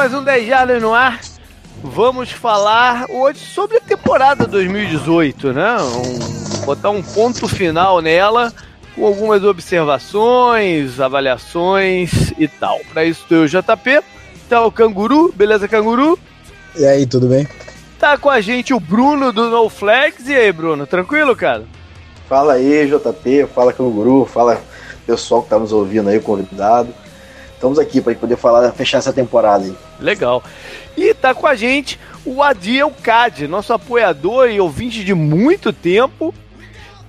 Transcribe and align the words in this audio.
mais 0.00 0.14
um 0.14 0.24
10 0.24 0.46
Jardas 0.46 0.80
no 0.80 0.94
ar. 0.94 1.20
Vamos 1.84 2.32
falar 2.32 3.04
hoje 3.10 3.40
sobre 3.40 3.76
a 3.76 3.80
temporada 3.82 4.46
2018, 4.46 5.52
né? 5.52 5.76
Um, 5.76 6.64
botar 6.64 6.88
um 6.88 7.02
ponto 7.02 7.46
final 7.46 8.00
nela 8.00 8.50
com 8.94 9.04
algumas 9.04 9.44
observações, 9.44 10.98
avaliações 10.98 12.32
e 12.38 12.48
tal. 12.48 12.80
Para 12.90 13.04
isso, 13.04 13.26
tem 13.28 13.44
o 13.44 13.46
JP, 13.46 14.02
tá 14.48 14.64
o 14.64 14.72
Canguru, 14.72 15.34
beleza, 15.36 15.68
Canguru? 15.68 16.18
E 16.74 16.86
aí, 16.86 17.04
tudo 17.04 17.26
bem? 17.26 17.46
Tá 17.98 18.16
com 18.16 18.30
a 18.30 18.40
gente 18.40 18.72
o 18.72 18.80
Bruno 18.80 19.30
do 19.30 19.50
No 19.50 19.68
Flags. 19.68 20.26
E 20.26 20.34
aí, 20.34 20.50
Bruno, 20.50 20.86
tranquilo, 20.86 21.36
cara? 21.36 21.64
Fala 22.26 22.54
aí, 22.54 22.86
JP, 22.86 23.48
fala 23.54 23.70
Canguru, 23.70 24.24
fala 24.24 24.62
pessoal 25.06 25.42
que 25.42 25.50
tá 25.50 25.58
nos 25.58 25.72
ouvindo 25.72 26.08
aí, 26.08 26.18
convidado. 26.20 26.88
Estamos 27.60 27.78
aqui 27.78 28.00
para 28.00 28.14
poder 28.14 28.36
falar, 28.36 28.72
fechar 28.72 28.96
essa 28.96 29.12
temporada 29.12 29.66
aí. 29.66 29.74
Legal. 30.00 30.42
E 30.96 31.12
tá 31.12 31.34
com 31.34 31.46
a 31.46 31.54
gente 31.54 32.00
o 32.24 32.42
Adiel 32.42 32.90
Cad, 33.02 33.46
nosso 33.46 33.74
apoiador 33.74 34.48
e 34.48 34.58
ouvinte 34.58 35.04
de 35.04 35.12
muito 35.12 35.70
tempo, 35.70 36.34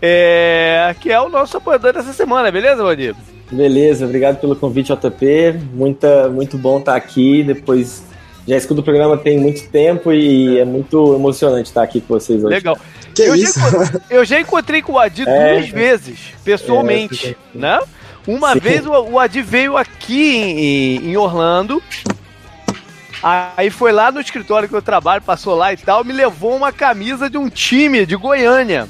é, 0.02 0.94
que 1.00 1.10
é 1.10 1.22
o 1.22 1.30
nosso 1.30 1.56
apoiador 1.56 1.94
dessa 1.94 2.12
semana, 2.12 2.52
beleza, 2.52 2.84
Vadir? 2.84 3.16
Beleza, 3.50 4.04
obrigado 4.04 4.42
pelo 4.42 4.54
convite, 4.54 4.94
JP. 4.94 5.62
Muita, 5.74 6.28
muito 6.28 6.58
bom 6.58 6.80
estar 6.80 6.98
aqui. 6.98 7.46
Depois 7.46 8.04
já 8.46 8.58
escuto 8.58 8.82
o 8.82 8.84
programa 8.84 9.18
tem 9.18 9.40
muito 9.40 9.70
tempo 9.70 10.12
e 10.12 10.60
é 10.60 10.66
muito 10.66 11.16
emocionante 11.16 11.70
estar 11.70 11.84
aqui 11.84 12.02
com 12.02 12.14
vocês 12.14 12.44
hoje. 12.44 12.54
Legal. 12.54 12.78
eu, 13.18 13.38
Já, 13.38 14.02
eu 14.10 14.26
já 14.26 14.42
encontrei 14.42 14.82
com 14.82 14.92
o 14.92 15.00
Adi 15.00 15.24
é, 15.28 15.54
duas 15.54 15.70
vezes, 15.70 16.20
pessoalmente, 16.44 17.38
é, 17.56 17.58
né? 17.58 17.80
Uma 18.28 18.54
Sim. 18.54 18.60
vez 18.60 18.86
o, 18.86 18.92
o 18.92 19.20
Adi 19.20 19.42
veio 19.42 19.78
aqui 19.78 20.36
em, 20.38 21.12
em 21.12 21.18
Orlando. 21.18 21.82
Aí 23.24 23.70
foi 23.70 23.92
lá 23.92 24.12
no 24.12 24.20
escritório 24.20 24.68
que 24.68 24.76
eu 24.76 24.82
trabalho, 24.82 25.22
passou 25.22 25.56
lá 25.56 25.72
e 25.72 25.78
tal, 25.78 26.04
me 26.04 26.12
levou 26.12 26.56
uma 26.56 26.72
camisa 26.72 27.30
de 27.30 27.38
um 27.38 27.50
time 27.50 28.06
de 28.06 28.16
Goiânia. 28.16 28.88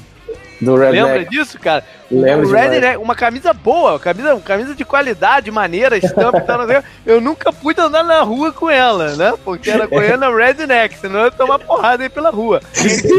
Do 0.60 0.74
Lembra 0.74 1.24
disso, 1.24 1.58
cara? 1.58 1.84
Lembro 2.12 2.48
o 2.48 2.52
Red 2.52 2.96
uma 2.98 3.14
camisa 3.14 3.54
boa, 3.54 3.98
camisa, 3.98 4.38
camisa 4.44 4.74
de 4.74 4.84
qualidade, 4.84 5.50
maneira, 5.50 5.96
estampa 5.96 6.38
e 6.38 6.42
tal. 6.42 6.60
Eu 7.06 7.20
nunca 7.20 7.50
pude 7.52 7.80
andar 7.80 8.04
na 8.04 8.20
rua 8.20 8.52
com 8.52 8.68
ela, 8.68 9.16
né? 9.16 9.32
Porque 9.42 9.70
era 9.70 9.86
Goiânia 9.86 10.28
Redneck, 10.34 10.98
senão 10.98 11.20
eu 11.20 11.24
ia 11.26 11.30
tomar 11.30 11.58
porrada 11.58 12.02
aí 12.02 12.08
pela 12.10 12.30
rua. 12.30 12.60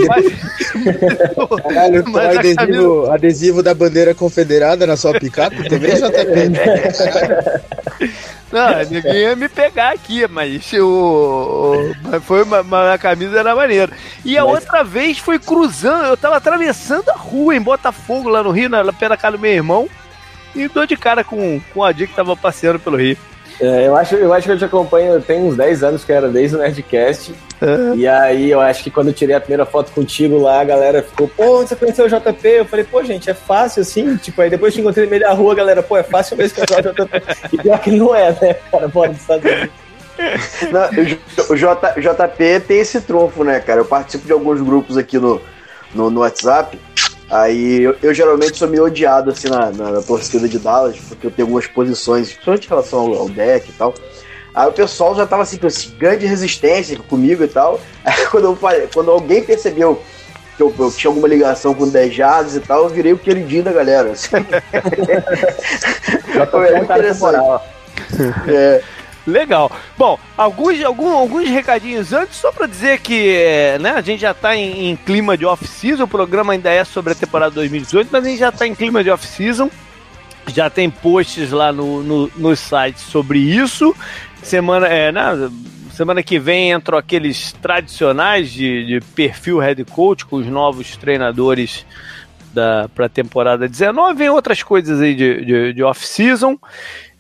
Mas, 0.08 0.26
Caralho, 1.64 2.04
mas 2.08 2.38
adesivo, 2.38 2.56
camisa... 2.56 3.14
adesivo 3.14 3.64
da 3.64 3.74
bandeira 3.74 4.14
confederada 4.14 4.86
na 4.86 4.96
sua 4.96 5.20
picape 5.20 5.68
também, 5.68 5.96
JP? 5.96 6.54
Não, 8.54 8.84
ninguém 8.88 9.16
ia 9.16 9.36
me 9.36 9.50
pegar 9.50 9.94
aqui, 9.94 10.28
mas 10.28 10.72
o, 10.74 11.92
foi 12.22 12.44
uma, 12.44 12.62
uma, 12.62 12.94
a 12.94 12.98
camisa 13.00 13.40
era 13.40 13.56
maneira. 13.56 13.92
E 14.24 14.38
a 14.38 14.46
mas... 14.46 14.54
outra 14.54 14.84
vez 14.84 15.18
foi 15.18 15.40
cruzando, 15.40 16.06
eu 16.06 16.16
tava 16.16 16.38
atravessando 16.38 17.10
a 17.10 17.16
rua 17.16 17.56
em 17.56 17.62
Botafogo, 17.62 18.30
lá 18.30 18.44
no 18.44 18.52
Rio, 18.52 18.70
na, 18.70 18.83
pé 18.92 19.08
da 19.08 19.16
casa 19.16 19.38
do 19.38 19.42
meu 19.42 19.52
irmão, 19.52 19.88
e 20.56 20.68
dou 20.68 20.86
de 20.86 20.98
cara 20.98 21.24
com, 21.24 21.62
com 21.74 21.84
a 21.84 21.92
Dick 21.92 22.10
que 22.10 22.16
tava 22.16 22.36
passeando 22.36 22.80
pelo 22.80 22.98
Rio. 22.98 23.18
É, 23.62 23.88
eu, 23.88 23.96
acho, 23.96 24.16
eu 24.16 24.34
acho 24.34 24.48
que 24.48 24.52
eu 24.52 24.58
te 24.58 24.66
acompanho 24.66 25.22
tem 25.22 25.44
uns 25.44 25.56
10 25.56 25.84
anos, 25.84 26.04
que 26.04 26.12
era 26.12 26.28
desde 26.28 26.56
o 26.56 26.60
Nerdcast. 26.60 27.34
Uhum. 27.62 27.96
E 27.96 28.08
aí 28.08 28.50
eu 28.50 28.60
acho 28.60 28.84
que 28.84 28.90
quando 28.90 29.08
eu 29.08 29.14
tirei 29.14 29.36
a 29.36 29.40
primeira 29.40 29.66
foto 29.66 29.92
contigo 29.92 30.38
lá, 30.42 30.60
a 30.60 30.64
galera 30.64 31.04
ficou, 31.04 31.28
pô, 31.28 31.60
você 31.60 31.76
conheceu 31.76 32.06
o 32.06 32.10
JP? 32.10 32.48
Eu 32.48 32.66
falei, 32.66 32.84
pô, 32.84 33.04
gente, 33.04 33.30
é 33.30 33.34
fácil 33.34 33.84
assim. 33.84 34.18
Tipo, 34.18 34.42
aí 34.42 34.50
depois 34.50 34.74
que 34.74 34.82
encontrei 34.82 35.06
no 35.06 35.12
meio 35.12 35.22
da 35.22 35.34
rua, 35.34 35.54
a 35.54 35.56
galera, 35.56 35.84
pô, 35.84 35.96
é 35.96 36.04
fácil 36.04 36.36
mesmo 36.36 36.56
conhecer 36.56 36.90
o 36.90 36.94
JP. 36.94 37.24
E 37.54 37.58
pior 37.58 37.80
que 37.80 37.92
não 37.92 38.14
é, 38.16 38.32
né, 38.32 38.54
cara, 38.72 38.92
Unidos. 38.94 39.84
Não, 40.72 41.50
o 41.50 41.56
J, 41.56 41.94
JP 42.00 42.60
tem 42.68 42.80
esse 42.80 43.02
trunfo, 43.02 43.44
né, 43.44 43.60
cara? 43.60 43.82
Eu 43.82 43.86
participo 43.86 44.26
de 44.26 44.32
alguns 44.32 44.62
grupos 44.62 44.98
aqui 44.98 45.18
no, 45.18 45.42
no, 45.94 46.10
no 46.10 46.22
WhatsApp. 46.22 46.80
Aí 47.30 47.82
eu, 47.82 47.96
eu, 48.02 48.14
geralmente 48.14 48.58
sou 48.58 48.68
meio 48.68 48.86
odiado 48.86 49.32
assim 49.32 49.50
na, 49.50 49.72
na, 49.72 49.92
na, 49.92 50.02
torcida 50.02 50.48
de 50.48 50.60
Dallas, 50.60 50.98
porque 50.98 51.28
eu 51.28 51.32
tenho 51.32 51.48
algumas 51.48 51.68
posições, 51.68 52.28
principalmente 52.28 52.66
em 52.66 52.70
relação 52.70 53.00
ao, 53.00 53.14
ao 53.16 53.30
deck 53.30 53.70
e 53.70 53.74
tal. 53.74 53.94
Aí 54.54 54.68
o 54.68 54.72
pessoal 54.72 55.16
já 55.16 55.26
tava 55.26 55.42
assim, 55.42 55.58
com 55.58 55.66
esse 55.66 55.88
grande 55.90 56.26
resistência 56.26 56.98
comigo 56.98 57.44
e 57.44 57.48
tal. 57.48 57.80
Aí 58.06 58.26
quando, 58.28 58.46
eu 58.46 58.56
falei, 58.56 58.88
quando 58.94 59.10
alguém 59.10 59.44
percebeu 59.44 60.02
que 60.56 60.62
eu, 60.62 60.74
eu, 60.78 60.92
tinha 60.92 61.10
alguma 61.10 61.28
ligação 61.28 61.74
com 61.74 61.90
10 61.90 62.14
jazz 62.14 62.56
e 62.56 62.60
tal, 62.60 62.84
eu 62.84 62.90
virei 62.90 63.14
o 63.14 63.18
queridinho 63.18 63.64
da 63.64 63.72
galera. 63.72 64.12
Assim. 64.12 64.30
já 66.36 66.46
tô 66.46 66.62
é 66.62 66.80
interessante. 66.80 67.40
É. 68.48 68.84
Legal. 69.26 69.72
Bom, 69.98 70.20
alguns, 70.36 70.84
alguns, 70.84 71.14
alguns 71.14 71.50
recadinhos 71.50 72.12
antes, 72.12 72.36
só 72.36 72.52
para 72.52 72.68
dizer 72.68 73.00
que 73.00 73.30
é, 73.30 73.80
né, 73.80 73.92
a 73.92 74.02
gente 74.02 74.20
já 74.20 74.32
está 74.32 74.56
em, 74.56 74.90
em, 74.90 74.96
clima 74.96 75.38
de 75.38 75.46
off-season, 75.46 76.04
o 76.04 76.08
programa 76.08 76.54
ainda 76.54 76.70
é 76.70 76.84
sobre 76.84 77.14
a 77.14 77.16
temporada 77.16 77.56
2018, 77.56 78.10
mas 78.12 78.26
a 78.26 78.28
gente 78.28 78.40
já 78.40 78.50
está 78.50 78.68
em 78.68 78.76
clima 78.76 79.04
de 79.04 79.10
off-season. 79.10 79.70
Já 80.48 80.70
tem 80.70 80.90
posts 80.90 81.52
lá 81.52 81.72
no, 81.72 82.04
no, 82.04 82.32
no 82.36 82.56
site 82.56 83.00
sobre 83.00 83.40
isso. 83.40 83.96
Semana, 84.42 84.88
é, 84.88 85.10
né, 85.10 85.50
semana 85.94 86.22
que 86.22 86.38
vem 86.38 86.72
entram 86.72 86.98
aqueles 86.98 87.54
tradicionais 87.54 88.52
de, 88.52 88.86
de 88.86 89.00
perfil 89.16 89.60
head 89.60 89.86
coach 89.86 90.26
com 90.26 90.36
os 90.36 90.48
novos 90.48 90.98
treinadores 90.98 91.86
para 92.94 93.06
a 93.06 93.10
temporada 93.10 93.70
19. 93.70 94.18
Vem 94.18 94.30
outras 94.30 94.62
coisas 94.62 95.00
aí 95.00 95.16
de, 95.16 95.46
de, 95.46 95.74
de 95.74 95.84
off-season. 95.84 96.58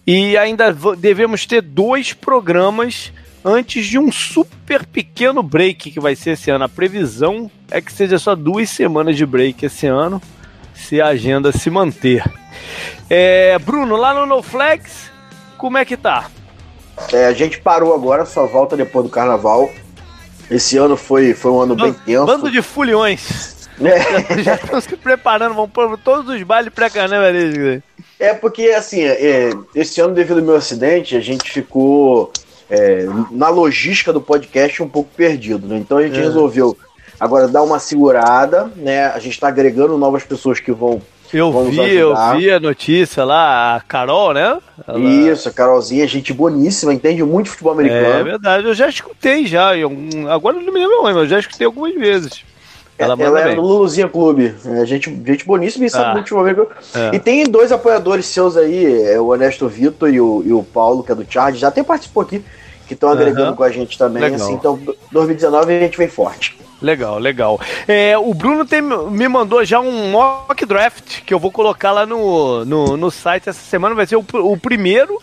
E 0.05 0.37
ainda 0.37 0.75
devemos 0.97 1.45
ter 1.45 1.61
dois 1.61 2.13
programas 2.13 3.11
antes 3.43 3.85
de 3.85 3.97
um 3.97 4.11
super 4.11 4.85
pequeno 4.85 5.41
break 5.43 5.91
que 5.91 5.99
vai 5.99 6.15
ser 6.15 6.31
esse 6.31 6.49
ano. 6.49 6.65
A 6.65 6.69
previsão 6.69 7.49
é 7.71 7.81
que 7.81 7.91
seja 7.91 8.19
só 8.19 8.35
duas 8.35 8.69
semanas 8.69 9.15
de 9.15 9.25
break 9.25 9.65
esse 9.65 9.87
ano, 9.87 10.21
se 10.73 11.01
a 11.01 11.07
agenda 11.07 11.51
se 11.51 11.69
manter. 11.69 12.23
É, 13.09 13.57
Bruno, 13.59 13.95
lá 13.95 14.13
no 14.13 14.25
NoFlex, 14.25 15.11
como 15.57 15.77
é 15.77 15.85
que 15.85 15.97
tá? 15.97 16.29
É, 17.11 17.25
a 17.25 17.33
gente 17.33 17.59
parou 17.59 17.93
agora, 17.93 18.25
só 18.25 18.45
volta 18.45 18.77
depois 18.77 19.05
do 19.05 19.11
carnaval. 19.11 19.71
Esse 20.49 20.77
ano 20.77 20.95
foi, 20.95 21.33
foi 21.33 21.51
um 21.51 21.61
ano 21.61 21.75
bem 21.75 21.93
tenso. 21.93 22.25
Bando 22.25 22.51
de 22.51 22.61
fulhões. 22.61 23.52
É. 23.81 24.41
Já 24.43 24.55
estão 24.55 24.79
se 24.81 24.95
preparando, 24.95 25.55
vão 25.55 25.67
pôr 25.67 25.97
todos 25.97 26.33
os 26.33 26.43
bailes 26.43 26.73
pré-carnaval. 26.73 27.31
É 28.19 28.33
porque, 28.33 28.67
assim, 28.69 29.03
é, 29.03 29.51
esse 29.75 29.99
ano, 30.01 30.13
devido 30.13 30.39
ao 30.39 30.45
meu 30.45 30.55
acidente, 30.55 31.15
a 31.15 31.21
gente 31.21 31.49
ficou 31.49 32.31
é, 32.69 33.05
na 33.31 33.49
logística 33.49 34.13
do 34.13 34.21
podcast 34.21 34.81
um 34.81 34.89
pouco 34.89 35.09
perdido, 35.15 35.67
né? 35.67 35.77
Então 35.77 35.97
a 35.97 36.03
gente 36.03 36.17
é. 36.17 36.21
resolveu 36.21 36.77
agora 37.19 37.47
dar 37.47 37.63
uma 37.63 37.79
segurada, 37.79 38.71
né? 38.75 39.07
A 39.07 39.19
gente 39.19 39.33
está 39.33 39.47
agregando 39.47 39.97
novas 39.97 40.23
pessoas 40.23 40.59
que 40.59 40.71
vão. 40.71 41.01
Eu 41.31 41.51
vão 41.51 41.65
vi, 41.65 41.95
eu 41.95 42.15
vi 42.35 42.51
a 42.51 42.59
notícia 42.59 43.23
lá, 43.23 43.75
a 43.75 43.81
Carol, 43.81 44.33
né? 44.33 44.59
Ela... 44.87 44.99
Isso, 44.99 45.49
a 45.49 45.51
Carolzinha, 45.51 46.07
gente 46.07 46.31
boníssima, 46.31 46.93
entende 46.93 47.23
muito 47.23 47.49
futebol 47.49 47.73
americano. 47.73 48.19
É 48.19 48.23
verdade, 48.23 48.67
eu 48.67 48.73
já 48.75 48.87
escutei 48.87 49.47
já. 49.47 49.71
Agora 50.29 50.59
não 50.59 50.71
me 50.71 50.79
lembro, 50.79 51.03
mas 51.03 51.15
eu 51.15 51.27
já 51.27 51.39
escutei 51.39 51.65
algumas 51.65 51.95
vezes. 51.95 52.43
Ela, 52.97 53.15
ela 53.19 53.41
é 53.41 53.55
do 53.55 53.61
Luluzinha 53.61 54.07
Clube. 54.07 54.53
É 54.65 54.85
gente, 54.85 55.09
gente 55.25 55.45
boníssima 55.45 55.85
e 55.85 55.89
sabe 55.89 56.11
ah, 56.11 56.13
muito. 56.13 56.67
É. 56.93 57.15
E 57.15 57.19
tem 57.19 57.43
dois 57.45 57.71
apoiadores 57.71 58.25
seus 58.27 58.55
aí, 58.55 59.01
é 59.03 59.19
o 59.19 59.33
Ernesto 59.33 59.67
Vitor 59.67 60.09
e 60.09 60.21
o, 60.21 60.43
e 60.45 60.53
o 60.53 60.63
Paulo, 60.63 61.03
que 61.03 61.11
é 61.11 61.15
do 61.15 61.25
Charge, 61.27 61.59
já 61.59 61.69
até 61.69 61.81
participou 61.81 62.21
aqui, 62.21 62.43
que 62.87 62.93
estão 62.93 63.09
agregando 63.09 63.51
uhum. 63.51 63.55
com 63.55 63.63
a 63.63 63.71
gente 63.71 63.97
também. 63.97 64.23
Assim, 64.23 64.53
então, 64.53 64.79
2019 65.11 65.75
a 65.75 65.79
gente 65.79 65.97
vem 65.97 66.07
forte. 66.07 66.55
Legal, 66.81 67.17
legal. 67.17 67.59
É, 67.87 68.17
o 68.17 68.33
Bruno 68.33 68.65
tem, 68.65 68.81
me 68.81 69.27
mandou 69.27 69.63
já 69.63 69.79
um 69.79 70.11
mock 70.11 70.65
draft 70.65 71.21
que 71.25 71.33
eu 71.33 71.39
vou 71.39 71.51
colocar 71.51 71.91
lá 71.91 72.05
no, 72.05 72.65
no, 72.65 72.97
no 72.97 73.09
site 73.09 73.49
essa 73.49 73.61
semana. 73.61 73.95
Vai 73.95 74.05
ser 74.05 74.17
o, 74.17 74.25
o 74.33 74.57
primeiro 74.57 75.19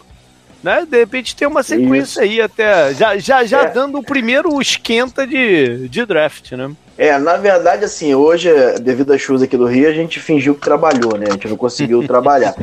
né? 0.63 0.87
De 0.89 0.99
repente 0.99 1.35
tem 1.35 1.49
uma 1.49 1.63
sequência 1.63 2.21
Isso. 2.21 2.33
aí 2.33 2.41
até. 2.41 2.95
Já, 2.95 3.17
já, 3.19 3.45
já 3.45 3.63
é. 3.63 3.71
dando 3.71 3.99
o 3.99 4.03
primeiro 4.03 4.61
esquenta 4.61 5.27
de, 5.27 5.89
de 5.89 6.05
draft, 6.05 6.53
né? 6.53 6.71
É, 7.01 7.19
na 7.19 7.39
verdade, 7.39 7.83
assim, 7.83 8.15
hoje, 8.15 8.51
devido 8.83 9.15
às 9.15 9.23
chuvas 9.23 9.41
aqui 9.41 9.57
do 9.57 9.65
Rio, 9.65 9.89
a 9.89 9.93
gente 9.93 10.21
fingiu 10.21 10.55
que 10.55 10.61
trabalhou, 10.61 11.17
né? 11.17 11.29
A 11.31 11.33
gente 11.33 11.49
não 11.49 11.57
conseguiu 11.57 12.05
trabalhar. 12.07 12.55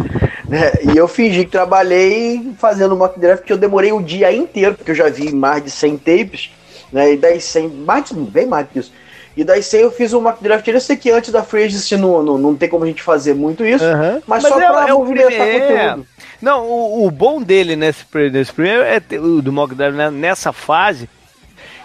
Né? 0.47 0.73
E 0.93 0.95
eu 0.95 1.07
fingi 1.07 1.43
que 1.43 1.49
trabalhei 1.49 2.53
fazendo 2.59 2.95
mock 2.95 3.19
draft, 3.19 3.43
que 3.43 3.51
eu 3.51 3.57
demorei 3.57 3.91
o 3.91 3.99
dia 3.99 4.31
inteiro, 4.31 4.75
porque 4.75 4.91
eu 4.91 4.95
já 4.95 5.09
vi 5.09 5.33
mais 5.33 5.63
de 5.63 5.71
100 5.71 5.97
tapes, 5.97 6.51
né? 6.93 7.13
E 7.13 7.17
daí 7.17 7.41
100, 7.41 7.67
mais, 7.67 8.11
bem 8.11 8.45
mais 8.45 8.67
do 8.67 8.73
que 8.73 8.77
isso. 8.77 8.93
E 9.35 9.43
daí 9.43 9.63
100 9.63 9.81
eu 9.81 9.91
fiz 9.91 10.13
o 10.13 10.21
mock 10.21 10.43
draft. 10.43 10.67
Eu 10.67 10.81
sei 10.81 10.97
que 10.97 11.09
antes 11.09 11.31
da 11.31 11.41
Free 11.41 11.63
Agency 11.63 11.97
não, 11.97 12.21
não, 12.21 12.37
não 12.37 12.55
tem 12.55 12.69
como 12.69 12.83
a 12.83 12.87
gente 12.87 13.01
fazer 13.01 13.33
muito 13.33 13.65
isso, 13.65 13.85
mas, 14.27 14.43
mas, 14.43 14.43
só 14.43 14.61
é, 14.61 14.67
pra 14.67 14.87
é 14.87 14.93
movimentar 14.93 15.31
é, 15.31 15.59
conteúdo. 15.59 16.07
Não, 16.39 16.63
o, 16.63 17.07
o, 17.07 17.09
bom 17.09 17.41
dele 17.41 17.75
nesse, 17.75 18.05
nesse 18.31 18.53
primeiro, 18.53 18.83
é 18.83 18.99
ter, 18.99 19.19
do 19.19 19.51
mock 19.51 19.73
draft 19.73 19.95
né, 19.95 20.11
nessa 20.11 20.53
fase, 20.53 21.09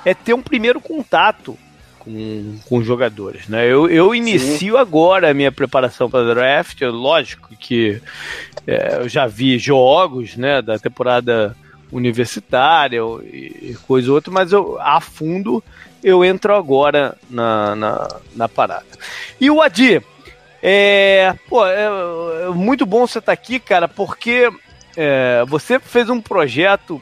é 0.05 0.13
ter 0.13 0.35
um 0.35 0.43
primeiro 0.43 0.83
contato 0.83 1.57
com, 2.05 2.59
com 2.69 2.79
os 2.79 2.87
jogadores, 2.87 3.47
né? 3.49 3.65
Eu, 3.65 3.89
eu 3.89 4.15
inicio 4.15 4.75
Sim. 4.75 4.79
agora 4.79 5.31
a 5.31 5.35
minha 5.35 5.53
preparação 5.53 6.11
para 6.11 6.35
draft, 6.35 6.81
lógico 6.83 7.51
que 7.59 8.03
é, 8.67 8.99
eu 9.01 9.09
já 9.09 9.27
vi 9.27 9.59
jogos, 9.59 10.37
né, 10.37 10.61
da 10.61 10.79
temporada 10.79 11.57
universitária 11.93 12.99
e 13.23 13.77
coisa 13.87 14.09
ou 14.09 14.17
outra, 14.17 14.33
mas 14.33 14.51
eu 14.51 14.81
a 14.81 15.01
fundo 15.01 15.63
eu 16.03 16.25
entro 16.25 16.55
agora 16.57 17.17
na, 17.31 17.77
na, 17.77 18.09
na 18.35 18.49
parada. 18.49 18.87
E 19.41 19.49
o 19.49 19.61
Adi, 19.61 20.03
é, 20.61 21.35
pô, 21.49 21.65
é, 21.65 21.87
é 22.47 22.49
muito 22.49 22.85
bom 22.85 23.07
você 23.07 23.21
estar 23.21 23.27
tá 23.27 23.33
aqui, 23.33 23.61
cara, 23.61 23.87
porque 23.87 24.51
é, 24.97 25.45
você 25.47 25.79
fez 25.79 26.11
um 26.11 26.21
projeto, 26.21 27.01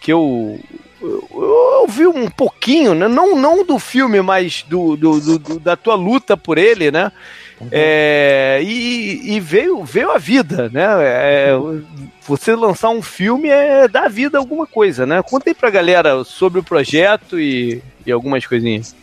que 0.00 0.12
eu, 0.12 0.58
eu, 1.04 1.82
eu, 1.82 1.86
vi 1.88 2.06
um 2.06 2.28
pouquinho, 2.28 2.94
né? 2.94 3.06
não, 3.08 3.36
não 3.36 3.64
do 3.64 3.78
filme, 3.78 4.20
mas 4.22 4.64
do, 4.68 4.96
do, 4.96 5.20
do, 5.20 5.38
do 5.38 5.60
da 5.60 5.76
tua 5.76 5.94
luta 5.94 6.36
por 6.36 6.58
ele, 6.58 6.90
né? 6.90 7.12
Uhum. 7.60 7.68
É, 7.70 8.60
e, 8.62 9.36
e, 9.36 9.40
veio, 9.40 9.84
veio 9.84 10.10
a 10.10 10.18
vida, 10.18 10.68
né? 10.72 10.84
É, 11.00 11.52
você 12.26 12.54
lançar 12.54 12.90
um 12.90 13.02
filme 13.02 13.48
é 13.48 13.86
dar 13.86 14.08
vida 14.08 14.38
a 14.38 14.40
alguma 14.40 14.66
coisa, 14.66 15.06
né? 15.06 15.22
Conta 15.22 15.50
aí 15.50 15.54
pra 15.54 15.70
galera 15.70 16.24
sobre 16.24 16.60
o 16.60 16.64
projeto 16.64 17.38
e, 17.38 17.80
e 18.04 18.10
algumas 18.10 18.46
coisinhas. 18.46 18.94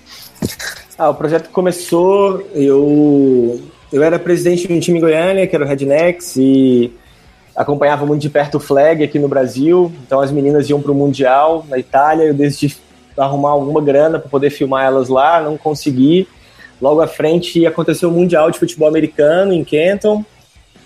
Ah, 0.97 1.09
o 1.09 1.15
projeto 1.15 1.49
começou, 1.49 2.45
eu, 2.53 3.61
eu 3.91 4.03
era 4.03 4.19
presidente 4.19 4.67
de 4.67 4.73
um 4.73 4.79
time 4.79 4.97
em 4.97 5.01
Goiânia, 5.01 5.47
que 5.47 5.55
era 5.55 5.65
o 5.65 5.67
Rednecks, 5.67 6.35
e 6.35 6.91
acompanhava 7.61 8.05
muito 8.05 8.21
de 8.21 8.29
perto 8.29 8.55
o 8.55 8.59
flag 8.59 9.03
aqui 9.03 9.19
no 9.19 9.27
Brasil, 9.27 9.91
então 10.05 10.19
as 10.19 10.31
meninas 10.31 10.69
iam 10.69 10.81
para 10.81 10.91
o 10.91 10.95
Mundial 10.95 11.65
na 11.69 11.77
Itália, 11.77 12.25
eu 12.25 12.33
decidi 12.33 12.77
arrumar 13.17 13.51
alguma 13.51 13.81
grana 13.81 14.19
para 14.19 14.29
poder 14.29 14.49
filmar 14.49 14.85
elas 14.85 15.09
lá, 15.09 15.41
não 15.41 15.57
consegui, 15.57 16.27
Logo 16.81 16.99
à 16.99 17.07
frente 17.07 17.63
aconteceu 17.65 18.09
o 18.09 18.11
Mundial 18.11 18.49
de 18.49 18.57
Futebol 18.57 18.87
Americano 18.87 19.53
em 19.53 19.63
Canton 19.63 20.25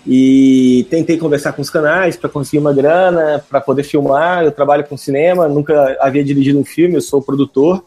e 0.06 0.86
tentei 0.90 1.16
conversar 1.16 1.54
com 1.54 1.62
os 1.62 1.70
canais 1.70 2.16
para 2.16 2.28
conseguir 2.28 2.58
uma 2.58 2.72
grana, 2.72 3.42
para 3.48 3.62
poder 3.62 3.82
filmar. 3.82 4.44
Eu 4.44 4.52
trabalho 4.52 4.84
com 4.84 4.96
cinema, 4.96 5.48
nunca 5.48 5.96
havia 5.98 6.22
dirigido 6.22 6.58
um 6.58 6.64
filme, 6.64 6.96
eu 6.96 7.00
sou 7.00 7.22
produtor. 7.22 7.82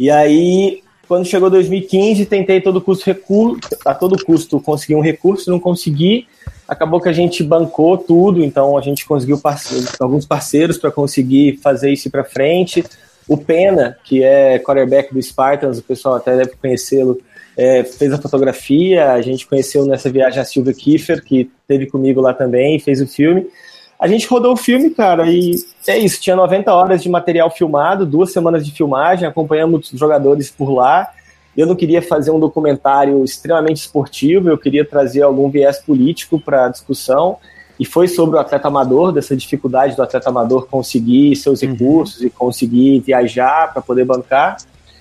E 0.00 0.10
aí, 0.10 0.82
quando 1.06 1.24
chegou 1.24 1.48
2015, 1.48 2.26
tentei 2.26 2.60
todo 2.60 2.80
custo 2.80 3.06
recurso, 3.06 3.60
a 3.86 3.94
todo 3.94 4.22
custo 4.24 4.58
conseguir 4.60 4.96
um 4.96 5.00
recurso, 5.00 5.48
não 5.48 5.60
consegui. 5.60 6.26
Acabou 6.72 7.02
que 7.02 7.08
a 7.08 7.12
gente 7.12 7.42
bancou 7.42 7.98
tudo, 7.98 8.42
então 8.42 8.78
a 8.78 8.80
gente 8.80 9.04
conseguiu 9.04 9.38
parceiros, 9.38 10.00
alguns 10.00 10.24
parceiros 10.24 10.78
para 10.78 10.90
conseguir 10.90 11.58
fazer 11.62 11.92
isso 11.92 12.10
para 12.10 12.24
frente. 12.24 12.82
O 13.28 13.36
Pena, 13.36 13.98
que 14.02 14.22
é 14.22 14.58
quarterback 14.58 15.12
do 15.12 15.20
Spartans, 15.20 15.78
o 15.78 15.82
pessoal 15.82 16.14
até 16.14 16.34
deve 16.34 16.52
conhecê-lo, 16.56 17.20
é, 17.54 17.84
fez 17.84 18.10
a 18.10 18.16
fotografia. 18.16 19.12
A 19.12 19.20
gente 19.20 19.46
conheceu 19.46 19.84
nessa 19.84 20.08
viagem 20.08 20.40
a 20.40 20.44
Silvia 20.46 20.72
Kiefer, 20.72 21.22
que 21.22 21.50
teve 21.68 21.86
comigo 21.86 22.22
lá 22.22 22.32
também, 22.32 22.78
fez 22.78 23.02
o 23.02 23.06
filme. 23.06 23.46
A 24.00 24.08
gente 24.08 24.26
rodou 24.26 24.54
o 24.54 24.56
filme, 24.56 24.88
cara, 24.88 25.30
e 25.30 25.54
é 25.86 25.98
isso. 25.98 26.22
Tinha 26.22 26.34
90 26.34 26.72
horas 26.72 27.02
de 27.02 27.10
material 27.10 27.50
filmado, 27.50 28.06
duas 28.06 28.32
semanas 28.32 28.64
de 28.64 28.72
filmagem, 28.72 29.28
acompanhamos 29.28 29.92
os 29.92 30.00
jogadores 30.00 30.50
por 30.50 30.72
lá. 30.72 31.12
Eu 31.56 31.66
não 31.66 31.74
queria 31.74 32.00
fazer 32.00 32.30
um 32.30 32.40
documentário 32.40 33.22
extremamente 33.24 33.76
esportivo, 33.76 34.48
eu 34.48 34.56
queria 34.56 34.84
trazer 34.84 35.22
algum 35.22 35.50
viés 35.50 35.78
político 35.78 36.40
para 36.40 36.66
a 36.66 36.68
discussão 36.68 37.36
e 37.78 37.84
foi 37.84 38.08
sobre 38.08 38.36
o 38.36 38.38
atleta 38.38 38.68
amador, 38.68 39.12
dessa 39.12 39.36
dificuldade 39.36 39.96
do 39.96 40.02
atleta 40.02 40.28
amador 40.28 40.66
conseguir 40.66 41.34
seus 41.36 41.62
uhum. 41.62 41.72
recursos 41.72 42.22
e 42.22 42.30
conseguir 42.30 43.00
viajar 43.00 43.72
para 43.72 43.82
poder 43.82 44.04
bancar. 44.04 44.56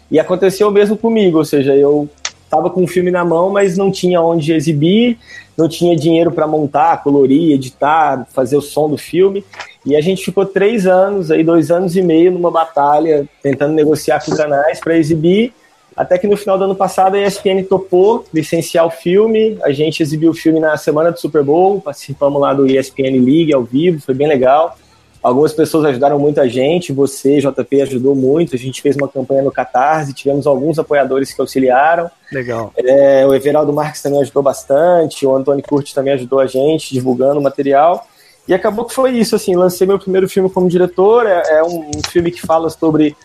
E 0.10 0.20
aconteceu 0.20 0.68
o 0.68 0.72
mesmo 0.72 0.98
comigo, 0.98 1.38
ou 1.38 1.46
seja, 1.46 1.76
eu 1.76 2.10
estava 2.44 2.70
com 2.70 2.84
o 2.84 2.88
filme 2.88 3.12
na 3.12 3.24
mão, 3.24 3.50
mas 3.50 3.78
não 3.78 3.90
tinha 3.90 4.22
onde 4.22 4.52
exibir, 4.52 5.18
não 5.58 5.70
tinha 5.70 5.96
dinheiro 5.96 6.32
para 6.32 6.46
montar, 6.46 7.02
colorir, 7.02 7.54
editar, 7.54 8.28
fazer 8.34 8.58
o 8.58 8.62
som 8.62 8.90
do 8.90 8.98
filme. 8.98 9.46
E 9.86 9.96
a 9.96 10.02
gente 10.02 10.26
ficou 10.26 10.46
três 10.46 10.86
anos, 10.86 11.32
aí 11.32 11.44
dois 11.44 11.72
anos 11.72 11.96
e 11.96 12.02
meio 12.02 12.32
numa 12.32 12.52
batalha, 12.52 13.26
tentando 13.42 13.74
negociar 13.74 14.24
com 14.26 14.36
canais 14.36 14.82
para 14.82 14.98
exibir. 14.98 15.54
Até 15.96 16.18
que 16.18 16.28
no 16.28 16.38
final 16.38 16.58
do 16.58 16.64
ano 16.64 16.76
passado 16.76 17.16
a 17.16 17.22
ESPN 17.22 17.64
topou 17.68 18.26
licenciar 18.34 18.86
o 18.86 18.90
filme, 18.90 19.58
a 19.62 19.72
gente 19.72 20.02
exibiu 20.02 20.32
o 20.32 20.34
filme 20.34 20.60
na 20.60 20.78
semana 20.78 21.12
do 21.12 21.20
Super 21.20 21.44
Bowl, 21.44 21.82
participamos 21.82 22.42
lá 22.42 22.54
do 22.54 22.66
ESPN 22.66 23.24
League 23.24 23.54
ao 23.54 23.64
vivo, 23.64 24.02
foi 24.02 24.16
bem 24.16 24.28
legal. 24.28 24.78
Algumas 25.22 25.54
pessoas 25.54 25.86
ajudaram 25.86 26.18
muito 26.18 26.42
a 26.42 26.48
gente, 26.48 26.92
você, 26.92 27.40
JP, 27.40 27.82
ajudou 27.84 28.16
muito. 28.16 28.56
A 28.56 28.58
gente 28.58 28.82
fez 28.82 28.96
uma 28.96 29.08
campanha 29.08 29.44
no 29.44 29.52
Catarse, 29.52 30.14
tivemos 30.14 30.48
alguns 30.48 30.80
apoiadores 30.80 31.32
que 31.32 31.40
auxiliaram. 31.40 32.10
Legal. 32.32 32.74
É, 32.76 33.26
o 33.28 33.34
Everaldo 33.36 33.72
Marques 33.72 34.02
também 34.02 34.20
ajudou 34.22 34.42
bastante, 34.42 35.24
o 35.26 35.36
Antônio 35.36 35.64
Curti 35.64 35.94
também 35.94 36.14
ajudou 36.14 36.40
a 36.40 36.48
gente, 36.48 36.92
divulgando 36.92 37.40
o 37.40 37.44
material. 37.44 38.08
E 38.48 38.54
acabou 38.54 38.86
que 38.86 38.96
foi 38.96 39.12
isso, 39.12 39.36
assim, 39.36 39.56
lancei 39.56 39.86
meu 39.86 40.00
primeiro 40.00 40.28
filme 40.28 40.50
como 40.50 40.68
diretor, 40.68 41.28
é, 41.28 41.60
é 41.60 41.64
um, 41.64 41.92
um 41.96 42.02
filme 42.10 42.32
que 42.32 42.42
fala 42.42 42.72
sobre 42.72 43.16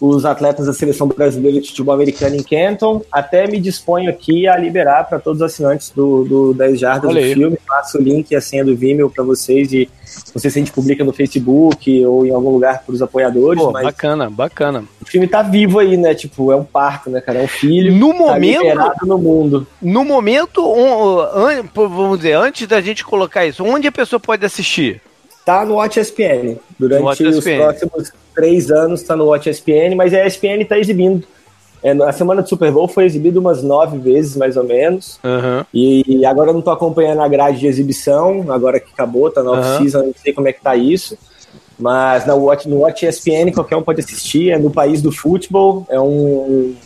os 0.00 0.24
atletas 0.24 0.66
da 0.66 0.72
seleção 0.72 1.08
brasileira 1.08 1.60
de 1.60 1.68
futebol 1.68 1.94
americano 1.94 2.36
em 2.36 2.42
Canton. 2.42 3.02
Até 3.10 3.46
me 3.46 3.60
disponho 3.60 4.10
aqui 4.10 4.46
a 4.46 4.56
liberar 4.56 5.04
para 5.04 5.18
todos 5.18 5.40
os 5.40 5.46
assinantes 5.46 5.90
do, 5.90 6.24
do 6.24 6.54
10 6.54 6.78
Jardas 6.80 7.14
do 7.14 7.20
filme. 7.20 7.58
Passo 7.66 7.98
o 7.98 8.02
link 8.02 8.30
e 8.30 8.36
a 8.36 8.40
senha 8.40 8.64
do 8.64 8.76
Vimeo 8.76 9.10
para 9.10 9.24
vocês 9.24 9.72
e 9.72 9.88
não 10.34 10.40
sei 10.40 10.50
se 10.50 10.58
a 10.58 10.60
gente 10.60 10.72
publica 10.72 11.04
no 11.04 11.12
Facebook 11.12 12.04
ou 12.04 12.26
em 12.26 12.30
algum 12.30 12.50
lugar 12.50 12.82
para 12.82 12.94
os 12.94 13.02
apoiadores. 13.02 13.62
Pô, 13.62 13.72
bacana, 13.72 14.30
bacana. 14.30 14.84
O 15.00 15.06
filme 15.06 15.26
tá 15.26 15.42
vivo 15.42 15.78
aí, 15.78 15.96
né? 15.96 16.14
Tipo, 16.14 16.52
é 16.52 16.56
um 16.56 16.64
parto, 16.64 17.10
né, 17.10 17.20
cara? 17.20 17.40
É 17.40 17.42
um 17.42 17.48
filho. 17.48 17.94
No 17.94 18.12
tá 18.12 18.18
momento. 18.18 19.06
no 19.06 19.18
mundo. 19.18 19.66
No 19.80 20.04
momento, 20.04 20.62
um, 20.64 21.62
vamos 21.74 22.18
dizer, 22.18 22.36
antes 22.36 22.66
da 22.66 22.80
gente 22.80 23.04
colocar 23.04 23.46
isso, 23.46 23.64
onde 23.64 23.86
a 23.88 23.92
pessoa 23.92 24.18
pode 24.18 24.44
assistir? 24.44 25.00
Tá 25.48 25.64
no 25.64 25.76
Watch 25.76 25.98
ESPN. 25.98 26.58
Durante 26.78 27.02
Watch 27.04 27.24
os 27.24 27.38
ESPN. 27.38 27.56
próximos 27.56 28.12
três 28.34 28.70
anos 28.70 29.00
está 29.00 29.16
no 29.16 29.24
Watch 29.24 29.48
ESPN, 29.48 29.94
mas 29.96 30.12
a 30.12 30.26
ESPN 30.26 30.60
está 30.60 30.78
exibindo. 30.78 31.26
É, 31.82 31.92
a 31.92 32.12
semana 32.12 32.42
do 32.42 32.48
Super 32.50 32.70
Bowl 32.70 32.86
foi 32.86 33.06
exibido 33.06 33.40
umas 33.40 33.62
nove 33.62 33.96
vezes, 33.96 34.36
mais 34.36 34.58
ou 34.58 34.64
menos. 34.64 35.18
Uhum. 35.24 35.64
E, 35.72 36.26
agora 36.26 36.50
eu 36.50 36.52
não 36.52 36.58
estou 36.58 36.74
acompanhando 36.74 37.22
a 37.22 37.28
grade 37.28 37.60
de 37.60 37.66
exibição, 37.66 38.44
agora 38.52 38.78
que 38.78 38.92
acabou, 38.92 39.30
tá 39.30 39.42
na 39.42 39.52
uhum. 39.52 39.58
off-season, 39.58 40.02
não 40.08 40.14
sei 40.22 40.34
como 40.34 40.48
é 40.48 40.52
que 40.52 40.60
tá 40.60 40.76
isso. 40.76 41.16
Mas 41.78 42.26
na 42.26 42.34
Watch, 42.34 42.68
no 42.68 42.80
Watch 42.80 43.06
ESPN 43.06 43.50
qualquer 43.54 43.76
um 43.76 43.82
pode 43.82 44.00
assistir, 44.00 44.50
é 44.50 44.58
no 44.58 44.70
país 44.70 45.00
do 45.00 45.10
futebol, 45.10 45.86
é 45.88 45.98
um, 45.98 46.76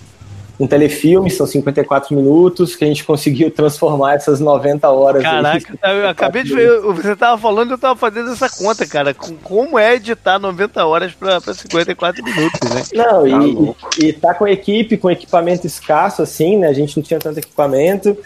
um 0.63 0.67
telefilme, 0.69 1.29
são 1.29 1.45
54 1.45 2.15
minutos, 2.15 2.77
que 2.77 2.85
a 2.85 2.87
gente 2.87 3.03
conseguiu 3.03 3.51
transformar 3.51 4.15
essas 4.15 4.39
90 4.39 4.89
horas. 4.89 5.21
Caraca, 5.21 5.75
aí, 5.83 5.99
eu 5.99 6.07
acabei 6.09 6.45
de 6.45 6.55
ver, 6.55 6.81
você 6.83 7.17
tava 7.17 7.37
falando, 7.37 7.73
eu 7.73 7.79
tava 7.79 7.99
fazendo 7.99 8.31
essa 8.31 8.49
conta, 8.49 8.87
cara, 8.87 9.13
com 9.13 9.35
como 9.39 9.77
é 9.77 9.97
editar 9.97 10.39
90 10.39 10.87
horas 10.87 11.13
para 11.15 11.41
54 11.41 12.23
minutos, 12.23 12.71
né? 12.71 12.83
Não, 12.95 13.75
tá 13.75 13.77
e, 13.99 14.07
e 14.07 14.13
tá 14.13 14.35
com 14.35 14.47
equipe, 14.47 14.97
com 14.97 15.11
equipamento 15.11 15.67
escasso, 15.67 16.23
assim, 16.23 16.59
né? 16.59 16.69
A 16.69 16.73
gente 16.73 16.97
não 16.97 17.03
tinha 17.03 17.19
tanto 17.19 17.41
equipamento, 17.41 18.17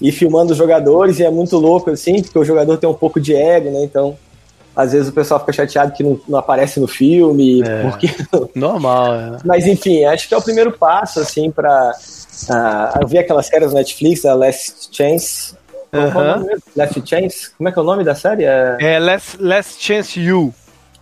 e 0.00 0.12
filmando 0.12 0.52
os 0.52 0.58
jogadores, 0.58 1.18
e 1.18 1.24
é 1.24 1.30
muito 1.30 1.56
louco, 1.56 1.90
assim, 1.90 2.22
porque 2.22 2.38
o 2.38 2.44
jogador 2.44 2.78
tem 2.78 2.88
um 2.88 2.94
pouco 2.94 3.20
de 3.20 3.34
ego, 3.34 3.68
né? 3.68 3.82
Então 3.82 4.16
às 4.74 4.92
vezes 4.92 5.08
o 5.08 5.12
pessoal 5.12 5.40
fica 5.40 5.52
chateado 5.52 5.92
que 5.92 6.02
não, 6.02 6.20
não 6.28 6.38
aparece 6.38 6.80
no 6.80 6.86
filme, 6.86 7.62
é, 7.62 7.82
porque... 7.82 8.08
Normal, 8.54 9.14
é. 9.14 9.36
Mas 9.44 9.66
enfim, 9.66 10.04
acho 10.04 10.28
que 10.28 10.34
é 10.34 10.36
o 10.36 10.42
primeiro 10.42 10.72
passo, 10.72 11.20
assim, 11.20 11.50
para 11.50 11.92
uh, 11.92 13.02
eu 13.02 13.08
vi 13.08 13.18
aquelas 13.18 13.46
séries 13.46 13.72
na 13.72 13.80
Netflix, 13.80 14.24
a 14.24 14.34
Last 14.34 14.88
Chance. 14.92 15.54
Uh 15.92 15.98
-huh. 15.98 16.62
Last 16.76 17.02
Chance? 17.04 17.50
Como 17.56 17.68
é 17.68 17.72
que 17.72 17.78
é 17.78 17.82
o 17.82 17.84
nome 17.84 18.04
da 18.04 18.14
série? 18.14 18.44
É, 18.44 18.76
é 18.78 18.98
Last, 18.98 19.36
Last 19.40 19.82
Chance 19.82 20.20
You. 20.20 20.54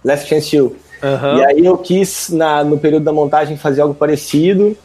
Last 0.04 0.26
Chance 0.26 0.56
You. 0.56 0.76
E 1.02 1.44
aí 1.44 1.64
eu 1.64 1.78
quis, 1.78 2.28
na, 2.30 2.64
no 2.64 2.78
período 2.78 3.04
da 3.04 3.12
montagem, 3.12 3.56
fazer 3.56 3.82
algo 3.82 3.94
parecido. 3.94 4.76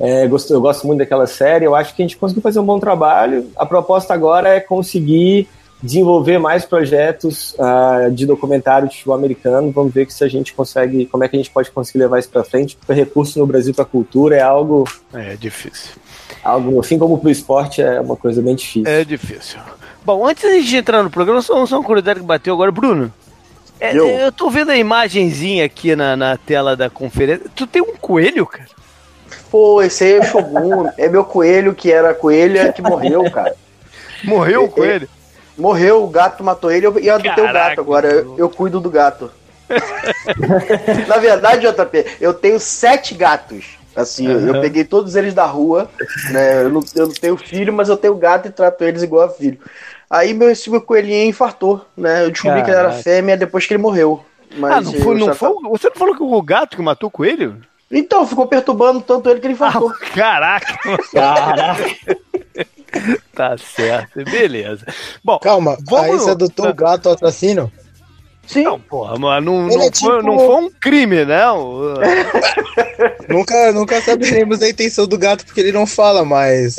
É, 0.00 0.26
gosto, 0.26 0.52
eu 0.52 0.60
gosto 0.60 0.86
muito 0.86 0.98
daquela 0.98 1.26
série. 1.26 1.64
Eu 1.64 1.74
acho 1.74 1.94
que 1.94 2.02
a 2.02 2.04
gente 2.04 2.16
conseguiu 2.16 2.42
fazer 2.42 2.58
um 2.58 2.64
bom 2.64 2.80
trabalho. 2.80 3.50
A 3.56 3.64
proposta 3.64 4.12
agora 4.12 4.48
é 4.48 4.60
conseguir 4.60 5.48
desenvolver 5.82 6.38
mais 6.38 6.64
projetos 6.64 7.54
uh, 7.54 8.10
de 8.10 8.24
documentário 8.24 8.88
de 8.88 8.94
futebol 8.94 9.16
americano. 9.16 9.72
Vamos 9.72 9.92
ver 9.92 10.10
se 10.10 10.22
a 10.22 10.28
gente 10.28 10.54
consegue, 10.54 11.06
como 11.06 11.24
é 11.24 11.28
que 11.28 11.36
a 11.36 11.38
gente 11.38 11.50
pode 11.50 11.70
conseguir 11.70 11.98
levar 11.98 12.18
isso 12.20 12.28
para 12.28 12.44
frente, 12.44 12.76
porque 12.76 12.92
recurso 12.92 13.38
no 13.38 13.46
Brasil 13.46 13.74
para 13.74 13.82
a 13.82 13.86
cultura 13.86 14.36
é 14.36 14.42
algo 14.42 14.84
é 15.12 15.34
difícil. 15.34 15.92
Algo 16.42 16.80
assim 16.80 16.98
como 16.98 17.18
para 17.18 17.28
o 17.28 17.30
esporte 17.30 17.82
é 17.82 18.00
uma 18.00 18.16
coisa 18.16 18.40
bem 18.40 18.54
difícil. 18.54 18.86
É 18.86 19.04
difícil. 19.04 19.58
Bom, 20.04 20.26
antes 20.26 20.64
de 20.64 20.76
entrar 20.76 21.02
no 21.02 21.10
programa, 21.10 21.42
só, 21.42 21.64
só 21.66 21.78
uma 21.78 21.84
curiosidade 21.84 22.20
que 22.20 22.26
bateu 22.26 22.54
agora, 22.54 22.70
Bruno. 22.70 23.12
É, 23.80 23.96
eu. 23.96 24.06
eu 24.08 24.30
tô 24.30 24.48
vendo 24.48 24.70
a 24.70 24.76
imagenzinha 24.76 25.64
aqui 25.64 25.96
na, 25.96 26.16
na 26.16 26.36
tela 26.36 26.76
da 26.76 26.88
conferência. 26.88 27.46
Tu 27.54 27.66
tem 27.66 27.82
um 27.82 27.96
coelho, 27.96 28.46
cara? 28.46 28.68
Pô, 29.50 29.82
esse 29.82 30.04
aí 30.04 30.12
é 30.14 30.20
o 30.20 30.24
Shogun. 30.24 30.88
é 30.96 31.08
meu 31.08 31.24
coelho 31.24 31.74
que 31.74 31.90
era 31.92 32.14
coelha 32.14 32.72
que 32.72 32.80
morreu, 32.80 33.28
cara. 33.30 33.54
Morreu 34.24 34.64
o 34.64 34.68
coelho? 34.68 35.08
Morreu, 35.56 36.02
o 36.02 36.08
gato 36.08 36.42
matou 36.42 36.70
ele 36.70 36.86
e 37.00 37.06
eu 37.06 37.14
adotei 37.14 37.44
o 37.44 37.52
gato 37.52 37.80
agora. 37.80 38.08
Eu, 38.08 38.38
eu 38.38 38.50
cuido 38.50 38.80
do 38.80 38.90
gato. 38.90 39.30
Na 41.08 41.18
verdade, 41.18 41.66
JP, 41.66 42.16
eu 42.20 42.34
tenho 42.34 42.58
sete 42.58 43.14
gatos. 43.14 43.78
Assim, 43.94 44.26
uhum. 44.26 44.48
eu, 44.48 44.54
eu, 44.54 44.60
peguei 44.60 44.84
todos 44.84 45.16
eles 45.16 45.34
da 45.34 45.44
rua, 45.44 45.90
né? 46.30 46.62
Eu 46.62 46.70
não, 46.70 46.80
eu 46.94 47.06
não, 47.06 47.14
tenho 47.14 47.36
filho, 47.36 47.72
mas 47.72 47.90
eu 47.90 47.96
tenho 47.96 48.14
gato 48.14 48.48
e 48.48 48.50
trato 48.50 48.82
eles 48.82 49.02
igual 49.02 49.26
a 49.26 49.28
filho. 49.28 49.58
Aí 50.08 50.32
meu, 50.32 50.50
esse 50.50 50.70
meu 50.70 50.80
coelhinho 50.80 51.28
infartou, 51.28 51.84
né? 51.96 52.24
Eu 52.24 52.30
descobri 52.30 52.62
Caraca. 52.62 52.64
que 52.64 52.70
ele 52.70 52.94
era 52.94 53.02
fêmea 53.02 53.36
depois 53.36 53.66
que 53.66 53.74
ele 53.74 53.82
morreu. 53.82 54.24
Mas 54.56 54.72
ah, 54.72 54.80
não 54.80 54.92
foi, 55.00 55.18
não 55.18 55.34
foi, 55.34 55.50
você 55.70 55.88
não 55.88 55.96
falou 55.96 56.16
que 56.16 56.22
o 56.22 56.42
gato 56.42 56.76
que 56.76 56.82
matou 56.82 57.08
o 57.08 57.12
coelho? 57.12 57.60
Então, 57.90 58.26
ficou 58.26 58.46
perturbando 58.46 59.02
tanto 59.02 59.28
ele 59.28 59.40
que 59.40 59.46
ele 59.46 59.54
infartou. 59.54 59.90
Ah, 59.90 60.06
caraca! 60.14 60.78
Caraca! 61.12 61.84
tá 63.34 63.56
certo, 63.58 64.24
beleza. 64.24 64.86
Bom, 65.24 65.38
calma, 65.38 65.76
vamos... 65.88 66.04
aí 66.04 66.10
você 66.12 66.30
adotou 66.30 66.68
o 66.68 66.74
gato 66.74 67.08
assassino? 67.08 67.72
Sim. 68.46 68.64
Não, 68.64 68.78
porra, 68.78 69.16
mas 69.18 69.42
não, 69.44 69.66
não, 69.68 69.82
é 69.82 69.90
tipo... 69.90 70.06
foi, 70.06 70.22
não 70.22 70.38
foi 70.38 70.56
um 70.64 70.70
crime, 70.70 71.24
né? 71.24 71.42
nunca, 73.28 73.72
nunca 73.72 74.00
saberemos 74.00 74.60
a 74.60 74.68
intenção 74.68 75.06
do 75.06 75.16
gato 75.16 75.46
porque 75.46 75.60
ele 75.60 75.70
não 75.70 75.86
fala, 75.86 76.24
mas 76.24 76.76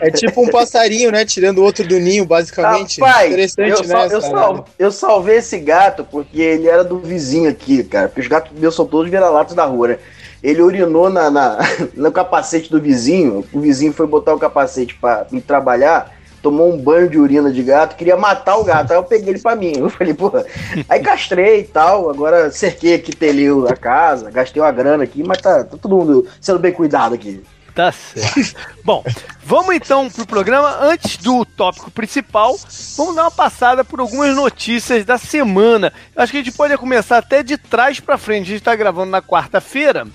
é 0.00 0.10
tipo 0.10 0.42
um 0.44 0.50
passarinho, 0.50 1.10
né? 1.10 1.24
Tirando 1.24 1.58
o 1.58 1.64
outro 1.64 1.86
do 1.86 1.98
ninho, 1.98 2.26
basicamente. 2.26 3.00
Rapaz, 3.00 3.32
Interessante, 3.32 3.82
eu, 3.82 3.88
né? 3.88 4.08
Eu, 4.10 4.20
salve, 4.20 4.62
eu, 4.78 4.92
salvei 4.92 5.36
esse 5.38 5.58
gato 5.58 6.04
porque 6.04 6.40
ele 6.40 6.68
era 6.68 6.84
do 6.84 6.98
vizinho 6.98 7.48
aqui, 7.48 7.82
cara. 7.82 8.08
Porque 8.08 8.20
os 8.20 8.28
gatos 8.28 8.52
meus 8.56 8.74
são 8.74 8.86
todos 8.86 9.10
vira-latos 9.10 9.54
da 9.54 9.64
rua, 9.64 9.88
né? 9.88 9.98
Ele 10.42 10.62
urinou 10.62 11.10
na, 11.10 11.30
na, 11.30 11.58
no 11.94 12.12
capacete 12.12 12.70
do 12.70 12.80
vizinho. 12.80 13.44
O 13.52 13.60
vizinho 13.60 13.92
foi 13.92 14.06
botar 14.06 14.34
o 14.34 14.38
capacete 14.38 14.94
para 14.94 15.26
ir 15.32 15.40
trabalhar 15.40 16.18
tomou 16.42 16.72
um 16.72 16.78
banho 16.78 17.08
de 17.08 17.18
urina 17.18 17.50
de 17.50 17.62
gato, 17.62 17.96
queria 17.96 18.16
matar 18.16 18.56
o 18.56 18.64
gato. 18.64 18.92
Aí 18.92 18.96
eu 18.96 19.04
peguei 19.04 19.30
ele 19.30 19.40
pra 19.40 19.56
mim. 19.56 19.72
Eu 19.76 19.90
falei, 19.90 20.14
porra. 20.14 20.44
Aí 20.88 21.00
castrei 21.00 21.60
e 21.60 21.64
tal. 21.64 22.10
Agora 22.10 22.50
cerquei 22.50 22.94
aqui, 22.94 23.14
teleu 23.14 23.68
a 23.68 23.76
casa, 23.76 24.30
gastei 24.30 24.62
uma 24.62 24.72
grana 24.72 25.04
aqui, 25.04 25.22
mas 25.22 25.38
tá, 25.38 25.64
tá 25.64 25.76
todo 25.76 25.96
mundo 25.96 26.26
sendo 26.40 26.58
bem 26.58 26.72
cuidado 26.72 27.14
aqui. 27.14 27.42
Tá 27.74 27.92
certo. 27.92 28.56
Bom, 28.82 29.04
vamos 29.44 29.74
então 29.74 30.10
pro 30.10 30.26
programa. 30.26 30.78
Antes 30.80 31.16
do 31.18 31.44
tópico 31.44 31.90
principal, 31.90 32.56
vamos 32.96 33.14
dar 33.14 33.22
uma 33.22 33.30
passada 33.30 33.84
por 33.84 34.00
algumas 34.00 34.34
notícias 34.34 35.04
da 35.04 35.16
semana. 35.16 35.92
Acho 36.16 36.32
que 36.32 36.38
a 36.38 36.42
gente 36.42 36.56
pode 36.56 36.76
começar 36.76 37.18
até 37.18 37.42
de 37.42 37.56
trás 37.56 38.00
para 38.00 38.18
frente. 38.18 38.46
A 38.46 38.54
gente 38.54 38.64
tá 38.64 38.74
gravando 38.74 39.10
na 39.12 39.22
quarta-feira. 39.22 40.08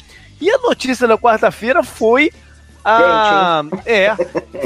E 0.44 0.52
a 0.52 0.58
notícia 0.58 1.08
da 1.08 1.18
quarta-feira 1.18 1.82
foi 1.84 2.30
a, 2.84 3.64
é, 3.86 4.14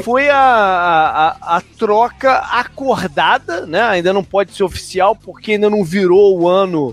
foi 0.02 0.28
a, 0.28 0.36
a, 0.36 1.56
a, 1.56 1.60
troca 1.78 2.32
acordada, 2.32 3.64
né? 3.64 3.80
Ainda 3.82 4.12
não 4.12 4.24
pode 4.24 4.52
ser 4.56 4.64
oficial 4.64 5.14
porque 5.14 5.52
ainda 5.52 5.70
não 5.70 5.84
virou 5.84 6.36
o 6.36 6.48
ano 6.48 6.92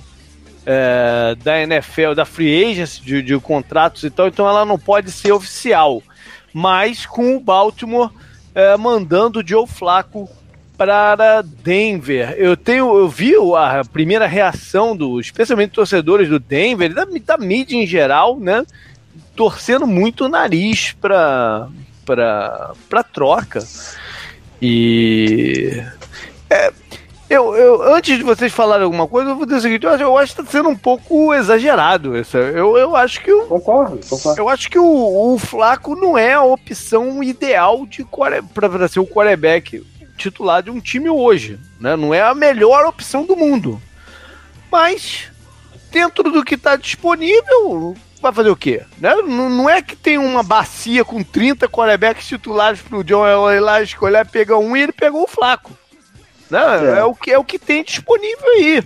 é, 0.68 1.36
da 1.44 1.60
NFL, 1.63 2.13
da 2.13 2.25
Free 2.25 2.63
Agency, 2.63 3.01
de, 3.01 3.24
de 3.24 3.39
contratos 3.39 4.04
e 4.04 4.12
tal, 4.12 4.27
então 4.27 4.48
ela 4.48 4.63
não 4.63 4.77
pode 4.77 5.12
ser 5.12 5.32
oficial. 5.32 6.04
Mas 6.54 7.08
com 7.08 7.36
o 7.36 7.39
Baltimore 7.39 8.12
é, 8.54 8.77
mandando 8.77 9.39
o 9.39 9.48
Joe 9.48 9.65
Flaco 9.65 10.30
para 10.77 11.41
Denver. 11.41 12.36
Eu 12.38 12.58
tenho, 12.58 12.98
eu 12.98 13.08
vi 13.08 13.34
a 13.55 13.84
primeira 13.86 14.27
reação 14.27 14.96
do, 14.96 15.20
especialmente 15.20 15.72
torcedores 15.72 16.29
do 16.29 16.39
Denver, 16.39 16.94
da, 16.94 17.05
da 17.05 17.38
mídia 17.38 17.75
em 17.77 17.88
geral, 17.88 18.39
né? 18.39 18.65
torcendo 19.36 19.86
muito 19.86 20.25
o 20.25 20.29
nariz 20.29 20.94
para 20.94 21.67
para 22.05 22.72
para 22.89 23.03
troca. 23.03 23.60
E 24.62 25.84
é, 26.50 26.72
eu, 27.29 27.55
eu, 27.55 27.94
antes 27.94 28.17
de 28.17 28.24
vocês 28.24 28.53
falarem 28.53 28.86
alguma 28.86 29.08
coisa, 29.08 29.32
eu 29.32 29.36
vou 29.36 29.46
dizer 29.46 29.58
o 29.58 29.62
seguinte: 29.62 29.86
eu 29.86 29.91
acho, 29.91 30.03
eu 30.03 30.17
acho 30.17 30.36
que 30.36 30.41
está 30.41 30.51
sendo 30.51 30.70
um 30.70 30.75
pouco 30.75 31.34
exagerado. 31.34 32.15
Essa, 32.15 32.38
eu, 32.38 32.77
eu 32.77 32.96
acho 32.96 33.22
que 33.22 33.32
o, 33.32 33.46
concordo, 33.48 34.00
concordo. 34.08 34.39
Eu 34.39 34.48
acho 34.48 34.70
que 34.70 34.79
o, 34.79 35.34
o 35.34 35.38
Flaco 35.38 35.96
não 35.96 36.17
é 36.17 36.34
a 36.34 36.44
opção 36.44 37.22
ideal 37.22 37.86
de 37.86 38.05
para 38.53 38.88
ser 38.88 39.00
o 39.00 39.08
quarterback 39.08 39.84
titular 40.17 40.63
de 40.63 40.69
um 40.72 40.79
time 40.79 41.10
hoje. 41.10 41.60
Né? 41.79 41.95
Não 41.95 42.13
é 42.13 42.22
a 42.22 42.34
melhor 42.34 42.86
opção 42.86 43.25
do 43.25 43.36
mundo. 43.36 43.81
Mas, 44.72 45.29
dentro 45.91 46.24
do 46.31 46.43
que 46.43 46.55
está 46.55 46.75
disponível, 46.75 47.95
vai 48.22 48.34
fazer 48.34 48.50
o 48.50 48.55
quê? 48.55 48.81
Né? 48.98 49.15
Não, 49.15 49.50
não 49.50 49.69
é 49.69 49.81
que 49.81 49.95
tem 49.95 50.17
uma 50.17 50.43
bacia 50.43 51.05
com 51.05 51.24
30 51.24 51.67
quarterbacks 51.67 52.27
titulares 52.27 52.81
pro 52.81 53.03
John 53.03 53.25
Elway 53.25 53.60
lá 53.60 53.81
escolher, 53.81 54.25
pegar 54.25 54.57
um 54.57 54.75
e 54.75 54.81
ele 54.81 54.91
pegou 54.91 55.24
o 55.24 55.27
flaco. 55.27 55.72
Né? 56.50 56.60
É. 56.60 57.00
é. 57.00 57.03
o, 57.03 57.13
que, 57.13 57.31
é 57.31 57.38
o 57.38 57.43
que 57.43 57.60
tem 57.60 57.84
disponível 57.84 58.48
aí. 58.55 58.84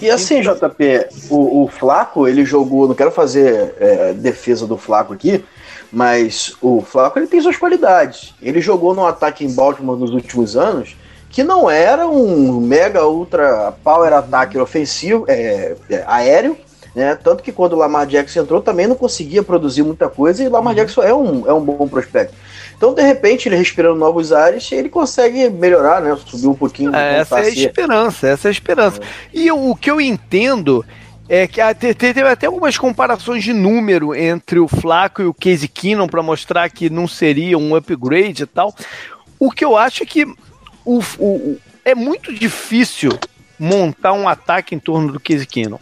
E 0.00 0.10
assim, 0.10 0.40
JP, 0.40 1.08
o, 1.30 1.64
o 1.64 1.68
Flaco, 1.68 2.26
ele 2.26 2.44
jogou, 2.44 2.88
não 2.88 2.94
quero 2.94 3.12
fazer 3.12 3.74
é, 3.78 4.12
defesa 4.12 4.66
do 4.66 4.76
Flaco 4.76 5.12
aqui, 5.12 5.44
mas 5.92 6.54
o 6.60 6.82
Flaco 6.82 7.18
ele 7.18 7.26
tem 7.26 7.40
suas 7.40 7.56
qualidades. 7.56 8.34
Ele 8.42 8.60
jogou 8.60 8.94
no 8.94 9.06
ataque 9.06 9.44
em 9.44 9.52
Baltimore 9.52 9.98
nos 9.98 10.10
últimos 10.10 10.56
anos, 10.56 10.96
que 11.30 11.42
não 11.42 11.70
era 11.70 12.06
um 12.06 12.60
mega 12.60 13.06
ultra 13.06 13.72
power 13.84 14.12
ataque 14.12 14.58
ofensivo, 14.58 15.24
é, 15.28 15.76
é, 15.90 16.04
aéreo, 16.06 16.56
né? 16.94 17.14
Tanto 17.22 17.42
que 17.42 17.52
quando 17.52 17.74
o 17.74 17.76
Lamar 17.76 18.06
Jackson 18.06 18.40
entrou 18.40 18.60
também 18.60 18.86
não 18.86 18.96
conseguia 18.96 19.42
produzir 19.42 19.82
muita 19.82 20.08
coisa 20.08 20.42
e 20.42 20.48
o 20.48 20.50
Lamar 20.50 20.72
uhum. 20.72 20.76
Jackson 20.80 21.02
é 21.02 21.14
um, 21.14 21.48
é 21.48 21.52
um 21.52 21.60
bom 21.60 21.86
prospecto. 21.86 22.34
Então, 22.76 22.94
de 22.94 23.02
repente, 23.02 23.48
ele 23.48 23.56
respirando 23.56 23.98
novos 23.98 24.32
ares, 24.32 24.70
ele 24.70 24.88
consegue 24.88 25.50
melhorar, 25.50 26.00
né? 26.00 26.16
Subir 26.24 26.46
um 26.46 26.54
pouquinho. 26.54 26.94
É, 26.94 27.18
essa 27.18 27.40
é 27.40 27.46
a 27.46 27.48
esperança, 27.48 28.28
essa 28.28 28.48
é 28.48 28.50
a 28.50 28.52
esperança. 28.52 29.00
É. 29.00 29.04
E 29.32 29.50
o, 29.50 29.70
o 29.70 29.76
que 29.76 29.90
eu 29.90 30.00
entendo 30.00 30.84
é 31.28 31.46
que 31.46 31.60
teve 31.94 32.22
até 32.22 32.46
algumas 32.46 32.78
comparações 32.78 33.44
de 33.44 33.52
número 33.52 34.14
entre 34.14 34.58
o 34.58 34.66
Flaco 34.66 35.20
e 35.20 35.26
o 35.26 35.34
Casey 35.34 35.68
Keenum 35.68 36.08
para 36.08 36.22
mostrar 36.22 36.70
que 36.70 36.88
não 36.88 37.06
seria 37.06 37.58
um 37.58 37.74
upgrade 37.74 38.44
e 38.44 38.46
tal. 38.46 38.74
O 39.38 39.50
que 39.50 39.64
eu 39.64 39.76
acho 39.76 40.02
é 40.02 40.06
que 40.06 40.24
o, 40.84 41.00
o, 41.18 41.58
é 41.84 41.94
muito 41.94 42.32
difícil 42.32 43.10
montar 43.58 44.12
um 44.14 44.26
ataque 44.26 44.74
em 44.74 44.78
torno 44.78 45.12
do 45.12 45.20
Casey 45.20 45.46
Keenum. 45.46 45.78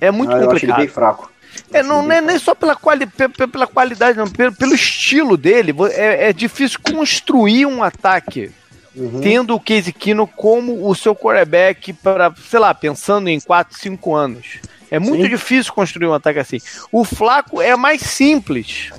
É 0.00 0.10
muito 0.10 0.34
ah, 0.34 0.40
complicado. 0.40 0.78
bem 0.78 0.88
fraco. 0.88 1.30
É, 1.72 1.82
não, 1.82 2.02
não 2.02 2.12
é 2.12 2.20
nem 2.20 2.38
só 2.38 2.54
pela, 2.54 2.74
quali 2.74 3.06
pela 3.06 3.66
qualidade, 3.66 4.18
não, 4.18 4.28
pelo, 4.28 4.54
pelo 4.54 4.74
estilo 4.74 5.36
dele. 5.36 5.74
É, 5.92 6.28
é 6.28 6.32
difícil 6.32 6.78
construir 6.82 7.66
um 7.66 7.82
ataque 7.82 8.50
uhum. 8.96 9.20
tendo 9.20 9.54
o 9.54 9.60
Casey 9.60 9.92
Kino 9.92 10.26
como 10.26 10.88
o 10.88 10.94
seu 10.94 11.14
quarterback 11.14 11.92
para, 11.92 12.32
sei 12.48 12.58
lá, 12.58 12.74
pensando 12.74 13.28
em 13.28 13.40
4, 13.40 13.78
5 13.78 14.14
anos. 14.14 14.58
É 14.90 14.98
muito 14.98 15.24
Sim. 15.24 15.28
difícil 15.28 15.72
construir 15.72 16.06
um 16.06 16.14
ataque 16.14 16.38
assim. 16.38 16.58
O 16.90 17.04
Flaco 17.04 17.60
é 17.60 17.76
mais 17.76 18.00
simples 18.02 18.90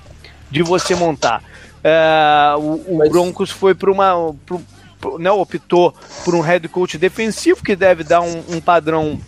de 0.50 0.64
você 0.64 0.96
montar. 0.96 1.44
É, 1.84 2.56
o, 2.58 2.76
o 2.88 2.98
Mas... 2.98 3.10
Broncos 3.10 3.50
foi 3.50 3.74
para 3.74 3.92
uma. 3.92 4.36
Pro, 4.46 4.62
pro, 5.00 5.18
né, 5.18 5.32
optou 5.32 5.94
por 6.24 6.36
um 6.36 6.42
head 6.42 6.68
coach 6.68 6.98
defensivo 6.98 7.64
que 7.64 7.76
deve 7.76 8.04
dar 8.04 8.22
um, 8.22 8.44
um 8.50 8.62
padrão 8.62 9.20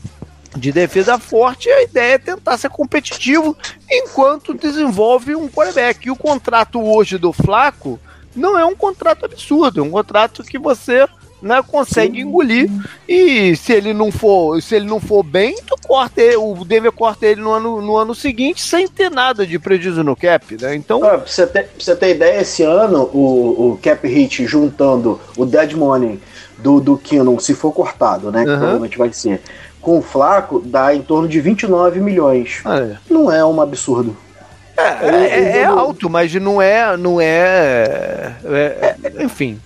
de 0.55 0.71
defesa 0.71 1.17
forte, 1.17 1.69
a 1.69 1.83
ideia 1.83 2.15
é 2.15 2.17
tentar 2.17 2.57
ser 2.57 2.69
competitivo 2.69 3.55
enquanto 3.89 4.53
desenvolve 4.53 5.35
um 5.35 5.47
quarterback. 5.47 6.05
E 6.05 6.11
o 6.11 6.15
contrato 6.15 6.81
hoje 6.81 7.17
do 7.17 7.31
Flaco 7.31 7.99
não 8.35 8.57
é 8.57 8.65
um 8.65 8.75
contrato 8.75 9.25
absurdo, 9.25 9.79
é 9.79 9.83
um 9.83 9.91
contrato 9.91 10.43
que 10.43 10.59
você 10.59 11.07
né, 11.41 11.61
consegue 11.65 12.21
Sim. 12.21 12.27
engolir. 12.27 12.69
E 13.07 13.55
se 13.55 13.73
ele 13.73 13.93
não 13.93 14.11
for, 14.11 14.61
se 14.61 14.75
ele 14.75 14.85
não 14.85 14.99
for 14.99 15.23
bem, 15.23 15.55
tu 15.65 15.75
corta 15.87 16.21
ele, 16.21 16.37
o 16.37 16.53
Denver 16.63 16.91
corta 16.91 17.25
ele 17.25 17.41
no 17.41 17.51
ano, 17.51 17.81
no 17.81 17.97
ano 17.97 18.13
seguinte 18.13 18.61
sem 18.61 18.87
ter 18.87 19.09
nada 19.09 19.45
de 19.45 19.57
prejuízo 19.57 20.03
no 20.03 20.15
cap, 20.15 20.57
né? 20.61 20.75
Então, 20.75 21.03
ah, 21.03 21.17
pra, 21.17 21.27
você 21.27 21.47
ter, 21.47 21.63
pra 21.63 21.83
você 21.83 21.95
ter 21.95 22.15
ideia, 22.15 22.41
esse 22.41 22.63
ano 22.63 23.09
o, 23.13 23.71
o 23.71 23.79
cap 23.81 24.07
hit 24.07 24.45
juntando 24.45 25.19
o 25.37 25.45
dead 25.45 25.73
money 25.73 26.19
do, 26.57 26.79
do 26.79 26.97
Kinnon, 26.97 27.39
se 27.39 27.53
for 27.53 27.71
cortado, 27.71 28.31
né? 28.31 28.41
Que 28.45 28.51
provavelmente 28.51 28.97
vai 28.97 29.11
ser 29.11 29.41
com 29.81 29.97
o 29.97 30.01
Flaco 30.01 30.61
dá 30.63 30.93
em 30.93 31.01
torno 31.01 31.27
de 31.27 31.41
29 31.41 31.99
milhões. 31.99 32.61
Ah, 32.63 32.79
é. 32.79 32.97
Não 33.09 33.31
é 33.31 33.43
um 33.43 33.59
absurdo. 33.59 34.15
É, 34.77 35.07
é, 35.09 35.57
é, 35.59 35.65
alto, 35.65 36.09
mas 36.09 36.33
não 36.35 36.61
é, 36.61 36.95
não 36.97 37.19
é, 37.19 38.35
é, 38.43 38.95
enfim. 39.23 39.59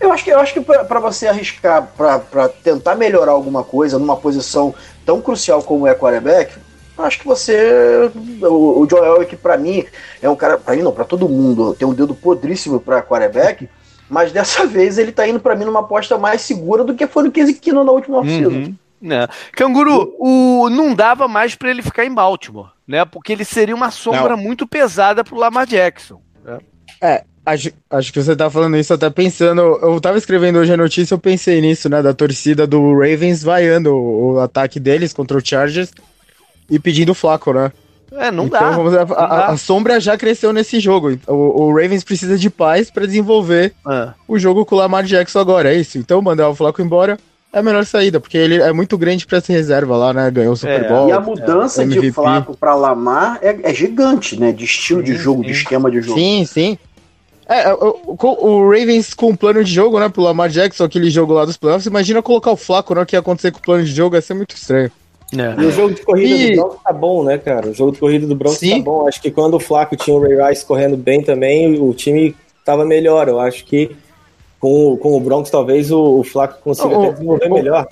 Eu 0.00 0.12
acho 0.12 0.24
que, 0.24 0.30
eu 0.30 0.40
acho 0.40 0.54
que 0.54 0.60
para 0.60 0.98
você 0.98 1.28
arriscar, 1.28 1.88
para 1.96 2.48
tentar 2.48 2.94
melhorar 2.94 3.32
alguma 3.32 3.62
coisa 3.62 3.98
numa 3.98 4.16
posição 4.16 4.74
tão 5.04 5.20
crucial 5.20 5.62
como 5.62 5.86
é 5.86 5.94
quarterback, 5.94 6.58
acho 6.96 7.18
que 7.18 7.26
você, 7.26 8.10
o, 8.42 8.80
o 8.80 8.88
Joel 8.88 9.26
que 9.26 9.36
para 9.36 9.56
mim 9.56 9.84
é 10.22 10.28
um 10.28 10.36
cara, 10.36 10.58
para 10.58 10.74
mim 10.74 10.82
não, 10.82 10.92
para 10.92 11.04
todo 11.04 11.28
mundo, 11.28 11.74
tem 11.74 11.86
um 11.86 11.94
dedo 11.94 12.14
podríssimo 12.14 12.80
para 12.80 13.02
quarterback. 13.02 13.68
Mas 14.08 14.32
dessa 14.32 14.64
vez 14.66 14.98
ele 14.98 15.12
tá 15.12 15.26
indo 15.28 15.38
para 15.38 15.54
mim 15.54 15.64
numa 15.64 15.80
aposta 15.80 16.18
mais 16.18 16.40
segura 16.40 16.82
do 16.82 16.94
que 16.94 17.06
foi 17.06 17.22
no 17.22 17.32
Casey 17.32 17.54
Kino 17.54 17.84
na 17.84 17.92
última 17.92 18.18
oficina. 18.18 18.48
Uhum. 18.48 18.74
Né? 19.00 19.26
Canguru, 19.52 20.14
o, 20.18 20.68
não 20.68 20.94
dava 20.94 21.26
mais 21.26 21.54
para 21.54 21.70
ele 21.70 21.82
ficar 21.82 22.04
em 22.04 22.12
Baltimore, 22.12 22.72
né? 22.86 23.04
Porque 23.04 23.32
ele 23.32 23.46
seria 23.46 23.74
uma 23.74 23.90
sombra 23.90 24.36
não. 24.36 24.42
muito 24.42 24.66
pesada 24.66 25.24
pro 25.24 25.38
Lamar 25.38 25.66
Jackson. 25.66 26.20
Né? 26.44 26.58
É, 27.00 27.24
acho, 27.52 27.70
acho 27.90 28.12
que 28.12 28.22
você 28.22 28.34
tá 28.36 28.48
falando 28.48 28.76
isso 28.76 28.94
até 28.94 29.10
pensando. 29.10 29.60
Eu 29.60 30.00
tava 30.00 30.18
escrevendo 30.18 30.58
hoje 30.58 30.72
a 30.72 30.76
notícia, 30.76 31.14
eu 31.14 31.18
pensei 31.18 31.60
nisso, 31.60 31.88
né? 31.88 32.02
Da 32.02 32.14
torcida 32.14 32.66
do 32.66 32.92
Ravens 32.92 33.42
vaiando 33.42 33.94
o, 33.94 34.34
o 34.34 34.40
ataque 34.40 34.78
deles 34.78 35.12
contra 35.12 35.36
o 35.36 35.44
Chargers 35.44 35.90
e 36.68 36.78
pedindo 36.78 37.12
o 37.12 37.14
Flaco, 37.14 37.52
né? 37.52 37.72
É, 38.12 38.30
não 38.30 38.46
então, 38.46 38.60
dá. 38.60 38.70
Vamos, 38.70 38.94
a, 38.94 39.02
a, 39.02 39.46
a, 39.52 39.56
sombra 39.56 40.00
já 40.00 40.16
cresceu 40.16 40.52
nesse 40.52 40.80
jogo. 40.80 41.16
O, 41.28 41.64
o 41.64 41.74
Ravens 41.74 42.02
precisa 42.02 42.36
de 42.36 42.50
paz 42.50 42.90
para 42.90 43.06
desenvolver 43.06 43.72
é. 43.88 44.08
o 44.26 44.38
jogo 44.38 44.64
com 44.64 44.74
o 44.74 44.78
Lamar 44.78 45.04
Jackson 45.04 45.38
agora. 45.38 45.72
É 45.72 45.76
isso. 45.76 45.96
Então 45.98 46.20
mandar 46.20 46.48
o 46.48 46.54
Flaco 46.54 46.82
embora 46.82 47.18
é 47.52 47.58
a 47.58 47.62
melhor 47.62 47.84
saída, 47.84 48.20
porque 48.20 48.38
ele 48.38 48.62
é 48.62 48.72
muito 48.72 48.96
grande 48.96 49.26
para 49.26 49.40
ser 49.40 49.52
reserva 49.54 49.96
lá, 49.96 50.12
né? 50.12 50.30
Ganhou 50.30 50.52
o 50.52 50.56
Super 50.56 50.84
é. 50.84 50.88
Bowl. 50.88 51.08
E 51.08 51.12
a 51.12 51.20
mudança 51.20 51.82
é, 51.82 51.86
de 51.86 52.12
Flaco 52.12 52.56
para 52.56 52.74
Lamar 52.74 53.38
é, 53.42 53.58
é, 53.62 53.74
gigante, 53.74 54.38
né? 54.38 54.52
De 54.52 54.64
estilo 54.64 55.00
sim, 55.00 55.06
de 55.06 55.16
jogo, 55.16 55.42
sim. 55.42 55.46
de 55.46 55.52
esquema 55.52 55.90
de 55.90 56.00
jogo. 56.00 56.18
Sim, 56.18 56.44
sim. 56.44 56.78
É, 57.50 57.62
é 57.62 57.74
o, 57.74 58.16
o, 58.16 58.70
Ravens 58.70 59.12
com 59.12 59.34
plano 59.34 59.64
de 59.64 59.72
jogo, 59.72 59.98
né? 59.98 60.08
Pro 60.08 60.22
Lamar 60.22 60.48
Jackson, 60.48 60.84
aquele 60.84 61.10
jogo 61.10 61.32
lá 61.32 61.44
dos 61.44 61.56
playoffs. 61.56 61.86
Imagina 61.86 62.22
colocar 62.22 62.52
o 62.52 62.56
Flaco, 62.56 62.94
né? 62.94 63.02
O 63.02 63.06
que 63.06 63.16
ia 63.16 63.20
acontecer 63.20 63.50
com 63.50 63.58
o 63.58 63.62
plano 63.62 63.84
de 63.84 63.90
jogo, 63.90 64.14
ia 64.14 64.22
ser 64.22 64.34
muito 64.34 64.54
estranho. 64.54 64.92
É. 65.36 65.60
E 65.60 65.66
o 65.66 65.72
jogo 65.72 65.94
de 65.94 66.02
corrida 66.02 66.34
e... 66.34 66.50
do 66.50 66.56
Broncos 66.56 66.82
tá 66.84 66.92
bom, 66.92 67.24
né, 67.24 67.38
cara? 67.38 67.68
O 67.68 67.74
jogo 67.74 67.92
de 67.92 67.98
corrida 67.98 68.26
do 68.26 68.36
Broncos 68.36 68.58
Sim. 68.58 68.78
tá 68.78 68.84
bom. 68.84 69.08
Acho 69.08 69.20
que 69.20 69.32
quando 69.32 69.54
o 69.54 69.60
Flaco 69.60 69.96
tinha 69.96 70.16
o 70.16 70.20
Ray 70.20 70.48
Rice 70.48 70.64
correndo 70.64 70.96
bem 70.96 71.22
também, 71.22 71.76
o 71.80 71.92
time 71.92 72.36
tava 72.64 72.84
melhor. 72.84 73.26
Eu 73.26 73.40
acho 73.40 73.64
que 73.64 73.96
com, 74.60 74.96
com 74.98 75.16
o 75.16 75.20
Broncos 75.20 75.50
talvez 75.50 75.90
o, 75.90 76.20
o 76.20 76.24
Flaco 76.24 76.60
consiga 76.62 76.96
até 76.96 77.12
desenvolver 77.12 77.50
o, 77.50 77.54
melhor. 77.54 77.88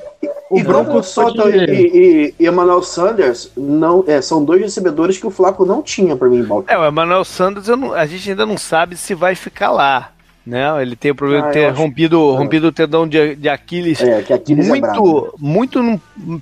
O, 0.50 0.60
o 0.60 0.64
Broncos 0.64 1.08
Sota 1.08 1.50
e, 1.50 1.64
e, 1.66 2.34
e 2.38 2.46
Emmanuel 2.46 2.82
Sanders 2.82 3.50
não, 3.56 4.02
é, 4.06 4.20
são 4.22 4.44
dois 4.44 4.62
recebedores 4.62 5.18
que 5.18 5.26
o 5.26 5.30
Flaco 5.30 5.66
não 5.66 5.82
tinha 5.82 6.16
para 6.16 6.28
mim 6.28 6.38
em 6.38 6.64
É, 6.66 6.78
o 6.78 6.88
Emmanuel 6.88 7.24
Sanders 7.24 7.68
não, 7.68 7.92
a 7.92 8.06
gente 8.06 8.30
ainda 8.30 8.46
não 8.46 8.56
sabe 8.56 8.96
se 8.96 9.14
vai 9.14 9.34
ficar 9.34 9.70
lá. 9.70 10.12
Né? 10.46 10.64
Ele 10.80 10.96
tem 10.96 11.10
o 11.10 11.14
problema 11.14 11.44
ah, 11.44 11.48
de 11.48 11.52
ter 11.52 11.68
rompido, 11.70 12.32
rompido 12.32 12.68
o 12.68 12.72
tendão 12.72 13.06
de, 13.06 13.36
de 13.36 13.48
Aquiles, 13.50 14.00
é, 14.00 14.22
que 14.22 14.32
Aquiles 14.32 14.66
muito, 14.66 15.26
é 15.26 15.30
muito 15.38 16.00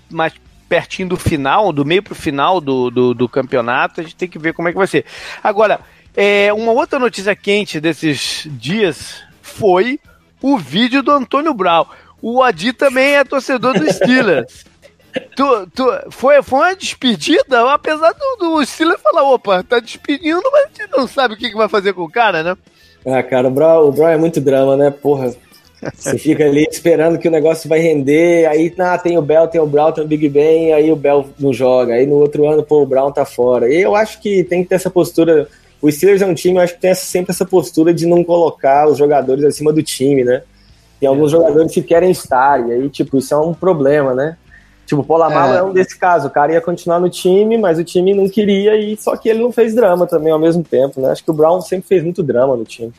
mais 0.08 0.32
pertinho 0.68 1.08
do 1.08 1.16
final, 1.16 1.72
do 1.72 1.84
meio 1.84 2.02
pro 2.02 2.14
final 2.14 2.60
do, 2.60 2.88
do, 2.88 3.14
do, 3.14 3.28
campeonato, 3.28 4.00
a 4.00 4.04
gente 4.04 4.14
tem 4.14 4.28
que 4.28 4.38
ver 4.38 4.52
como 4.52 4.68
é 4.68 4.72
que 4.72 4.78
vai 4.78 4.86
ser. 4.86 5.04
Agora, 5.42 5.80
é, 6.16 6.52
uma 6.52 6.70
outra 6.70 7.00
notícia 7.00 7.34
quente 7.34 7.80
desses 7.80 8.46
dias 8.52 9.22
foi 9.42 9.98
o 10.40 10.56
vídeo 10.56 11.02
do 11.02 11.10
Antônio 11.10 11.52
Brown. 11.52 11.86
O 12.28 12.42
Adi 12.42 12.72
também 12.72 13.14
é 13.14 13.22
torcedor 13.22 13.78
do 13.78 13.88
Steelers. 13.88 14.64
tu, 15.36 15.68
tu, 15.72 15.84
foi, 16.10 16.42
foi 16.42 16.58
uma 16.58 16.74
despedida, 16.74 17.72
apesar 17.72 18.12
do, 18.14 18.36
do 18.40 18.66
Steelers 18.66 19.00
falar, 19.00 19.22
opa, 19.30 19.62
tá 19.62 19.78
despedindo, 19.78 20.42
mas 20.50 20.64
a 20.64 20.66
gente 20.66 20.90
não 20.90 21.06
sabe 21.06 21.34
o 21.34 21.36
que, 21.36 21.48
que 21.48 21.56
vai 21.56 21.68
fazer 21.68 21.92
com 21.92 22.02
o 22.02 22.10
cara, 22.10 22.42
né? 22.42 22.56
Ah, 23.06 23.22
cara, 23.22 23.46
o 23.46 23.50
Brown, 23.52 23.94
o 23.96 24.08
é 24.08 24.16
muito 24.16 24.40
drama, 24.40 24.76
né? 24.76 24.90
Porra, 24.90 25.32
você 25.94 26.18
fica 26.18 26.44
ali 26.44 26.66
esperando 26.68 27.16
que 27.16 27.28
o 27.28 27.30
negócio 27.30 27.68
vai 27.68 27.78
render, 27.78 28.46
aí 28.46 28.74
ah, 28.76 28.98
tem 28.98 29.16
o 29.16 29.22
Bell, 29.22 29.46
tem 29.46 29.60
o 29.60 29.66
Brown, 29.66 29.92
tem 29.92 30.02
o 30.02 30.08
Big 30.08 30.28
Ben, 30.28 30.72
aí 30.72 30.90
o 30.90 30.96
Bell 30.96 31.28
não 31.38 31.52
joga, 31.52 31.94
aí 31.94 32.08
no 32.08 32.16
outro 32.16 32.50
ano, 32.50 32.64
pô, 32.64 32.82
o 32.82 32.86
Brown 32.86 33.12
tá 33.12 33.24
fora. 33.24 33.72
E 33.72 33.80
eu 33.80 33.94
acho 33.94 34.20
que 34.20 34.42
tem 34.42 34.64
que 34.64 34.68
ter 34.70 34.74
essa 34.74 34.90
postura. 34.90 35.46
O 35.80 35.88
Steelers 35.88 36.22
é 36.22 36.26
um 36.26 36.34
time, 36.34 36.56
eu 36.56 36.62
acho 36.62 36.74
que 36.74 36.80
tem 36.80 36.92
sempre 36.92 37.30
essa 37.30 37.46
postura 37.46 37.94
de 37.94 38.04
não 38.04 38.24
colocar 38.24 38.88
os 38.88 38.98
jogadores 38.98 39.44
acima 39.44 39.72
do 39.72 39.80
time, 39.80 40.24
né? 40.24 40.42
Tem 40.98 41.08
alguns 41.08 41.32
é. 41.32 41.36
jogadores 41.36 41.72
que 41.72 41.82
querem 41.82 42.10
estar, 42.10 42.66
e 42.66 42.72
aí, 42.72 42.88
tipo, 42.88 43.16
isso 43.18 43.34
é 43.34 43.36
um 43.38 43.52
problema, 43.52 44.14
né? 44.14 44.36
Tipo, 44.86 45.00
o 45.00 45.04
Polamalo 45.04 45.52
é. 45.52 45.58
é 45.58 45.62
um 45.62 45.72
desse 45.72 45.98
caso, 45.98 46.28
o 46.28 46.30
cara 46.30 46.52
ia 46.52 46.60
continuar 46.60 47.00
no 47.00 47.10
time, 47.10 47.58
mas 47.58 47.78
o 47.78 47.84
time 47.84 48.14
não 48.14 48.28
queria, 48.28 48.76
e 48.76 48.96
só 48.96 49.16
que 49.16 49.28
ele 49.28 49.42
não 49.42 49.50
fez 49.50 49.74
drama 49.74 50.06
também 50.06 50.32
ao 50.32 50.38
mesmo 50.38 50.62
tempo, 50.62 51.00
né? 51.00 51.10
Acho 51.10 51.24
que 51.24 51.30
o 51.30 51.34
Brown 51.34 51.60
sempre 51.60 51.88
fez 51.88 52.04
muito 52.04 52.22
drama 52.22 52.56
no 52.56 52.64
time. 52.64 52.92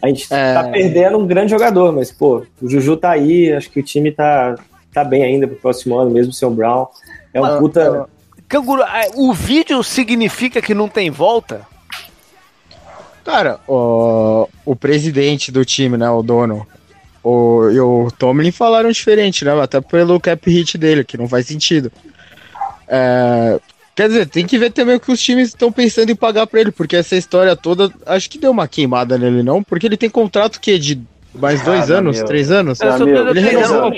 A 0.00 0.08
gente 0.08 0.26
é... 0.32 0.54
tá 0.54 0.64
perdendo 0.64 1.18
um 1.18 1.26
grande 1.26 1.50
jogador, 1.50 1.92
mas, 1.92 2.10
pô, 2.10 2.44
o 2.60 2.68
Juju 2.68 2.96
tá 2.96 3.10
aí, 3.10 3.52
acho 3.52 3.70
que 3.70 3.80
o 3.80 3.82
time 3.82 4.10
tá, 4.10 4.54
tá 4.92 5.04
bem 5.04 5.22
ainda 5.22 5.46
pro 5.46 5.56
próximo 5.56 5.98
ano, 5.98 6.10
mesmo 6.10 6.32
sem 6.32 6.48
o 6.48 6.50
Brown. 6.50 6.86
É 7.34 7.40
um 7.40 7.58
puta. 7.58 8.06
Canguru, 8.48 8.82
o 9.14 9.32
vídeo 9.32 9.82
significa 9.82 10.60
que 10.60 10.74
não 10.74 10.88
tem 10.88 11.10
volta? 11.10 11.62
Cara, 13.24 13.60
o, 13.68 14.48
o 14.64 14.74
presidente 14.74 15.52
do 15.52 15.64
time, 15.64 15.96
né, 15.96 16.10
o 16.10 16.22
dono, 16.22 16.66
o, 17.22 17.70
e 17.70 17.80
o 17.80 18.10
Tomlin 18.18 18.50
falaram 18.50 18.90
diferente, 18.90 19.44
né, 19.44 19.52
até 19.60 19.80
pelo 19.80 20.20
cap 20.20 20.50
hit 20.50 20.76
dele, 20.78 21.04
que 21.04 21.16
não 21.16 21.28
faz 21.28 21.46
sentido. 21.46 21.92
É, 22.88 23.60
Quer 23.94 24.08
dizer, 24.08 24.26
tem 24.26 24.46
que 24.46 24.58
ver 24.58 24.72
também 24.72 24.96
o 24.96 25.00
que 25.00 25.12
os 25.12 25.20
times 25.20 25.48
estão 25.48 25.70
pensando 25.70 26.10
em 26.10 26.16
pagar 26.16 26.46
para 26.46 26.60
ele, 26.60 26.72
porque 26.72 26.96
essa 26.96 27.14
história 27.14 27.54
toda, 27.54 27.92
acho 28.06 28.30
que 28.30 28.38
deu 28.38 28.50
uma 28.50 28.66
queimada 28.66 29.18
nele, 29.18 29.42
não? 29.42 29.62
Porque 29.62 29.86
ele 29.86 29.98
tem 29.98 30.08
contrato 30.08 30.60
que 30.60 30.78
de 30.78 31.02
mais 31.34 31.62
dois 31.62 31.90
ah, 31.90 31.98
anos, 31.98 32.18
meu. 32.18 32.26
três 32.26 32.50
anos? 32.50 32.80
É, 32.80 32.86
ele 33.30 33.40
renovou. 33.40 33.92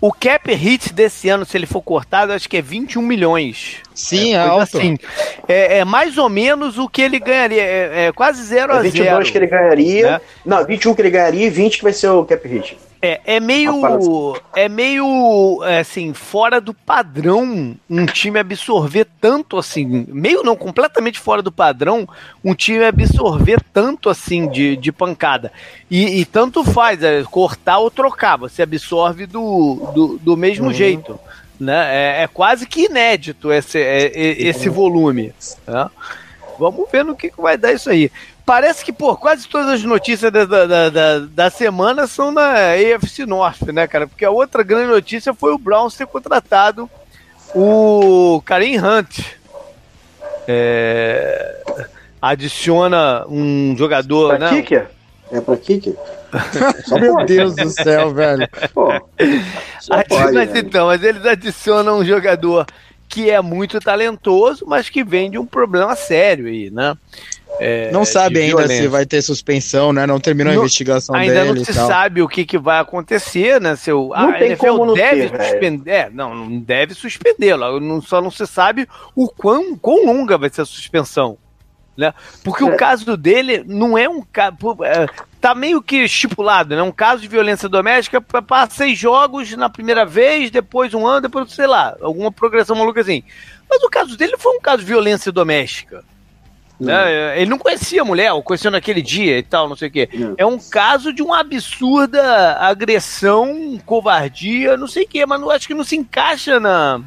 O 0.00 0.12
cap 0.12 0.52
hit 0.54 0.92
desse 0.92 1.28
ano, 1.28 1.44
se 1.44 1.56
ele 1.56 1.66
for 1.66 1.82
cortado, 1.82 2.32
acho 2.32 2.48
que 2.48 2.56
é 2.56 2.62
21 2.62 3.02
milhões. 3.02 3.76
Sim, 3.94 4.34
é, 4.34 4.36
é 4.36 4.40
alto. 4.40 4.78
Assim. 4.78 4.98
É, 5.48 5.78
é, 5.78 5.84
mais 5.84 6.18
ou 6.18 6.28
menos 6.28 6.78
o 6.78 6.88
que 6.88 7.02
ele 7.02 7.18
ganharia. 7.18 7.62
É, 7.62 8.06
é 8.06 8.12
quase 8.12 8.42
0 8.42 8.72
é 8.72 8.76
a 8.76 8.80
22 8.80 9.08
zero. 9.08 9.24
que 9.24 9.38
ele 9.38 9.46
ganharia. 9.46 10.10
Né? 10.12 10.20
Não, 10.44 10.64
21 10.64 10.94
que 10.94 11.02
ele 11.02 11.10
ganharia 11.10 11.46
e 11.46 11.50
20 11.50 11.78
que 11.78 11.82
vai 11.82 11.92
ser 11.92 12.08
o 12.08 12.24
cap 12.24 12.46
hit. 12.48 12.76
É, 13.00 13.20
é 13.24 13.40
meio. 13.40 14.36
É 14.54 14.68
meio. 14.68 15.62
É, 15.64 15.80
assim, 15.80 16.12
fora 16.14 16.60
do 16.60 16.72
padrão 16.72 17.76
um 17.88 18.06
time 18.06 18.38
absorver 18.38 19.06
tanto 19.20 19.58
assim. 19.58 20.06
Meio 20.08 20.42
não, 20.42 20.56
completamente 20.56 21.18
fora 21.18 21.42
do 21.42 21.52
padrão 21.52 22.08
um 22.44 22.54
time 22.54 22.84
absorver 22.84 23.60
tanto 23.72 24.08
assim 24.08 24.48
de, 24.48 24.76
de 24.76 24.90
pancada. 24.90 25.52
E, 25.90 26.20
e 26.20 26.24
tanto 26.24 26.64
faz, 26.64 27.02
é, 27.02 27.22
cortar 27.24 27.78
ou 27.78 27.90
trocar. 27.90 28.36
Você 28.36 28.62
absorve 28.62 29.26
do, 29.26 29.92
do, 29.94 30.18
do 30.18 30.36
mesmo 30.36 30.66
uhum. 30.66 30.72
jeito. 30.72 31.18
Né? 31.58 31.86
É, 31.94 32.22
é, 32.22 32.26
quase 32.26 32.66
que 32.66 32.84
inédito 32.84 33.50
esse, 33.50 33.78
é, 33.78 34.06
é 34.06 34.42
esse 34.42 34.68
volume. 34.68 35.32
Né? 35.66 35.90
Vamos 36.58 36.90
ver 36.90 37.04
no 37.04 37.16
que, 37.16 37.30
que 37.30 37.40
vai 37.40 37.56
dar 37.56 37.72
isso 37.72 37.90
aí 37.90 38.10
parece 38.46 38.84
que, 38.84 38.92
pô, 38.92 39.16
quase 39.16 39.48
todas 39.48 39.68
as 39.72 39.82
notícias 39.82 40.30
da, 40.30 40.44
da, 40.44 40.88
da, 40.88 41.18
da, 41.18 41.50
semana 41.50 42.06
são 42.06 42.30
na 42.30 42.52
AFC 42.72 43.26
North, 43.26 43.62
né, 43.72 43.88
cara? 43.88 44.06
Porque 44.06 44.24
a 44.24 44.30
outra 44.30 44.62
grande 44.62 44.88
notícia 44.88 45.34
foi 45.34 45.52
o 45.52 45.58
Browns 45.58 45.96
ter 45.96 46.06
contratado 46.06 46.88
o 47.52 48.40
Karim 48.44 48.78
Hunt. 48.78 49.18
É, 50.46 51.60
adiciona 52.22 53.26
um 53.28 53.74
jogador, 53.76 54.36
pra 54.36 54.50
né? 54.50 54.56
Kicker? 54.56 54.86
É 55.32 55.40
pra 55.40 55.56
Kicker? 55.56 55.96
Meu 57.00 57.26
Deus 57.26 57.56
do 57.56 57.68
céu, 57.68 58.14
velho. 58.14 58.48
Pô, 58.72 58.88
pode, 60.08 60.34
mas, 60.34 60.52
né? 60.52 60.60
então, 60.60 60.86
mas 60.86 61.02
eles 61.02 61.26
adicionam 61.26 61.98
um 61.98 62.04
jogador 62.04 62.64
que 63.08 63.30
é 63.30 63.40
muito 63.40 63.80
talentoso, 63.80 64.64
mas 64.66 64.88
que 64.88 65.04
vem 65.04 65.30
de 65.30 65.38
um 65.38 65.46
problema 65.46 65.94
sério 65.94 66.46
aí, 66.46 66.70
né? 66.70 66.96
É, 67.58 67.90
não 67.90 68.04
sabe 68.04 68.40
ainda 68.40 68.56
violência. 68.58 68.82
se 68.82 68.88
vai 68.88 69.06
ter 69.06 69.22
suspensão, 69.22 69.92
né? 69.92 70.06
Não 70.06 70.20
terminou 70.20 70.52
a 70.52 70.56
investigação 70.56 71.14
ainda 71.14 71.32
dele. 71.32 71.48
Ainda 71.48 71.58
não 71.58 71.64
se 71.64 71.72
sabe 71.72 72.20
o 72.20 72.28
que, 72.28 72.44
que 72.44 72.58
vai 72.58 72.78
acontecer, 72.80 73.60
né? 73.60 73.76
Seu, 73.76 74.10
não 74.14 74.30
a 74.30 74.32
tem 74.34 74.48
NFL 74.48 74.66
como 74.66 74.86
não 74.86 74.94
deve 74.94 75.30
ter, 75.30 75.42
suspender. 75.42 75.90
É, 75.90 76.10
não, 76.10 76.34
não 76.34 76.60
deve 76.60 76.94
suspendê-lo. 76.94 77.80
Não, 77.80 78.02
só 78.02 78.20
não 78.20 78.30
se 78.30 78.46
sabe 78.46 78.86
o 79.14 79.28
quão, 79.28 79.76
quão 79.76 80.04
longa 80.04 80.36
vai 80.36 80.50
ser 80.50 80.62
a 80.62 80.66
suspensão. 80.66 81.38
Né? 81.96 82.12
Porque 82.44 82.62
é. 82.62 82.66
o 82.66 82.76
caso 82.76 83.16
dele 83.16 83.64
não 83.66 83.96
é 83.96 84.06
um 84.06 84.20
caso. 84.20 84.56
Tá 85.46 85.54
meio 85.54 85.80
que 85.80 85.98
estipulado, 85.98 86.74
né? 86.74 86.82
Um 86.82 86.90
caso 86.90 87.22
de 87.22 87.28
violência 87.28 87.68
doméstica 87.68 88.20
para 88.20 88.68
seis 88.68 88.98
jogos 88.98 89.56
na 89.56 89.70
primeira 89.70 90.04
vez, 90.04 90.50
depois 90.50 90.92
um 90.92 91.06
ano, 91.06 91.20
depois, 91.20 91.52
sei 91.52 91.68
lá, 91.68 91.96
alguma 92.00 92.32
progressão 92.32 92.74
maluca 92.74 93.00
assim. 93.00 93.22
Mas 93.70 93.80
o 93.84 93.88
caso 93.88 94.16
dele 94.16 94.34
foi 94.36 94.56
um 94.56 94.60
caso 94.60 94.78
de 94.78 94.86
violência 94.86 95.30
doméstica. 95.30 96.02
Né? 96.80 97.40
Ele 97.40 97.48
não 97.48 97.58
conhecia 97.58 98.02
a 98.02 98.04
mulher, 98.04 98.32
ou 98.32 98.42
conheceu 98.42 98.72
naquele 98.72 99.00
dia 99.00 99.38
e 99.38 99.42
tal, 99.44 99.68
não 99.68 99.76
sei 99.76 99.86
o 99.86 99.92
quê. 99.92 100.08
É 100.36 100.44
um 100.44 100.58
caso 100.58 101.12
de 101.12 101.22
uma 101.22 101.38
absurda 101.38 102.56
agressão, 102.58 103.80
covardia, 103.86 104.76
não 104.76 104.88
sei 104.88 105.04
o 105.04 105.08
quê, 105.08 105.24
mas 105.24 105.40
não, 105.40 105.48
acho 105.48 105.68
que 105.68 105.74
não 105.74 105.84
se 105.84 105.94
encaixa 105.94 106.58
na, 106.58 107.00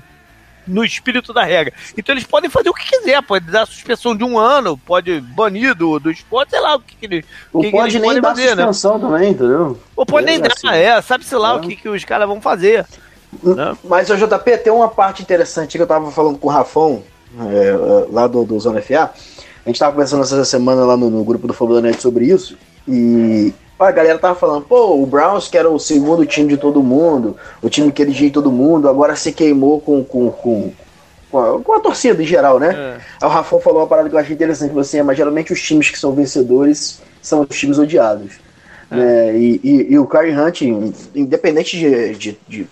no 0.69 0.83
espírito 0.83 1.33
da 1.33 1.43
regra. 1.43 1.73
Então 1.97 2.13
eles 2.13 2.23
podem 2.23 2.49
fazer 2.49 2.69
o 2.69 2.73
que 2.73 2.87
quiser, 2.87 3.21
pode 3.21 3.49
dar 3.51 3.65
suspensão 3.65 4.15
de 4.15 4.23
um 4.23 4.37
ano, 4.37 4.77
pode 4.77 5.19
banir 5.19 5.75
do, 5.75 5.99
do 5.99 6.11
esporte, 6.11 6.51
sei 6.51 6.59
lá 6.59 6.75
o 6.75 6.79
que, 6.79 6.95
que, 6.95 7.05
ele, 7.05 7.25
o 7.51 7.61
que, 7.61 7.71
pode 7.71 7.93
que 7.93 7.99
nem 7.99 8.21
dar 8.21 8.29
fazer, 8.29 8.55
né? 8.55 8.67
suspensão 8.67 8.97
né? 8.97 9.07
também, 9.07 9.31
entendeu? 9.31 9.79
Ou 9.95 10.05
pode 10.05 10.27
é, 10.27 10.31
nem 10.31 10.39
dar, 10.39 10.53
assim. 10.53 10.67
é, 10.67 11.01
sabe-se 11.01 11.35
lá 11.35 11.51
é. 11.51 11.55
o 11.55 11.59
que, 11.61 11.75
que 11.75 11.89
os 11.89 12.05
caras 12.05 12.27
vão 12.27 12.39
fazer. 12.39 12.85
Né? 13.43 13.77
Mas 13.83 14.09
o 14.09 14.15
JP 14.15 14.57
tem 14.63 14.71
uma 14.71 14.87
parte 14.87 15.21
interessante 15.21 15.77
que 15.77 15.81
eu 15.81 15.87
tava 15.87 16.11
falando 16.11 16.37
com 16.37 16.47
o 16.47 16.51
Rafão, 16.51 17.03
é, 17.39 18.07
lá 18.11 18.27
do, 18.27 18.43
do 18.43 18.59
Zona 18.59 18.81
FA, 18.81 19.11
a 19.65 19.69
gente 19.69 19.79
tava 19.79 19.91
conversando 19.91 20.23
essa 20.23 20.43
semana 20.45 20.83
lá 20.83 20.97
no, 20.97 21.09
no 21.09 21.23
grupo 21.23 21.45
do 21.47 21.53
Fórmula 21.53 21.81
Net 21.81 22.01
sobre 22.01 22.25
isso. 22.25 22.57
E 22.89 23.53
a 23.79 23.91
galera 23.91 24.17
tava 24.17 24.35
falando, 24.35 24.65
pô, 24.65 25.01
o 25.01 25.05
Browns, 25.05 25.47
que 25.47 25.57
era 25.57 25.69
o 25.69 25.79
segundo 25.79 26.25
time 26.25 26.49
de 26.49 26.57
todo 26.57 26.83
mundo, 26.83 27.37
o 27.61 27.69
time 27.69 27.91
que 27.91 28.01
elegia 28.01 28.31
todo 28.31 28.51
mundo, 28.51 28.89
agora 28.89 29.15
se 29.15 29.31
queimou 29.31 29.79
com, 29.79 30.03
com, 30.03 30.31
com, 30.31 30.71
com, 31.31 31.39
a, 31.39 31.61
com 31.61 31.73
a 31.73 31.79
torcida 31.79 32.21
em 32.21 32.25
geral, 32.25 32.59
né? 32.59 32.73
É. 32.73 33.01
Aí 33.21 33.29
o 33.29 33.31
Rafão 33.31 33.59
falou 33.61 33.81
uma 33.81 33.87
parada 33.87 34.09
que 34.09 34.15
eu 34.15 34.19
achei 34.19 34.35
interessante, 34.35 34.73
você, 34.73 35.01
mas 35.03 35.15
geralmente 35.15 35.53
os 35.53 35.61
times 35.61 35.89
que 35.89 35.99
são 35.99 36.11
vencedores 36.11 37.01
são 37.21 37.45
os 37.47 37.57
times 37.57 37.77
odiados. 37.77 38.33
É. 38.91 38.95
Né? 38.95 39.37
E, 39.37 39.61
e, 39.63 39.93
e, 39.93 39.99
o 39.99 40.07
Kyrie 40.07 40.35
Hunt, 40.35 40.61
independente 41.15 41.77
de, 41.77 42.15
de, 42.15 42.39
de 42.47 42.67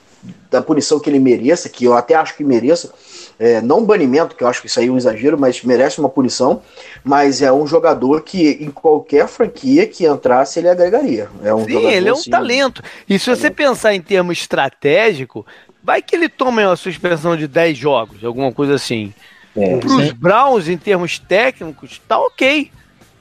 da 0.49 0.61
punição 0.61 0.99
que 0.99 1.09
ele 1.09 1.19
mereça, 1.19 1.69
que 1.69 1.85
eu 1.85 1.93
até 1.93 2.15
acho 2.15 2.35
que 2.35 2.43
mereça. 2.43 2.91
É, 3.39 3.61
não 3.61 3.85
banimento, 3.85 4.35
que 4.35 4.43
eu 4.43 4.47
acho 4.47 4.61
que 4.61 4.67
isso 4.67 4.79
aí 4.79 4.87
é 4.87 4.91
um 4.91 4.97
exagero, 4.97 5.37
mas 5.37 5.63
merece 5.63 5.99
uma 5.99 6.09
punição. 6.09 6.61
Mas 7.03 7.41
é 7.41 7.51
um 7.51 7.67
jogador 7.67 8.21
que 8.21 8.57
em 8.59 8.71
qualquer 8.71 9.27
franquia 9.27 9.85
que 9.85 10.05
entrasse 10.05 10.59
ele 10.59 10.69
agregaria. 10.69 11.29
É 11.43 11.53
um 11.53 11.65
Sim, 11.65 11.85
ele 11.85 12.09
é 12.09 12.13
um 12.13 12.15
assim, 12.15 12.29
talento. 12.31 12.81
E 13.07 13.19
se 13.19 13.29
você 13.29 13.51
pensar 13.51 13.93
em 13.93 14.01
termos 14.01 14.39
estratégico, 14.39 15.45
vai 15.83 16.01
que 16.01 16.15
ele 16.15 16.27
tome 16.27 16.65
uma 16.65 16.75
suspensão 16.75 17.37
de 17.37 17.47
10 17.47 17.77
jogos, 17.77 18.23
alguma 18.23 18.51
coisa 18.51 18.75
assim. 18.75 19.13
É, 19.55 19.77
Para 19.77 19.89
os 19.89 20.11
Browns, 20.11 20.67
em 20.67 20.77
termos 20.77 21.17
técnicos, 21.17 22.01
tá 22.07 22.19
ok. 22.19 22.71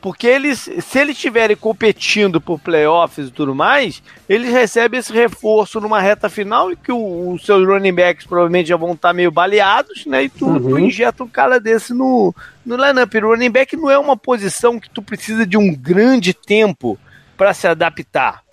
Porque 0.07 0.29
eles, 0.29 0.71
se 0.83 1.01
eles 1.01 1.17
estiverem 1.17 1.57
competindo 1.57 2.41
por 2.41 2.61
playoffs 2.61 3.27
e 3.27 3.31
tudo 3.33 3.57
mais, 3.57 4.01
eles 4.29 4.53
recebem 4.53 5.01
esse 5.01 5.13
reforço 5.13 5.81
numa 5.81 6.01
reta 6.01 6.29
final 6.29 6.71
e 6.71 6.77
que 6.77 6.93
os 6.93 7.45
seus 7.45 7.67
running 7.67 7.93
backs 7.93 8.25
provavelmente 8.25 8.69
já 8.69 8.77
vão 8.77 8.93
estar 8.93 9.13
meio 9.13 9.33
baleados, 9.33 10.07
né? 10.07 10.23
E 10.23 10.29
tu, 10.29 10.47
uhum. 10.47 10.61
tu 10.61 10.79
injeta 10.79 11.25
um 11.25 11.29
cara 11.29 11.59
desse 11.59 11.93
no, 11.93 12.33
no 12.65 12.77
lineup. 12.77 13.13
O 13.17 13.31
running 13.31 13.51
back 13.51 13.77
não 13.77 13.91
é 13.91 13.99
uma 13.99 14.17
posição 14.17 14.79
que 14.79 14.89
tu 14.89 15.03
precisa 15.03 15.45
de 15.45 15.57
um 15.57 15.75
grande 15.75 16.33
tempo 16.33 16.97
para 17.37 17.53
se 17.53 17.67
adaptar. 17.67 18.45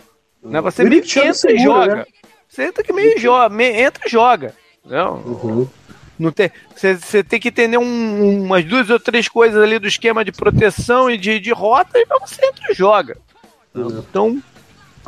Né? 0.41 0.59
Você 0.59 0.83
meio 0.83 1.03
que 1.03 1.19
entra 1.19 1.51
e 1.51 1.59
joga. 1.59 1.95
Né? 1.97 2.05
Você 2.49 2.63
entra 2.63 2.83
que 2.83 2.91
meio 2.91 3.19
joga, 3.19 3.63
entra 3.63 4.01
e 4.07 4.09
joga. 4.09 4.55
Não. 4.83 5.17
Uhum. 5.17 5.67
Não 6.17 6.31
tem, 6.31 6.51
você, 6.75 7.23
tem 7.23 7.39
que 7.39 7.47
entender 7.47 7.77
um, 7.77 8.43
umas 8.43 8.63
duas 8.63 8.89
ou 8.89 8.99
três 8.99 9.27
coisas 9.27 9.61
ali 9.61 9.79
do 9.79 9.87
esquema 9.87 10.23
de 10.23 10.31
proteção 10.31 11.09
e 11.09 11.17
de, 11.17 11.39
de 11.39 11.51
rota 11.51 11.97
e 11.97 12.05
você 12.05 12.45
entra 12.45 12.71
e 12.71 12.73
joga. 12.75 13.17
Então, 13.75 14.41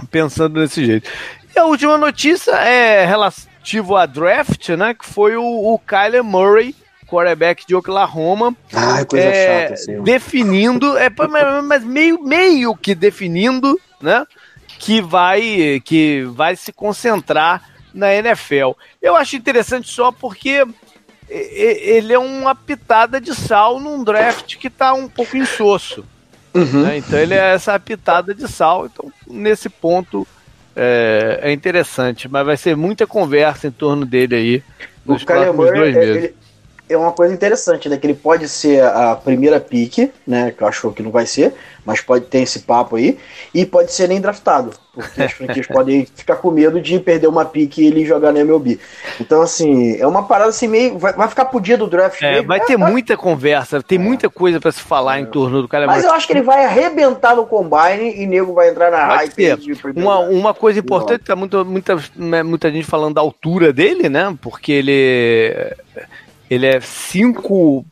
pensando 0.10 0.60
desse 0.60 0.84
jeito. 0.84 1.10
E 1.56 1.60
a 1.60 1.66
última 1.66 1.98
notícia 1.98 2.52
é 2.52 3.06
relativo 3.06 3.96
a 3.96 4.06
draft, 4.06 4.70
né? 4.70 4.94
Que 4.94 5.06
foi 5.06 5.38
o, 5.38 5.44
o 5.44 5.80
Kyler 5.80 6.24
Murray, 6.24 6.76
quarterback 7.08 7.66
de 7.68 7.76
Oklahoma. 7.76 8.56
Ah, 8.74 9.06
coisa 9.06 9.26
é, 9.26 9.62
chata, 9.62 9.74
assim. 9.76 10.04
Definindo, 10.04 10.98
é, 10.98 11.10
mas 11.64 11.84
meio, 11.84 12.22
meio 12.24 12.76
que 12.76 12.96
definindo, 12.96 13.80
né? 14.02 14.26
Que 14.80 15.02
vai, 15.02 15.82
que 15.86 16.24
vai 16.24 16.56
se 16.56 16.74
concentrar 16.74 17.62
na 17.94 18.14
NFL. 18.14 18.72
Eu 19.02 19.16
acho 19.16 19.38
interessante 19.38 19.90
só 19.90 20.12
porque 20.12 20.66
ele 21.30 22.14
é 22.14 22.20
uma 22.20 22.54
pitada 22.54 23.20
de 23.20 23.34
sal 23.34 23.80
num 23.80 24.04
draft 24.04 24.58
que 24.58 24.68
está 24.68 24.94
um 24.94 25.08
pouco 25.08 25.36
insosso. 25.36 26.06
Uhum. 26.54 26.84
Né? 26.84 26.98
Então 26.98 27.20
ele 27.20 27.34
é 27.34 27.54
essa 27.54 27.78
pitada 27.80 28.34
de 28.34 28.48
sal. 28.48 28.86
Então, 28.86 29.12
nesse 29.28 29.70
ponto 29.70 30.28
é, 30.76 31.40
é, 31.42 31.52
interessante, 31.52 32.28
mas 32.28 32.46
vai 32.46 32.58
ser 32.58 32.76
muita 32.76 33.08
conversa 33.08 33.68
em 33.68 33.72
torno 33.72 34.06
dele 34.06 34.36
aí 34.36 34.64
nos 35.06 35.24
o 35.24 35.26
próximos 35.26 35.72
dois 35.72 35.96
meses. 35.96 36.16
Ele, 36.16 36.36
é 36.88 36.96
uma 36.96 37.12
coisa 37.12 37.34
interessante, 37.34 37.90
né? 37.90 37.98
Que 37.98 38.06
ele 38.06 38.14
pode 38.14 38.48
ser 38.48 38.84
a 38.84 39.16
primeira 39.16 39.60
pique, 39.60 40.12
né? 40.26 40.52
Que 40.52 40.64
eu 40.64 40.68
acho 40.68 40.92
que 40.92 41.02
não 41.02 41.12
vai 41.12 41.26
ser, 41.26 41.54
mas 41.84 42.02
pode 42.02 42.26
ter 42.26 42.40
esse 42.40 42.60
papo 42.60 42.96
aí, 42.96 43.18
e 43.54 43.66
pode 43.66 43.92
ser 43.92 44.08
nem 44.08 44.22
draftado, 44.22 44.72
porque 44.94 45.22
as 45.22 45.32
franquias 45.32 45.66
podem 45.68 46.06
ficar 46.06 46.36
com 46.38 46.52
medo 46.52 46.80
de 46.80 47.00
perder 47.00 47.28
uma 47.28 47.46
pique 47.46 47.82
e 47.82 47.88
ele 47.88 48.06
jogar 48.06 48.32
na 48.32 48.40
MLB. 48.40 48.80
Então, 49.20 49.42
assim, 49.42 49.96
é 49.98 50.06
uma 50.06 50.24
parada 50.24 50.50
assim 50.50 50.68
meio. 50.68 50.98
Vai, 50.98 51.14
vai 51.14 51.28
ficar 51.28 51.46
pro 51.46 51.60
dia 51.60 51.78
do 51.78 51.88
draft. 51.88 52.22
É, 52.22 52.42
vai 52.42 52.60
ter 52.60 52.78
muita 52.78 53.18
conversa, 53.18 53.82
tem 53.82 53.98
muita 53.98 54.30
coisa 54.30 54.60
para 54.60 54.72
se 54.72 54.82
falar 54.82 55.18
é. 55.18 55.22
em 55.22 55.26
torno 55.26 55.62
do 55.62 55.68
cara. 55.68 55.88
Mas 55.88 56.04
eu 56.04 56.12
acho 56.12 56.28
que 56.28 56.34
ele 56.34 56.44
vai 56.44 56.66
arrebentar 56.66 57.36
no 57.36 57.46
combine 57.46 58.16
e 58.16 58.28
nego 58.28 58.54
vai 58.54 58.70
entrar 58.70 58.92
na 58.92 59.06
hype. 59.06 59.58
Uma, 59.96 60.20
uma 60.20 60.54
coisa 60.54 60.80
importante, 60.80 61.24
tá 61.24 61.36
muito, 61.36 61.66
muita, 61.66 61.98
né, 62.16 62.44
muita 62.44 62.72
gente 62.72 62.86
falando 62.86 63.16
da 63.16 63.22
altura 63.22 63.74
dele, 63.74 64.08
né? 64.08 64.36
Porque 64.42 64.72
ele 64.72 65.76
ele 66.50 66.68
é 66.68 66.80
5. 66.80 67.86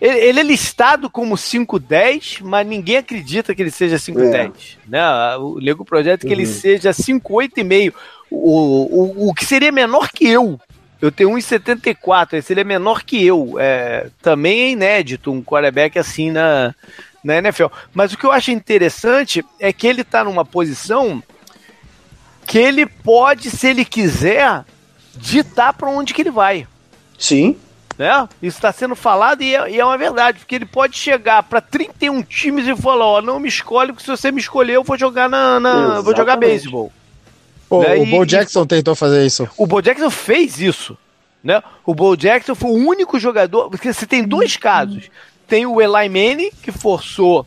Ele, 0.00 0.18
ele, 0.18 0.40
é 0.40 0.42
listado 0.42 1.10
como 1.10 1.34
5'10, 1.34 2.40
mas 2.42 2.66
ninguém 2.66 2.98
acredita 2.98 3.54
que 3.54 3.62
ele 3.62 3.70
seja 3.70 3.96
5'10. 3.96 4.34
É. 4.34 4.52
Né? 4.86 5.36
O 5.36 5.54
Lego 5.54 5.84
projeta 5.84 6.24
uhum. 6.24 6.28
que 6.28 6.34
ele 6.34 6.46
uhum. 6.46 6.52
seja 6.52 6.90
5'8,5. 6.90 7.92
O, 8.30 9.24
o, 9.24 9.28
o 9.28 9.34
que 9.34 9.44
seria 9.44 9.72
menor 9.72 10.10
que 10.10 10.28
eu. 10.28 10.60
Eu 11.00 11.12
tenho 11.12 11.30
1,74, 11.30 12.34
esse 12.34 12.52
ele 12.52 12.60
é 12.60 12.64
menor 12.64 13.02
que 13.04 13.24
eu. 13.24 13.54
É, 13.58 14.08
também 14.20 14.62
é 14.62 14.70
inédito 14.70 15.32
um 15.32 15.42
quarterback 15.42 15.98
assim 15.98 16.30
na, 16.30 16.74
na 17.22 17.38
NFL. 17.38 17.66
Mas 17.94 18.12
o 18.12 18.18
que 18.18 18.26
eu 18.26 18.32
acho 18.32 18.50
interessante 18.50 19.44
é 19.60 19.72
que 19.72 19.86
ele 19.86 20.02
está 20.02 20.24
numa 20.24 20.44
posição 20.44 21.22
que 22.46 22.58
ele 22.58 22.86
pode, 22.86 23.50
se 23.50 23.68
ele 23.68 23.84
quiser, 23.84 24.64
ditar 25.14 25.72
para 25.72 25.90
onde 25.90 26.14
que 26.14 26.22
ele 26.22 26.30
vai. 26.30 26.66
Sim. 27.18 27.56
Né? 27.98 28.28
Isso 28.40 28.58
está 28.58 28.72
sendo 28.72 28.94
falado 28.94 29.42
e 29.42 29.56
é, 29.56 29.70
e 29.72 29.80
é, 29.80 29.84
uma 29.84 29.98
verdade, 29.98 30.38
porque 30.38 30.54
ele 30.54 30.64
pode 30.64 30.96
chegar 30.96 31.42
para 31.42 31.60
31 31.60 32.22
times 32.22 32.68
e 32.68 32.76
falar: 32.76 33.04
Ó, 33.04 33.20
não 33.20 33.40
me 33.40 33.48
escolhe, 33.48 33.92
porque 33.92 34.04
se 34.04 34.10
você 34.10 34.30
me 34.30 34.40
escolher, 34.40 34.74
eu 34.74 34.84
vou 34.84 34.96
jogar 34.96 35.28
na. 35.28 35.58
na 35.58 36.00
vou 36.00 36.16
jogar 36.16 36.36
beisebol. 36.36 36.92
né? 37.82 37.96
O 37.96 38.06
Bo 38.06 38.24
Jackson 38.24 38.64
tentou 38.64 38.94
fazer 38.94 39.26
isso. 39.26 39.48
O 39.56 39.66
Bo 39.66 39.82
Jackson 39.82 40.10
fez 40.10 40.60
isso. 40.60 40.96
Né? 41.42 41.60
O 41.84 41.92
Bo 41.92 42.16
Jackson 42.16 42.54
foi 42.54 42.70
o 42.70 42.74
único 42.74 43.18
jogador. 43.18 43.68
Porque 43.68 43.92
você 43.92 44.06
tem 44.06 44.22
dois 44.22 44.56
casos. 44.56 45.10
Tem 45.48 45.66
o 45.66 45.80
Eli 45.80 46.08
Manning, 46.08 46.50
que 46.62 46.70
forçou 46.70 47.44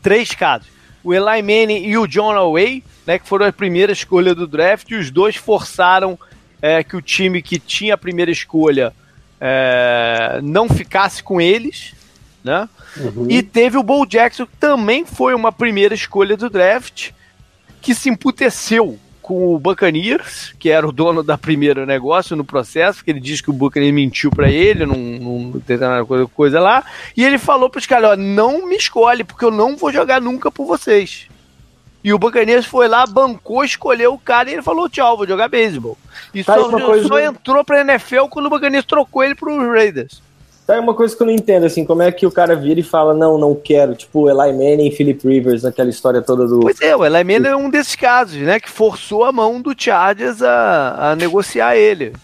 três 0.00 0.30
casos. 0.32 0.68
O 1.02 1.12
Eli 1.12 1.42
Manning 1.42 1.84
e 1.84 1.98
o 1.98 2.06
John 2.06 2.32
Away, 2.32 2.84
né, 3.06 3.18
que 3.18 3.26
foram 3.26 3.46
a 3.46 3.52
primeira 3.52 3.92
escolha 3.92 4.34
do 4.34 4.46
draft, 4.46 4.90
e 4.90 4.94
os 4.94 5.10
dois 5.10 5.36
forçaram 5.36 6.18
é, 6.62 6.82
que 6.84 6.96
o 6.96 7.02
time 7.02 7.42
que 7.42 7.58
tinha 7.58 7.94
a 7.94 7.98
primeira 7.98 8.30
escolha 8.30 8.92
é, 9.40 10.40
não 10.42 10.68
ficasse 10.68 11.22
com 11.22 11.40
eles, 11.40 11.94
né? 12.42 12.68
Uhum. 12.96 13.26
E 13.28 13.42
teve 13.42 13.76
o 13.76 13.82
Bo 13.82 14.06
Jackson, 14.06 14.46
que 14.46 14.56
também 14.56 15.04
foi 15.04 15.34
uma 15.34 15.50
primeira 15.50 15.94
escolha 15.94 16.36
do 16.36 16.50
draft, 16.50 17.10
que 17.80 17.94
se 17.94 18.08
emputeceu 18.08 18.98
com 19.24 19.54
o 19.54 19.58
Buccaneers, 19.58 20.54
que 20.58 20.68
era 20.68 20.86
o 20.86 20.92
dono 20.92 21.22
da 21.22 21.38
primeira 21.38 21.86
negócio 21.86 22.36
no 22.36 22.44
processo, 22.44 23.02
que 23.02 23.10
ele 23.10 23.20
diz 23.20 23.40
que 23.40 23.48
o 23.48 23.54
Buccaneers 23.54 23.94
mentiu 23.94 24.30
para 24.30 24.50
ele, 24.50 24.84
não, 24.84 24.96
não 24.96 25.50
determinada 25.52 26.04
coisa, 26.04 26.26
coisa 26.26 26.60
lá, 26.60 26.84
e 27.16 27.24
ele 27.24 27.38
falou 27.38 27.70
para 27.70 27.78
os 27.78 27.86
caras, 27.86 28.10
ó, 28.10 28.16
não 28.16 28.68
me 28.68 28.76
escolhe, 28.76 29.24
porque 29.24 29.44
eu 29.44 29.50
não 29.50 29.76
vou 29.76 29.90
jogar 29.90 30.20
nunca 30.20 30.50
por 30.50 30.66
vocês. 30.66 31.26
E 32.04 32.12
o 32.12 32.18
Buccaneers 32.18 32.66
foi 32.66 32.86
lá, 32.86 33.06
bancou, 33.06 33.64
escolheu 33.64 34.12
o 34.12 34.18
cara 34.18 34.50
e 34.50 34.52
ele 34.52 34.62
falou: 34.62 34.90
tchau, 34.90 35.16
vou 35.16 35.26
jogar 35.26 35.48
beisebol. 35.48 35.96
E 36.34 36.44
tá 36.44 36.54
só, 36.54 36.68
coisa... 36.68 37.08
só 37.08 37.18
entrou 37.18 37.64
pra 37.64 37.80
NFL 37.80 38.26
quando 38.28 38.46
o 38.46 38.50
Buccaneers 38.50 38.84
trocou 38.84 39.24
ele 39.24 39.34
pros 39.34 39.66
Raiders. 39.66 40.22
Tá 40.66 40.80
uma 40.80 40.94
coisa 40.94 41.14
que 41.14 41.22
eu 41.22 41.26
não 41.26 41.32
entendo, 41.32 41.64
assim, 41.64 41.84
como 41.84 42.02
é 42.02 42.10
que 42.10 42.26
o 42.26 42.30
cara 42.30 42.56
vira 42.56 42.80
e 42.80 42.82
fala, 42.82 43.12
não, 43.12 43.36
não 43.36 43.54
quero, 43.54 43.94
tipo 43.94 44.30
Eli 44.30 44.52
Manning 44.52 44.88
e 44.88 44.96
Philip 44.96 45.28
Rivers, 45.28 45.62
aquela 45.62 45.90
história 45.90 46.22
toda 46.22 46.46
do... 46.46 46.60
Pois 46.60 46.80
é, 46.80 46.96
o 46.96 47.04
Eli 47.04 47.22
Manning 47.22 47.48
é 47.48 47.56
um 47.56 47.68
desses 47.68 47.94
casos, 47.94 48.38
né, 48.38 48.58
que 48.58 48.70
forçou 48.70 49.24
a 49.24 49.32
mão 49.32 49.60
do 49.60 49.74
Chargers 49.76 50.40
a, 50.42 51.10
a 51.10 51.16
negociar 51.16 51.76
ele. 51.76 52.14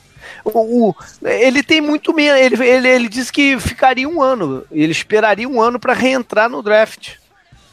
O, 0.43 0.89
o, 0.89 0.95
ele 1.23 1.63
tem 1.63 1.83
muito 1.83 2.15
menos, 2.15 2.41
ele, 2.41 2.67
ele, 2.67 2.89
ele 2.89 3.09
disse 3.11 3.31
que 3.31 3.61
ficaria 3.61 4.09
um 4.09 4.23
ano, 4.23 4.65
ele 4.73 4.93
esperaria 4.93 5.47
um 5.47 5.61
ano 5.61 5.79
para 5.79 5.93
reentrar 5.93 6.49
no 6.49 6.63
draft, 6.63 7.17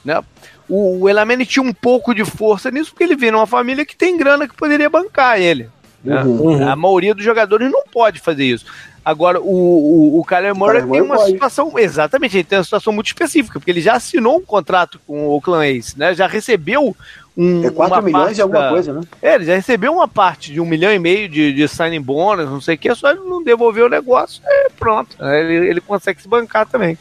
né, 0.03 0.21
o, 0.69 1.01
o 1.01 1.09
Elamene 1.09 1.45
tinha 1.45 1.63
um 1.63 1.73
pouco 1.73 2.13
de 2.13 2.25
força 2.25 2.69
nisso, 2.69 2.91
porque 2.91 3.03
ele 3.03 3.15
vem 3.15 3.31
numa 3.31 3.47
família 3.47 3.85
que 3.85 3.95
tem 3.95 4.17
grana 4.17 4.47
que 4.47 4.55
poderia 4.55 4.89
bancar 4.89 5.39
ele. 5.39 5.69
Né? 6.03 6.23
Uhum. 6.23 6.67
A 6.67 6.75
maioria 6.75 7.15
dos 7.15 7.23
jogadores 7.23 7.71
não 7.71 7.83
pode 7.91 8.19
fazer 8.19 8.45
isso. 8.45 8.65
Agora, 9.03 9.39
o, 9.39 9.45
o, 9.45 10.19
o 10.19 10.25
Kyler 10.25 10.53
Murray 10.53 10.85
tem 10.85 11.01
uma 11.01 11.15
pode. 11.15 11.31
situação. 11.31 11.79
Exatamente, 11.79 12.35
ele 12.35 12.43
tem 12.43 12.57
uma 12.57 12.63
situação 12.63 12.91
muito 12.91 13.07
específica, 13.07 13.57
porque 13.57 13.71
ele 13.71 13.79
já 13.79 13.93
assinou 13.93 14.37
um 14.37 14.41
contrato 14.41 14.99
com 15.07 15.27
o 15.27 15.31
Oakland 15.31 15.65
Ace, 15.65 15.97
né? 15.97 16.13
Já 16.13 16.27
recebeu 16.27 16.93
um. 17.37 17.65
É 17.65 17.69
4 17.69 18.03
milhões 18.03 18.35
de 18.35 18.41
alguma 18.41 18.69
coisa, 18.69 18.91
né? 18.91 19.01
É, 19.21 19.35
ele 19.35 19.45
já 19.45 19.55
recebeu 19.55 19.93
uma 19.93 20.09
parte 20.09 20.51
de 20.51 20.59
um 20.59 20.65
milhão 20.65 20.91
e 20.91 20.99
meio 20.99 21.29
de, 21.29 21.53
de 21.53 21.67
signing 21.69 22.01
bônus, 22.01 22.49
não 22.49 22.59
sei 22.59 22.75
o 22.75 22.77
que, 22.77 22.93
só 22.95 23.11
ele 23.11 23.21
não 23.21 23.41
devolveu 23.41 23.85
o 23.85 23.89
negócio, 23.89 24.41
é 24.45 24.67
pronto. 24.77 25.15
Ele, 25.23 25.69
ele 25.69 25.79
consegue 25.79 26.21
se 26.21 26.27
bancar 26.27 26.67
também. 26.67 26.97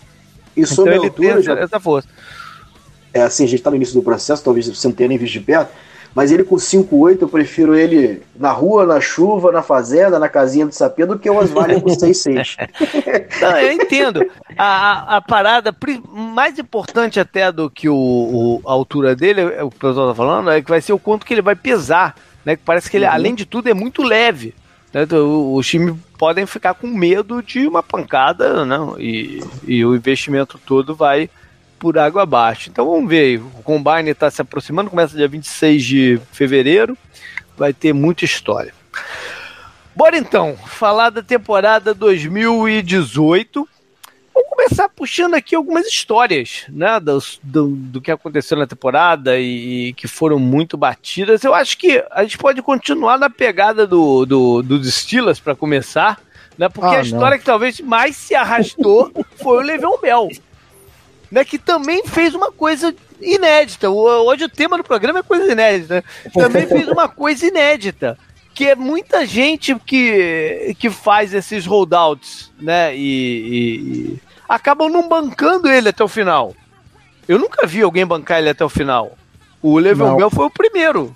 E 0.57 0.65
sobre 0.65 0.93
então, 0.93 1.03
ele 1.03 1.09
altura, 1.09 1.29
tem 1.29 1.39
essa, 1.39 1.43
já... 1.43 1.61
essa 1.61 1.81
força 1.81 2.09
é 3.17 3.23
assim, 3.23 3.45
a 3.45 3.49
gente 3.49 3.61
está 3.61 3.71
no 3.71 3.77
início 3.77 3.95
do 3.95 4.03
processo, 4.03 4.45
talvez 4.45 4.69
você 4.69 4.87
não 4.87 4.95
tenha 4.95 5.09
nem 5.09 5.19
visto 5.19 5.33
de 5.33 5.41
perto, 5.41 5.73
mas 6.17 6.33
ele 6.33 6.45
com 6.45 6.57
5,8 6.57 7.21
eu 7.21 7.29
prefiro 7.29 7.75
ele 7.75 8.23
na 8.39 8.51
rua, 8.51 8.87
na 8.87 8.99
chuva, 9.03 9.53
na 9.53 9.63
fazenda, 9.63 10.19
na 10.19 10.31
casinha 10.31 10.65
do 10.65 10.73
sapê, 10.73 11.05
do 11.05 11.19
que 11.19 11.29
o 11.29 11.37
Osvaldo 11.37 11.79
com 11.83 11.91
6,6. 11.93 12.57
Não, 13.39 13.59
eu 13.59 13.73
entendo. 13.73 14.25
A, 14.57 14.65
a, 14.65 15.17
a, 15.17 15.21
parada 15.21 15.77
mais 16.09 16.59
importante 16.59 17.21
até 17.21 17.53
do 17.53 17.69
que 17.69 17.87
o, 17.87 17.95
o, 17.95 18.63
a 18.67 18.73
altura 18.73 19.15
dele, 19.15 19.43
é 19.43 19.63
o 19.63 19.71
pessoal 19.71 20.11
está 20.11 20.15
falando, 20.15 20.51
é 20.51 20.63
que 20.63 20.71
vai 20.71 20.81
ser 20.81 20.95
o 20.95 20.99
quanto 20.99 21.27
que 21.27 21.35
ele 21.35 21.43
vai 21.43 21.55
pesar. 21.55 22.17
Né? 22.47 22.57
Que 22.57 22.63
parece 22.65 22.91
que 22.91 22.97
ele, 22.97 23.05
uhum. 23.05 23.13
além 23.13 23.35
de 23.35 23.45
tudo, 23.45 23.69
é 23.69 23.75
muito 23.75 24.03
leve. 24.03 24.55
Né? 24.95 25.03
Então, 25.03 25.53
os 25.53 25.67
times 25.67 25.95
podem 26.17 26.47
ficar 26.47 26.73
com 26.73 26.87
medo 26.87 27.43
de 27.43 27.67
uma 27.67 27.83
pancada? 27.83 28.65
Né? 28.65 28.79
E, 28.99 29.45
e 29.67 29.85
o 29.85 29.95
investimento 29.95 30.59
todo 30.65 30.95
vai 30.95 31.29
por 31.79 31.99
água 31.99 32.23
abaixo. 32.23 32.71
Então 32.71 32.89
vamos 32.91 33.09
ver, 33.09 33.41
o 33.41 33.63
Combine 33.63 34.11
está 34.11 34.31
se 34.31 34.43
aproximando, 34.43 34.91
começa 34.91 35.17
dia 35.17 35.29
26 35.29 35.85
de 35.85 36.21
fevereiro, 36.33 36.97
vai 37.57 37.73
ter 37.73 37.93
muita 37.93 38.25
história. 38.25 38.73
Bora 39.95 40.19
então, 40.19 40.55
falar 40.67 41.09
da 41.09 41.23
temporada 41.23 41.95
2018. 41.95 43.67
Vamos 44.35 44.51
começar 44.51 44.91
puxando 44.91 45.33
aqui 45.33 45.55
algumas 45.55 45.87
histórias, 45.87 46.67
né, 46.69 47.01
do, 47.01 47.19
do, 47.43 47.69
do 47.69 48.01
que 48.03 48.11
aconteceu 48.11 48.59
na 48.59 48.67
temporada 48.67 49.39
e, 49.39 49.89
e, 49.89 49.93
que 49.95 50.07
foram 50.07 50.39
muito 50.39 50.77
batidas. 50.77 51.43
Eu 51.43 51.55
acho 51.55 51.79
que 51.79 52.05
a 52.11 52.23
gente 52.23 52.37
pode 52.37 52.61
continuar 52.61 53.19
na 53.19 53.31
pegada 53.31 53.87
do, 53.87 54.27
do, 54.27 54.63
dos 54.63 54.95
Steelers 54.95 55.41
para 55.41 55.55
começar, 55.55 56.21
né, 56.59 56.69
porque 56.69 56.95
ah, 56.95 56.99
a 56.99 57.03
história 57.03 57.31
não. 57.31 57.39
que 57.39 57.45
talvez 57.47 57.81
mais 57.81 58.15
se 58.15 58.35
arrastou 58.35 59.11
foi 59.43 59.57
o 59.57 59.67
Le'Veon 59.67 59.99
Bell, 60.03 60.29
né, 61.31 61.45
que 61.45 61.59
também 61.59 62.07
fez 62.07 62.35
uma 62.35 62.51
coisa 62.51 62.95
inédita. 63.21 63.91
Hoje 63.91 64.45
o 64.45 64.49
tema 64.49 64.77
do 64.77 64.85
programa 64.85 65.21
é 65.21 65.23
coisa 65.23 65.51
inédita. 65.51 65.97
Né? 65.97 66.03
Também 66.33 66.67
fez 66.69 66.89
uma 66.89 67.09
coisa 67.09 67.47
inédita 67.47 68.19
que 68.57 68.67
é 68.67 68.75
muita 68.75 69.27
gente 69.27 69.79
que, 69.85 70.75
que 70.79 70.89
faz 70.89 71.35
esses 71.35 71.67
holdouts, 71.67 72.51
né? 72.59 72.97
E, 72.97 72.99
e, 72.99 73.77
e, 73.77 74.21
acabam 74.49 74.91
não 74.91 75.07
bancando 75.07 75.69
ele 75.69 75.91
até 75.91 76.03
o 76.03 76.09
final. 76.09 76.55
Eu 77.29 77.39
nunca 77.39 77.67
vi 77.67 77.83
alguém 77.83 78.07
bancar 78.07 78.39
ele 78.39 78.49
até 78.49 78.65
o 78.65 78.71
final. 78.71 79.13
O 79.61 79.79
Level 79.79 80.17
Bell 80.17 80.31
foi 80.31 80.47
o 80.47 80.51
primeiro. 80.51 81.15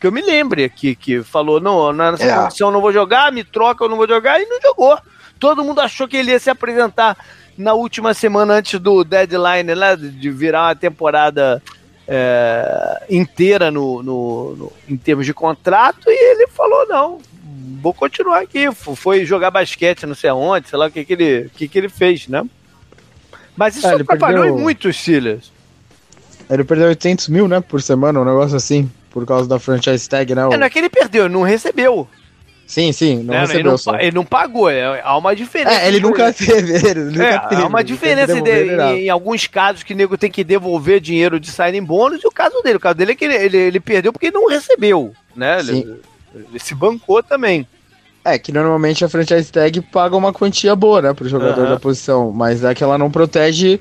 Que 0.00 0.06
eu 0.06 0.12
me 0.12 0.22
lembre 0.22 0.64
aqui, 0.64 0.94
que 0.94 1.22
falou: 1.22 1.60
não, 1.60 1.92
nessa 1.92 2.24
é. 2.24 2.34
condição 2.34 2.68
eu 2.68 2.72
não 2.72 2.80
vou 2.80 2.94
jogar, 2.94 3.30
me 3.30 3.44
troca, 3.44 3.84
eu 3.84 3.88
não 3.90 3.98
vou 3.98 4.08
jogar, 4.08 4.40
e 4.40 4.46
não 4.46 4.58
jogou. 4.62 4.98
Todo 5.38 5.62
mundo 5.62 5.82
achou 5.82 6.08
que 6.08 6.16
ele 6.16 6.30
ia 6.30 6.38
se 6.38 6.48
apresentar 6.48 7.14
na 7.60 7.74
última 7.74 8.14
semana 8.14 8.54
antes 8.54 8.80
do 8.80 9.04
deadline, 9.04 9.74
né? 9.74 9.96
De 9.96 10.30
virar 10.30 10.68
uma 10.68 10.74
temporada 10.74 11.62
é, 12.08 13.02
inteira 13.10 13.70
no, 13.70 14.02
no, 14.02 14.56
no, 14.56 14.72
em 14.88 14.96
termos 14.96 15.26
de 15.26 15.34
contrato 15.34 16.08
e 16.08 16.32
ele 16.32 16.46
falou: 16.46 16.86
não, 16.88 17.18
vou 17.82 17.92
continuar 17.92 18.40
aqui. 18.40 18.72
Foi 18.72 19.24
jogar 19.26 19.50
basquete, 19.50 20.06
não 20.06 20.14
sei 20.14 20.30
aonde, 20.30 20.68
sei 20.68 20.78
lá 20.78 20.86
o 20.86 20.90
que, 20.90 21.04
que, 21.04 21.12
ele, 21.12 21.50
que, 21.54 21.68
que 21.68 21.78
ele 21.78 21.88
fez, 21.88 22.26
né? 22.28 22.42
Mas 23.54 23.76
isso 23.76 23.86
é, 23.86 23.94
atrapalhou 23.94 24.44
perdeu... 24.44 24.58
muito 24.58 24.88
os 24.88 24.96
Steelers. 24.96 25.52
Ele 26.48 26.64
perdeu 26.64 26.88
800 26.88 27.28
mil, 27.28 27.46
né, 27.46 27.60
por 27.60 27.80
semana, 27.80 28.18
um 28.18 28.24
negócio 28.24 28.56
assim, 28.56 28.90
por 29.10 29.24
causa 29.24 29.48
da 29.48 29.58
franchise 29.60 30.08
tag, 30.08 30.34
né? 30.34 30.46
O... 30.46 30.52
É, 30.52 30.56
não 30.56 30.66
é 30.66 30.70
que 30.70 30.78
ele 30.78 30.88
perdeu, 30.88 31.28
não 31.28 31.42
recebeu. 31.42 32.08
Sim, 32.70 32.92
sim, 32.92 33.24
não 33.24 33.34
é, 33.34 33.40
recebeu 33.40 33.72
ele, 33.72 33.82
não, 33.84 34.00
ele 34.00 34.12
não 34.12 34.24
pagou, 34.24 34.70
é, 34.70 35.00
há 35.02 35.16
uma 35.16 35.34
diferença. 35.34 35.82
É, 35.82 35.88
ele 35.88 35.98
nunca 35.98 36.32
teve. 36.32 36.70
Ele 36.88 37.00
nunca 37.06 37.24
é, 37.24 37.38
teve, 37.48 37.62
há 37.62 37.66
uma 37.66 37.82
diferença 37.82 38.40
de, 38.40 38.50
em, 38.50 39.06
em, 39.06 39.08
alguns 39.10 39.48
casos 39.48 39.82
que 39.82 39.92
o 39.92 39.96
nego 39.96 40.16
tem 40.16 40.30
que 40.30 40.44
devolver 40.44 41.00
dinheiro 41.00 41.40
de 41.40 41.50
signing 41.50 41.82
bônus, 41.82 42.22
e 42.22 42.28
o 42.28 42.30
caso 42.30 42.62
dele, 42.62 42.76
o 42.76 42.80
caso 42.80 42.94
dele 42.94 43.10
é 43.10 43.14
que 43.16 43.24
ele, 43.24 43.34
ele, 43.34 43.56
ele 43.56 43.80
perdeu 43.80 44.12
porque 44.12 44.30
não 44.30 44.48
recebeu, 44.48 45.12
né? 45.34 45.58
Ele, 45.58 46.00
ele, 46.32 46.60
se 46.60 46.72
bancou 46.72 47.20
também. 47.24 47.66
É, 48.24 48.38
que 48.38 48.52
normalmente 48.52 49.04
a 49.04 49.08
franchise 49.08 49.50
tag 49.50 49.80
paga 49.80 50.16
uma 50.16 50.32
quantia 50.32 50.76
boa, 50.76 51.02
né, 51.02 51.12
pro 51.12 51.28
jogador 51.28 51.64
uhum. 51.64 51.70
da 51.70 51.80
posição, 51.80 52.30
mas 52.30 52.62
é 52.62 52.72
que 52.72 52.84
ela 52.84 52.96
não 52.96 53.10
protege 53.10 53.80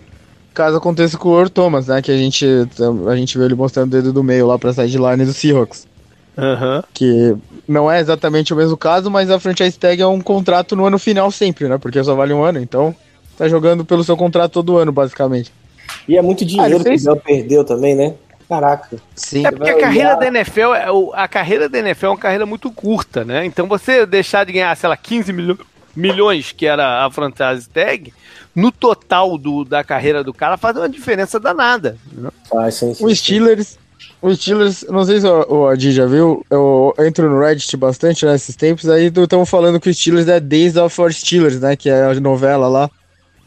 caso 0.51 0.77
aconteça 0.77 1.15
com 1.15 1.29
o 1.29 1.37
Earl 1.37 1.49
Thomas, 1.49 1.85
né, 1.85 2.01
que 2.01 2.11
a 2.11 2.17
gente, 2.17 2.43
a 3.07 3.15
gente 3.15 3.37
viu 3.37 3.45
ele 3.45 3.53
mostrando 3.53 3.89
o 3.89 3.95
dedo 3.95 4.11
do 4.11 4.23
meio 4.23 4.47
lá 4.47 4.57
pra 4.57 4.73
sideline 4.73 5.25
do 5.25 5.31
Seahawks. 5.31 5.87
Uhum. 6.35 6.81
Que 6.91 7.35
não 7.69 7.89
é 7.89 7.99
exatamente 7.99 8.51
o 8.53 8.57
mesmo 8.57 8.75
caso, 8.75 9.11
mas 9.11 9.29
a 9.29 9.39
franchise 9.39 9.77
tag 9.77 10.01
é 10.01 10.07
um 10.07 10.19
contrato 10.19 10.75
no 10.75 10.85
ano 10.85 10.97
final 10.97 11.29
sempre, 11.31 11.67
né? 11.67 11.77
Porque 11.77 12.03
só 12.03 12.15
vale 12.15 12.33
um 12.33 12.43
ano, 12.43 12.59
então 12.59 12.95
tá 13.37 13.47
jogando 13.47 13.85
pelo 13.85 14.03
seu 14.03 14.17
contrato 14.17 14.53
todo 14.53 14.77
ano, 14.77 14.91
basicamente. 14.91 15.53
E 16.07 16.17
é 16.17 16.21
muito 16.21 16.43
dinheiro 16.43 16.77
ah, 16.77 16.83
que 16.83 16.95
o 16.95 17.03
Bell 17.03 17.15
perdeu 17.17 17.63
também, 17.63 17.95
né? 17.95 18.15
Caraca. 18.49 18.97
Sim. 19.15 19.45
É 19.45 19.51
porque 19.51 19.69
a 19.69 19.79
carreira 19.79 20.15
da 20.15 20.27
NFL, 20.27 20.73
é 20.73 20.87
a 21.13 21.27
carreira 21.27 21.69
da 21.69 21.77
NFL 21.77 22.07
é 22.07 22.09
uma 22.09 22.17
carreira 22.17 22.45
muito 22.47 22.71
curta, 22.71 23.23
né? 23.23 23.45
Então 23.45 23.67
você 23.67 24.05
deixar 24.05 24.43
de 24.43 24.53
ganhar, 24.53 24.75
sei 24.75 24.89
lá, 24.89 24.97
15 24.97 25.31
milho 25.31 25.59
milhões, 25.95 26.51
que 26.51 26.65
era 26.65 27.05
a 27.05 27.11
franchise 27.11 27.67
tag, 27.67 28.13
no 28.55 28.71
total 28.71 29.37
do, 29.37 29.63
da 29.65 29.83
carreira 29.83 30.23
do 30.23 30.33
cara 30.33 30.57
faz 30.57 30.75
uma 30.77 30.89
diferença 30.89 31.39
danada. 31.39 31.97
Né? 32.11 32.29
Ah, 32.55 32.71
sim, 32.71 32.93
sim, 32.93 33.05
o 33.05 33.15
Steelers, 33.15 33.77
os 34.21 34.39
Steelers, 34.39 34.85
não 34.89 35.03
sei 35.05 35.21
se 35.21 35.27
o, 35.27 35.67
Adi 35.67 35.91
já 35.91 36.05
viu, 36.05 36.45
eu 36.49 36.93
entro 36.99 37.29
no 37.29 37.39
Reddit 37.39 37.75
bastante 37.77 38.25
nesses 38.25 38.55
né, 38.55 38.59
tempos, 38.59 38.89
aí 38.89 39.05
estamos 39.05 39.49
falando 39.49 39.79
que 39.79 39.89
o 39.89 39.93
Steelers 39.93 40.27
é 40.27 40.39
Days 40.39 40.75
of 40.75 40.99
Our 40.99 41.13
Steelers, 41.13 41.59
né, 41.59 41.75
que 41.75 41.89
é 41.89 42.03
a 42.03 42.13
novela 42.19 42.67
lá. 42.67 42.89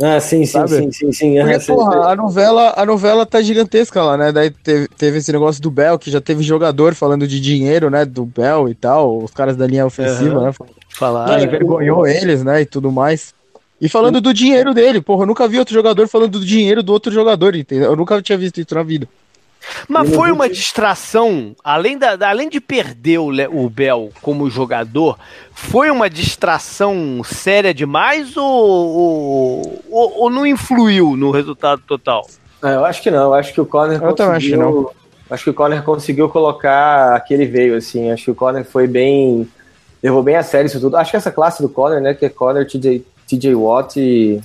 Ah, 0.00 0.18
sim, 0.18 0.44
sim, 0.44 0.66
sim, 0.66 0.90
sim, 0.90 1.12
sim. 1.12 1.34
Porque, 1.40 1.60
porra, 1.60 2.10
a 2.10 2.16
novela, 2.16 2.74
a 2.76 2.84
novela 2.84 3.24
tá 3.24 3.40
gigantesca 3.40 4.02
lá, 4.02 4.16
né? 4.16 4.32
Daí 4.32 4.50
teve, 4.50 4.88
teve 4.88 5.18
esse 5.18 5.30
negócio 5.30 5.62
do 5.62 5.70
Bell, 5.70 5.96
que 5.96 6.10
já 6.10 6.20
teve 6.20 6.42
jogador 6.42 6.94
falando 6.94 7.28
de 7.28 7.38
dinheiro, 7.38 7.88
né? 7.88 8.04
Do 8.04 8.24
Bell 8.24 8.68
e 8.68 8.74
tal, 8.74 9.22
os 9.22 9.30
caras 9.30 9.56
da 9.56 9.64
linha 9.64 9.86
ofensiva, 9.86 10.40
uhum. 10.40 10.46
né? 10.46 10.52
Falaram. 10.88 11.38
Que 11.38 11.44
envergonhou 11.44 12.04
eles, 12.04 12.42
né? 12.42 12.62
E 12.62 12.66
tudo 12.66 12.90
mais. 12.90 13.32
E 13.80 13.88
falando 13.88 14.20
do 14.20 14.34
dinheiro 14.34 14.74
dele, 14.74 15.00
porra, 15.00 15.22
eu 15.22 15.26
nunca 15.26 15.46
vi 15.46 15.58
outro 15.58 15.74
jogador 15.74 16.08
falando 16.08 16.38
do 16.38 16.44
dinheiro 16.44 16.82
do 16.82 16.92
outro 16.92 17.12
jogador, 17.12 17.54
entendeu? 17.54 17.90
Eu 17.90 17.96
nunca 17.96 18.20
tinha 18.20 18.38
visto 18.38 18.60
isso 18.60 18.74
na 18.74 18.82
vida. 18.82 19.08
Mas 19.88 20.14
foi 20.14 20.30
uma 20.30 20.48
distração, 20.48 21.54
além, 21.62 21.98
da, 21.98 22.16
além 22.28 22.48
de 22.48 22.60
perder 22.60 23.18
o, 23.18 23.30
o 23.50 23.68
Bell 23.68 24.10
como 24.20 24.50
jogador, 24.50 25.18
foi 25.52 25.90
uma 25.90 26.08
distração 26.08 27.22
séria 27.24 27.72
demais 27.72 28.36
ou, 28.36 28.44
ou, 28.44 29.82
ou, 29.90 30.20
ou 30.22 30.30
não 30.30 30.46
influiu 30.46 31.16
no 31.16 31.30
resultado 31.30 31.82
total? 31.86 32.26
É, 32.62 32.74
eu 32.74 32.84
acho 32.84 33.02
que 33.02 33.10
não, 33.10 33.24
eu 33.24 33.34
acho 33.34 33.52
que 33.52 33.60
o 33.60 33.66
Conner 33.66 34.00
eu 34.02 34.14
conseguiu. 34.14 34.32
Acho, 34.32 34.56
não. 34.56 34.90
acho 35.30 35.44
que 35.44 35.50
o 35.50 35.54
Conner 35.54 35.82
conseguiu 35.82 36.28
colocar 36.28 37.16
aquele 37.16 37.44
veio, 37.44 37.76
assim. 37.76 38.10
Acho 38.10 38.24
que 38.26 38.30
o 38.30 38.34
Conner 38.34 38.64
foi 38.64 38.86
bem. 38.86 39.48
levou 40.02 40.22
bem 40.22 40.36
a 40.36 40.42
sério 40.42 40.66
isso 40.66 40.80
tudo. 40.80 40.96
Acho 40.96 41.10
que 41.10 41.16
essa 41.16 41.32
classe 41.32 41.60
do 41.60 41.68
Conner, 41.68 42.00
né? 42.00 42.14
Que 42.14 42.26
é 42.26 42.28
Conner, 42.28 42.66
TJ, 42.66 43.04
TJ 43.26 43.54
Watt 43.54 43.98
e 43.98 44.40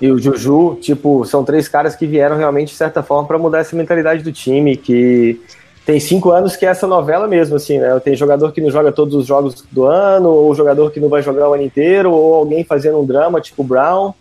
e 0.00 0.10
o 0.10 0.18
Juju, 0.18 0.76
tipo, 0.80 1.24
são 1.24 1.44
três 1.44 1.68
caras 1.68 1.94
que 1.94 2.06
vieram 2.06 2.36
realmente, 2.36 2.70
de 2.70 2.76
certa 2.76 3.02
forma, 3.02 3.26
para 3.26 3.38
mudar 3.38 3.60
essa 3.60 3.76
mentalidade 3.76 4.22
do 4.22 4.32
time, 4.32 4.76
que 4.76 5.40
tem 5.86 6.00
cinco 6.00 6.30
anos 6.30 6.56
que 6.56 6.66
é 6.66 6.68
essa 6.70 6.86
novela 6.86 7.28
mesmo, 7.28 7.56
assim, 7.56 7.78
né? 7.78 7.98
Tem 8.00 8.16
jogador 8.16 8.52
que 8.52 8.60
não 8.60 8.70
joga 8.70 8.90
todos 8.90 9.14
os 9.14 9.26
jogos 9.26 9.64
do 9.70 9.84
ano, 9.84 10.30
ou 10.30 10.54
jogador 10.54 10.90
que 10.90 10.98
não 10.98 11.08
vai 11.08 11.22
jogar 11.22 11.48
o 11.48 11.54
ano 11.54 11.62
inteiro, 11.62 12.10
ou 12.10 12.34
alguém 12.34 12.64
fazendo 12.64 12.98
um 12.98 13.06
drama, 13.06 13.40
tipo 13.40 13.62
o 13.62 13.64
Brown. 13.64 14.12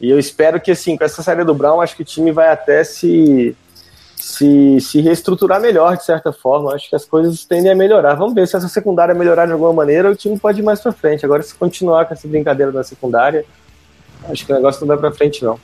E 0.00 0.10
eu 0.10 0.18
espero 0.18 0.60
que, 0.60 0.70
assim, 0.70 0.96
com 0.96 1.04
essa 1.04 1.22
saída 1.22 1.44
do 1.44 1.54
Brown, 1.54 1.80
acho 1.80 1.96
que 1.96 2.02
o 2.02 2.04
time 2.04 2.32
vai 2.32 2.48
até 2.48 2.84
se, 2.84 3.56
se, 4.16 4.80
se 4.80 5.00
reestruturar 5.00 5.60
melhor, 5.60 5.96
de 5.96 6.04
certa 6.04 6.32
forma. 6.32 6.74
Acho 6.74 6.88
que 6.88 6.96
as 6.96 7.04
coisas 7.04 7.44
tendem 7.44 7.72
a 7.72 7.74
melhorar. 7.74 8.14
Vamos 8.14 8.34
ver 8.34 8.46
se 8.46 8.56
essa 8.56 8.68
secundária 8.68 9.14
melhorar 9.14 9.46
de 9.46 9.52
alguma 9.52 9.72
maneira, 9.72 10.10
o 10.10 10.14
time 10.14 10.38
pode 10.38 10.60
ir 10.60 10.62
mais 10.62 10.80
pra 10.80 10.92
frente. 10.92 11.24
Agora, 11.24 11.42
se 11.42 11.54
continuar 11.54 12.06
com 12.06 12.14
essa 12.14 12.28
brincadeira 12.28 12.70
da 12.70 12.84
secundária, 12.84 13.44
Acho 14.28 14.46
que 14.46 14.52
o 14.52 14.56
negócio 14.56 14.80
não 14.80 14.88
vai 14.88 14.98
para 14.98 15.12
frente, 15.12 15.44
não. 15.44 15.58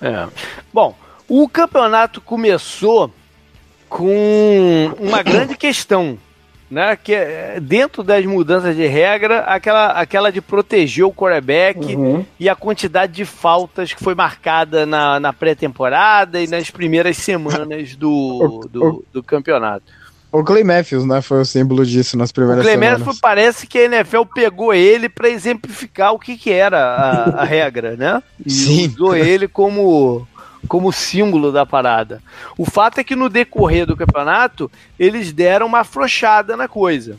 É. 0.00 0.26
Bom, 0.72 0.94
o 1.28 1.48
campeonato 1.48 2.20
começou 2.20 3.10
com 3.88 4.92
uma 4.98 5.22
grande 5.22 5.56
questão, 5.58 6.18
né? 6.70 6.96
Que 6.96 7.14
é 7.14 7.60
dentro 7.60 8.02
das 8.02 8.24
mudanças 8.24 8.76
de 8.76 8.86
regra, 8.86 9.40
aquela, 9.40 9.88
aquela 9.88 10.30
de 10.30 10.40
proteger 10.40 11.04
o 11.04 11.12
quarterback 11.12 11.96
uhum. 11.96 12.24
e 12.38 12.48
a 12.48 12.54
quantidade 12.54 13.12
de 13.12 13.24
faltas 13.24 13.92
que 13.92 14.02
foi 14.02 14.14
marcada 14.14 14.84
na, 14.84 15.18
na 15.18 15.32
pré-temporada 15.32 16.40
e 16.40 16.46
nas 16.46 16.70
primeiras 16.70 17.16
semanas 17.16 17.96
do, 17.96 18.66
do, 18.70 19.04
do 19.12 19.22
campeonato. 19.22 19.84
O 20.38 20.44
Clay 20.44 20.62
Matthews, 20.62 21.06
né, 21.06 21.22
foi 21.22 21.40
o 21.40 21.44
símbolo 21.46 21.86
disso 21.86 22.14
nas 22.18 22.30
primeiras 22.30 22.60
o 22.60 22.62
Clay 22.62 22.74
semanas. 22.74 22.98
Matthews 22.98 23.20
parece 23.20 23.66
que 23.66 23.78
a 23.78 23.84
NFL 23.84 24.24
pegou 24.34 24.74
ele 24.74 25.08
para 25.08 25.30
exemplificar 25.30 26.12
o 26.12 26.18
que, 26.18 26.36
que 26.36 26.52
era 26.52 26.78
a, 26.78 27.40
a 27.40 27.44
regra, 27.48 27.96
né? 27.96 28.22
E 28.44 28.50
Sim. 28.50 28.88
usou 28.88 29.16
ele 29.16 29.48
como 29.48 30.28
como 30.68 30.92
símbolo 30.92 31.52
da 31.52 31.64
parada. 31.64 32.20
O 32.58 32.66
fato 32.66 32.98
é 32.98 33.04
que 33.04 33.16
no 33.16 33.30
decorrer 33.30 33.86
do 33.86 33.96
campeonato 33.96 34.70
eles 34.98 35.32
deram 35.32 35.66
uma 35.66 35.80
afrouxada 35.80 36.54
na 36.54 36.68
coisa. 36.68 37.16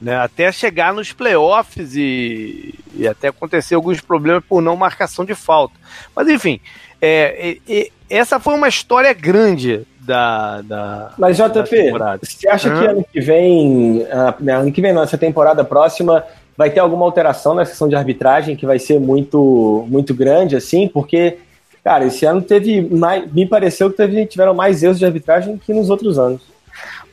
Né, 0.00 0.14
até 0.16 0.52
chegar 0.52 0.92
nos 0.92 1.12
playoffs 1.12 1.96
e, 1.96 2.74
e 2.94 3.08
até 3.08 3.28
acontecer 3.28 3.74
alguns 3.74 4.00
problemas 4.00 4.44
por 4.46 4.60
não 4.60 4.76
marcação 4.76 5.24
de 5.24 5.34
falta. 5.34 5.74
Mas 6.14 6.28
enfim, 6.28 6.60
é, 7.00 7.56
é, 7.66 7.90
essa 8.08 8.38
foi 8.38 8.54
uma 8.54 8.68
história 8.68 9.12
grande 9.12 9.86
da. 10.00 10.60
da 10.62 11.12
Mas, 11.18 11.36
JP, 11.36 11.92
você 12.22 12.48
acha 12.48 12.70
que 12.70 12.86
ano 12.86 13.04
que 13.10 13.20
vem, 13.20 14.02
uh, 14.02 14.50
ano 14.50 14.72
que 14.72 14.80
vem, 14.80 14.92
nossa 14.92 15.16
temporada 15.16 15.64
próxima, 15.64 16.24
vai 16.56 16.70
ter 16.70 16.80
alguma 16.80 17.04
alteração 17.04 17.54
na 17.54 17.64
sessão 17.64 17.88
de 17.88 17.96
arbitragem 17.96 18.56
que 18.56 18.66
vai 18.66 18.78
ser 18.78 19.00
muito, 19.00 19.84
muito 19.88 20.14
grande, 20.14 20.56
assim? 20.56 20.86
Porque, 20.86 21.38
cara, 21.82 22.04
esse 22.06 22.24
ano 22.24 22.42
teve 22.42 22.80
mais. 22.82 23.30
Me 23.32 23.46
pareceu 23.46 23.90
que 23.90 23.96
teve, 23.96 24.26
tiveram 24.26 24.54
mais 24.54 24.82
erros 24.82 24.98
de 24.98 25.06
arbitragem 25.06 25.58
que 25.58 25.72
nos 25.72 25.90
outros 25.90 26.18
anos. 26.18 26.53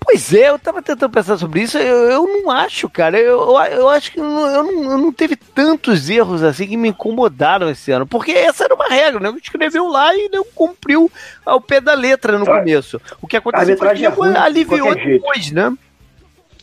Pois 0.04 0.34
é, 0.34 0.50
eu 0.50 0.58
tava 0.58 0.82
tentando 0.82 1.12
pensar 1.12 1.38
sobre 1.38 1.62
isso, 1.62 1.78
eu, 1.78 2.10
eu 2.10 2.28
não 2.28 2.50
acho, 2.50 2.90
cara. 2.90 3.20
Eu, 3.20 3.40
eu, 3.40 3.64
eu 3.66 3.90
acho 3.90 4.12
que 4.12 4.20
eu 4.20 4.24
não, 4.24 4.92
eu 4.92 4.98
não 4.98 5.14
teve 5.14 5.36
tantos 5.36 6.10
erros 6.10 6.42
assim 6.42 6.68
que 6.68 6.76
me 6.76 6.90
incomodaram 6.90 7.70
esse 7.70 7.92
ano. 7.92 8.08
Porque 8.08 8.32
essa 8.32 8.64
era 8.64 8.74
uma 8.74 8.88
regra, 8.88 9.20
né? 9.20 9.38
Escreveu 9.42 9.88
lá 9.88 10.14
e 10.16 10.28
não 10.30 10.44
cumpriu 10.44 11.10
ao 11.46 11.62
pé 11.62 11.80
da 11.80 11.94
letra 11.94 12.40
no 12.40 12.46
começo. 12.46 13.00
O 13.22 13.28
que 13.28 13.38
aconteceu 13.38 13.78
foi 13.78 13.94
que 13.94 14.06
é 14.06 14.10
ruim, 14.10 14.36
aliviou 14.36 14.96
depois, 14.96 15.52
né? 15.52 15.72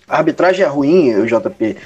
A 0.09 0.18
arbitragem 0.18 0.64
é 0.64 0.68
ruim, 0.68 1.14
o 1.14 1.27
JP, 1.27 1.77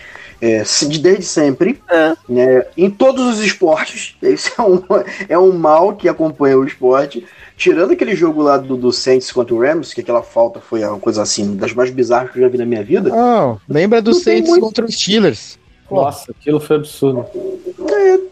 é, 0.43 0.65
desde 1.01 1.23
sempre, 1.23 1.81
é. 1.89 2.17
né, 2.29 2.67
em 2.77 2.91
todos 2.91 3.25
os 3.25 3.39
esportes. 3.39 4.17
Esse 4.21 4.51
é 4.59 4.63
um, 4.63 4.83
é 5.29 5.39
um 5.39 5.53
mal 5.53 5.95
que 5.95 6.09
acompanha 6.09 6.59
o 6.59 6.67
esporte. 6.67 7.25
Tirando 7.57 7.93
aquele 7.93 8.17
jogo 8.17 8.43
lá 8.43 8.57
do, 8.57 8.77
do 8.77 8.93
Saints 8.93 9.31
contra 9.31 9.55
o 9.55 9.61
Rams, 9.61 9.95
que 9.95 10.01
aquela 10.01 10.23
falta 10.23 10.59
foi 10.59 10.83
uma 10.85 10.99
coisa 10.99 11.23
assim, 11.23 11.55
das 11.55 11.73
mais 11.73 11.91
bizarras 11.91 12.33
que 12.33 12.39
eu 12.39 12.43
já 12.43 12.49
vi 12.49 12.59
na 12.59 12.67
minha 12.67 12.83
vida. 12.83 13.11
Não, 13.11 13.61
lembra 13.69 14.03
do 14.03 14.13
Saints 14.13 14.51
muito... 14.51 14.65
contra 14.65 14.85
os 14.85 14.97
Steelers. 14.97 15.59
Nossa, 15.89 16.33
aquilo 16.33 16.59
foi 16.59 16.77
absurdo. 16.77 17.25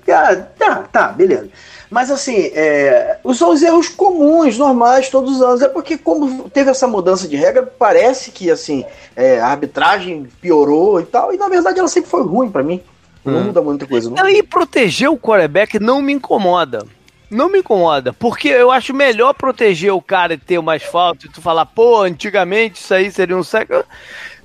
É, 0.09 0.35
tá, 0.59 0.88
tá, 0.90 1.09
beleza. 1.12 1.49
Mas 1.90 2.11
assim, 2.11 2.50
é, 2.55 3.18
são 3.35 3.50
os 3.50 3.61
erros 3.62 3.88
comuns, 3.88 4.57
normais, 4.57 5.09
todos 5.09 5.37
os 5.37 5.42
anos. 5.42 5.61
É 5.61 5.68
porque, 5.68 5.98
como 5.98 6.48
teve 6.48 6.70
essa 6.70 6.87
mudança 6.87 7.26
de 7.26 7.37
regra, 7.37 7.62
parece 7.62 8.31
que 8.31 8.50
assim, 8.50 8.85
é, 9.16 9.40
a 9.40 9.48
arbitragem 9.48 10.29
piorou 10.40 11.00
e 11.00 11.05
tal, 11.05 11.35
e 11.35 11.37
na 11.37 11.48
verdade 11.48 11.81
ela 11.81 11.88
sempre 11.88 12.09
foi 12.09 12.22
ruim 12.22 12.48
para 12.48 12.62
mim. 12.62 12.81
Não 13.24 13.40
hum. 13.40 13.44
muda 13.44 13.61
muita 13.61 13.87
coisa. 13.87 14.09
Não. 14.09 14.29
E 14.29 14.42
proteger 14.42 15.11
o 15.11 15.18
quarterback 15.18 15.79
não 15.81 16.00
me 16.00 16.12
incomoda. 16.12 16.87
Não 17.31 17.48
me 17.48 17.61
incomoda, 17.61 18.12
porque 18.12 18.48
eu 18.48 18.72
acho 18.72 18.92
melhor 18.92 19.35
proteger 19.35 19.92
o 19.92 20.03
cara 20.03 20.35
e 20.35 20.38
ter 20.38 20.61
mais 20.61 20.83
falta 20.83 21.26
e 21.26 21.29
tu 21.29 21.40
falar, 21.40 21.64
pô, 21.64 22.03
antigamente 22.03 22.81
isso 22.81 22.92
aí 22.92 23.09
seria 23.09 23.37
um 23.37 23.44
século 23.44 23.85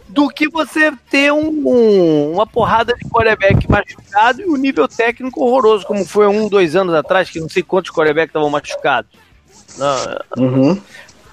do 0.07 0.29
que 0.29 0.47
você 0.49 0.91
ter 1.09 1.31
um, 1.33 1.47
um, 1.67 2.33
uma 2.33 2.45
porrada 2.45 2.93
de 2.93 3.09
quarterback 3.09 3.69
machucado 3.69 4.41
e 4.41 4.45
um 4.45 4.55
nível 4.55 4.87
técnico 4.87 5.43
horroroso, 5.43 5.85
como 5.85 6.05
foi 6.05 6.27
um, 6.27 6.47
dois 6.47 6.75
anos 6.75 6.93
atrás, 6.93 7.29
que 7.29 7.39
não 7.39 7.49
sei 7.49 7.63
quantos 7.63 7.91
quarterbacks 7.91 8.29
estavam 8.29 8.49
machucados. 8.49 9.11
Não, 9.77 9.97
uhum. 10.37 10.81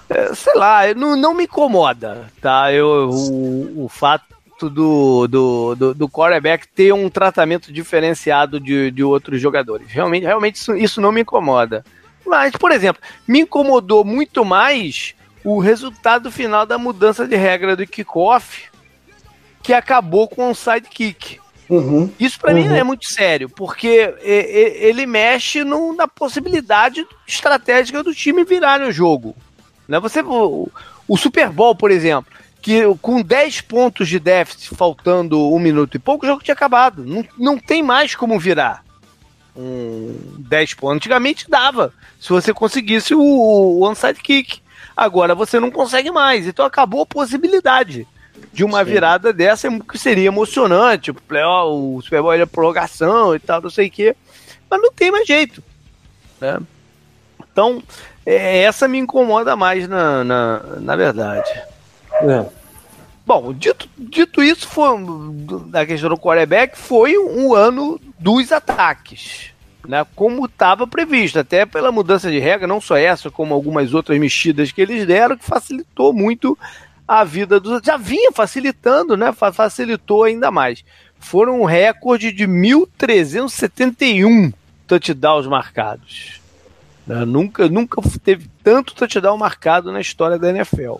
é, 0.08 0.34
sei 0.34 0.54
lá, 0.54 0.92
não, 0.94 1.16
não 1.16 1.34
me 1.34 1.44
incomoda, 1.44 2.26
tá? 2.40 2.72
Eu, 2.72 3.10
o, 3.10 3.84
o 3.84 3.88
fato 3.88 4.24
do, 4.68 5.26
do, 5.26 5.74
do, 5.74 5.94
do 5.94 6.08
quarterback 6.08 6.66
ter 6.68 6.92
um 6.92 7.08
tratamento 7.08 7.72
diferenciado 7.72 8.58
de, 8.58 8.90
de 8.90 9.04
outros 9.04 9.40
jogadores. 9.40 9.88
Realmente, 9.90 10.24
realmente 10.24 10.56
isso, 10.56 10.76
isso 10.76 11.00
não 11.00 11.12
me 11.12 11.20
incomoda. 11.20 11.84
Mas, 12.24 12.52
por 12.52 12.70
exemplo, 12.70 13.02
me 13.26 13.40
incomodou 13.40 14.04
muito 14.04 14.44
mais 14.44 15.14
o 15.44 15.58
resultado 15.58 16.30
final 16.30 16.64
da 16.64 16.78
mudança 16.78 17.26
de 17.26 17.36
regra 17.36 17.76
do 17.76 17.86
kickoff, 17.86 18.64
que 19.62 19.72
acabou 19.72 20.28
com 20.28 20.50
o 20.50 20.54
sidekick. 20.54 21.40
Uhum, 21.68 22.10
Isso 22.18 22.38
para 22.38 22.52
uhum. 22.52 22.68
mim 22.68 22.74
é 22.74 22.82
muito 22.82 23.06
sério, 23.06 23.48
porque 23.48 24.14
ele 24.20 25.06
mexe 25.06 25.64
no, 25.64 25.94
na 25.94 26.06
possibilidade 26.06 27.06
estratégica 27.26 28.02
do 28.02 28.14
time 28.14 28.44
virar 28.44 28.78
no 28.78 28.92
jogo. 28.92 29.34
Né? 29.88 29.98
Você, 30.00 30.20
o, 30.20 30.68
o 31.08 31.16
Super 31.16 31.50
Bowl, 31.50 31.74
por 31.74 31.90
exemplo, 31.90 32.30
que 32.60 32.82
com 33.00 33.22
10 33.22 33.62
pontos 33.62 34.08
de 34.08 34.18
déficit, 34.18 34.74
faltando 34.74 35.52
um 35.52 35.58
minuto 35.58 35.96
e 35.96 35.98
pouco, 35.98 36.24
o 36.24 36.28
jogo 36.28 36.42
tinha 36.42 36.54
acabado. 36.54 37.04
Não, 37.04 37.24
não 37.38 37.58
tem 37.58 37.82
mais 37.82 38.14
como 38.14 38.38
virar 38.38 38.84
um 39.56 40.01
10 40.42 40.74
pontos. 40.74 40.96
Antigamente 40.96 41.48
dava, 41.48 41.92
se 42.20 42.28
você 42.28 42.52
conseguisse 42.52 43.14
o, 43.14 43.20
o 43.20 43.88
onside 43.88 44.20
kick. 44.20 44.60
Agora 44.96 45.34
você 45.34 45.58
não 45.58 45.70
consegue 45.70 46.10
mais. 46.10 46.46
Então 46.46 46.64
acabou 46.64 47.02
a 47.02 47.06
possibilidade 47.06 48.06
de 48.52 48.64
uma 48.64 48.84
Sim. 48.84 48.90
virada 48.90 49.32
dessa 49.32 49.68
que 49.80 49.98
seria 49.98 50.26
emocionante. 50.26 51.10
O, 51.10 51.14
play, 51.14 51.42
o 51.44 52.00
Super 52.02 52.22
Bowl 52.22 52.34
é 52.34 52.46
prorrogação 52.46 53.34
e 53.34 53.38
tal, 53.38 53.62
não 53.62 53.70
sei 53.70 53.88
o 53.88 53.90
quê. 53.90 54.16
Mas 54.68 54.80
não 54.80 54.92
tem 54.92 55.10
mais 55.10 55.26
jeito. 55.26 55.62
Né? 56.40 56.60
Então, 57.50 57.82
é, 58.24 58.62
essa 58.62 58.86
me 58.86 58.98
incomoda 58.98 59.56
mais 59.56 59.88
na, 59.88 60.24
na, 60.24 60.62
na 60.80 60.96
verdade. 60.96 61.50
É. 62.20 62.46
Bom, 63.24 63.52
dito, 63.52 63.88
dito 63.96 64.42
isso, 64.42 64.66
foi, 64.66 64.88
na 65.68 65.86
questão 65.86 66.10
do 66.10 66.18
quarterback, 66.18 66.76
foi 66.76 67.16
um 67.16 67.54
ano 67.54 68.00
dos 68.18 68.50
ataques 68.50 69.51
né, 69.86 70.06
como 70.14 70.46
estava 70.46 70.86
previsto, 70.86 71.38
até 71.38 71.66
pela 71.66 71.92
mudança 71.92 72.30
de 72.30 72.38
regra, 72.38 72.66
não 72.66 72.80
só 72.80 72.96
essa, 72.96 73.30
como 73.30 73.52
algumas 73.54 73.92
outras 73.94 74.18
mexidas 74.18 74.72
que 74.72 74.80
eles 74.80 75.06
deram, 75.06 75.36
que 75.36 75.44
facilitou 75.44 76.12
muito 76.12 76.58
a 77.06 77.22
vida 77.24 77.60
dos. 77.60 77.80
Já 77.82 77.96
vinha 77.96 78.30
facilitando, 78.32 79.16
né? 79.16 79.32
Facilitou 79.32 80.24
ainda 80.24 80.50
mais. 80.50 80.84
Foram 81.18 81.60
um 81.60 81.64
recorde 81.64 82.32
de 82.32 82.46
1.371 82.46 84.52
touchdowns 84.86 85.46
marcados. 85.46 86.40
Né? 87.06 87.24
Nunca, 87.24 87.68
nunca 87.68 88.02
teve 88.22 88.48
tanto 88.62 88.94
touchdown 88.94 89.36
marcado 89.36 89.92
na 89.92 90.00
história 90.00 90.38
da 90.38 90.50
NFL. 90.50 90.98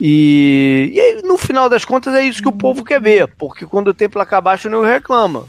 E, 0.00 0.92
e 0.94 1.00
aí, 1.00 1.22
no 1.22 1.36
final 1.36 1.68
das 1.68 1.84
contas, 1.84 2.14
é 2.14 2.22
isso 2.22 2.40
que 2.40 2.48
o 2.48 2.52
povo 2.52 2.84
quer 2.84 3.00
ver, 3.00 3.26
porque 3.36 3.66
quando 3.66 3.92
tem 3.92 4.08
placar 4.08 4.40
baixo, 4.40 4.70
não 4.70 4.82
reclama. 4.82 5.48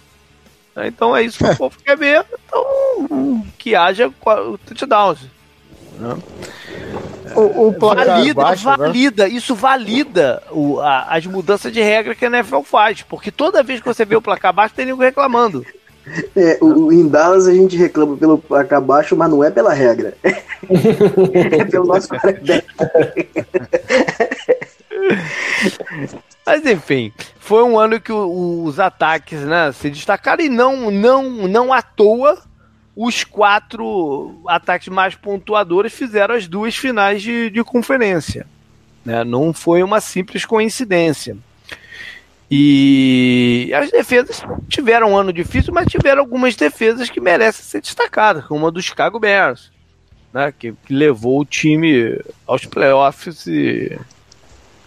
Né? 0.75 0.87
Então 0.87 1.15
é 1.15 1.23
isso 1.23 1.37
que 1.37 1.51
o 1.51 1.55
povo 1.57 1.77
quer 1.83 1.97
ver. 1.97 2.25
Então, 2.45 3.45
que 3.57 3.75
haja 3.75 4.11
touchdowns. 4.65 5.19
Né? 5.99 6.17
O, 7.35 7.67
o 7.67 7.71
valida, 7.71 8.33
baixo, 8.41 8.69
né? 8.69 8.77
valida, 8.77 9.27
né? 9.27 9.29
isso 9.29 9.53
valida 9.53 10.41
o, 10.51 10.79
a, 10.79 11.03
as 11.15 11.25
mudanças 11.25 11.71
de 11.71 11.81
regra 11.81 12.15
que 12.15 12.25
a 12.25 12.27
NFL 12.27 12.61
faz, 12.61 13.03
porque 13.03 13.31
toda 13.31 13.61
vez 13.61 13.79
que 13.79 13.87
você 13.87 14.03
vê 14.03 14.15
o 14.15 14.21
placar 14.21 14.53
baixo, 14.53 14.73
tem 14.73 14.85
ninguém 14.85 15.05
reclamando. 15.05 15.65
É, 16.35 16.57
o, 16.59 16.91
em 16.91 17.07
Dallas 17.07 17.47
a 17.47 17.53
gente 17.53 17.77
reclama 17.77 18.17
pelo 18.17 18.37
placar 18.37 18.81
baixo, 18.81 19.15
mas 19.15 19.29
não 19.29 19.43
é 19.43 19.51
pela 19.51 19.73
regra. 19.73 20.15
é 20.23 21.65
pelo 21.65 21.85
nosso 21.85 22.07
quarterback. 22.09 22.65
Mas 26.45 26.65
enfim, 26.65 27.13
foi 27.39 27.63
um 27.63 27.77
ano 27.77 27.99
que 27.99 28.11
os 28.11 28.79
ataques 28.79 29.41
né, 29.41 29.71
se 29.71 29.89
destacaram 29.89 30.43
e 30.43 30.49
não, 30.49 30.89
não, 30.89 31.47
não 31.47 31.71
à 31.71 31.81
toa 31.81 32.41
os 33.01 33.23
quatro 33.23 34.41
ataques 34.45 34.89
mais 34.89 35.15
pontuadores 35.15 35.93
fizeram 35.93 36.35
as 36.35 36.47
duas 36.47 36.75
finais 36.75 37.21
de, 37.21 37.49
de 37.49 37.63
conferência. 37.63 38.45
Né? 39.05 39.23
Não 39.23 39.53
foi 39.53 39.81
uma 39.83 40.01
simples 40.01 40.43
coincidência. 40.43 41.37
E 42.51 43.71
as 43.73 43.89
defesas 43.89 44.43
tiveram 44.67 45.11
um 45.11 45.17
ano 45.17 45.31
difícil, 45.31 45.73
mas 45.73 45.87
tiveram 45.87 46.19
algumas 46.19 46.57
defesas 46.57 47.09
que 47.09 47.21
merecem 47.21 47.63
ser 47.63 47.79
destacadas, 47.79 48.43
como 48.45 48.67
a 48.67 48.69
do 48.69 48.81
Chicago 48.81 49.17
Bears, 49.17 49.71
né? 50.33 50.51
que, 50.51 50.73
que 50.73 50.93
levou 50.93 51.39
o 51.39 51.45
time 51.45 52.19
aos 52.45 52.65
playoffs 52.65 53.47
e 53.47 53.97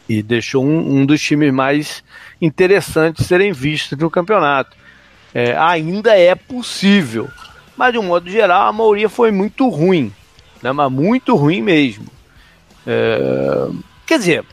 e 0.09 0.23
deixou 0.23 0.65
um, 0.65 1.01
um 1.01 1.07
dos 1.07 1.21
times 1.21 1.53
mais 1.53 2.03
interessantes 2.41 3.27
serem 3.27 3.53
vistos 3.53 3.99
no 3.99 4.11
campeonato. 4.11 4.77
É, 5.35 5.57
ainda 5.57 6.17
é 6.17 6.35
possível, 6.35 7.29
mas 7.77 7.93
de 7.93 7.99
um 7.99 8.03
modo 8.03 8.29
geral 8.29 8.69
a 8.69 8.73
maioria 8.73 9.09
foi 9.09 9.31
muito 9.31 9.69
ruim, 9.69 10.13
né? 10.63 10.73
mas 10.73 10.91
muito 10.93 11.35
ruim 11.35 11.63
mesmo. 11.63 12.07
É, 12.87 13.69
quer 14.07 14.19
dizer, 14.19 14.45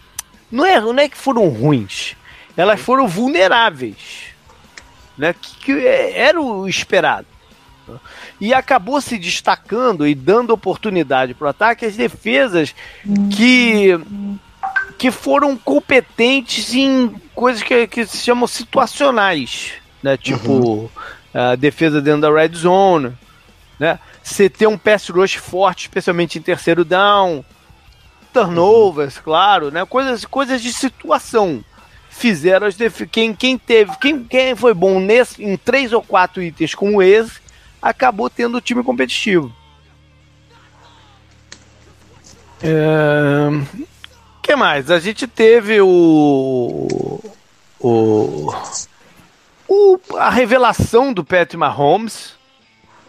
não 0.51 0.65
é, 0.65 0.79
não 0.79 0.97
é 0.97 1.09
que 1.09 1.17
foram 1.17 1.47
ruins, 1.49 2.15
elas 2.55 2.79
foram 2.79 3.07
vulneráveis, 3.07 4.27
né? 5.17 5.33
que, 5.33 5.57
que 5.57 5.71
é, 5.85 6.17
era 6.17 6.39
o 6.39 6.67
esperado. 6.67 7.27
E 8.39 8.53
acabou 8.53 9.01
se 9.01 9.17
destacando 9.17 10.07
e 10.07 10.13
dando 10.13 10.51
oportunidade 10.51 11.33
para 11.33 11.47
o 11.47 11.49
ataque 11.49 11.85
as 11.85 11.95
defesas 11.95 12.73
que 13.35 13.99
que 14.99 15.11
foram 15.11 15.55
competentes 15.55 16.75
em 16.75 17.15
coisas 17.33 17.63
que, 17.63 17.87
que 17.87 18.05
se 18.05 18.17
chamam 18.17 18.45
situacionais, 18.45 19.71
né? 20.03 20.17
Tipo, 20.17 20.51
uhum. 20.51 20.89
a 21.33 21.55
defesa 21.55 22.01
dentro 22.01 22.21
da 22.21 22.31
red 22.31 22.53
zone, 22.53 23.17
né? 23.79 23.97
Você 24.21 24.49
ter 24.49 24.67
um 24.67 24.77
pass 24.77 25.07
rush 25.07 25.35
forte, 25.35 25.83
especialmente 25.83 26.37
em 26.37 26.41
terceiro 26.41 26.83
down, 26.83 27.45
turnovers, 28.33 29.15
uhum. 29.15 29.23
claro, 29.23 29.71
né? 29.71 29.85
Coisas, 29.85 30.25
coisas 30.25 30.61
de 30.61 30.73
situação 30.73 31.63
fizeram 32.09 32.67
as 32.67 32.75
def... 32.75 33.03
quem 33.09 33.33
quem 33.33 33.57
teve 33.57 33.95
quem, 34.01 34.21
quem 34.25 34.53
foi 34.53 34.73
bom 34.73 34.99
nesse 34.99 35.41
em 35.41 35.55
três 35.55 35.93
ou 35.93 36.01
quatro 36.01 36.43
itens 36.43 36.75
como 36.75 37.01
esse 37.01 37.39
acabou 37.81 38.29
tendo 38.29 38.57
o 38.57 38.61
time 38.61 38.83
competitivo. 38.83 39.55
É 42.61 43.87
que 44.49 44.55
mais? 44.55 44.89
A 44.89 44.99
gente 44.99 45.27
teve 45.27 45.79
o. 45.79 47.19
O. 47.79 48.51
o 49.67 49.99
a 50.17 50.31
revelação 50.31 51.13
do 51.13 51.23
Patrick 51.23 51.55
Mahomes. 51.55 52.33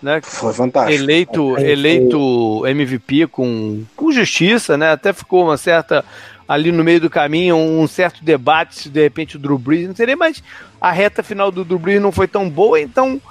Né, 0.03 0.20
foi 0.22 0.53
fantástico. 0.53 1.03
Eleito, 1.03 1.59
eleito 1.59 2.66
MVP 2.66 3.26
com, 3.26 3.84
com 3.97 4.12
justiça, 4.12 4.76
né? 4.76 4.93
Até 4.93 5.14
ficou 5.14 5.45
uma 5.45 5.57
certa. 5.57 6.05
Ali 6.47 6.72
no 6.72 6.84
meio 6.84 7.01
do 7.01 7.09
caminho, 7.09 7.57
um 7.57 7.86
certo 7.86 8.24
debate 8.24 8.74
se 8.74 8.88
de 8.88 9.01
repente 9.01 9.36
o 9.36 9.38
Drew 9.38 9.57
Brees 9.57 9.86
não 9.86 9.95
seria, 9.95 10.16
mas 10.16 10.43
a 10.80 10.91
reta 10.91 11.22
final 11.22 11.51
do 11.51 11.64
Drew 11.64 11.78
Brees 11.78 12.03
não 12.03 12.11
foi 12.11 12.26
tão 12.26 12.51
boa, 12.51 12.80
então 12.80 13.22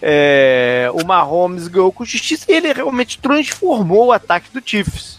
é, 0.00 0.88
o 0.94 1.04
Mahomes 1.04 1.66
ganhou 1.66 1.90
com 1.90 2.04
justiça 2.04 2.46
e 2.48 2.54
ele 2.54 2.72
realmente 2.72 3.18
transformou 3.18 4.06
o 4.06 4.12
ataque 4.12 4.48
do 4.52 4.62
Chiefs. 4.64 5.18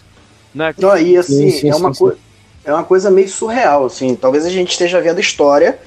Né? 0.54 0.74
Não, 0.78 0.96
e 0.96 1.18
assim, 1.18 1.50
sim, 1.50 1.60
sim, 1.60 1.68
é 1.68 1.76
uma 1.76 1.94
coisa 1.94 2.16
é 2.64 2.72
uma 2.72 2.84
coisa 2.84 3.10
meio 3.10 3.28
surreal, 3.28 3.86
assim. 3.86 4.14
Talvez 4.14 4.44
a 4.44 4.50
gente 4.50 4.70
esteja 4.70 5.00
vendo 5.00 5.18
a 5.18 5.20
história. 5.20 5.78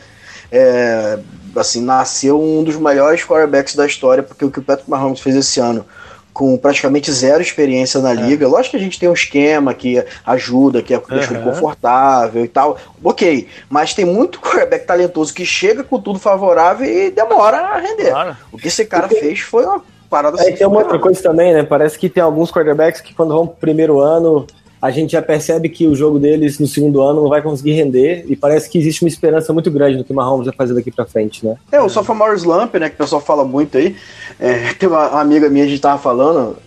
É, 0.52 1.20
assim, 1.56 1.82
nasceu 1.82 2.42
um 2.42 2.64
dos 2.64 2.76
maiores 2.76 3.24
quarterbacks 3.24 3.76
da 3.76 3.86
história, 3.86 4.24
porque 4.24 4.46
o 4.46 4.52
que 4.52 4.60
o 4.60 4.64
Patrick 4.64 4.90
Mahomes 4.90 5.20
fez 5.20 5.36
esse 5.36 5.60
ano 5.60 5.86
com 6.34 6.58
praticamente 6.58 7.12
zero 7.12 7.42
experiência 7.42 8.02
na 8.02 8.12
é. 8.12 8.16
liga. 8.16 8.48
Lógico 8.48 8.72
que 8.72 8.78
a 8.78 8.84
gente 8.84 9.00
tem 9.00 9.08
um 9.08 9.14
esquema 9.14 9.74
que 9.74 10.04
ajuda, 10.26 10.82
que 10.82 10.94
é 10.94 11.02
deixa 11.10 11.34
ele 11.34 11.44
confortável 11.44 12.44
e 12.44 12.48
tal. 12.48 12.78
Ok, 13.04 13.48
mas 13.70 13.94
tem 13.94 14.04
muito 14.04 14.40
quarterback 14.42 14.86
talentoso 14.86 15.34
que 15.34 15.46
chega 15.46 15.84
com 15.84 16.02
tudo 16.02 16.18
favorável 16.18 16.88
e 16.88 17.12
demora 17.12 17.58
a 17.58 17.78
render. 17.78 18.10
Claro. 18.10 18.38
O 18.52 18.58
que 18.58 18.68
esse 18.68 18.84
cara 18.86 19.08
fez 19.08 19.42
foi 19.42 19.64
uma 19.64 19.82
parada 20.10 20.42
é, 20.42 20.52
Tem 20.52 20.66
uma 20.66 20.80
outra 20.80 20.98
coisa 20.98 21.22
também, 21.22 21.54
né? 21.54 21.64
Parece 21.64 21.98
que 22.00 22.10
tem 22.10 22.24
alguns 22.24 22.52
quarterbacks 22.52 23.00
que 23.00 23.14
quando 23.14 23.34
vão 23.34 23.46
pro 23.46 23.58
primeiro 23.58 24.00
ano 24.00 24.48
a 24.84 24.92
gente 24.92 25.14
já 25.14 25.22
percebe 25.22 25.70
que 25.70 25.88
o 25.88 25.96
jogo 25.96 26.20
deles 26.20 26.60
no 26.60 26.68
segundo 26.68 27.02
ano 27.02 27.22
não 27.22 27.30
vai 27.30 27.42
conseguir 27.42 27.72
render 27.72 28.26
e 28.28 28.36
parece 28.36 28.70
que 28.70 28.78
existe 28.78 29.02
uma 29.02 29.08
esperança 29.08 29.54
muito 29.54 29.72
grande 29.72 29.98
no 29.98 30.04
que 30.04 30.12
o 30.12 30.16
Mahomes 30.16 30.46
vai 30.46 30.54
fazer 30.54 30.74
daqui 30.74 30.92
para 30.92 31.06
frente, 31.06 31.46
né? 31.46 31.56
É, 31.72 31.80
o 31.80 31.88
sophomore 31.88 32.36
slump, 32.36 32.76
né, 32.76 32.90
que 32.90 32.96
o 32.96 32.98
pessoal 32.98 33.22
fala 33.22 33.46
muito 33.46 33.78
aí. 33.78 33.96
É, 34.38 34.74
tem 34.74 34.90
uma, 34.90 35.22
amiga 35.22 35.50
minha, 35.50 35.64
a 35.64 35.68
gente 35.70 35.80
tava 35.80 35.98
falando 35.98 36.58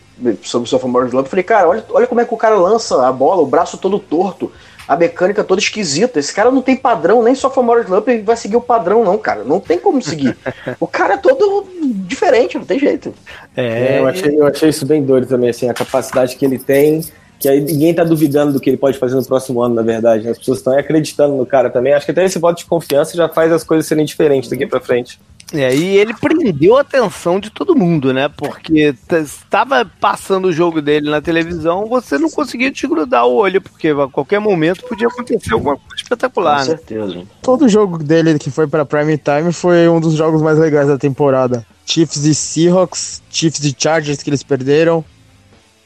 sobre 0.42 0.66
o 0.66 0.70
sophomore 0.70 1.08
slump, 1.08 1.26
eu 1.26 1.30
falei, 1.30 1.42
cara, 1.42 1.68
olha, 1.68 1.84
olha 1.90 2.06
como 2.06 2.22
é 2.22 2.24
que 2.24 2.32
o 2.32 2.38
cara 2.38 2.54
lança 2.54 3.06
a 3.06 3.12
bola, 3.12 3.42
o 3.42 3.46
braço 3.46 3.76
todo 3.76 3.98
torto, 3.98 4.50
a 4.88 4.96
mecânica 4.96 5.44
toda 5.44 5.60
esquisita. 5.60 6.18
Esse 6.18 6.34
cara 6.34 6.50
não 6.50 6.62
tem 6.62 6.74
padrão, 6.74 7.22
nem 7.22 7.34
sophomore 7.34 7.82
slump 7.84 8.08
vai 8.24 8.36
seguir 8.38 8.56
o 8.56 8.62
padrão 8.62 9.04
não, 9.04 9.18
cara. 9.18 9.44
Não 9.44 9.60
tem 9.60 9.78
como 9.78 10.00
seguir. 10.00 10.34
o 10.80 10.86
cara 10.86 11.14
é 11.14 11.18
todo 11.18 11.66
diferente, 12.06 12.56
não 12.56 12.64
tem 12.64 12.78
jeito. 12.78 13.12
É, 13.54 13.98
eu 13.98 14.08
achei, 14.08 14.40
eu 14.40 14.46
achei 14.46 14.70
isso 14.70 14.86
bem 14.86 15.02
doido 15.02 15.26
também, 15.26 15.50
assim, 15.50 15.68
a 15.68 15.74
capacidade 15.74 16.34
que 16.34 16.46
ele 16.46 16.58
tem 16.58 17.04
que 17.38 17.48
aí 17.48 17.60
ninguém 17.60 17.94
tá 17.94 18.04
duvidando 18.04 18.52
do 18.52 18.60
que 18.60 18.70
ele 18.70 18.76
pode 18.76 18.98
fazer 18.98 19.14
no 19.14 19.24
próximo 19.24 19.62
ano, 19.62 19.74
na 19.74 19.82
verdade. 19.82 20.24
Né? 20.24 20.30
As 20.30 20.38
pessoas 20.38 20.58
estão 20.58 20.78
acreditando 20.78 21.34
no 21.34 21.46
cara 21.46 21.70
também. 21.70 21.92
Acho 21.92 22.06
que 22.06 22.12
até 22.12 22.24
esse 22.24 22.38
voto 22.38 22.58
de 22.58 22.64
confiança 22.64 23.16
já 23.16 23.28
faz 23.28 23.52
as 23.52 23.64
coisas 23.64 23.86
serem 23.86 24.04
diferentes 24.04 24.48
daqui 24.48 24.66
para 24.66 24.80
frente. 24.80 25.18
É, 25.52 25.74
e 25.74 25.96
ele 25.96 26.12
prendeu 26.12 26.76
a 26.76 26.80
atenção 26.80 27.38
de 27.38 27.50
todo 27.50 27.76
mundo, 27.76 28.12
né? 28.12 28.28
Porque 28.28 28.94
estava 29.12 29.88
passando 30.00 30.46
o 30.46 30.52
jogo 30.52 30.82
dele 30.82 31.08
na 31.08 31.20
televisão, 31.20 31.86
você 31.86 32.18
não 32.18 32.28
conseguia 32.28 32.70
desgrudar 32.70 33.26
o 33.26 33.34
olho, 33.34 33.60
porque 33.60 33.88
a 33.88 34.08
qualquer 34.08 34.40
momento 34.40 34.82
podia 34.88 35.06
acontecer 35.06 35.52
alguma 35.52 35.76
coisa 35.76 36.02
espetacular. 36.02 36.64
Com 36.64 36.70
né? 36.70 36.76
certeza. 36.76 37.22
Todo 37.42 37.68
jogo 37.68 37.98
dele 37.98 38.38
que 38.40 38.50
foi 38.50 38.66
para 38.66 38.84
prime 38.84 39.16
time 39.16 39.52
foi 39.52 39.88
um 39.88 40.00
dos 40.00 40.14
jogos 40.14 40.42
mais 40.42 40.58
legais 40.58 40.88
da 40.88 40.98
temporada. 40.98 41.64
Chiefs 41.84 42.24
e 42.24 42.34
Seahawks, 42.34 43.22
Chiefs 43.30 43.64
e 43.64 43.74
Chargers 43.78 44.24
que 44.24 44.30
eles 44.30 44.42
perderam, 44.42 45.04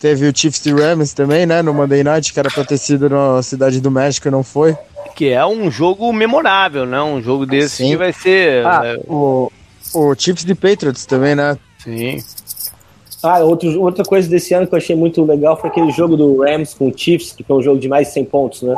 Teve 0.01 0.27
o 0.27 0.33
Chiefs 0.35 0.65
e 0.65 0.73
Rams 0.73 1.13
também, 1.13 1.45
né? 1.45 1.61
No 1.61 1.75
Monday 1.75 2.03
Night, 2.03 2.33
que 2.33 2.41
era 2.41 2.51
pra 2.51 2.65
ter 2.65 2.79
sido 2.79 3.11
na 3.11 3.43
Cidade 3.43 3.83
do 3.83 3.91
México 3.91 4.29
e 4.29 4.31
não 4.31 4.43
foi. 4.43 4.75
Que 5.15 5.29
é 5.29 5.45
um 5.45 5.71
jogo 5.71 6.11
memorável, 6.11 6.87
né? 6.87 7.03
Um 7.03 7.21
jogo 7.21 7.45
desse 7.45 7.77
Sim. 7.77 7.91
que 7.91 7.97
vai 7.99 8.11
ser. 8.11 8.67
Ah, 8.67 8.81
é... 8.83 9.01
o, 9.07 9.53
o 9.93 10.15
Chiefs 10.15 10.45
de 10.45 10.55
Patriots 10.55 11.05
também, 11.05 11.35
né? 11.35 11.59
Sim. 11.79 12.25
Ah, 13.23 13.41
outro, 13.41 13.81
outra 13.81 14.03
coisa 14.05 14.29
desse 14.29 14.55
ano 14.55 14.67
que 14.67 14.75
eu 14.75 14.79
achei 14.79 14.97
muito 14.97 15.23
legal 15.25 15.57
foi 15.57 15.69
aquele 15.69 15.91
jogo 15.93 16.17
do 16.17 16.43
Rams 16.43 16.73
com 16.73 16.89
o 16.89 16.93
Chiefs, 16.97 17.33
que 17.33 17.45
foi 17.45 17.57
um 17.57 17.63
jogo 17.63 17.79
de 17.79 17.89
mais 17.89 18.09
de 18.09 18.15
100 18.15 18.25
pontos, 18.25 18.63
né? 18.63 18.75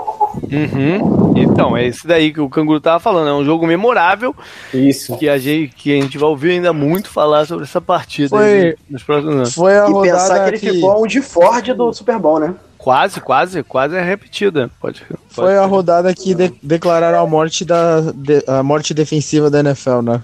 Uhum. 0.51 1.33
Então, 1.37 1.77
é 1.77 1.87
esse 1.87 2.07
daí 2.07 2.33
que 2.33 2.41
o 2.41 2.49
Canguru 2.49 2.81
tava 2.81 2.99
falando, 2.99 3.29
é 3.29 3.35
um 3.35 3.45
jogo 3.45 3.67
memorável. 3.67 4.35
Isso. 4.75 5.17
Que 5.17 5.29
a 5.29 5.39
gente, 5.39 5.75
que 5.75 5.97
a 5.97 6.03
gente 6.03 6.19
vai 6.19 6.29
ouvir 6.29 6.53
ainda 6.53 6.73
muito 6.73 7.09
falar 7.09 7.47
sobre 7.47 7.65
essa 7.65 7.81
partida 7.81 8.31
foi, 8.31 8.77
nos 8.91 9.03
próximos 9.03 9.35
anos. 9.35 9.55
Foi 9.55 9.79
a 9.79 9.89
e 9.89 9.93
rodada 9.93 10.19
pensar 10.19 10.45
que 10.45 10.51
ele 10.51 10.59
que... 10.59 10.73
ficou 10.73 11.05
um 11.05 11.07
de 11.07 11.23
Ford 11.23 11.73
do 11.75 11.93
Super 11.93 12.19
Bowl, 12.19 12.41
né? 12.41 12.55
Quase, 12.83 13.21
quase, 13.21 13.63
quase 13.63 13.95
é 13.95 14.03
repetida. 14.03 14.69
Pode, 14.81 15.03
pode 15.09 15.21
foi 15.29 15.57
a 15.57 15.65
rodada 15.65 16.13
que 16.13 16.35
de, 16.35 16.53
declararam 16.61 17.21
a 17.21 17.27
morte 17.27 17.65
da 17.65 18.01
de, 18.13 18.43
a 18.45 18.61
morte 18.61 18.93
defensiva 18.93 19.49
da 19.49 19.61
NFL, 19.61 20.01
né? 20.03 20.21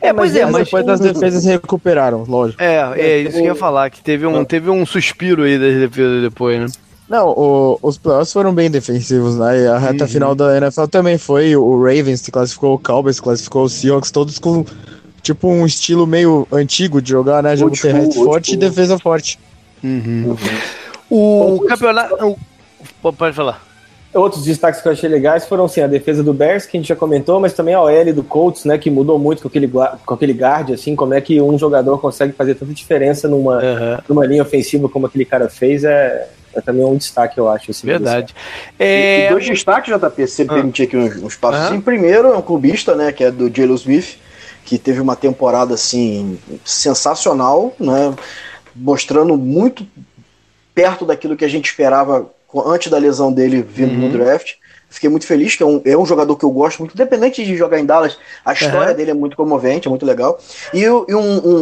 É, 0.00 0.12
pois 0.12 0.34
é, 0.36 0.44
mas 0.46 0.64
depois 0.64 0.84
das 0.84 1.00
defesas 1.00 1.44
recuperaram, 1.44 2.24
lógico. 2.26 2.62
É, 2.62 2.92
é 2.96 3.18
isso 3.20 3.32
que 3.32 3.38
eu 3.38 3.46
ia 3.46 3.54
falar, 3.54 3.90
que 3.90 4.02
teve 4.02 4.26
um, 4.26 4.44
teve 4.44 4.70
um 4.70 4.84
suspiro 4.86 5.42
aí 5.42 5.58
das 5.58 5.74
defesas 5.74 6.22
depois, 6.22 6.60
né? 6.60 6.66
Não, 7.08 7.28
o, 7.28 7.78
os 7.82 7.98
playoffs 7.98 8.32
foram 8.32 8.54
bem 8.54 8.70
defensivos, 8.70 9.36
né? 9.36 9.62
E 9.62 9.66
a 9.66 9.78
reta 9.78 10.04
uhum. 10.04 10.10
final 10.10 10.34
da 10.34 10.56
NFL 10.56 10.86
também 10.86 11.18
foi. 11.18 11.54
O 11.54 11.82
Ravens 11.82 12.26
classificou 12.28 12.74
o 12.74 12.78
Cowboys, 12.78 13.20
classificou 13.20 13.64
o 13.64 13.68
Seahawks, 13.68 14.10
todos 14.10 14.38
com 14.38 14.64
tipo 15.22 15.48
um 15.48 15.66
estilo 15.66 16.06
meio 16.06 16.46
antigo 16.50 17.02
de 17.02 17.10
jogar, 17.10 17.42
né? 17.42 17.56
Jogo 17.56 17.78
terrestre 17.78 18.14
forte 18.24 18.54
e 18.54 18.56
defesa 18.56 18.98
forte. 18.98 19.38
Uhum. 19.82 20.36
Uhum. 21.10 21.56
O 21.56 21.66
campeonato. 21.68 22.36
Pode 23.02 23.34
falar. 23.34 23.73
Outros 24.14 24.44
destaques 24.44 24.80
que 24.80 24.86
eu 24.86 24.92
achei 24.92 25.08
legais 25.08 25.44
foram 25.44 25.64
assim, 25.64 25.80
a 25.80 25.88
defesa 25.88 26.22
do 26.22 26.32
Bears, 26.32 26.66
que 26.66 26.76
a 26.76 26.80
gente 26.80 26.88
já 26.88 26.94
comentou, 26.94 27.40
mas 27.40 27.52
também 27.52 27.74
a 27.74 27.82
OL 27.82 28.12
do 28.12 28.22
Colts, 28.22 28.64
né, 28.64 28.78
que 28.78 28.88
mudou 28.88 29.18
muito 29.18 29.42
com 29.42 29.48
aquele, 29.48 29.68
com 29.68 30.14
aquele 30.14 30.32
guard, 30.32 30.70
assim, 30.70 30.94
como 30.94 31.14
é 31.14 31.20
que 31.20 31.40
um 31.40 31.58
jogador 31.58 31.98
consegue 31.98 32.32
fazer 32.32 32.54
tanta 32.54 32.72
diferença 32.72 33.26
numa, 33.26 33.56
uhum. 33.56 33.98
numa 34.08 34.26
linha 34.26 34.42
ofensiva 34.42 34.88
como 34.88 35.06
aquele 35.06 35.24
cara 35.24 35.48
fez, 35.48 35.82
é, 35.82 36.28
é 36.54 36.60
também 36.60 36.84
um 36.84 36.96
destaque, 36.96 37.38
eu 37.38 37.48
acho. 37.48 37.72
Assim, 37.72 37.86
Verdade. 37.86 38.34
É... 38.78 39.24
E, 39.24 39.26
e 39.26 39.28
dois 39.30 39.46
destaques, 39.46 39.92
JP, 39.92 40.26
se 40.26 40.34
você 40.36 40.42
ah. 40.42 40.54
permitir 40.54 40.82
aqui 40.84 40.96
uns, 40.96 41.16
uns 41.16 41.36
passos. 41.36 41.60
Assim, 41.62 41.80
primeiro 41.80 42.28
é 42.28 42.36
um 42.36 42.42
clubista, 42.42 42.94
né, 42.94 43.10
que 43.10 43.24
é 43.24 43.30
do 43.32 43.54
Jalen 43.54 43.74
Smith, 43.74 44.16
que 44.64 44.78
teve 44.78 45.00
uma 45.00 45.16
temporada, 45.16 45.74
assim, 45.74 46.38
sensacional, 46.64 47.74
né, 47.80 48.14
mostrando 48.74 49.36
muito 49.36 49.84
perto 50.74 51.04
daquilo 51.04 51.36
que 51.36 51.44
a 51.44 51.48
gente 51.48 51.66
esperava 51.66 52.30
antes 52.66 52.90
da 52.90 52.98
lesão 52.98 53.32
dele 53.32 53.62
vindo 53.62 53.92
uhum. 53.92 54.08
no 54.08 54.10
draft. 54.10 54.54
Fiquei 54.94 55.10
muito 55.10 55.26
feliz, 55.26 55.56
que 55.56 55.62
é 55.62 55.66
um, 55.66 55.82
é 55.84 55.96
um 55.96 56.06
jogador 56.06 56.36
que 56.36 56.44
eu 56.44 56.50
gosto 56.50 56.78
muito, 56.78 56.94
independente 56.94 57.44
de 57.44 57.56
jogar 57.56 57.80
em 57.80 57.84
Dallas, 57.84 58.16
a 58.44 58.52
história 58.52 58.90
uhum. 58.90 58.96
dele 58.96 59.10
é 59.10 59.14
muito 59.14 59.36
comovente, 59.36 59.88
é 59.88 59.90
muito 59.90 60.06
legal. 60.06 60.38
E, 60.72 60.82
e 60.82 60.88
um, 60.88 61.08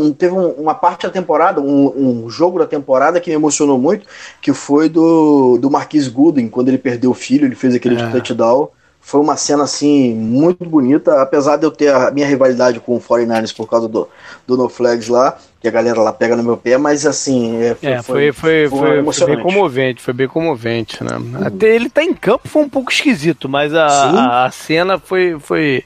um, 0.06 0.12
teve 0.12 0.34
uma 0.34 0.74
parte 0.74 1.06
da 1.06 1.10
temporada, 1.10 1.58
um, 1.58 2.24
um, 2.24 2.28
jogo 2.28 2.58
da 2.58 2.66
temporada 2.66 3.18
que 3.20 3.30
me 3.30 3.36
emocionou 3.36 3.78
muito, 3.78 4.06
que 4.42 4.52
foi 4.52 4.90
do, 4.90 5.56
do 5.56 5.70
Marquis 5.70 6.08
Gooden, 6.08 6.50
quando 6.50 6.68
ele 6.68 6.76
perdeu 6.76 7.10
o 7.10 7.14
filho, 7.14 7.46
ele 7.46 7.54
fez 7.54 7.74
aquele 7.74 7.96
uhum. 7.96 8.10
touchdown. 8.10 8.68
Foi 9.04 9.20
uma 9.20 9.36
cena 9.36 9.64
assim 9.64 10.14
muito 10.14 10.64
bonita, 10.64 11.20
apesar 11.20 11.56
de 11.56 11.66
eu 11.66 11.72
ter 11.72 11.92
a 11.92 12.12
minha 12.12 12.26
rivalidade 12.26 12.78
com 12.78 12.96
o 12.96 13.00
49ers 13.00 13.54
por 13.54 13.68
causa 13.68 13.88
do, 13.88 14.08
do 14.46 14.56
No 14.56 14.68
Flags 14.68 15.08
lá, 15.08 15.36
que 15.60 15.66
a 15.66 15.72
galera 15.72 16.00
lá 16.00 16.12
pega 16.12 16.36
no 16.36 16.42
meu 16.42 16.56
pé, 16.56 16.78
mas 16.78 17.04
assim. 17.04 17.60
É, 17.60 17.74
foi, 17.74 17.90
é, 17.90 18.02
foi, 18.02 18.32
foi, 18.32 18.68
foi, 18.68 19.12
foi, 19.12 19.26
bem 19.26 19.42
comovente, 19.42 20.00
foi 20.00 20.14
bem 20.14 20.28
comovente, 20.28 21.02
né? 21.02 21.16
Uhum. 21.16 21.46
Até 21.46 21.74
ele 21.74 21.90
tá 21.90 22.02
em 22.02 22.14
campo 22.14 22.48
foi 22.48 22.62
um 22.62 22.68
pouco 22.68 22.92
esquisito, 22.92 23.48
mas 23.48 23.74
a, 23.74 23.86
a, 23.86 24.46
a, 24.46 24.50
cena 24.52 24.98
foi, 25.00 25.36
foi, 25.38 25.82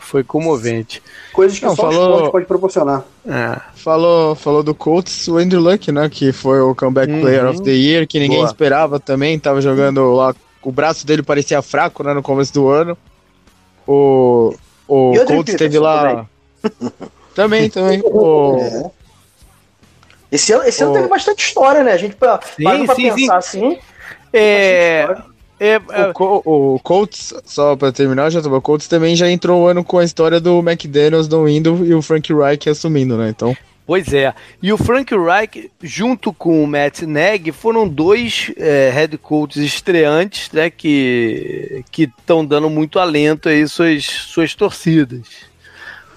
foi 0.00 0.24
comovente. 0.24 1.02
Coisas 1.34 1.58
que 1.58 1.66
Não, 1.66 1.76
só 1.76 1.82
falou, 1.82 2.28
o 2.28 2.30
pode 2.32 2.46
proporcionar. 2.46 3.04
É. 3.26 3.60
Falou, 3.74 4.34
falou 4.34 4.62
do 4.62 4.74
Colts, 4.74 5.28
o 5.28 5.36
Andrew 5.36 5.60
Luck, 5.60 5.92
né? 5.92 6.08
Que 6.08 6.32
foi 6.32 6.60
o 6.60 6.74
Comeback 6.74 7.12
uhum. 7.12 7.20
Player 7.20 7.46
of 7.46 7.62
the 7.62 7.72
Year, 7.72 8.06
que 8.06 8.18
ninguém 8.18 8.38
Boa. 8.38 8.48
esperava 8.48 8.98
também, 8.98 9.38
tava 9.38 9.60
jogando 9.60 10.12
lá 10.14 10.34
o 10.68 10.72
braço 10.72 11.06
dele 11.06 11.22
parecia 11.22 11.62
fraco, 11.62 12.02
né, 12.02 12.12
no 12.12 12.22
começo 12.22 12.52
do 12.52 12.68
ano. 12.68 12.96
O, 13.86 14.54
o 14.86 15.12
Colts 15.26 15.54
teve 15.54 15.78
lá... 15.78 16.26
Também, 17.34 17.70
também. 17.70 18.00
O... 18.04 18.58
É. 18.58 18.90
Esse 20.32 20.52
ano, 20.52 20.64
esse 20.64 20.82
o... 20.82 20.86
ano 20.86 20.94
teve 20.96 21.06
bastante 21.06 21.46
história, 21.46 21.84
né? 21.84 21.92
A 21.92 21.96
gente 21.96 22.16
pra, 22.16 22.40
sim, 22.56 22.64
pra 22.64 22.94
sim, 22.96 23.14
pensar 23.14 23.42
sim. 23.42 23.64
assim. 23.64 23.78
É, 24.32 25.08
é, 25.60 25.74
é, 25.74 25.80
o, 26.18 26.74
o 26.74 26.80
Colts, 26.80 27.32
só 27.44 27.76
pra 27.76 27.92
terminar, 27.92 28.28
já 28.30 28.40
o 28.40 28.60
Colts 28.60 28.88
também 28.88 29.14
já 29.14 29.30
entrou 29.30 29.62
o 29.62 29.66
ano 29.68 29.84
com 29.84 29.98
a 29.98 30.04
história 30.04 30.40
do 30.40 30.58
McDaniels 30.58 31.28
não 31.28 31.48
indo 31.48 31.86
e 31.86 31.94
o 31.94 32.02
Frank 32.02 32.34
Reich 32.34 32.68
assumindo, 32.68 33.16
né? 33.16 33.28
Então. 33.28 33.56
Pois 33.88 34.12
é. 34.12 34.34
E 34.62 34.70
o 34.70 34.76
Frank 34.76 35.14
Reich, 35.16 35.70
junto 35.82 36.30
com 36.30 36.62
o 36.62 36.66
Matt 36.66 37.00
Nagy, 37.04 37.52
foram 37.52 37.88
dois 37.88 38.52
é, 38.58 38.90
head 38.92 39.16
coaches 39.16 39.62
estreantes, 39.64 40.52
né, 40.52 40.68
que 40.68 41.82
estão 41.96 42.44
dando 42.44 42.68
muito 42.68 42.98
alento 42.98 43.48
aí 43.48 43.66
suas, 43.66 44.04
suas 44.04 44.54
torcidas. 44.54 45.26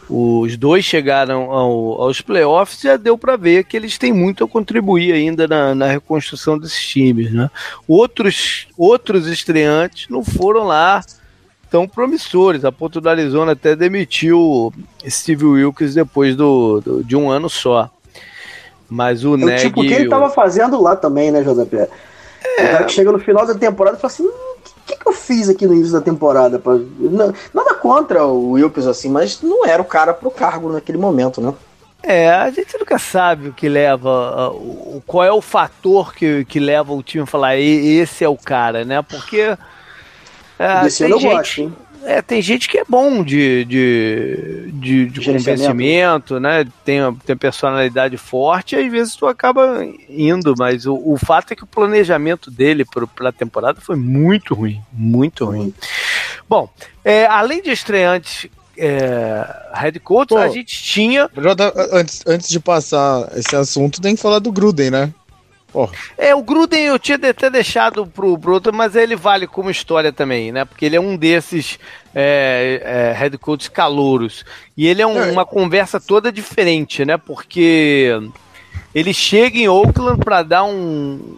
Os 0.10 0.58
dois 0.58 0.84
chegaram 0.84 1.50
ao, 1.50 2.02
aos 2.02 2.20
playoffs 2.20 2.84
e 2.84 2.88
já 2.88 2.98
deu 2.98 3.18
para 3.18 3.38
ver 3.38 3.64
que 3.64 3.78
eles 3.78 3.98
têm 3.98 4.12
muito 4.12 4.44
a 4.44 4.50
contribuir 4.50 5.14
ainda 5.14 5.48
na, 5.48 5.74
na, 5.74 5.88
reconstrução 5.88 6.60
desses 6.60 6.86
times, 6.86 7.32
né? 7.32 7.50
Outros, 7.88 8.68
outros 8.78 9.28
estreantes 9.28 10.10
não 10.10 10.26
foram 10.26 10.66
lá 10.66 11.02
tão 11.72 11.88
promissores. 11.88 12.66
A 12.66 12.72
ponto 12.72 13.00
do 13.00 13.10
Arizona 13.10 13.54
até 13.54 13.76
demitiu 13.76 14.72
Steve 15.08 15.46
Wilkes 15.46 15.96
depois 15.96 16.36
do, 16.36 16.82
do 16.82 17.04
de 17.04 17.16
um 17.16 17.32
ano 17.32 17.50
só. 17.50 17.90
Mas 18.90 19.24
o 19.24 19.36
é 19.36 19.38
Neg. 19.38 19.62
Tipo, 19.62 19.80
o 19.80 19.84
que 19.84 19.94
ele 19.94 20.04
estava 20.04 20.30
fazendo 20.30 20.80
lá 20.80 20.98
também, 20.98 21.32
né, 21.32 21.42
José 21.42 21.64
Pierre? 21.64 21.90
É... 22.58 22.66
O 22.66 22.72
cara 22.72 22.84
que 22.84 22.92
chega 22.92 23.12
no 23.12 23.20
final 23.20 23.48
da 23.48 23.56
temporada 23.56 23.98
e 23.98 24.02
fala 24.02 24.14
assim: 24.14 24.24
o 24.24 24.28
hum, 24.28 24.56
que, 24.86 24.98
que 24.98 25.08
eu 25.08 25.14
fiz 25.14 25.48
aqui 25.48 25.66
no 25.66 25.74
início 25.74 25.94
da 25.94 26.02
temporada? 26.02 26.60
Pra... 26.60 26.74
Nada 27.54 27.74
contra 27.76 28.26
o 28.26 28.52
Wilkes, 28.52 28.86
assim, 28.86 29.10
mas 29.10 29.42
não 29.42 29.66
era 29.66 29.82
o 29.82 29.86
cara 29.86 30.14
pro 30.14 30.30
cargo 30.30 30.70
naquele 30.70 30.98
momento, 30.98 31.40
né? 31.40 31.54
É, 32.04 32.32
a 32.32 32.50
gente 32.50 32.78
nunca 32.80 32.98
sabe 32.98 33.50
o 33.50 33.54
que 33.54 33.70
leva, 33.70 34.52
qual 35.06 35.24
é 35.24 35.32
o 35.32 35.40
fator 35.40 36.16
que, 36.16 36.44
que 36.46 36.60
leva 36.60 36.92
o 36.92 37.04
time 37.04 37.24
a 37.24 37.28
falar 37.28 37.58
esse 37.58 38.26
é 38.26 38.28
o 38.28 38.36
cara, 38.36 38.84
né? 38.84 39.04
Porque 39.04 39.56
É, 40.62 40.84
Desse 40.84 41.04
ano 41.04 41.16
eu 41.16 41.20
gente, 41.20 41.32
gosto, 41.32 41.62
hein? 41.62 41.74
É, 42.04 42.22
tem 42.22 42.42
gente 42.42 42.68
que 42.68 42.78
é 42.78 42.84
bom 42.88 43.24
de, 43.24 43.66
de, 43.66 44.72
de, 44.74 45.06
de 45.08 45.26
convencimento, 45.26 46.40
né? 46.40 46.66
Tem, 46.84 47.00
tem 47.26 47.38
personalidade 47.38 48.18
forte 48.18 48.76
e 48.76 48.80
às 48.80 48.92
vezes 48.92 49.16
tu 49.16 49.28
acaba 49.28 49.84
indo, 50.10 50.54
mas 50.58 50.86
o, 50.86 50.96
o 50.96 51.18
fato 51.18 51.52
é 51.52 51.56
que 51.56 51.64
o 51.64 51.68
planejamento 51.68 52.50
dele 52.50 52.86
para 52.86 53.30
a 53.30 53.32
temporada 53.32 53.80
foi 53.82 53.96
muito 53.96 54.54
ruim, 54.54 54.82
muito 54.92 55.46
ruim. 55.46 55.74
Bom, 56.50 56.70
é, 57.04 57.26
além 57.26 57.62
de 57.62 57.72
estreantes 57.72 58.50
é, 58.78 59.46
head 59.74 60.00
coach, 60.00 60.30
Pô, 60.30 60.38
a 60.38 60.50
gente 60.50 60.84
tinha. 60.84 61.30
Antes, 61.92 62.24
antes 62.26 62.50
de 62.50 62.60
passar 62.60 63.32
esse 63.36 63.56
assunto, 63.56 64.02
tem 64.02 64.16
que 64.16 64.22
falar 64.22 64.40
do 64.40 64.52
Gruden, 64.52 64.90
né? 64.90 65.14
Porra. 65.72 65.94
É, 66.18 66.36
o 66.36 66.44
Gruden 66.44 66.84
eu 66.84 67.00
tinha 67.00 67.18
até 67.18 67.50
deixado 67.50 68.06
pro 68.06 68.36
Bruto, 68.36 68.74
mas 68.74 68.96
ele 68.96 69.16
vale 69.16 69.48
como 69.48 69.70
história 69.70 70.12
também, 70.12 70.52
né? 70.52 70.66
Porque 70.66 70.86
ele 70.86 70.98
é 70.98 71.00
um 71.00 71.16
desses 71.16 71.80
é, 72.14 72.82
é, 72.84 73.18
head 73.18 73.38
coaches 73.38 73.70
calouros. 73.70 74.44
E 74.76 74.86
ele 74.86 75.02
é 75.02 75.08
um, 75.08 75.18
é. 75.18 75.32
uma 75.32 75.46
conversa 75.46 76.00
toda 76.00 76.32
diferente, 76.32 77.06
né? 77.06 77.18
Porque 77.18 78.12
ele 78.94 79.14
chega 79.14 79.58
em 79.58 79.70
Oakland 79.70 80.20
para 80.20 80.44
dar 80.44 80.66
um, 80.66 81.38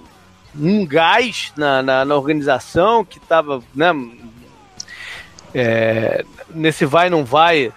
um 0.60 0.86
gás 0.86 1.54
na, 1.56 1.84
na, 1.84 2.06
na 2.06 2.16
organização 2.16 3.06
que 3.06 3.20
estava 3.20 3.62
né, 3.76 3.94
é, 5.54 6.26
nesse 6.50 6.86
vai 6.86 7.10
não 7.10 7.24
vai 7.24 7.72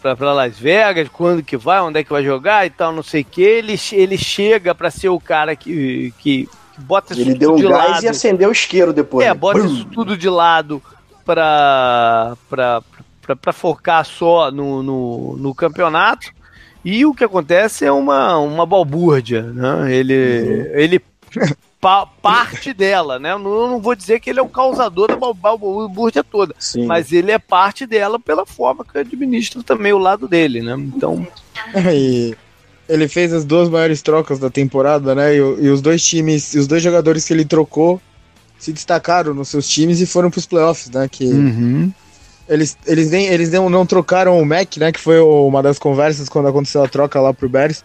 para 0.00 0.32
Las 0.32 0.58
Vegas, 0.58 1.08
quando 1.08 1.42
que 1.42 1.56
vai, 1.56 1.80
onde 1.80 2.00
é 2.00 2.04
que 2.04 2.10
vai 2.10 2.24
jogar 2.24 2.66
e 2.66 2.70
tal, 2.70 2.92
não 2.92 3.02
sei 3.02 3.22
o 3.22 3.24
que. 3.24 3.42
Ele, 3.42 3.78
ele 3.92 4.18
chega 4.18 4.74
para 4.74 4.90
ser 4.90 5.08
o 5.08 5.20
cara 5.20 5.54
que, 5.54 6.12
que, 6.18 6.48
que 6.76 6.82
bota 6.82 7.12
isso 7.12 7.22
ele 7.22 7.34
deu 7.34 7.54
de 7.54 7.62
gás 7.62 7.90
lado. 7.92 8.04
e 8.04 8.08
acendeu 8.08 8.48
o 8.48 8.52
isqueiro 8.52 8.92
depois. 8.92 9.26
É, 9.26 9.32
bota 9.32 9.60
Brum. 9.60 9.72
isso 9.72 9.84
tudo 9.86 10.16
de 10.16 10.28
lado 10.28 10.82
para 11.24 12.36
para 13.42 13.52
focar 13.52 14.04
só 14.04 14.50
no, 14.50 14.82
no, 14.82 15.36
no, 15.36 15.54
campeonato. 15.54 16.32
E 16.84 17.06
o 17.06 17.14
que 17.14 17.22
acontece 17.22 17.84
é 17.84 17.92
uma, 17.92 18.38
uma 18.38 18.66
balbúrdia, 18.66 19.42
né? 19.42 19.94
Ele, 19.94 20.14
uhum. 20.14 20.66
ele 20.74 21.00
pa 21.80 22.06
parte 22.06 22.72
dela, 22.74 23.18
né? 23.18 23.32
Eu 23.32 23.38
não 23.38 23.80
vou 23.80 23.94
dizer 23.94 24.20
que 24.20 24.28
ele 24.28 24.38
é 24.38 24.42
o 24.42 24.48
causador 24.48 25.08
da 25.08 25.16
balbúrdia 25.16 26.22
toda, 26.22 26.54
Sim. 26.58 26.84
mas 26.84 27.10
ele 27.10 27.32
é 27.32 27.38
parte 27.38 27.86
dela 27.86 28.20
pela 28.20 28.44
forma 28.44 28.84
que 28.84 28.98
administra 28.98 29.62
também 29.62 29.92
o 29.92 29.98
lado 29.98 30.28
dele, 30.28 30.60
né? 30.60 30.74
Então. 30.74 31.26
E 31.92 32.34
ele 32.88 33.06
fez 33.06 33.32
as 33.32 33.44
duas 33.44 33.68
maiores 33.68 34.02
trocas 34.02 34.38
da 34.38 34.48
temporada, 34.50 35.14
né? 35.14 35.34
E, 35.34 35.36
e 35.36 35.68
os 35.68 35.80
dois 35.80 36.04
times, 36.04 36.54
os 36.54 36.66
dois 36.66 36.82
jogadores 36.82 37.26
que 37.26 37.32
ele 37.32 37.44
trocou 37.44 38.00
se 38.58 38.72
destacaram 38.72 39.32
nos 39.32 39.48
seus 39.48 39.68
times 39.68 40.00
e 40.00 40.06
foram 40.06 40.30
para 40.30 40.38
os 40.38 40.46
playoffs, 40.46 40.90
né? 40.90 41.08
Que 41.08 41.24
uhum. 41.24 41.92
eles, 42.48 42.76
eles, 42.86 43.10
nem, 43.10 43.26
eles 43.26 43.50
não, 43.50 43.70
não 43.70 43.86
trocaram 43.86 44.38
o 44.38 44.44
Mac, 44.44 44.76
né? 44.78 44.90
Que 44.90 45.00
foi 45.00 45.20
uma 45.20 45.62
das 45.62 45.78
conversas 45.78 46.28
quando 46.28 46.48
aconteceu 46.48 46.82
a 46.82 46.88
troca 46.88 47.20
lá 47.20 47.32
pro 47.32 47.48
Bears. 47.48 47.84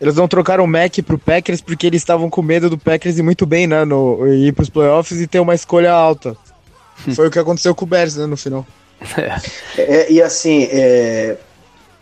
Eles 0.00 0.14
não 0.14 0.26
trocaram 0.26 0.64
o 0.64 0.66
Mac 0.66 0.96
pro 1.06 1.18
Packers 1.18 1.60
porque 1.60 1.86
eles 1.86 2.00
estavam 2.00 2.30
com 2.30 2.40
medo 2.40 2.70
do 2.70 2.78
Packers 2.78 3.18
ir 3.18 3.22
muito 3.22 3.44
bem, 3.44 3.66
né? 3.66 3.84
No, 3.84 4.26
ir 4.26 4.52
pros 4.52 4.70
playoffs 4.70 5.20
e 5.20 5.26
ter 5.26 5.40
uma 5.40 5.54
escolha 5.54 5.92
alta. 5.92 6.36
Foi 7.14 7.28
o 7.28 7.30
que 7.30 7.38
aconteceu 7.38 7.74
com 7.74 7.84
o 7.84 7.88
Bears, 7.88 8.16
né, 8.16 8.26
no 8.26 8.36
final. 8.36 8.66
É, 9.76 10.12
e 10.12 10.22
assim, 10.22 10.68
é, 10.70 11.36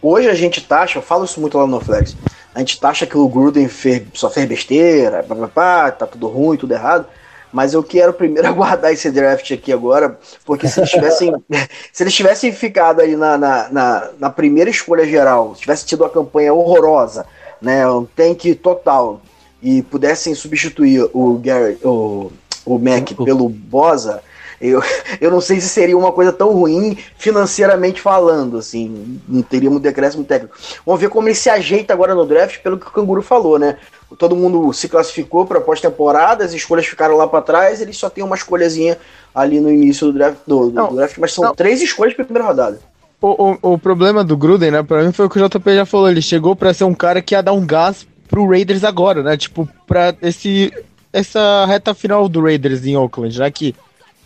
hoje 0.02 0.28
a 0.28 0.34
gente 0.34 0.60
taxa, 0.60 0.98
eu 0.98 1.02
falo 1.02 1.24
isso 1.24 1.40
muito 1.40 1.56
lá 1.56 1.66
no 1.66 1.80
Flex, 1.80 2.16
a 2.54 2.58
gente 2.58 2.80
taxa 2.80 3.06
que 3.06 3.16
o 3.16 3.28
Gruden 3.28 3.68
fez, 3.68 4.02
só 4.14 4.28
fez 4.28 4.46
besteira, 4.46 5.22
pá, 5.22 5.34
pá, 5.34 5.48
pá, 5.48 5.90
tá 5.92 6.06
tudo 6.06 6.26
ruim, 6.26 6.56
tudo 6.56 6.74
errado, 6.74 7.06
mas 7.52 7.72
eu 7.72 7.82
quero 7.84 8.12
primeiro 8.12 8.48
aguardar 8.48 8.92
esse 8.92 9.10
draft 9.10 9.52
aqui 9.52 9.72
agora, 9.72 10.18
porque 10.44 10.66
se 10.66 10.80
eles 10.80 10.90
tivessem, 10.90 11.32
se 11.92 12.02
eles 12.02 12.14
tivessem 12.14 12.52
ficado 12.52 13.00
aí 13.00 13.14
na, 13.14 13.38
na, 13.38 13.68
na, 13.68 14.10
na 14.18 14.30
primeira 14.30 14.70
escolha 14.70 15.06
geral, 15.06 15.54
se 15.54 15.60
tivesse 15.60 15.86
tido 15.86 16.02
uma 16.02 16.10
campanha 16.10 16.52
horrorosa, 16.52 17.26
né, 17.60 17.88
um 17.88 18.04
tank 18.04 18.54
total, 18.56 19.20
e 19.62 19.82
pudessem 19.82 20.34
substituir 20.34 21.08
o 21.12 21.34
Gary, 21.38 21.78
o, 21.82 22.30
o 22.64 22.78
Mac 22.78 23.12
pelo 23.24 23.48
Bosa, 23.48 24.22
eu, 24.60 24.82
eu 25.20 25.30
não 25.30 25.40
sei 25.40 25.60
se 25.60 25.68
seria 25.68 25.96
uma 25.96 26.12
coisa 26.12 26.32
tão 26.32 26.52
ruim 26.52 26.96
financeiramente 27.16 28.00
falando, 28.00 28.58
assim, 28.58 29.20
não 29.28 29.42
teríamos 29.42 29.80
decréscimo 29.80 30.24
técnico. 30.24 30.56
Vamos 30.84 31.00
ver 31.00 31.08
como 31.08 31.28
ele 31.28 31.34
se 31.34 31.48
ajeita 31.48 31.92
agora 31.92 32.14
no 32.14 32.26
draft, 32.26 32.60
pelo 32.60 32.78
que 32.78 32.86
o 32.86 32.90
Canguru 32.90 33.22
falou, 33.22 33.58
né? 33.58 33.78
Todo 34.18 34.34
mundo 34.34 34.72
se 34.72 34.88
classificou 34.88 35.44
para 35.44 35.60
pós-temporada, 35.60 36.44
as 36.44 36.52
escolhas 36.52 36.86
ficaram 36.86 37.16
lá 37.16 37.26
para 37.26 37.42
trás, 37.42 37.80
ele 37.80 37.92
só 37.92 38.08
tem 38.08 38.24
uma 38.24 38.36
escolhazinha 38.36 38.98
ali 39.34 39.60
no 39.60 39.70
início 39.70 40.06
do 40.06 40.12
draft, 40.14 40.38
do, 40.46 40.70
do 40.70 40.94
draft 40.94 41.18
mas 41.18 41.32
são 41.32 41.44
não. 41.44 41.54
três 41.54 41.82
escolhas 41.82 42.14
para 42.14 42.24
primeira 42.24 42.48
rodada. 42.48 42.80
O, 43.20 43.50
o, 43.50 43.72
o, 43.72 43.78
problema 43.78 44.22
do 44.22 44.36
Gruden, 44.36 44.70
né, 44.70 44.82
pra 44.82 45.02
mim 45.02 45.10
foi 45.10 45.26
o 45.26 45.30
que 45.30 45.40
o 45.40 45.48
JP 45.48 45.74
já 45.74 45.84
falou. 45.84 46.08
Ele 46.08 46.22
chegou 46.22 46.54
pra 46.54 46.72
ser 46.72 46.84
um 46.84 46.94
cara 46.94 47.20
que 47.20 47.34
ia 47.34 47.42
dar 47.42 47.52
um 47.52 47.66
gás 47.66 48.06
pro 48.28 48.48
Raiders 48.48 48.84
agora, 48.84 49.22
né? 49.22 49.36
Tipo, 49.36 49.68
pra 49.86 50.14
esse, 50.22 50.72
essa 51.12 51.66
reta 51.66 51.94
final 51.94 52.28
do 52.28 52.42
Raiders 52.42 52.86
em 52.86 52.96
Oakland, 52.96 53.34
já 53.34 53.50
que 53.50 53.74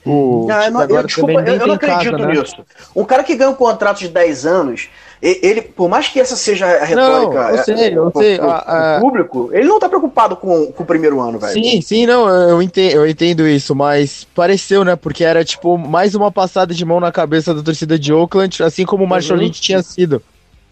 o. 0.05 0.47
Não, 0.49 0.71
não, 0.71 0.83
eu, 0.83 1.03
desculpa, 1.05 1.33
eu, 1.33 1.57
eu 1.57 1.67
não 1.67 1.75
acredito 1.75 2.13
casa, 2.13 2.27
né? 2.27 2.35
nisso. 2.35 2.57
Um 2.95 3.05
cara 3.05 3.23
que 3.23 3.37
ganha 3.37 3.51
um 3.51 3.55
contrato 3.55 4.01
de 4.01 4.09
10 4.09 4.47
anos 4.47 4.91
ele, 5.23 5.63
por 5.63 5.89
mais 5.89 6.09
que 6.09 6.19
essa 6.19 6.35
seja 6.35 6.67
a 6.67 6.85
retórica 6.85 7.43
não, 7.43 7.51
eu 7.51 7.65
sei, 7.65 7.97
eu 7.97 8.13
sei. 8.17 8.39
O, 8.41 8.51
a, 8.51 8.97
a... 8.97 9.01
público, 9.01 9.51
ele 9.53 9.69
não 9.69 9.79
tá 9.79 9.89
preocupado 9.89 10.35
com, 10.35 10.73
com 10.73 10.83
o 10.83 10.87
primeiro 10.87 11.21
ano, 11.21 11.39
velho. 11.39 11.53
Sim, 11.53 11.81
sim, 11.81 12.07
não, 12.07 12.29
eu 12.29 12.61
entendo, 12.61 12.93
eu 12.93 13.07
entendo 13.07 13.47
isso, 13.47 13.73
mas 13.73 14.27
pareceu, 14.35 14.85
né? 14.85 14.97
Porque 14.97 15.23
era 15.23 15.45
tipo 15.45 15.79
mais 15.79 16.17
uma 16.17 16.33
passada 16.33 16.75
de 16.75 16.85
mão 16.85 16.99
na 16.99 17.13
cabeça 17.13 17.55
da 17.55 17.63
torcida 17.63 17.97
de 17.97 18.13
Oakland, 18.13 18.63
assim 18.65 18.85
como 18.85 19.05
o 19.05 19.07
Marshall 19.07 19.39
uhum. 19.39 19.45
Lynch 19.45 19.61
tinha 19.61 19.81
sido. 19.81 20.21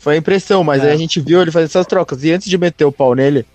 Foi 0.01 0.15
a 0.15 0.19
impressão, 0.19 0.65
mas 0.65 0.83
é. 0.83 0.89
aí 0.89 0.95
a 0.95 0.99
gente 0.99 1.21
viu 1.21 1.41
ele 1.41 1.53
fazer 1.53 1.67
essas 1.67 1.87
trocas. 1.87 2.25
E 2.25 2.33
antes 2.33 2.49
de 2.49 2.59
meter 2.59 2.85
o 2.85 2.93
pau 2.93 3.15
nele, 3.15 3.47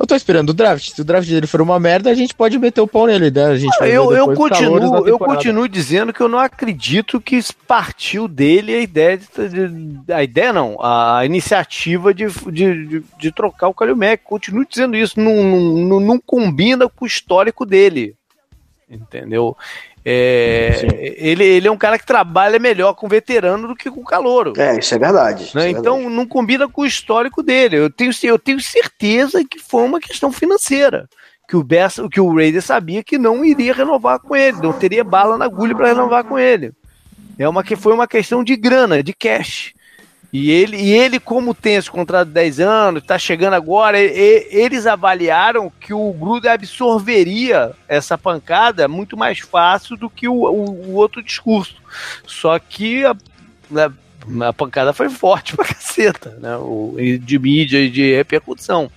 eu 0.00 0.06
tô 0.06 0.14
esperando 0.14 0.48
o 0.48 0.54
draft. 0.54 0.94
Se 0.94 1.02
o 1.02 1.04
draft 1.04 1.28
dele 1.28 1.46
for 1.46 1.60
uma 1.60 1.78
merda, 1.78 2.10
a 2.10 2.14
gente 2.14 2.34
pode 2.34 2.58
meter 2.58 2.80
o 2.80 2.88
pau 2.88 3.06
nele, 3.06 3.30
né? 3.30 3.44
A 3.44 3.56
gente 3.56 3.76
ah, 3.82 3.86
eu, 3.86 4.10
eu 4.12 4.34
continuo, 4.34 5.06
eu 5.06 5.18
continuo 5.18 5.68
dizendo 5.68 6.10
que 6.10 6.22
eu 6.22 6.28
não 6.28 6.38
acredito 6.38 7.20
que 7.20 7.38
partiu 7.68 8.26
dele 8.26 8.74
a 8.74 8.80
ideia 8.80 9.18
de, 9.18 9.68
de 9.68 10.12
a 10.12 10.22
ideia 10.22 10.54
não, 10.54 10.78
a 10.82 11.22
iniciativa 11.26 12.14
de, 12.14 12.28
de, 12.50 13.02
de, 13.18 13.30
trocar 13.30 13.68
o 13.68 13.74
Kalil 13.74 13.94
Mack. 13.94 14.24
Continuo 14.24 14.64
dizendo 14.66 14.96
isso, 14.96 15.20
não, 15.20 15.34
não, 15.44 16.00
não 16.00 16.18
combina 16.18 16.88
com 16.88 17.04
o 17.04 17.08
histórico 17.08 17.66
dele. 17.66 18.16
Entendeu? 18.90 19.54
É, 20.04 21.16
ele, 21.18 21.44
ele 21.44 21.68
é 21.68 21.70
um 21.70 21.76
cara 21.76 21.98
que 21.98 22.06
trabalha 22.06 22.58
melhor 22.58 22.94
com 22.94 23.06
veterano 23.06 23.68
do 23.68 23.76
que 23.76 23.90
com 23.90 24.02
calouro. 24.02 24.54
É, 24.56 24.78
isso 24.78 24.94
é 24.94 24.98
verdade. 24.98 25.44
Isso 25.44 25.56
né? 25.56 25.66
é 25.66 25.70
então 25.70 25.96
verdade. 25.96 26.16
não 26.16 26.26
combina 26.26 26.68
com 26.68 26.82
o 26.82 26.86
histórico 26.86 27.42
dele. 27.42 27.76
Eu 27.76 27.90
tenho, 27.90 28.10
eu 28.22 28.38
tenho 28.38 28.60
certeza 28.60 29.44
que 29.44 29.58
foi 29.58 29.82
uma 29.82 30.00
questão 30.00 30.32
financeira. 30.32 31.08
Que 31.46 31.56
o, 31.56 31.64
Bessa, 31.64 32.08
que 32.08 32.20
o 32.20 32.34
Raider 32.34 32.62
sabia 32.62 33.02
que 33.02 33.18
não 33.18 33.44
iria 33.44 33.74
renovar 33.74 34.20
com 34.20 34.36
ele, 34.36 34.58
não 34.62 34.72
teria 34.72 35.02
bala 35.02 35.36
na 35.36 35.46
agulha 35.46 35.74
para 35.74 35.88
renovar 35.88 36.24
com 36.24 36.38
ele. 36.38 36.72
É 37.36 37.48
uma 37.48 37.64
que 37.64 37.74
foi 37.74 37.92
uma 37.92 38.06
questão 38.06 38.44
de 38.44 38.54
grana, 38.56 39.02
de 39.02 39.12
cash. 39.12 39.72
E 40.32 40.50
ele, 40.50 40.76
e 40.76 40.92
ele, 40.92 41.18
como 41.18 41.54
tem 41.54 41.74
esse 41.74 41.90
contrato 41.90 42.28
de 42.28 42.34
10 42.34 42.60
anos, 42.60 43.02
está 43.02 43.18
chegando 43.18 43.54
agora, 43.54 44.00
e, 44.00 44.46
eles 44.50 44.86
avaliaram 44.86 45.72
que 45.80 45.92
o 45.92 46.12
Gruden 46.12 46.52
absorveria 46.52 47.72
essa 47.88 48.16
pancada 48.16 48.86
muito 48.86 49.16
mais 49.16 49.40
fácil 49.40 49.96
do 49.96 50.08
que 50.08 50.28
o, 50.28 50.34
o, 50.34 50.90
o 50.90 50.94
outro 50.94 51.20
discurso. 51.20 51.74
Só 52.24 52.56
que 52.60 53.04
a, 53.04 53.10
a, 53.10 53.14
né, 53.70 54.46
a, 54.46 54.52
pancada 54.52 54.92
foi 54.92 55.10
forte 55.10 55.54
pra 55.56 55.64
caceta, 55.64 56.38
né? 56.40 56.56
O, 56.58 56.94
de 57.20 57.38
mídia 57.38 57.80
e 57.80 57.90
de 57.90 58.14
repercussão. 58.14 58.88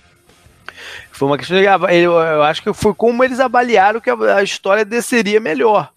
Foi 1.10 1.26
uma 1.26 1.38
questão 1.38 1.56
de. 1.56 1.64
Eu 1.64 2.42
acho 2.44 2.62
que 2.62 2.72
foi 2.72 2.94
como 2.94 3.24
eles 3.24 3.40
avaliaram 3.40 4.00
que 4.00 4.10
a, 4.10 4.36
a 4.36 4.42
história 4.42 4.84
desceria 4.84 5.40
melhor. 5.40 5.90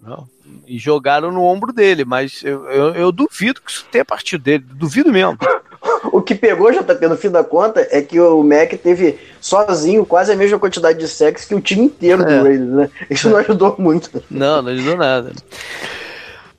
Não 0.00 0.31
e 0.66 0.78
jogaram 0.78 1.30
no 1.30 1.42
ombro 1.44 1.72
dele, 1.72 2.04
mas 2.04 2.42
eu, 2.44 2.64
eu, 2.70 2.94
eu 2.94 3.12
duvido 3.12 3.60
que 3.60 3.70
isso 3.70 3.86
tenha 3.90 4.04
partido 4.04 4.42
dele, 4.42 4.64
duvido 4.72 5.12
mesmo. 5.12 5.38
o 6.12 6.20
que 6.20 6.34
pegou, 6.34 6.72
JP, 6.72 7.08
no 7.08 7.16
fim 7.16 7.30
da 7.30 7.42
conta, 7.42 7.86
é 7.90 8.00
que 8.02 8.20
o 8.20 8.42
Mac 8.42 8.72
teve 8.82 9.18
sozinho 9.40 10.04
quase 10.04 10.32
a 10.32 10.36
mesma 10.36 10.58
quantidade 10.58 10.98
de 10.98 11.08
sexo 11.08 11.48
que 11.48 11.54
o 11.54 11.60
time 11.60 11.84
inteiro 11.84 12.22
é. 12.22 12.24
do 12.24 12.44
Raiders, 12.44 12.70
né? 12.70 12.90
Isso 13.10 13.28
não 13.28 13.38
ajudou 13.38 13.74
muito. 13.78 14.22
Não, 14.30 14.62
não 14.62 14.70
ajudou 14.72 14.96
nada. 14.96 15.32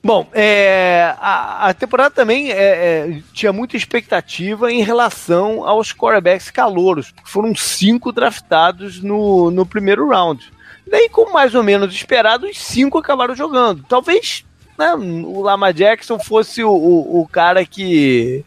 Bom, 0.04 0.26
é, 0.34 1.14
a, 1.18 1.70
a, 1.70 1.72
temporada 1.72 2.14
também 2.14 2.52
é, 2.52 2.56
é, 2.56 3.22
tinha 3.32 3.54
muita 3.54 3.74
expectativa 3.74 4.70
em 4.70 4.82
relação 4.82 5.66
aos 5.66 5.94
quarterbacks 5.94 6.50
calouros, 6.50 7.10
porque 7.10 7.30
foram 7.30 7.54
cinco 7.56 8.12
draftados 8.12 9.00
no, 9.00 9.50
no 9.50 9.64
primeiro 9.64 10.06
round. 10.06 10.52
Daí, 10.86 11.08
como 11.08 11.32
mais 11.32 11.54
ou 11.54 11.62
menos 11.62 11.94
esperado, 11.94 12.46
os 12.46 12.58
cinco 12.58 12.98
acabaram 12.98 13.34
jogando. 13.34 13.84
Talvez 13.88 14.44
né, 14.78 14.94
o 14.94 15.40
Lama 15.40 15.72
Jackson 15.72 16.18
fosse 16.18 16.62
o, 16.62 16.70
o, 16.70 17.20
o, 17.20 17.28
cara 17.28 17.64
que, 17.64 18.44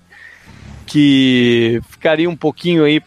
que 0.86 1.82
ficaria 1.90 2.30
um 2.30 2.36
pouquinho 2.36 2.84
aí 2.84 3.02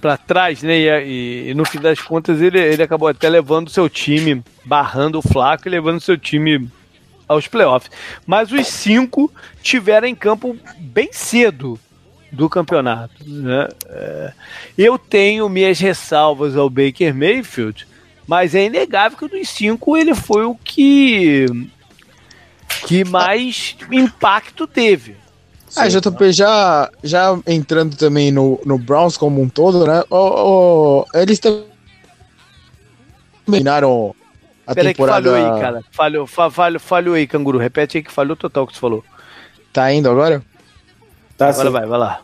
para 0.00 0.16
trás, 0.16 0.62
né? 0.62 0.76
E, 0.78 1.50
e, 1.50 1.54
no 1.54 1.64
fim 1.64 1.78
das 1.78 2.00
contas 2.00 2.40
ele, 2.40 2.58
ele 2.58 2.82
acabou 2.82 3.08
até 3.08 3.28
levando 3.28 3.70
seu 3.70 3.88
time, 3.88 4.42
barrando 4.64 5.18
o 5.18 5.22
Flaco 5.22 5.68
e 5.68 5.70
levando 5.70 6.00
seu 6.00 6.18
time 6.18 6.68
aos 7.28 7.46
playoffs. 7.46 7.90
Mas 8.26 8.50
os 8.50 8.66
cinco 8.66 9.32
tiveram 9.62 10.08
em 10.08 10.14
campo 10.14 10.56
bem 10.78 11.10
cedo 11.12 11.78
do 12.32 12.48
campeonato. 12.48 13.14
Né? 13.24 13.68
É, 13.86 14.32
eu 14.76 14.98
tenho 14.98 15.48
minhas 15.48 15.78
ressalvas 15.78 16.56
ao 16.56 16.68
Baker 16.68 17.14
Mayfield, 17.14 17.86
mas 18.26 18.54
é 18.54 18.64
inegável 18.66 19.18
que 19.18 19.28
dos 19.28 19.48
cinco 19.48 19.96
ele 19.96 20.14
foi 20.14 20.44
o 20.44 20.54
que 20.54 21.46
que 22.86 23.04
mais 23.04 23.76
impacto 23.90 24.66
teve. 24.66 25.16
Ah, 25.74 25.88
JP, 25.88 26.32
já, 26.32 26.90
já 27.02 27.38
entrando 27.46 27.96
também 27.96 28.30
no, 28.30 28.60
no 28.64 28.76
Browns 28.76 29.16
como 29.16 29.40
um 29.40 29.48
todo, 29.48 29.86
né? 29.86 30.04
Oh, 30.10 31.06
oh, 31.06 31.18
eles 31.18 31.40
terminaram 33.46 34.14
a 34.66 34.74
Pera 34.74 34.88
temporada... 34.88 35.34
Aí 35.34 35.42
que 35.42 35.48
falhou 35.48 35.54
aí, 35.54 35.60
cara. 35.62 35.82
Falhou, 35.90 36.26
falhou, 36.26 36.80
falhou 36.80 37.14
aí, 37.14 37.26
canguru. 37.26 37.56
Repete 37.56 37.96
aí 37.96 38.04
que 38.04 38.12
falhou 38.12 38.36
total 38.36 38.64
o 38.64 38.66
que 38.66 38.74
você 38.74 38.80
falou. 38.80 39.02
Tá 39.72 39.90
indo 39.90 40.10
agora? 40.10 40.42
Tá 41.38 41.48
agora 41.48 41.68
sim. 41.68 41.72
vai, 41.72 41.86
vai 41.86 41.98
lá. 41.98 42.20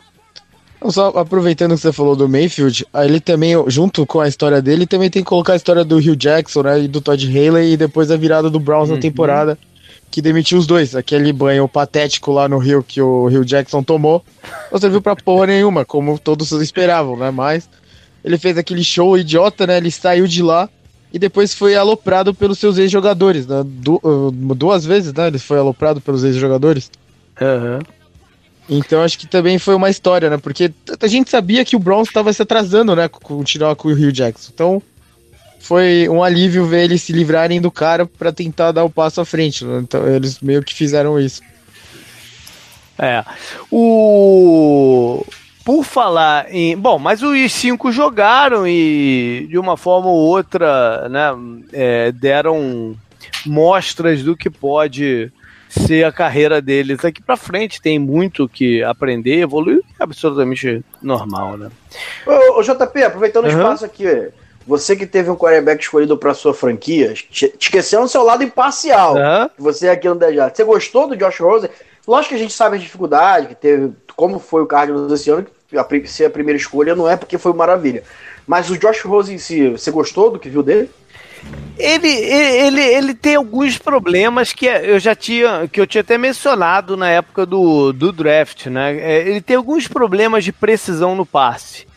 Só 0.87 1.09
aproveitando 1.09 1.75
que 1.75 1.81
você 1.81 1.91
falou 1.91 2.15
do 2.15 2.29
Mayfield, 2.29 2.85
ele 2.93 3.19
também, 3.19 3.53
junto 3.67 4.05
com 4.05 4.21
a 4.21 4.27
história 4.27 4.61
dele, 4.61 4.87
também 4.87 5.09
tem 5.09 5.21
que 5.21 5.27
colocar 5.27 5.53
a 5.53 5.57
história 5.57 5.83
do 5.83 5.97
Hugh 5.97 6.15
Jackson, 6.15 6.63
né? 6.63 6.81
E 6.81 6.87
do 6.87 7.01
Todd 7.01 7.27
Haley 7.27 7.73
e 7.73 7.77
depois 7.77 8.09
a 8.09 8.17
virada 8.17 8.49
do 8.49 8.59
Browns 8.59 8.89
uhum. 8.89 8.95
na 8.95 9.01
temporada 9.01 9.57
que 10.09 10.21
demitiu 10.21 10.57
os 10.57 10.65
dois. 10.65 10.95
Aquele 10.95 11.31
banho 11.33 11.67
patético 11.67 12.31
lá 12.31 12.47
no 12.47 12.57
Rio 12.57 12.83
que 12.83 13.01
o 13.01 13.27
Rio 13.27 13.45
Jackson 13.45 13.83
tomou, 13.83 14.23
não 14.71 14.79
serviu 14.79 15.01
pra 15.01 15.15
porra 15.15 15.47
nenhuma, 15.47 15.85
como 15.85 16.17
todos 16.17 16.51
esperavam, 16.51 17.17
né? 17.17 17.29
Mas 17.29 17.69
ele 18.23 18.37
fez 18.37 18.57
aquele 18.57 18.83
show 18.83 19.17
idiota, 19.17 19.67
né? 19.67 19.77
Ele 19.77 19.91
saiu 19.91 20.27
de 20.27 20.41
lá 20.41 20.69
e 21.11 21.19
depois 21.19 21.53
foi 21.53 21.75
aloprado 21.75 22.33
pelos 22.33 22.59
seus 22.59 22.77
ex-jogadores, 22.77 23.47
né? 23.47 23.63
Du 23.65 23.99
uh, 24.03 24.31
duas 24.55 24.85
vezes, 24.85 25.13
né? 25.13 25.27
Ele 25.27 25.39
foi 25.39 25.57
aloprado 25.57 25.99
pelos 26.01 26.23
ex-jogadores. 26.23 26.91
Uhum. 27.39 27.79
Então 28.69 29.01
acho 29.01 29.17
que 29.17 29.25
também 29.25 29.57
foi 29.57 29.73
uma 29.73 29.89
história, 29.89 30.29
né? 30.29 30.37
Porque 30.37 30.71
a 31.01 31.07
gente 31.07 31.29
sabia 31.29 31.65
que 31.65 31.75
o 31.75 31.79
Browns 31.79 32.07
estava 32.07 32.31
se 32.31 32.41
atrasando, 32.41 32.95
né? 32.95 33.07
Continuar 33.07 33.75
com 33.75 33.87
o 33.87 33.93
Rio 33.93 34.11
Jackson. 34.11 34.51
Então 34.53 34.83
foi 35.59 36.07
um 36.07 36.23
alívio 36.23 36.65
ver 36.65 36.83
eles 36.83 37.01
se 37.01 37.11
livrarem 37.11 37.59
do 37.59 37.71
cara 37.71 38.05
para 38.05 38.31
tentar 38.31 38.71
dar 38.71 38.83
o 38.83 38.89
passo 38.89 39.19
à 39.21 39.25
frente. 39.25 39.65
Né? 39.65 39.79
Então 39.79 40.07
eles 40.07 40.39
meio 40.39 40.63
que 40.63 40.73
fizeram 40.73 41.19
isso. 41.19 41.41
É. 42.97 43.23
O. 43.71 45.25
Por 45.65 45.83
falar 45.83 46.53
em. 46.53 46.77
Bom, 46.77 46.99
mas 46.99 47.23
os 47.23 47.51
cinco 47.51 47.91
jogaram 47.91 48.67
e 48.67 49.47
de 49.49 49.57
uma 49.57 49.77
forma 49.77 50.09
ou 50.09 50.17
outra, 50.17 51.07
né, 51.09 51.29
é, 51.71 52.11
deram 52.11 52.95
mostras 53.45 54.21
do 54.21 54.35
que 54.35 54.49
pode 54.49 55.31
ser 55.69 56.03
a 56.03 56.11
carreira 56.11 56.61
deles 56.61 57.05
aqui 57.05 57.21
para 57.21 57.37
frente. 57.37 57.81
Tem 57.81 57.99
muito 57.99 58.49
que 58.49 58.83
aprender, 58.83 59.39
evoluir, 59.39 59.81
é 59.99 60.03
absolutamente 60.03 60.83
normal, 61.01 61.57
né? 61.57 61.69
Ô, 62.25 62.59
ô 62.59 62.63
JP, 62.63 63.03
aproveitando 63.03 63.45
uhum. 63.45 63.51
o 63.51 63.57
espaço 63.57 63.85
aqui, 63.85 64.05
você 64.65 64.95
que 64.95 65.05
teve 65.05 65.29
um 65.29 65.35
quarterback 65.35 65.81
escolhido 65.81 66.17
para 66.17 66.33
sua 66.33 66.53
franquia, 66.53 67.13
te 67.13 67.53
esqueceu 67.59 68.01
no 68.01 68.07
seu 68.07 68.23
lado 68.23 68.43
imparcial. 68.43 69.15
Uhum. 69.15 69.49
Você 69.57 69.87
é 69.87 69.91
aqui 69.91 70.09
no 70.09 70.15
Dejado. 70.15 70.55
Você 70.55 70.63
gostou 70.63 71.07
do 71.07 71.15
Josh 71.15 71.39
Rosen? 71.39 71.69
Lógico 72.07 72.29
que 72.29 72.35
a 72.35 72.43
gente 72.43 72.53
sabe 72.53 72.75
a 72.75 72.79
dificuldade 72.79 73.47
que 73.47 73.55
teve, 73.55 73.93
como 74.15 74.39
foi 74.39 74.63
o 74.63 74.65
Cardinals 74.65 75.11
esse 75.11 75.29
ano, 75.29 75.45
a, 75.75 76.07
ser 76.07 76.25
a 76.25 76.29
primeira 76.29 76.57
escolha 76.57 76.95
não 76.95 77.07
é 77.07 77.15
porque 77.15 77.37
foi 77.37 77.53
maravilha. 77.53 78.03
Mas 78.47 78.69
o 78.71 78.77
Josh 78.77 79.01
Rosen 79.01 79.35
em 79.35 79.37
si, 79.37 79.69
você 79.69 79.91
gostou 79.91 80.31
do 80.31 80.39
que 80.39 80.49
viu 80.49 80.63
dele? 80.63 80.89
Ele, 81.77 82.09
ele, 82.09 82.81
ele 82.81 83.13
tem 83.13 83.35
alguns 83.35 83.77
problemas 83.77 84.51
que 84.51 84.65
eu 84.65 84.99
já 84.99 85.15
tinha, 85.15 85.65
que 85.71 85.79
eu 85.79 85.87
tinha 85.87 86.01
até 86.01 86.17
mencionado 86.17 86.97
na 86.97 87.09
época 87.09 87.45
do, 87.45 87.93
do 87.93 88.11
draft, 88.11 88.65
né? 88.65 88.97
É, 88.99 89.29
ele 89.29 89.39
tem 89.39 89.55
alguns 89.55 89.87
problemas 89.87 90.43
de 90.43 90.51
precisão 90.51 91.15
no 91.15 91.25
passe 91.25 91.87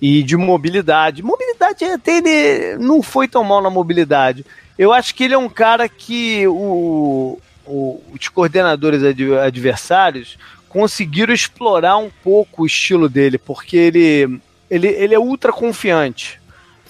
e 0.00 0.22
de 0.22 0.38
mobilidade. 0.38 1.22
Mobilidade 1.22 1.84
até 1.84 2.16
ele 2.16 2.78
não 2.78 3.02
foi 3.02 3.28
tão 3.28 3.44
mal 3.44 3.60
na 3.60 3.68
mobilidade. 3.68 4.44
Eu 4.78 4.90
acho 4.90 5.14
que 5.14 5.24
ele 5.24 5.34
é 5.34 5.38
um 5.38 5.50
cara 5.50 5.86
que 5.86 6.46
o, 6.46 7.38
o, 7.66 8.02
os 8.12 8.28
coordenadores 8.28 9.02
adversários 9.02 10.38
conseguiram 10.68 11.32
explorar 11.32 11.96
um 11.98 12.10
pouco 12.22 12.62
o 12.62 12.66
estilo 12.66 13.08
dele, 13.08 13.38
porque 13.38 13.76
ele, 13.76 14.40
ele, 14.70 14.88
ele 14.88 15.14
é 15.14 15.18
ultra 15.18 15.52
confiante. 15.52 16.40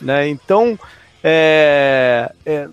Né? 0.00 0.28
Então, 0.28 0.78
é, 1.28 2.30
é, 2.46 2.68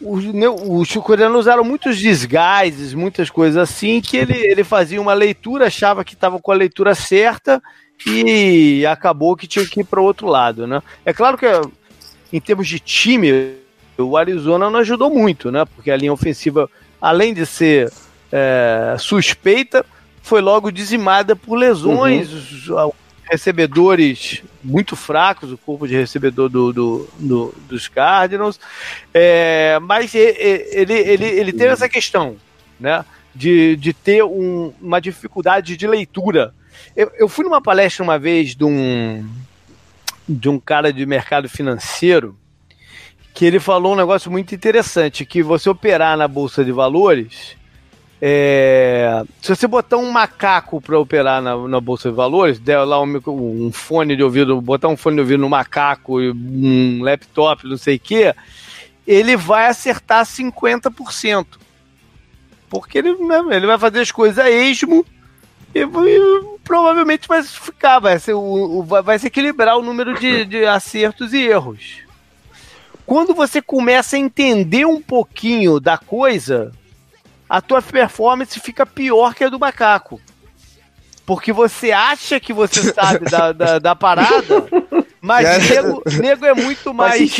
os, 0.00 0.24
os 0.68 0.92
coordenadores 1.02 1.46
usaram 1.46 1.64
muitos 1.64 1.98
desguises, 2.00 2.94
muitas 2.94 3.28
coisas 3.28 3.56
assim, 3.60 4.00
que 4.00 4.16
ele, 4.16 4.34
ele 4.36 4.62
fazia 4.62 5.00
uma 5.00 5.12
leitura, 5.12 5.66
achava 5.66 6.04
que 6.04 6.14
estava 6.14 6.38
com 6.38 6.52
a 6.52 6.54
leitura 6.54 6.94
certa 6.94 7.60
e 8.06 8.86
acabou 8.86 9.34
que 9.34 9.48
tinha 9.48 9.66
que 9.66 9.80
ir 9.80 9.84
para 9.84 10.00
o 10.00 10.04
outro 10.04 10.28
lado, 10.28 10.64
né? 10.64 10.80
É 11.04 11.12
claro 11.12 11.36
que 11.36 11.46
em 12.32 12.40
termos 12.40 12.68
de 12.68 12.78
time, 12.78 13.56
o 13.98 14.16
Arizona 14.16 14.70
não 14.70 14.78
ajudou 14.78 15.10
muito, 15.10 15.50
né? 15.50 15.64
Porque 15.64 15.90
a 15.90 15.96
linha 15.96 16.12
ofensiva, 16.12 16.70
além 17.00 17.34
de 17.34 17.44
ser 17.44 17.92
é, 18.30 18.94
suspeita, 18.96 19.84
foi 20.22 20.40
logo 20.40 20.70
dizimada 20.70 21.34
por 21.34 21.56
lesões, 21.56 22.68
uhum. 22.68 22.92
recebedores 23.24 24.44
muito 24.66 24.96
fracos, 24.96 25.52
o 25.52 25.58
corpo 25.58 25.86
de 25.86 25.94
recebedor 25.94 26.48
do, 26.48 26.72
do, 26.72 27.08
do 27.18 27.54
dos 27.68 27.88
Cardinals, 27.88 28.58
é, 29.14 29.78
mas 29.80 30.14
ele, 30.14 30.92
ele, 30.92 31.24
ele 31.24 31.52
teve 31.52 31.72
essa 31.72 31.88
questão, 31.88 32.36
né? 32.78 33.04
De, 33.34 33.76
de 33.76 33.92
ter 33.92 34.24
um, 34.24 34.72
uma 34.80 34.98
dificuldade 34.98 35.76
de 35.76 35.86
leitura 35.86 36.54
eu, 36.94 37.10
eu 37.18 37.28
fui 37.28 37.44
numa 37.44 37.60
palestra 37.60 38.02
uma 38.02 38.18
vez 38.18 38.54
de 38.54 38.64
um, 38.64 39.28
de 40.28 40.48
um 40.48 40.58
cara 40.58 40.92
de 40.92 41.04
mercado 41.06 41.48
financeiro 41.48 42.36
que 43.34 43.44
ele 43.44 43.60
falou 43.60 43.92
um 43.92 43.96
negócio 43.96 44.30
muito 44.30 44.54
interessante, 44.54 45.26
que 45.26 45.42
você 45.42 45.68
operar 45.68 46.16
na 46.16 46.26
Bolsa 46.26 46.64
de 46.64 46.72
Valores, 46.72 47.54
é, 48.20 49.24
se 49.42 49.54
você 49.54 49.66
botar 49.66 49.98
um 49.98 50.10
macaco 50.10 50.80
para 50.80 50.98
operar 50.98 51.42
na, 51.42 51.56
na, 51.68 51.80
Bolsa 51.80 52.08
de 52.08 52.16
Valores, 52.16 52.58
der 52.58 52.78
lá 52.78 53.00
um, 53.02 53.20
um, 53.26 53.70
fone 53.70 54.16
de 54.16 54.22
ouvido, 54.22 54.60
botar 54.60 54.88
um 54.88 54.96
fone 54.96 55.16
de 55.16 55.20
ouvido 55.20 55.40
no 55.40 55.50
macaco, 55.50 56.18
um 56.20 57.02
laptop, 57.02 57.66
não 57.66 57.76
sei 57.76 57.96
o 57.96 58.00
que, 58.00 58.34
ele 59.06 59.36
vai 59.36 59.66
acertar 59.66 60.24
50%. 60.24 61.46
Porque 62.70 62.98
ele, 62.98 63.14
né, 63.16 63.42
ele 63.50 63.66
vai 63.66 63.78
fazer 63.78 64.00
as 64.00 64.10
coisas 64.10 64.38
a 64.38 64.50
esmo 64.50 65.04
e, 65.74 65.80
e 65.80 66.58
provavelmente 66.64 67.28
vai 67.28 67.42
ficar, 67.42 67.98
vai, 67.98 68.18
ser, 68.18 68.32
o, 68.32 68.82
vai 68.82 69.18
se 69.18 69.26
equilibrar 69.26 69.76
o 69.76 69.82
número 69.82 70.18
de, 70.18 70.46
de 70.46 70.64
acertos 70.64 71.34
e 71.34 71.42
erros. 71.42 71.98
Quando 73.04 73.34
você 73.34 73.60
começa 73.60 74.16
a 74.16 74.18
entender 74.18 74.86
um 74.86 75.00
pouquinho 75.00 75.78
da 75.78 75.96
coisa, 75.98 76.72
a 77.48 77.60
tua 77.60 77.80
performance 77.80 78.58
fica 78.60 78.84
pior 78.84 79.34
que 79.34 79.44
a 79.44 79.48
do 79.48 79.58
macaco. 79.58 80.20
Porque 81.24 81.52
você 81.52 81.90
acha 81.90 82.38
que 82.38 82.52
você 82.52 82.82
sabe 82.94 83.28
da, 83.30 83.52
da, 83.52 83.78
da 83.78 83.96
parada, 83.96 84.66
mas 85.20 85.46
é. 85.46 85.74
nego, 85.74 86.02
nego 86.20 86.46
é 86.46 86.54
muito 86.54 86.94
mais. 86.94 87.32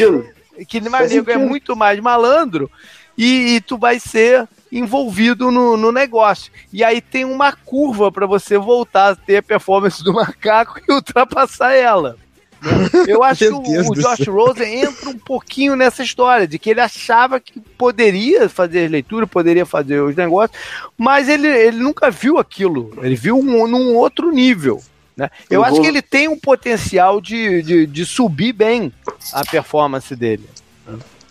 Que 0.66 0.80
mas 0.88 1.12
nego 1.12 1.30
é 1.30 1.36
muito 1.36 1.76
mais 1.76 2.00
malandro 2.00 2.70
e, 3.16 3.57
e 3.57 3.61
tu 3.61 3.76
vai 3.78 3.98
ser 3.98 4.48
envolvido 4.70 5.50
no, 5.50 5.76
no 5.76 5.92
negócio. 5.92 6.52
E 6.72 6.82
aí 6.84 7.00
tem 7.00 7.24
uma 7.24 7.52
curva 7.52 8.11
para 8.11 8.26
você 8.26 8.59
voltar 8.59 9.12
a 9.12 9.16
ter 9.16 9.38
a 9.38 9.42
performance 9.42 10.02
do 10.02 10.12
macaco 10.12 10.80
e 10.86 10.92
ultrapassar 10.92 11.72
ela. 11.72 12.16
Né? 12.61 13.04
Eu 13.07 13.22
acho 13.22 13.46
que 13.46 13.52
o, 13.52 13.90
o 13.90 13.94
Josh 13.94 14.26
Rosen 14.26 14.82
entra 14.82 15.11
um 15.11 15.18
pouquinho 15.18 15.76
nessa 15.76 16.02
história, 16.02 16.46
de 16.46 16.59
que 16.59 16.70
ele 16.70 16.80
achava 16.80 17.38
que 17.40 17.61
poderia 17.78 18.48
fazer 18.48 18.90
leitura, 18.90 19.26
poderia 19.26 19.66
fazer 19.66 20.00
os 20.00 20.16
negócios, 20.16 20.59
mas 20.96 21.28
ele, 21.28 21.48
ele 21.48 21.78
nunca 21.78 22.11
viu 22.11 22.38
aquilo. 22.38 22.92
Ele 23.02 23.14
viu 23.14 23.38
um, 23.38 23.66
num 23.66 23.94
outro 23.94 24.30
nível. 24.30 24.82
Né? 25.16 25.30
Eu, 25.48 25.61
Eu 25.61 25.64
acho 25.64 25.74
vou... 25.74 25.82
que 25.82 25.88
ele 25.88 26.02
tem 26.02 26.28
um 26.28 26.38
potencial 26.38 27.20
de, 27.20 27.62
de, 27.62 27.86
de 27.86 28.07
subir 28.07 28.52
bem 28.52 28.92
a 29.32 29.44
performance 29.44 30.14
dele. 30.14 30.48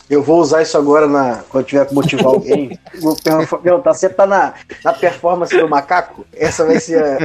Eu 0.08 0.22
vou 0.22 0.40
usar 0.40 0.62
isso 0.62 0.78
agora 0.78 1.08
na, 1.08 1.44
quando 1.50 1.66
tiver 1.66 1.86
que 1.86 1.94
motivar 1.94 2.28
alguém. 2.28 2.78
vou 3.02 3.16
perguntar: 3.16 3.94
você 3.94 4.08
tá 4.08 4.28
na, 4.28 4.54
na 4.84 4.94
performance 4.94 5.58
do 5.58 5.68
macaco? 5.68 6.26
Essa 6.34 6.64
vai 6.64 6.80
ser 6.80 7.04
a. 7.04 7.18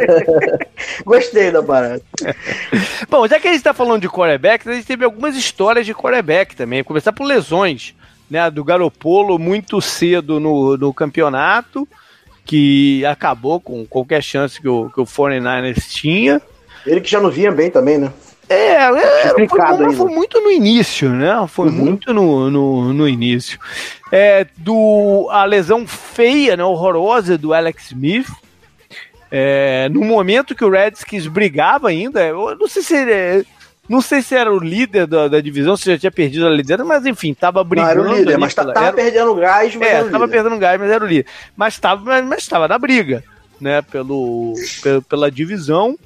Gostei 1.04 1.50
da 1.50 1.62
parada. 1.62 2.00
Bom, 3.08 3.26
já 3.26 3.38
que 3.38 3.48
a 3.48 3.52
gente 3.52 3.62
tá 3.62 3.74
falando 3.74 4.00
de 4.00 4.08
quarterback, 4.08 4.66
a 4.66 4.72
gente 4.72 4.86
teve 4.86 5.04
algumas 5.04 5.36
histórias 5.36 5.84
de 5.84 5.94
quarterback 5.94 6.56
também. 6.56 6.82
Começar 6.82 7.12
por 7.12 7.24
lesões, 7.24 7.94
né? 8.30 8.50
Do 8.50 8.64
Garopolo 8.64 9.38
muito 9.38 9.80
cedo 9.82 10.40
no, 10.40 10.78
no 10.78 10.94
campeonato, 10.94 11.86
que 12.46 13.04
acabou 13.04 13.60
com 13.60 13.84
qualquer 13.84 14.22
chance 14.22 14.58
que 14.58 14.68
o, 14.68 14.88
que 14.88 15.00
o 15.02 15.04
49ers 15.04 15.86
tinha. 15.90 16.40
Ele 16.86 17.02
que 17.02 17.10
já 17.10 17.20
não 17.20 17.30
vinha 17.30 17.52
bem 17.52 17.70
também, 17.70 17.98
né? 17.98 18.10
É, 18.50 18.72
é 18.82 19.46
foi, 19.46 19.46
foi, 19.46 19.92
foi, 19.94 20.10
muito 20.12 20.40
no 20.40 20.50
início, 20.50 21.08
né? 21.10 21.46
Foi 21.46 21.68
uhum. 21.68 21.72
muito 21.72 22.12
no, 22.12 22.50
no, 22.50 22.92
no, 22.92 23.08
início. 23.08 23.60
É, 24.10 24.44
do, 24.56 25.28
a 25.30 25.44
lesão 25.44 25.86
feia, 25.86 26.56
né, 26.56 26.64
horrorosa 26.64 27.38
do 27.38 27.54
Alex 27.54 27.92
Smith. 27.92 28.26
É, 29.30 29.88
no 29.90 30.00
momento 30.00 30.56
que 30.56 30.64
o 30.64 30.70
Redskins 30.70 31.28
brigava 31.28 31.90
ainda, 31.90 32.26
eu 32.26 32.56
não 32.56 32.66
sei 32.66 32.82
se 32.82 32.96
ele, 32.96 33.46
não 33.88 34.00
sei 34.00 34.20
se 34.20 34.34
era 34.34 34.52
o 34.52 34.58
líder 34.58 35.06
da, 35.06 35.28
da, 35.28 35.40
divisão, 35.40 35.76
se 35.76 35.84
já 35.84 35.96
tinha 35.96 36.10
perdido 36.10 36.48
a 36.48 36.50
liderança, 36.50 36.88
mas 36.88 37.06
enfim, 37.06 37.32
tava 37.32 37.62
brigando. 37.62 38.02
Não, 38.02 38.04
era 38.06 38.14
o 38.14 38.18
líder, 38.18 38.38
mas 38.38 38.52
pela, 38.52 38.72
tava 38.72 38.86
era, 38.86 38.96
perdendo 38.96 39.34
gás, 39.36 39.76
mas 39.76 39.88
é, 39.88 40.04
tava 40.04 40.26
perdendo 40.26 40.58
gás, 40.58 40.80
mas 40.80 40.90
era 40.90 41.04
o 41.04 41.06
líder. 41.06 41.26
Mas 41.56 41.78
tava, 41.78 42.04
mas, 42.04 42.24
mas 42.24 42.46
tava 42.48 42.66
na 42.66 42.76
briga, 42.76 43.22
né, 43.60 43.80
pelo, 43.82 44.54
pela, 44.82 45.02
pela 45.02 45.30
divisão. 45.30 45.96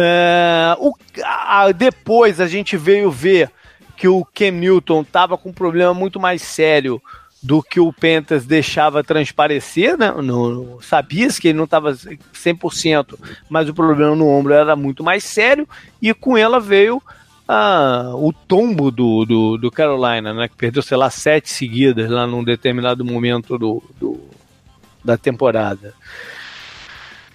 É, 0.00 0.76
o, 0.78 0.94
a, 1.24 1.72
depois 1.72 2.40
a 2.40 2.46
gente 2.46 2.76
veio 2.76 3.10
ver 3.10 3.50
que 3.96 4.06
o 4.06 4.24
Cam 4.24 4.52
Newton 4.52 5.00
estava 5.00 5.36
com 5.36 5.48
um 5.48 5.52
problema 5.52 5.92
muito 5.92 6.20
mais 6.20 6.40
sério 6.40 7.02
do 7.42 7.60
que 7.60 7.80
o 7.80 7.92
Pentas 7.92 8.46
deixava 8.46 9.02
transparecer, 9.02 9.98
né? 9.98 10.12
No, 10.12 10.78
sabia-se 10.80 11.40
que 11.40 11.48
ele 11.48 11.58
não 11.58 11.64
estava 11.64 11.92
100%, 11.92 13.18
mas 13.48 13.68
o 13.68 13.74
problema 13.74 14.14
no 14.14 14.28
ombro 14.28 14.52
era 14.52 14.76
muito 14.76 15.02
mais 15.02 15.24
sério, 15.24 15.68
e 16.00 16.14
com 16.14 16.36
ela 16.36 16.60
veio 16.60 17.02
ah, 17.48 18.12
o 18.14 18.32
tombo 18.32 18.92
do, 18.92 19.24
do, 19.24 19.56
do, 19.56 19.70
Carolina, 19.70 20.32
né? 20.32 20.46
Que 20.46 20.54
perdeu, 20.54 20.82
sei 20.82 20.96
lá, 20.96 21.10
sete 21.10 21.50
seguidas 21.50 22.08
lá 22.08 22.24
num 22.24 22.44
determinado 22.44 23.04
momento 23.04 23.58
do, 23.58 23.82
do 23.98 24.20
da 25.04 25.16
temporada 25.16 25.94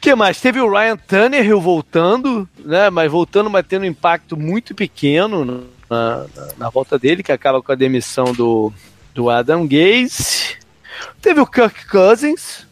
que 0.04 0.14
mais? 0.16 0.42
Teve 0.42 0.60
o 0.60 0.70
Ryan 0.70 0.98
Tannehill 0.98 1.62
voltando, 1.62 2.48
né? 2.60 2.90
Mas 2.90 3.10
voltando, 3.10 3.50
mas 3.50 3.66
tendo 3.66 3.84
um 3.84 3.86
impacto 3.86 4.36
muito 4.36 4.76
pequeno 4.76 5.46
na, 5.46 5.62
na, 5.90 6.26
na 6.58 6.70
volta 6.70 7.00
dele, 7.00 7.24
que 7.24 7.32
acaba 7.32 7.62
com 7.62 7.72
a 7.72 7.76
demissão 7.76 8.34
do, 8.34 8.74
do 9.16 9.30
Adam 9.30 9.66
Gaze. 9.66 10.58
Teve 11.22 11.40
o 11.40 11.48
Kirk 11.48 11.88
Cousins, 11.88 12.68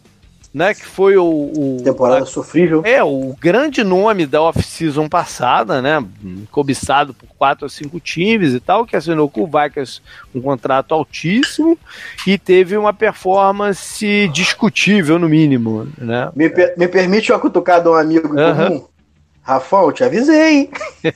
né? 0.54 0.74
Que 0.74 0.86
foi 0.86 1.18
o. 1.18 1.24
o 1.24 1.78
Temporada 1.84 2.24
a, 2.24 2.26
sofrível. 2.26 2.82
É, 2.86 3.04
o 3.04 3.36
grande 3.40 3.84
nome 3.84 4.26
da 4.26 4.42
off-season 4.42 5.08
passada, 5.08 5.82
né? 5.82 6.04
Cobiçado 6.52 7.14
por 7.14 7.28
quatro 7.38 7.66
ou 7.66 7.70
cinco 7.70 8.00
times 8.00 8.54
e 8.54 8.60
tal, 8.60 8.86
que 8.86 8.96
assinou 8.96 9.30
com 9.30 9.44
o 9.44 9.48
Vikings 9.48 10.02
um 10.36 10.42
contrato 10.42 10.94
altíssimo 10.94 11.78
e 12.28 12.38
teve 12.38 12.78
uma 12.78 12.94
performance 12.94 14.28
discutível, 14.34 15.18
no 15.18 15.30
mínimo. 15.30 15.88
Né? 15.98 16.30
Me, 16.36 16.50
per 16.50 16.74
me 16.78 16.88
permite 16.88 17.32
uma 17.32 17.40
cutucada 17.40 17.90
um 17.90 17.96
amigo 17.96 18.28
uhum. 18.28 18.56
comum? 18.56 18.88
Rafão, 19.42 19.86
eu 19.86 19.92
te 19.92 20.04
avisei, 20.04 20.54
hein? 20.54 20.70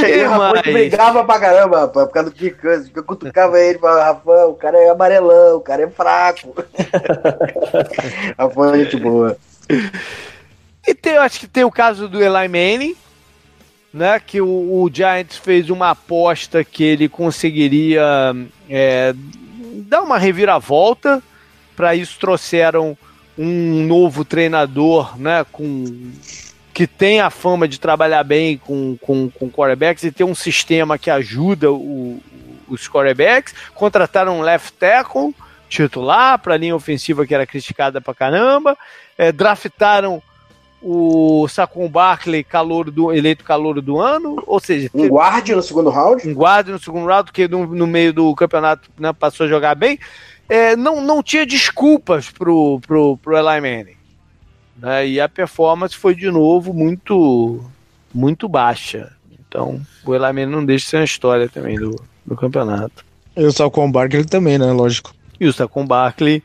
Cheguei, 0.00 0.26
o 0.26 0.30
Rafa 0.30 0.62
brigava 0.62 1.24
pra 1.24 1.40
caramba, 1.40 1.80
rapaz, 1.80 2.06
por 2.06 2.12
causa 2.12 2.30
do 2.30 2.36
Picante. 2.36 2.90
Eu 2.94 3.04
cutucava 3.04 3.60
ele 3.60 3.78
falava, 3.78 4.04
Rafa, 4.04 4.46
o 4.46 4.54
cara 4.54 4.78
é 4.78 4.88
amarelão, 4.88 5.56
o 5.56 5.60
cara 5.60 5.82
é 5.82 5.90
fraco. 5.90 6.54
Rafa 8.38 8.76
é 8.76 8.84
gente 8.84 8.96
boa. 8.96 9.36
E 10.86 10.94
tem, 10.94 11.14
eu 11.14 11.22
acho 11.22 11.38
que 11.38 11.46
tem 11.46 11.64
o 11.64 11.70
caso 11.70 12.08
do 12.08 12.22
Eli 12.22 12.48
Manning, 12.48 12.96
né? 13.92 14.18
Que 14.18 14.40
o, 14.40 14.46
o 14.46 14.90
Giants 14.92 15.36
fez 15.36 15.70
uma 15.70 15.90
aposta 15.90 16.64
que 16.64 16.82
ele 16.82 17.08
conseguiria 17.08 18.34
é, 18.68 19.12
dar 19.88 20.02
uma 20.02 20.18
reviravolta. 20.18 21.22
Para 21.76 21.94
isso 21.94 22.18
trouxeram 22.18 22.96
um 23.38 23.86
novo 23.86 24.24
treinador, 24.24 25.18
né? 25.18 25.44
Com 25.52 26.12
que 26.80 26.86
tem 26.86 27.20
a 27.20 27.28
fama 27.28 27.68
de 27.68 27.78
trabalhar 27.78 28.24
bem 28.24 28.56
com, 28.56 28.96
com, 29.02 29.28
com 29.28 29.50
quarterbacks 29.50 30.02
e 30.02 30.10
ter 30.10 30.24
um 30.24 30.34
sistema 30.34 30.96
que 30.96 31.10
ajuda 31.10 31.70
o, 31.70 32.18
os 32.66 32.88
quarterbacks. 32.88 33.54
Contrataram 33.74 34.38
um 34.38 34.40
left 34.40 34.72
tackle 34.78 35.34
titular 35.68 36.38
para 36.38 36.54
a 36.54 36.56
linha 36.56 36.74
ofensiva 36.74 37.26
que 37.26 37.34
era 37.34 37.46
criticada 37.46 38.00
pra 38.00 38.14
caramba. 38.14 38.78
É, 39.18 39.30
draftaram 39.30 40.22
o 40.80 41.46
Saquon 41.48 41.86
Barkley 41.86 42.42
calor 42.42 42.90
do, 42.90 43.12
eleito 43.12 43.44
calor 43.44 43.82
do 43.82 44.00
ano, 44.00 44.42
ou 44.46 44.58
seja... 44.58 44.88
Um 44.94 45.06
guarde 45.06 45.54
no 45.54 45.62
segundo 45.62 45.90
round? 45.90 46.26
Um 46.26 46.32
guarde 46.32 46.72
no 46.72 46.78
segundo 46.78 47.06
round, 47.06 47.30
que 47.30 47.46
no, 47.46 47.66
no 47.66 47.86
meio 47.86 48.14
do 48.14 48.34
campeonato 48.34 48.88
né, 48.98 49.12
passou 49.12 49.44
a 49.44 49.50
jogar 49.50 49.74
bem. 49.74 49.98
É, 50.48 50.74
não, 50.74 51.02
não 51.02 51.22
tinha 51.22 51.44
desculpas 51.44 52.30
pro, 52.30 52.80
pro, 52.80 53.18
pro 53.18 53.36
Eli 53.36 53.60
Manning. 53.60 53.99
Né? 54.80 55.08
E 55.08 55.20
a 55.20 55.28
performance 55.28 55.94
foi 55.96 56.14
de 56.14 56.30
novo 56.30 56.72
muito 56.72 57.62
muito 58.12 58.48
baixa. 58.48 59.12
Então, 59.48 59.80
o 60.04 60.14
Elamene 60.14 60.50
não 60.50 60.64
deixa 60.64 60.84
de 60.84 60.90
ser 60.90 60.96
uma 60.98 61.04
história 61.04 61.48
também 61.48 61.76
do, 61.76 62.00
do 62.24 62.36
campeonato. 62.36 63.04
E 63.36 63.44
o 63.44 63.52
Salcon 63.52 63.90
Barkley 63.90 64.24
também, 64.24 64.58
né? 64.58 64.72
Lógico. 64.72 65.14
E 65.38 65.46
o 65.46 65.52
Salcon 65.52 65.86
Barkley, 65.86 66.42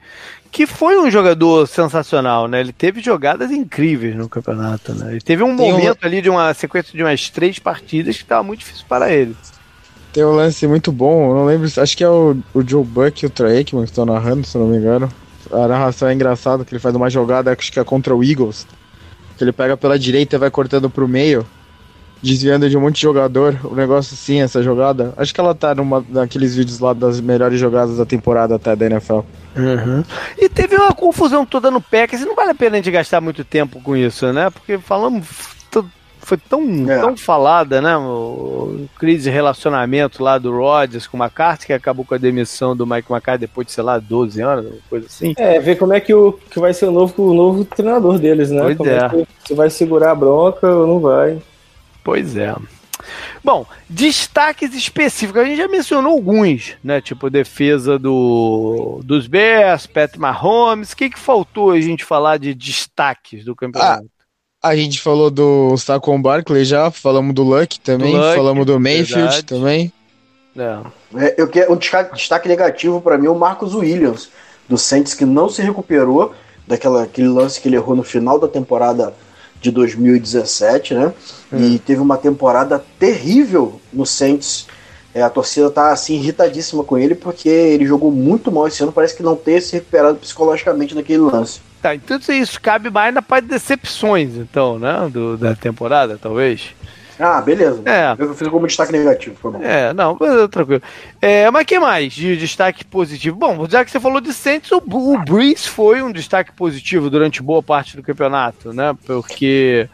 que 0.51 0.65
foi 0.65 0.97
um 0.97 1.09
jogador 1.09 1.67
sensacional, 1.67 2.47
né? 2.47 2.59
Ele 2.59 2.73
teve 2.73 3.01
jogadas 3.01 3.51
incríveis 3.51 4.15
no 4.15 4.29
campeonato, 4.29 4.93
né? 4.93 5.11
Ele 5.11 5.21
teve 5.21 5.43
um 5.43 5.55
Tem 5.55 5.71
momento 5.71 6.03
um... 6.03 6.07
ali 6.07 6.21
de 6.21 6.29
uma 6.29 6.53
sequência 6.53 6.93
de 6.93 7.03
umas 7.03 7.29
três 7.29 7.59
partidas 7.59 8.17
que 8.17 8.23
estava 8.23 8.43
muito 8.43 8.59
difícil 8.59 8.85
para 8.87 9.11
ele. 9.11 9.35
Tem 10.13 10.23
um 10.23 10.31
lance 10.31 10.65
muito 10.65 10.91
bom, 10.91 11.33
não 11.35 11.45
lembro, 11.45 11.69
acho 11.77 11.97
que 11.97 12.03
é 12.03 12.09
o, 12.09 12.37
o 12.53 12.65
Joe 12.65 12.85
Buck 12.85 13.23
e 13.23 13.27
o 13.27 13.29
Troy 13.29 13.57
Aikman 13.57 13.83
que 13.83 13.91
estão 13.91 14.05
narrando, 14.05 14.47
se 14.47 14.57
não 14.57 14.67
me 14.67 14.77
engano 14.77 15.11
a 15.51 15.67
narração 15.67 16.07
é 16.07 16.13
engraçada, 16.13 16.63
que 16.63 16.73
ele 16.73 16.79
faz 16.79 16.95
uma 16.95 17.09
jogada, 17.09 17.51
acho 17.51 17.71
que 17.71 17.79
é 17.79 17.83
contra 17.83 18.15
o 18.15 18.23
Eagles, 18.23 18.67
que 19.37 19.43
ele 19.43 19.51
pega 19.51 19.75
pela 19.75 19.97
direita 19.97 20.35
e 20.35 20.39
vai 20.39 20.49
cortando 20.49 20.89
pro 20.89 21.07
meio, 21.07 21.45
desviando 22.21 22.69
de 22.69 22.77
um 22.77 22.81
monte 22.81 22.95
de 22.95 23.01
jogador, 23.01 23.59
um 23.63 23.75
negócio 23.75 24.13
assim, 24.13 24.41
essa 24.41 24.63
jogada. 24.63 25.13
Acho 25.17 25.33
que 25.33 25.39
ela 25.39 25.53
tá 25.53 25.75
numa 25.75 26.01
daqueles 26.01 26.55
vídeos 26.55 26.79
lá 26.79 26.93
das 26.93 27.19
melhores 27.19 27.59
jogadas 27.59 27.97
da 27.97 28.05
temporada 28.05 28.55
até 28.55 28.75
da 28.75 28.85
NFL. 28.85 29.19
Uhum. 29.55 30.03
E 30.37 30.49
teve 30.49 30.75
uma 30.75 30.93
confusão 30.93 31.45
toda 31.45 31.69
no 31.69 31.81
Packers, 31.81 32.25
não 32.25 32.35
vale 32.35 32.51
a 32.51 32.55
pena 32.55 32.75
a 32.75 32.77
gente 32.77 32.91
gastar 32.91 33.21
muito 33.21 33.43
tempo 33.43 33.81
com 33.81 33.95
isso, 33.95 34.31
né? 34.33 34.49
Porque 34.49 34.77
falamos 34.77 35.55
foi 36.25 36.37
tão, 36.37 36.89
é. 36.89 36.99
tão 36.99 37.15
falada, 37.15 37.79
né? 37.79 37.95
O, 37.95 38.87
crise 38.97 39.25
de 39.25 39.29
relacionamento 39.29 40.23
lá 40.23 40.37
do 40.37 40.51
Rodgers 40.51 41.05
com 41.05 41.17
o 41.17 41.23
McCarthy, 41.23 41.67
que 41.67 41.73
acabou 41.73 42.03
com 42.03 42.15
a 42.15 42.17
demissão 42.17 42.75
do 42.75 42.85
Mike 42.85 43.11
McCarthy 43.11 43.41
depois 43.41 43.67
de, 43.67 43.73
sei 43.73 43.83
lá, 43.83 43.99
12 43.99 44.41
anos, 44.41 44.73
coisa 44.89 45.05
assim. 45.05 45.33
É, 45.37 45.59
ver 45.59 45.77
como 45.77 45.93
é 45.93 45.99
que, 45.99 46.13
o, 46.13 46.33
que 46.33 46.59
vai 46.59 46.73
ser 46.73 46.87
o 46.87 46.91
novo, 46.91 47.13
o 47.31 47.33
novo 47.33 47.63
treinador 47.63 48.17
deles, 48.17 48.49
né? 48.49 48.61
Pois 48.61 48.77
como 48.77 48.89
é. 48.89 48.95
é 48.95 49.25
se 49.45 49.53
vai 49.53 49.69
segurar 49.69 50.11
a 50.11 50.15
bronca 50.15 50.67
ou 50.67 50.87
não 50.87 50.99
vai. 50.99 51.39
Pois 52.03 52.35
é. 52.35 52.55
Bom, 53.43 53.65
destaques 53.87 54.73
específicos. 54.73 55.41
A 55.41 55.45
gente 55.45 55.57
já 55.57 55.67
mencionou 55.67 56.13
alguns, 56.13 56.75
né? 56.83 56.99
Tipo, 56.99 57.29
defesa 57.29 57.99
do, 57.99 58.99
dos 59.03 59.27
Bears, 59.27 59.85
Pat 59.85 60.15
Mahomes. 60.17 60.91
O 60.91 60.97
que, 60.97 61.11
que 61.11 61.19
faltou 61.19 61.71
a 61.71 61.79
gente 61.79 62.03
falar 62.03 62.37
de 62.37 62.55
destaques 62.55 63.45
do 63.45 63.55
campeonato? 63.55 64.09
A 64.65 64.75
gente 64.75 64.99
falou 64.99 65.29
do 65.29 65.77
Saquon 65.77 66.19
Barkley 66.19 66.65
já, 66.65 66.89
falamos 66.89 67.35
do 67.35 67.43
Luck 67.43 67.79
também, 67.79 68.13
do 68.13 68.17
Luck, 68.17 68.35
falamos 68.35 68.65
do 68.65 68.79
Mayfield 68.79 69.13
verdade. 69.13 69.43
também. 69.43 69.93
É. 70.57 70.79
é. 71.23 71.35
eu 71.37 71.47
quero 71.47 71.71
um 71.71 71.77
destaque, 71.77 72.15
destaque 72.15 72.47
negativo 72.47 72.99
para 72.99 73.15
mim, 73.15 73.27
o 73.27 73.35
Marcos 73.35 73.75
Williams, 73.75 74.29
do 74.67 74.75
Saints, 74.75 75.13
que 75.13 75.23
não 75.23 75.49
se 75.49 75.61
recuperou 75.61 76.33
daquela 76.67 77.03
aquele 77.03 77.27
lance 77.27 77.61
que 77.61 77.67
ele 77.67 77.75
errou 77.75 77.95
no 77.95 78.01
final 78.01 78.39
da 78.39 78.47
temporada 78.47 79.13
de 79.61 79.69
2017, 79.69 80.95
né? 80.95 81.13
Hum. 81.53 81.59
E 81.59 81.77
teve 81.77 82.01
uma 82.01 82.17
temporada 82.17 82.83
terrível 82.97 83.79
no 83.93 84.03
Saints. 84.03 84.65
É, 85.13 85.21
a 85.21 85.29
torcida 85.29 85.69
tá 85.69 85.91
assim 85.91 86.15
irritadíssima 86.15 86.83
com 86.83 86.97
ele 86.97 87.13
porque 87.13 87.47
ele 87.47 87.85
jogou 87.85 88.11
muito 88.11 88.51
mal 88.51 88.67
esse 88.67 88.81
ano, 88.81 88.91
parece 88.91 89.15
que 89.15 89.21
não 89.21 89.35
tem 89.35 89.61
se 89.61 89.73
recuperado 89.73 90.17
psicologicamente 90.17 90.95
naquele 90.95 91.19
lance. 91.19 91.61
Tá, 91.85 91.93
então 91.93 92.17
isso 92.29 92.59
cabe 92.59 92.89
mais 92.89 93.13
na 93.13 93.21
parte 93.21 93.43
de 93.43 93.51
decepções, 93.51 94.35
então, 94.37 94.79
né? 94.79 95.07
Do, 95.07 95.37
da 95.37 95.53
temporada, 95.53 96.17
talvez. 96.19 96.73
Ah, 97.19 97.39
beleza. 97.39 97.83
É. 97.85 98.15
Eu 98.17 98.33
fiz 98.33 98.47
como 98.47 98.65
destaque 98.65 98.91
negativo, 98.91 99.35
foi 99.39 99.51
bom. 99.51 99.61
É, 99.61 99.93
não, 99.93 100.17
tranquilo. 100.49 100.81
É, 101.21 101.47
mas 101.51 101.63
que 101.63 101.77
mais 101.77 102.11
de 102.11 102.35
destaque 102.37 102.83
positivo? 102.83 103.37
Bom, 103.37 103.67
já 103.69 103.85
que 103.85 103.91
você 103.91 103.99
falou 103.99 104.19
de 104.19 104.33
Saints, 104.33 104.71
o, 104.71 104.77
o 104.77 105.23
Breeze 105.23 105.69
foi 105.69 106.01
um 106.01 106.11
destaque 106.11 106.51
positivo 106.53 107.07
durante 107.07 107.43
boa 107.43 107.61
parte 107.61 107.95
do 107.95 108.01
campeonato, 108.01 108.73
né? 108.73 108.97
Porque 109.05 109.87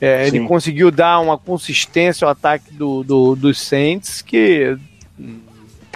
é, 0.00 0.26
ele 0.26 0.40
conseguiu 0.40 0.90
dar 0.90 1.20
uma 1.20 1.38
consistência 1.38 2.24
ao 2.24 2.32
ataque 2.32 2.74
do, 2.74 3.04
do, 3.04 3.36
dos 3.36 3.60
Saints 3.60 4.22
que 4.22 4.76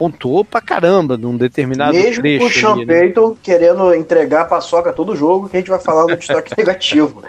pontuou 0.03 0.45
pra 0.45 0.61
caramba 0.61 1.17
num 1.17 1.37
determinado 1.37 1.93
Mesmo 1.93 2.23
trecho. 2.23 2.23
Mesmo 2.23 2.47
o 2.47 2.51
Sean 2.51 2.77
né? 2.85 2.87
Payton 2.87 3.37
querendo 3.41 3.95
entregar 3.95 4.41
a 4.41 4.45
paçoca 4.47 4.93
todo 4.93 5.15
jogo, 5.15 5.49
que 5.49 5.57
a 5.57 5.61
gente 5.61 5.71
vai 5.71 5.79
falar 5.79 6.09
no 6.09 6.17
destaque 6.17 6.53
negativo. 6.59 7.23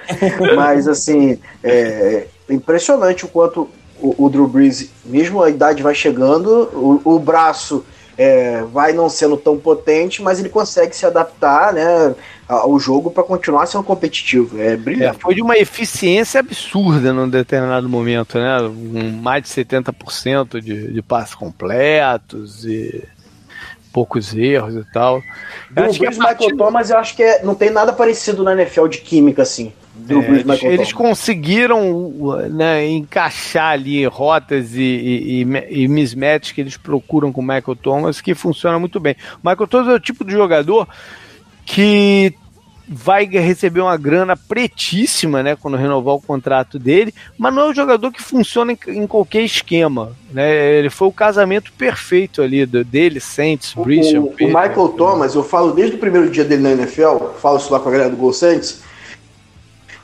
Mas, 0.55 0.87
assim, 0.87 1.37
é 1.63 2.25
impressionante 2.49 3.25
o 3.25 3.27
quanto 3.27 3.69
o, 4.01 4.25
o, 4.25 4.27
Drew 4.27 4.47
Brees, 4.47 4.89
mesmo 5.05 5.43
a 5.43 5.51
idade 5.51 5.83
vai 5.83 5.93
chegando, 5.93 6.67
o, 6.73 6.99
o 7.05 7.19
braço 7.19 7.85
é, 8.17 8.63
vai 8.63 8.91
não 8.91 9.07
sendo 9.07 9.37
tão 9.37 9.55
potente, 9.55 10.23
mas 10.23 10.39
ele 10.39 10.49
consegue 10.49 10.95
se 10.95 11.05
adaptar 11.05 11.73
né, 11.73 12.15
ao 12.47 12.79
jogo 12.79 13.09
para 13.09 13.23
continuar 13.23 13.65
sendo 13.65 13.83
competitivo. 13.83 14.59
É 14.61 14.75
brilhante. 14.75 15.17
É, 15.17 15.19
foi 15.19 15.35
de 15.35 15.41
uma 15.41 15.57
eficiência 15.57 16.39
absurda 16.39 17.13
num 17.13 17.29
determinado 17.29 17.87
momento, 17.87 18.37
né? 18.37 18.61
Um, 18.61 19.11
mais 19.21 19.43
de 19.43 19.49
70% 19.49 20.61
de, 20.61 20.91
de 20.91 21.01
passes 21.01 21.35
completos 21.35 22.65
e 22.65 23.03
poucos 23.91 24.35
erros 24.35 24.75
e 24.75 24.83
tal. 24.91 25.21
Do 25.69 25.83
Bruce 25.83 25.99
Michael 25.99 26.57
Thomas, 26.57 26.89
eu 26.89 26.97
acho 26.97 27.15
que 27.15 27.23
é, 27.23 27.43
não 27.43 27.55
tem 27.55 27.69
nada 27.69 27.93
parecido 27.93 28.43
na 28.43 28.53
NFL 28.53 28.87
de 28.87 28.97
química, 28.99 29.43
assim. 29.43 29.71
É, 30.09 30.67
eles, 30.73 30.91
conseguiram 30.91 32.11
né, 32.49 32.87
encaixar 32.87 33.73
ali 33.73 34.03
rotas 34.05 34.73
e, 34.73 34.81
e, 34.81 35.43
e, 35.43 35.83
e 35.83 35.87
mismatches 35.87 36.51
que 36.51 36.61
eles 36.61 36.75
procuram 36.75 37.31
com 37.31 37.41
o 37.41 37.43
Michael 37.43 37.75
Thomas 37.75 38.19
que 38.19 38.33
funciona 38.33 38.79
muito 38.79 38.99
bem. 38.99 39.15
O 39.43 39.47
Michael 39.47 39.67
Thomas 39.67 39.87
é 39.89 39.93
o 39.93 39.99
tipo 39.99 40.25
de 40.25 40.31
jogador 40.31 40.87
que 41.65 42.35
vai 42.87 43.25
receber 43.25 43.81
uma 43.81 43.97
grana 43.97 44.35
pretíssima, 44.35 45.41
né, 45.41 45.55
quando 45.55 45.77
renovar 45.77 46.15
o 46.15 46.21
contrato 46.21 46.77
dele, 46.77 47.13
mas 47.37 47.53
não 47.53 47.63
é 47.63 47.69
um 47.69 47.73
jogador 47.73 48.11
que 48.11 48.21
funciona 48.21 48.73
em, 48.73 48.77
em 48.87 49.07
qualquer 49.07 49.41
esquema, 49.41 50.11
né? 50.31 50.77
Ele 50.77 50.89
foi 50.89 51.07
o 51.07 51.11
casamento 51.11 51.71
perfeito 51.73 52.41
ali 52.41 52.65
do, 52.65 52.83
dele, 52.83 53.19
Saints, 53.19 53.73
Bristol. 53.73 54.23
O, 54.23 54.43
o, 54.43 54.47
o 54.47 54.47
Michael 54.47 54.89
Thomas, 54.89 55.33
eu 55.33 55.43
falo 55.43 55.71
desde 55.71 55.95
o 55.95 55.99
primeiro 55.99 56.29
dia 56.29 56.43
dele 56.43 56.61
na 56.61 56.71
NFL, 56.71 57.17
falo 57.41 57.57
isso 57.57 57.71
lá 57.71 57.79
com 57.79 57.89
a 57.89 57.91
galera 57.91 58.09
do 58.09 58.17
Gol 58.17 58.33
Saints, 58.33 58.81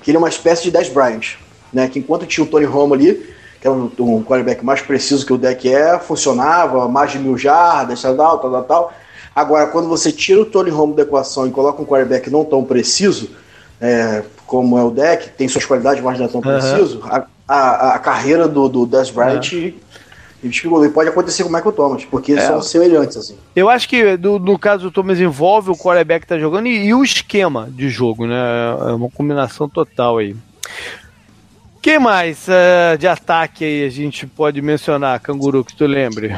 que 0.02 0.12
ele 0.12 0.18
é 0.18 0.20
uma 0.20 0.30
espécie 0.30 0.64
de 0.64 0.72
Dez 0.72 0.90
Bryant, 0.90 1.36
né? 1.74 1.88
Que 1.90 2.00
enquanto 2.00 2.26
tinha 2.26 2.44
o 2.44 2.48
Tony 2.48 2.66
Romo 2.66 2.94
ali, 2.94 3.36
que 3.60 3.68
é 3.68 3.70
um, 3.70 3.92
um 4.00 4.24
quarterback 4.24 4.64
mais 4.64 4.82
preciso 4.82 5.26
que 5.26 5.34
o 5.34 5.38
deck 5.38 5.70
é, 5.70 6.00
funcionava, 6.00 6.88
mais 6.88 7.12
de 7.12 7.20
mil 7.20 7.38
jardas, 7.38 8.02
tal, 8.02 8.16
tal, 8.16 8.40
tal, 8.40 8.64
tal 8.64 8.94
Agora, 9.36 9.68
quando 9.68 9.88
você 9.88 10.12
tira 10.12 10.42
o 10.42 10.46
Tony 10.46 10.70
Romo 10.70 10.96
da 10.96 11.04
equação 11.04 11.48
e 11.48 11.52
coloca 11.52 11.82
um 11.82 11.86
quarterback 11.86 12.30
não 12.30 12.44
tão 12.44 12.64
preciso, 12.64 13.30
é, 13.80 14.24
como 14.46 14.78
é 14.78 14.84
o 14.84 14.92
deck, 14.92 15.30
tem 15.30 15.48
suas 15.48 15.66
qualidades, 15.66 16.04
mas 16.04 16.18
não 16.18 16.26
é 16.26 16.28
tão 16.28 16.42
uhum. 16.42 16.60
preciso, 16.60 17.02
a, 17.04 17.26
a, 17.48 17.96
a, 17.96 18.00
carreira 18.00 18.48
do, 18.48 18.68
do 18.68 18.86
Des 18.86 19.10
Bryant 19.10 19.52
uhum. 19.54 20.86
e 20.86 20.90
pode 20.90 21.10
acontecer 21.10 21.44
com 21.44 21.50
o 21.50 21.54
Michael 21.54 21.72
Thomas, 21.72 22.06
porque 22.06 22.34
é. 22.34 22.42
são 22.42 22.62
semelhantes, 22.62 23.16
assim. 23.16 23.38
Eu 23.56 23.70
acho 23.70 23.88
que 23.88 24.18
do, 24.18 24.40
no 24.40 24.58
caso 24.58 24.84
do 24.84 24.92
Thomas 24.92 25.20
envolve 25.20 25.70
o 25.70 25.78
quarterback 25.78 26.22
que 26.22 26.28
tá 26.28 26.40
jogando 26.40 26.68
e, 26.68 26.88
e, 26.88 26.94
o 26.94 27.04
esquema 27.04 27.70
de 27.72 27.90
jogo, 27.90 28.26
né? 28.26 28.36
É 28.88 28.92
uma 28.94 29.10
combinação 29.10 29.70
total 29.70 30.18
aí. 30.18 30.36
Quem 31.82 31.98
mais 31.98 32.46
uh, 32.48 32.98
de 32.98 33.08
ataque 33.08 33.64
aí 33.64 33.86
a 33.86 33.90
gente 33.90 34.28
pode 34.28 34.62
mencionar, 34.62 35.20
Canguru, 35.22 35.64
que 35.64 35.76
tu 35.76 35.86
lembre? 35.86 36.38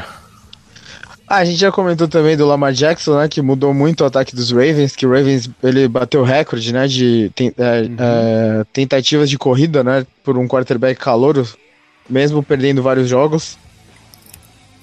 Ah, 1.32 1.38
a 1.38 1.44
gente 1.46 1.58
já 1.58 1.72
comentou 1.72 2.06
também 2.06 2.36
do 2.36 2.46
Lamar 2.46 2.74
Jackson, 2.74 3.16
né, 3.16 3.26
que 3.26 3.40
mudou 3.40 3.72
muito 3.72 4.02
o 4.02 4.06
ataque 4.06 4.36
dos 4.36 4.50
Ravens, 4.50 4.94
que 4.94 5.06
o 5.06 5.10
Ravens 5.10 5.48
ele 5.62 5.88
bateu 5.88 6.22
recorde, 6.22 6.74
né, 6.74 6.86
de 6.86 7.32
é, 7.38 7.80
uhum. 7.80 7.96
é, 7.98 8.64
tentativas 8.70 9.30
de 9.30 9.38
corrida, 9.38 9.82
né, 9.82 10.06
por 10.22 10.36
um 10.36 10.46
quarterback 10.46 11.00
calouro, 11.00 11.48
mesmo 12.06 12.42
perdendo 12.42 12.82
vários 12.82 13.08
jogos. 13.08 13.56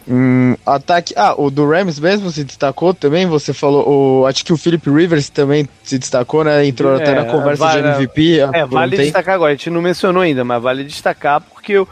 Hum, 0.08 0.56
ataque, 0.66 1.14
ah, 1.16 1.36
o 1.40 1.52
do 1.52 1.70
Rams 1.70 2.00
mesmo 2.00 2.32
se 2.32 2.44
destacou 2.44 2.96
também. 2.96 3.28
Você 3.28 3.54
falou, 3.54 4.22
o, 4.22 4.26
acho 4.26 4.44
que 4.44 4.52
o 4.52 4.58
Philip 4.58 4.90
Rivers 4.90 5.30
também 5.30 5.70
se 5.84 6.00
destacou, 6.00 6.44
né? 6.44 6.66
Entrou 6.66 6.98
é, 6.98 7.04
até 7.04 7.14
na 7.14 7.26
conversa 7.26 7.64
vale, 7.64 7.84
de 7.84 7.90
MVP. 7.90 8.40
É, 8.40 8.66
vale 8.66 8.98
destacar 8.98 9.36
agora. 9.36 9.52
A 9.52 9.56
gente 9.56 9.70
não 9.70 9.84
mencionou 9.84 10.24
ainda, 10.24 10.44
mas 10.44 10.64
vale 10.64 10.84
destacar 10.84 11.42
porque 11.42 11.78
o, 11.78 11.88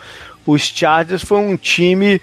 os 0.47 0.63
Chargers 0.63 1.21
foi 1.21 1.37
um 1.37 1.55
time 1.55 2.19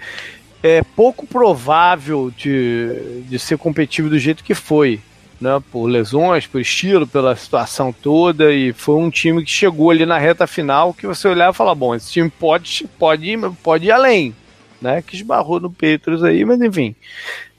é 0.65 0.81
pouco 0.95 1.27
provável 1.27 2.31
de, 2.35 3.21
de 3.29 3.37
ser 3.37 3.55
competitivo 3.55 4.09
do 4.09 4.17
jeito 4.17 4.43
que 4.43 4.55
foi. 4.55 4.99
Né, 5.39 5.61
por 5.69 5.85
lesões, 5.87 6.47
por 6.47 6.61
estilo, 6.61 7.05
pela 7.05 7.35
situação 7.35 7.91
toda, 7.91 8.53
e 8.53 8.71
foi 8.71 8.95
um 8.95 9.09
time 9.09 9.43
que 9.43 9.51
chegou 9.51 9.91
ali 9.91 10.05
na 10.05 10.17
reta 10.17 10.47
final 10.47 10.93
que 10.93 11.05
você 11.05 11.27
olhava 11.27 11.51
e 11.51 11.57
falava, 11.57 11.75
bom, 11.75 11.93
esse 11.93 12.09
time 12.09 12.29
pode, 12.29 12.87
pode, 12.97 13.29
ir, 13.29 13.51
pode 13.61 13.85
ir 13.85 13.91
além, 13.91 14.33
né? 14.81 15.03
Que 15.05 15.17
esbarrou 15.17 15.59
no 15.59 15.69
Petros 15.69 16.23
aí, 16.23 16.45
mas 16.45 16.61
enfim. 16.61 16.95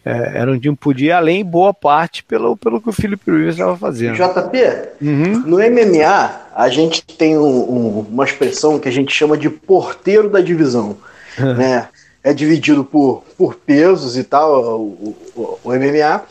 É, 0.02 0.38
era 0.38 0.50
um 0.50 0.59
time 0.59 0.74
que 0.74 0.82
podia 0.82 1.09
ir 1.09 1.12
além, 1.12 1.44
boa 1.44 1.74
parte 1.74 2.24
pelo, 2.24 2.57
pelo 2.57 2.80
que 2.80 2.88
o 2.88 2.92
Felipe 2.92 3.30
Rivers 3.30 3.57
estava 3.57 3.76
fazendo. 3.76 4.14
JP, 4.14 4.59
uhum. 5.02 5.40
no 5.40 5.59
MMA, 5.59 6.46
a 6.54 6.68
gente 6.70 7.02
tem 7.02 7.36
um, 7.36 7.44
um, 7.44 8.07
uma 8.11 8.24
expressão 8.24 8.78
que 8.78 8.88
a 8.88 8.92
gente 8.92 9.12
chama 9.12 9.36
de 9.36 9.50
porteiro 9.50 10.30
da 10.30 10.40
divisão. 10.40 10.96
né? 11.38 11.88
É 12.27 12.35
dividido 12.35 12.85
por, 12.85 13.22
por 13.39 13.55
pesos 13.55 14.18
e 14.18 14.24
tal, 14.24 14.81
o, 14.81 15.16
o, 15.37 15.59
o 15.62 15.70
MMA. 15.70 16.24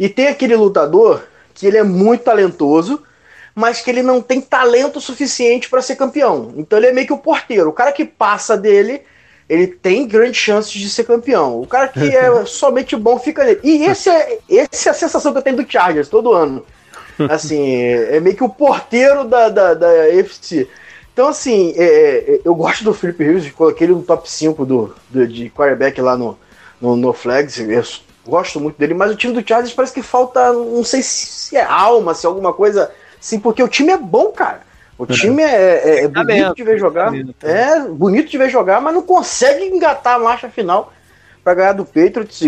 E 0.00 0.08
tem 0.08 0.28
aquele 0.28 0.56
lutador 0.56 1.24
que 1.52 1.66
ele 1.66 1.76
é 1.76 1.82
muito 1.82 2.24
talentoso, 2.24 3.02
mas 3.54 3.82
que 3.82 3.90
ele 3.90 4.02
não 4.02 4.22
tem 4.22 4.40
talento 4.40 4.98
suficiente 4.98 5.68
para 5.68 5.82
ser 5.82 5.96
campeão. 5.96 6.54
Então 6.56 6.78
ele 6.78 6.86
é 6.86 6.92
meio 6.92 7.06
que 7.06 7.12
o 7.12 7.18
porteiro. 7.18 7.68
O 7.68 7.72
cara 7.74 7.92
que 7.92 8.02
passa 8.02 8.56
dele, 8.56 9.02
ele 9.46 9.66
tem 9.66 10.08
grandes 10.08 10.40
chances 10.40 10.72
de 10.72 10.88
ser 10.88 11.04
campeão. 11.04 11.60
O 11.60 11.66
cara 11.66 11.88
que 11.88 12.16
é 12.16 12.30
somente 12.46 12.96
bom 12.96 13.18
fica 13.18 13.44
nele. 13.44 13.60
E 13.62 13.84
esse 13.84 14.08
é, 14.08 14.38
esse 14.48 14.88
é 14.88 14.90
a 14.90 14.94
sensação 14.94 15.32
que 15.32 15.38
eu 15.38 15.42
tenho 15.42 15.56
do 15.56 15.70
Chargers 15.70 16.08
todo 16.08 16.32
ano. 16.32 16.64
Assim, 17.28 17.76
é 17.82 18.18
meio 18.20 18.34
que 18.34 18.42
o 18.42 18.48
porteiro 18.48 19.24
da, 19.24 19.50
da, 19.50 19.74
da 19.74 19.88
UFC. 20.14 20.66
Então, 21.12 21.28
assim, 21.28 21.74
é, 21.76 21.84
é, 21.84 22.40
eu 22.44 22.54
gosto 22.54 22.84
do 22.84 22.94
Felipe 22.94 23.22
Rivers, 23.22 23.50
coloquei 23.52 23.86
ele 23.86 23.94
no 23.94 24.02
top 24.02 24.30
5 24.30 24.64
do, 24.64 24.94
do, 25.10 25.26
de 25.26 25.50
quarterback 25.50 26.00
lá 26.00 26.16
no, 26.16 26.38
no, 26.80 26.96
no 26.96 27.12
Flags. 27.12 27.58
Eu 27.58 27.82
gosto 28.26 28.58
muito 28.58 28.78
dele, 28.78 28.94
mas 28.94 29.12
o 29.12 29.16
time 29.16 29.34
do 29.34 29.46
Chargers 29.46 29.74
parece 29.74 29.92
que 29.92 30.02
falta, 30.02 30.52
não 30.52 30.82
sei 30.82 31.02
se 31.02 31.56
é 31.56 31.64
alma, 31.64 32.14
se 32.14 32.24
é 32.24 32.28
alguma 32.28 32.52
coisa 32.52 32.90
assim, 33.20 33.38
porque 33.38 33.62
o 33.62 33.68
time 33.68 33.92
é 33.92 33.96
bom, 33.98 34.28
cara. 34.28 34.60
O 34.96 35.06
time 35.06 35.42
é, 35.42 36.00
é, 36.00 36.04
é 36.04 36.08
bonito 36.08 36.54
de 36.54 36.62
ver 36.62 36.78
jogar. 36.78 37.12
É 37.42 37.80
bonito 37.80 38.30
de 38.30 38.38
ver 38.38 38.48
jogar, 38.48 38.80
mas 38.80 38.94
não 38.94 39.02
consegue 39.02 39.64
engatar 39.64 40.14
a 40.14 40.18
marcha 40.18 40.48
final 40.48 40.92
para 41.42 41.54
ganhar 41.54 41.72
do 41.72 41.84
Patriots. 41.84 42.40
E, 42.42 42.46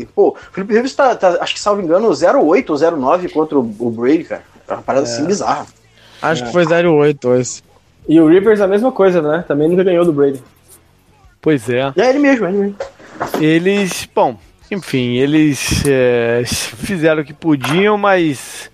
e, 0.00 0.08
pô, 0.14 0.28
o 0.28 0.52
Felipe 0.52 0.72
Rivers 0.74 0.94
tá, 0.94 1.14
tá, 1.16 1.38
acho 1.40 1.54
que 1.54 1.60
salvo 1.60 1.82
engano, 1.82 2.08
08 2.08 2.72
ou 2.72 2.78
09 2.78 3.28
contra 3.30 3.58
o, 3.58 3.62
o 3.62 3.90
Brady, 3.90 4.24
cara. 4.24 4.42
É 4.66 4.72
uma 4.74 4.82
parada 4.82 5.04
assim 5.04 5.24
bizarra. 5.24 5.66
Acho 6.22 6.44
que 6.44 6.52
foi 6.52 6.64
08 6.66 7.34
esse. 7.34 7.67
E 8.08 8.18
o 8.20 8.26
Rivers 8.26 8.60
a 8.60 8.66
mesma 8.66 8.90
coisa, 8.90 9.20
né? 9.20 9.44
Também 9.46 9.68
nunca 9.68 9.84
ganhou 9.84 10.04
do 10.04 10.12
Brady. 10.12 10.42
Pois 11.40 11.68
é. 11.68 11.92
É 11.96 12.08
ele 12.08 12.18
mesmo, 12.18 12.46
é 12.46 12.48
ele 12.48 12.58
mesmo. 12.58 12.76
Eles, 13.40 14.08
bom, 14.14 14.38
enfim, 14.70 15.16
eles 15.16 15.82
é, 15.86 16.42
fizeram 16.46 17.22
o 17.22 17.24
que 17.24 17.34
podiam, 17.34 17.98
mas 17.98 18.70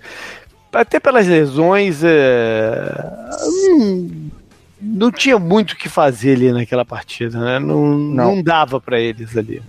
até 0.73 0.99
pelas 0.99 1.27
lesões 1.27 2.03
é, 2.03 2.93
hum, 3.47 4.31
não 4.81 5.11
tinha 5.11 5.39
muito 5.39 5.73
o 5.73 5.77
que 5.77 5.89
fazer 5.89 6.35
ali 6.37 6.53
naquela 6.53 6.85
partida, 6.85 7.39
né? 7.39 7.59
Não, 7.59 7.97
não. 7.97 8.37
não 8.37 8.43
dava 8.43 8.81
para 8.81 9.01
eles 9.01 9.37
ali. 9.37 9.63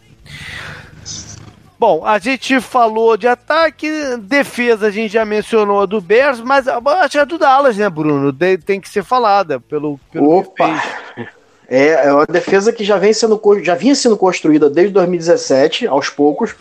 Bom, 1.87 2.03
a 2.03 2.17
gente 2.17 2.59
falou 2.59 3.15
de 3.15 3.27
ataque, 3.27 3.87
defesa 4.17 4.87
a 4.87 4.89
gente 4.89 5.13
já 5.13 5.23
mencionou 5.23 5.81
a 5.81 5.85
do 5.85 6.01
Bears, 6.01 6.41
mas 6.41 6.67
acho 6.67 7.19
a 7.19 7.23
do 7.23 7.37
Dallas, 7.37 7.77
né, 7.77 7.87
Bruno? 7.87 8.33
tem 8.33 8.81
que 8.81 8.89
ser 8.89 9.03
falada 9.03 9.59
pelo, 9.59 9.99
pelo 10.11 10.39
Opa. 10.39 10.81
É, 11.69 12.07
é 12.07 12.11
uma 12.11 12.25
defesa 12.25 12.73
que 12.73 12.83
já, 12.83 12.97
vem 12.97 13.13
sendo, 13.13 13.39
já 13.61 13.75
vinha 13.75 13.93
sendo 13.93 14.17
construída 14.17 14.67
desde 14.67 14.93
2017, 14.93 15.85
aos 15.85 16.09
poucos. 16.09 16.55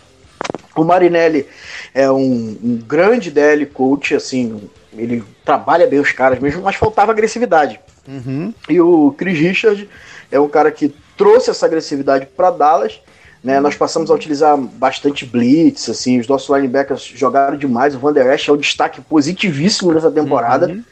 O 0.76 0.84
Marinelli 0.84 1.48
é 1.94 2.10
um, 2.10 2.58
um 2.62 2.76
grande 2.86 3.30
DL 3.30 3.64
coach, 3.64 4.14
assim, 4.14 4.68
ele 4.94 5.24
trabalha 5.42 5.86
bem 5.86 6.00
os 6.00 6.12
caras 6.12 6.38
mesmo, 6.38 6.60
mas 6.60 6.76
faltava 6.76 7.12
agressividade. 7.12 7.80
Uhum. 8.06 8.52
E 8.68 8.78
o 8.78 9.14
Chris 9.16 9.38
Richard 9.38 9.88
é 10.30 10.38
um 10.38 10.50
cara 10.50 10.70
que 10.70 10.94
trouxe 11.16 11.48
essa 11.48 11.64
agressividade 11.64 12.26
para 12.26 12.50
Dallas 12.50 13.00
né, 13.44 13.60
nós 13.60 13.76
passamos 13.76 14.10
a 14.10 14.14
utilizar 14.14 14.56
bastante 14.56 15.26
blitz, 15.26 15.90
assim, 15.90 16.18
os 16.18 16.26
nossos 16.26 16.48
linebackers 16.48 17.02
jogaram 17.02 17.58
demais. 17.58 17.94
O 17.94 17.98
Van 17.98 18.10
Der 18.10 18.32
Esch 18.32 18.48
é 18.48 18.52
um 18.52 18.56
destaque 18.56 19.02
positivíssimo 19.02 19.92
nessa 19.92 20.10
temporada. 20.10 20.68
Uhum. 20.68 20.82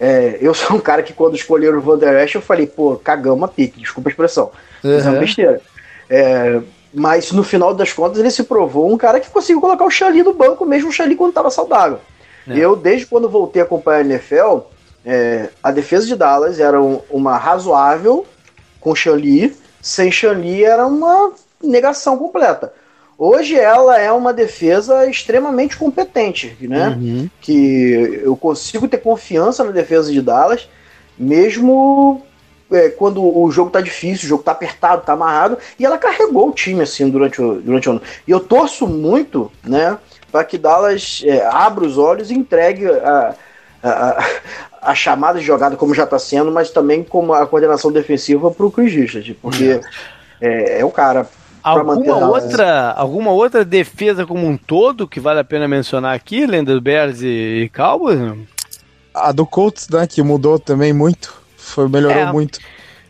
É, 0.00 0.36
eu 0.40 0.52
sou 0.52 0.76
um 0.76 0.80
cara 0.80 1.04
que 1.04 1.12
quando 1.12 1.36
escolheram 1.36 1.78
o 1.78 1.80
Van 1.80 1.96
Der 1.96 2.24
Esch, 2.24 2.34
eu 2.34 2.42
falei, 2.42 2.66
pô, 2.66 2.96
cagamos 2.96 3.44
a 3.44 3.48
pique, 3.48 3.78
desculpa 3.78 4.08
a 4.08 4.10
expressão. 4.10 4.50
Uhum. 4.82 4.98
Isso 4.98 5.06
é 5.06 5.10
uma 5.10 5.20
besteira. 5.20 5.60
É, 6.10 6.60
mas 6.92 7.30
no 7.30 7.44
final 7.44 7.72
das 7.72 7.92
contas 7.92 8.18
ele 8.18 8.30
se 8.32 8.42
provou 8.42 8.92
um 8.92 8.98
cara 8.98 9.20
que 9.20 9.30
conseguiu 9.30 9.60
colocar 9.60 9.84
o 9.84 9.90
Xali 9.90 10.24
no 10.24 10.34
banco, 10.34 10.66
mesmo 10.66 10.88
o 10.88 10.92
Xali 10.92 11.14
quando 11.14 11.30
estava 11.30 11.48
saudável. 11.48 12.00
É. 12.48 12.58
Eu, 12.58 12.74
desde 12.74 13.06
quando 13.06 13.28
voltei 13.28 13.62
a 13.62 13.64
acompanhar 13.64 13.98
a 13.98 14.00
NFL, 14.00 14.58
é, 15.06 15.48
a 15.62 15.70
defesa 15.70 16.08
de 16.08 16.16
Dallas 16.16 16.58
era 16.58 16.82
um, 16.82 17.00
uma 17.08 17.36
razoável 17.36 18.26
com 18.80 18.96
Xali, 18.96 19.56
sem 19.80 20.10
Xali 20.10 20.64
era 20.64 20.84
uma 20.84 21.32
negação 21.62 22.16
completa. 22.16 22.72
Hoje 23.18 23.54
ela 23.54 23.98
é 23.98 24.10
uma 24.10 24.32
defesa 24.32 25.06
extremamente 25.06 25.76
competente, 25.76 26.56
né? 26.60 26.88
Uhum. 26.88 27.28
Que 27.40 28.22
eu 28.24 28.34
consigo 28.34 28.88
ter 28.88 28.98
confiança 28.98 29.62
na 29.62 29.70
defesa 29.70 30.10
de 30.10 30.22
Dallas, 30.22 30.66
mesmo 31.18 32.22
é, 32.72 32.88
quando 32.88 33.22
o 33.22 33.50
jogo 33.50 33.70
tá 33.70 33.80
difícil, 33.80 34.24
o 34.24 34.28
jogo 34.28 34.42
tá 34.42 34.52
apertado, 34.52 35.02
tá 35.02 35.12
amarrado, 35.12 35.58
e 35.78 35.84
ela 35.84 35.98
carregou 35.98 36.48
o 36.48 36.52
time 36.52 36.82
assim 36.82 37.10
durante 37.10 37.42
o, 37.42 37.60
durante 37.60 37.88
o 37.88 37.92
ano. 37.92 38.02
E 38.26 38.30
eu 38.30 38.40
torço 38.40 38.86
muito, 38.86 39.52
né, 39.62 39.98
para 40.32 40.44
que 40.44 40.56
Dallas 40.56 41.22
é, 41.24 41.44
abra 41.44 41.84
os 41.84 41.98
olhos 41.98 42.30
e 42.30 42.34
entregue 42.34 42.86
a, 42.86 43.34
a, 43.82 44.26
a, 44.80 44.94
chamada 44.94 45.38
de 45.38 45.44
jogada 45.44 45.76
como 45.76 45.94
já 45.94 46.04
está 46.04 46.18
sendo, 46.18 46.50
mas 46.50 46.70
também 46.70 47.02
como 47.02 47.34
a 47.34 47.46
coordenação 47.46 47.90
defensiva 47.90 48.50
para 48.50 48.66
o 48.66 48.70
Chris 48.70 48.94
Richard, 48.94 49.34
porque 49.42 49.80
é, 50.40 50.80
é 50.80 50.84
o 50.84 50.90
cara. 50.90 51.28
Alguma 51.62 52.28
outra, 52.28 52.92
alguma 52.92 53.30
outra 53.32 53.64
defesa 53.64 54.26
como 54.26 54.46
um 54.46 54.56
todo 54.56 55.06
que 55.06 55.20
vale 55.20 55.40
a 55.40 55.44
pena 55.44 55.68
mencionar 55.68 56.14
aqui, 56.14 56.46
Lenda 56.46 56.78
Bears 56.80 57.22
e, 57.22 57.64
e 57.64 57.68
Cowboys? 57.68 58.18
A 59.14 59.32
do 59.32 59.44
Colts, 59.44 59.88
né, 59.88 60.06
que 60.06 60.22
mudou 60.22 60.58
também 60.58 60.92
muito, 60.92 61.34
foi, 61.56 61.88
melhorou 61.88 62.16
é, 62.16 62.32
muito. 62.32 62.58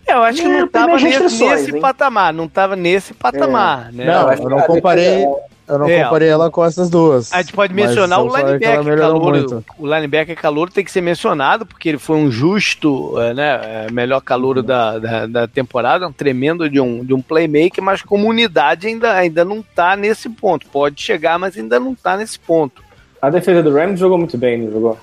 É, 0.07 0.15
eu 0.15 0.23
acho 0.23 0.43
que 0.43 0.49
não 0.49 0.65
estava 0.65 0.97
nesse, 0.97 1.45
nesse 1.45 1.81
patamar, 1.81 2.33
não 2.33 2.47
estava 2.47 2.75
nesse 2.75 3.15
patamar, 3.15 3.91
é. 3.91 3.93
né? 3.93 4.05
Não, 4.07 4.33
eu 4.33 4.51
não 4.51 4.61
comparei, 4.63 5.27
eu 5.71 5.79
não 5.79 5.89
é. 5.89 6.03
comparei 6.03 6.29
ela 6.29 6.51
com 6.51 6.65
essas 6.65 6.91
duas. 6.91 7.33
A 7.33 7.41
gente 7.41 7.53
pode 7.53 7.73
mencionar 7.73 8.21
o 8.21 8.37
linebacker 8.37 8.99
calor. 8.99 9.63
O 9.79 9.87
linebacker 9.87 10.37
calor 10.37 10.69
tem 10.69 10.85
que 10.85 10.91
ser 10.91 11.01
mencionado, 11.01 11.65
porque 11.65 11.89
ele 11.89 11.99
foi 11.99 12.17
um 12.17 12.29
justo, 12.29 13.15
é, 13.21 13.33
né, 13.33 13.61
é, 13.63 13.93
melhor 13.93 14.21
calor 14.21 14.57
uhum. 14.59 14.65
da, 14.65 14.99
da, 14.99 15.27
da, 15.27 15.49
temporada, 15.49 16.09
um 16.09 16.13
tremendo 16.13 16.69
de 16.69 16.81
um, 16.81 17.05
de 17.05 17.15
um 17.15 17.23
playmaker, 17.23 17.83
mas 17.83 18.03
como 18.03 18.29
unidade 18.29 18.89
ainda, 18.89 19.13
ainda 19.15 19.45
não 19.45 19.61
está 19.61 19.95
nesse 19.95 20.29
ponto. 20.29 20.67
Pode 20.67 21.01
chegar, 21.01 21.39
mas 21.39 21.57
ainda 21.57 21.79
não 21.79 21.93
está 21.93 22.17
nesse 22.17 22.39
ponto. 22.39 22.83
A 23.23 23.31
defesa 23.31 23.63
do 23.63 23.73
Rams 23.73 24.01
jogou 24.01 24.19
muito 24.19 24.37
bem, 24.37 24.59
não 24.59 24.73
jogou? 24.73 24.99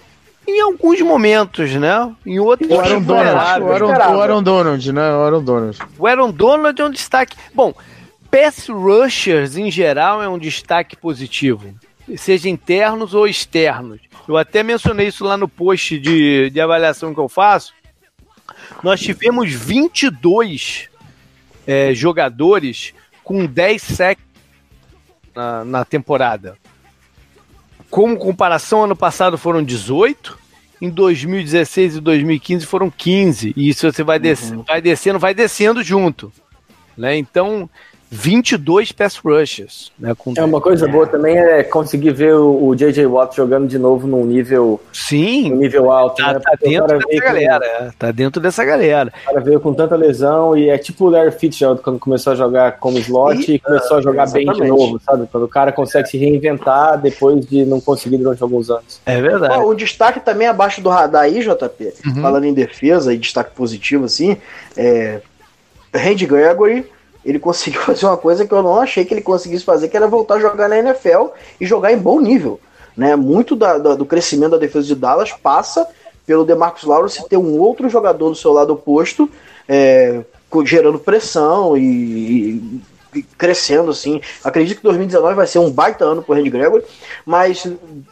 Em 0.45 0.61
alguns 0.61 1.01
momentos, 1.01 1.73
né? 1.75 2.11
Em 2.25 2.39
outros. 2.39 2.69
O 2.69 2.79
Aaron 2.79 3.01
Donald, 3.01 3.63
o 3.63 3.71
Aaron, 3.71 3.87
o 3.87 4.21
Aaron 4.21 4.43
Donald, 4.43 4.93
né? 4.93 5.11
O 5.11 5.21
Aaron 5.21 5.43
Donald. 5.43 5.79
O 5.99 6.07
Aaron 6.07 6.31
Donald 6.31 6.81
é 6.81 6.85
um 6.85 6.89
destaque. 6.89 7.35
Bom, 7.53 7.73
pass 8.31 8.67
rushers, 8.67 9.57
em 9.57 9.71
geral, 9.71 10.21
é 10.21 10.29
um 10.29 10.37
destaque 10.37 10.95
positivo, 10.95 11.73
seja 12.17 12.49
internos 12.49 13.13
ou 13.13 13.27
externos. 13.27 13.99
Eu 14.27 14.37
até 14.37 14.63
mencionei 14.63 15.07
isso 15.07 15.23
lá 15.23 15.37
no 15.37 15.47
post 15.47 15.97
de, 15.99 16.49
de 16.49 16.59
avaliação 16.59 17.13
que 17.13 17.19
eu 17.19 17.29
faço. 17.29 17.73
Nós 18.83 18.99
tivemos 18.99 19.51
22 19.51 20.89
é, 21.65 21.93
jogadores 21.93 22.93
com 23.23 23.45
10 23.45 23.81
sacks 23.81 24.23
na, 25.35 25.65
na 25.65 25.85
temporada. 25.85 26.57
Como 27.89 28.17
comparação, 28.17 28.83
ano 28.83 28.95
passado 28.95 29.37
foram 29.37 29.63
18, 29.63 30.37
em 30.81 30.89
2016 30.89 31.97
e 31.97 32.01
2015 32.01 32.65
foram 32.65 32.89
15. 32.89 33.53
E 33.55 33.69
isso 33.69 33.91
você 33.91 34.03
vai, 34.03 34.19
des 34.19 34.51
uhum. 34.51 34.63
vai 34.63 34.81
descendo, 34.81 35.19
vai 35.19 35.33
descendo 35.33 35.83
junto. 35.83 36.31
Né? 36.97 37.17
Então, 37.17 37.69
22 38.09 38.91
pass 38.93 39.17
rushes. 39.17 39.91
Né, 39.99 40.13
é 40.37 40.43
uma 40.43 40.61
coisa 40.61 40.87
boa 40.87 41.05
também 41.05 41.37
é 41.37 41.63
conseguir 41.63 42.11
ver 42.11 42.35
o, 42.35 42.67
o 42.67 42.75
J.J. 42.75 43.05
Watt 43.05 43.35
jogando 43.35 43.67
de 43.67 43.77
novo 43.77 44.07
num 44.07 44.25
nível 44.25 44.79
sim 44.93 45.49
num 45.49 45.57
nível 45.57 45.91
alto. 45.91 46.23
Tá, 46.23 46.33
né? 46.33 46.39
tá 46.39 46.57
dentro 46.61 46.97
dessa 46.97 47.21
galera. 47.21 47.59
Com, 47.59 47.85
é, 47.85 47.91
tá 47.99 48.11
dentro 48.11 48.41
dessa 48.41 48.65
galera. 48.65 49.13
O 49.23 49.25
cara 49.25 49.39
veio 49.41 49.59
com 49.59 49.73
tanta 49.73 49.95
lesão 49.95 50.57
e 50.57 50.69
é 50.69 50.77
tipo 50.77 51.05
o 51.05 51.09
Larry 51.09 51.31
Fitzgerald 51.31 51.81
quando 51.81 51.99
começou 51.99 52.33
a 52.33 52.35
jogar 52.35 52.79
como 52.79 52.97
slot 52.99 53.51
e, 53.51 53.55
e 53.55 53.59
começou 53.59 53.97
a 53.97 54.01
jogar 54.01 54.29
bem 54.31 54.45
de 54.45 54.63
novo, 54.65 54.99
sabe? 55.05 55.27
Quando 55.29 55.43
o 55.43 55.49
cara 55.49 55.71
consegue 55.73 56.07
é. 56.07 56.11
se 56.11 56.17
reinventar 56.17 56.99
depois 57.01 57.45
de 57.45 57.65
não 57.65 57.81
conseguir 57.81 58.17
durante 58.17 58.41
alguns 58.41 58.69
anos. 58.69 59.01
É 59.05 59.19
verdade. 59.21 59.61
o 59.63 59.73
destaque 59.73 60.21
também 60.21 60.47
abaixo 60.47 60.81
do 60.81 60.89
radar 60.89 61.23
aí, 61.23 61.41
JP, 61.41 61.93
uhum. 62.05 62.21
falando 62.21 62.45
em 62.45 62.53
defesa 62.53 63.13
e 63.13 63.17
destaque 63.17 63.51
positivo 63.53 64.05
assim, 64.05 64.37
é 64.77 65.19
Randy 65.93 66.25
Gregory 66.25 66.85
ele 67.27 67.39
conseguiu 67.39 67.81
fazer 67.83 68.05
uma 68.05 68.17
coisa 68.17 68.47
que 68.47 68.53
eu 68.53 68.63
não 68.63 68.79
achei 68.79 69.03
que 69.03 69.13
ele 69.13 69.21
conseguisse 69.21 69.65
fazer, 69.65 69.89
que 69.89 69.97
era 69.97 70.07
voltar 70.07 70.35
a 70.35 70.39
jogar 70.39 70.69
na 70.69 70.79
NFL 70.79 71.27
e 71.59 71.65
jogar 71.65 71.91
em 71.91 71.97
bom 71.97 72.21
nível. 72.21 72.59
Né? 72.95 73.15
Muito 73.15 73.55
da, 73.55 73.77
da, 73.77 73.95
do 73.95 74.05
crescimento 74.05 74.51
da 74.51 74.57
defesa 74.57 74.87
de 74.87 74.95
Dallas 74.95 75.33
passa 75.33 75.87
pelo 76.25 76.45
DeMarcus 76.45 76.83
Lawrence 76.83 77.27
ter 77.27 77.37
um 77.37 77.59
outro 77.59 77.89
jogador 77.89 78.29
do 78.29 78.35
seu 78.35 78.51
lado 78.51 78.73
oposto, 78.73 79.29
é, 79.67 80.23
gerando 80.65 80.99
pressão 80.99 81.77
e, 81.77 82.81
e, 83.13 83.21
crescendo 83.37 83.91
assim. 83.91 84.19
Acredito 84.43 84.77
que 84.77 84.83
2019 84.83 85.35
vai 85.35 85.47
ser 85.47 85.59
um 85.59 85.69
baita 85.69 86.03
ano 86.03 86.23
pro 86.23 86.33
Randy 86.33 86.49
Gregory, 86.49 86.83
mas 87.25 87.65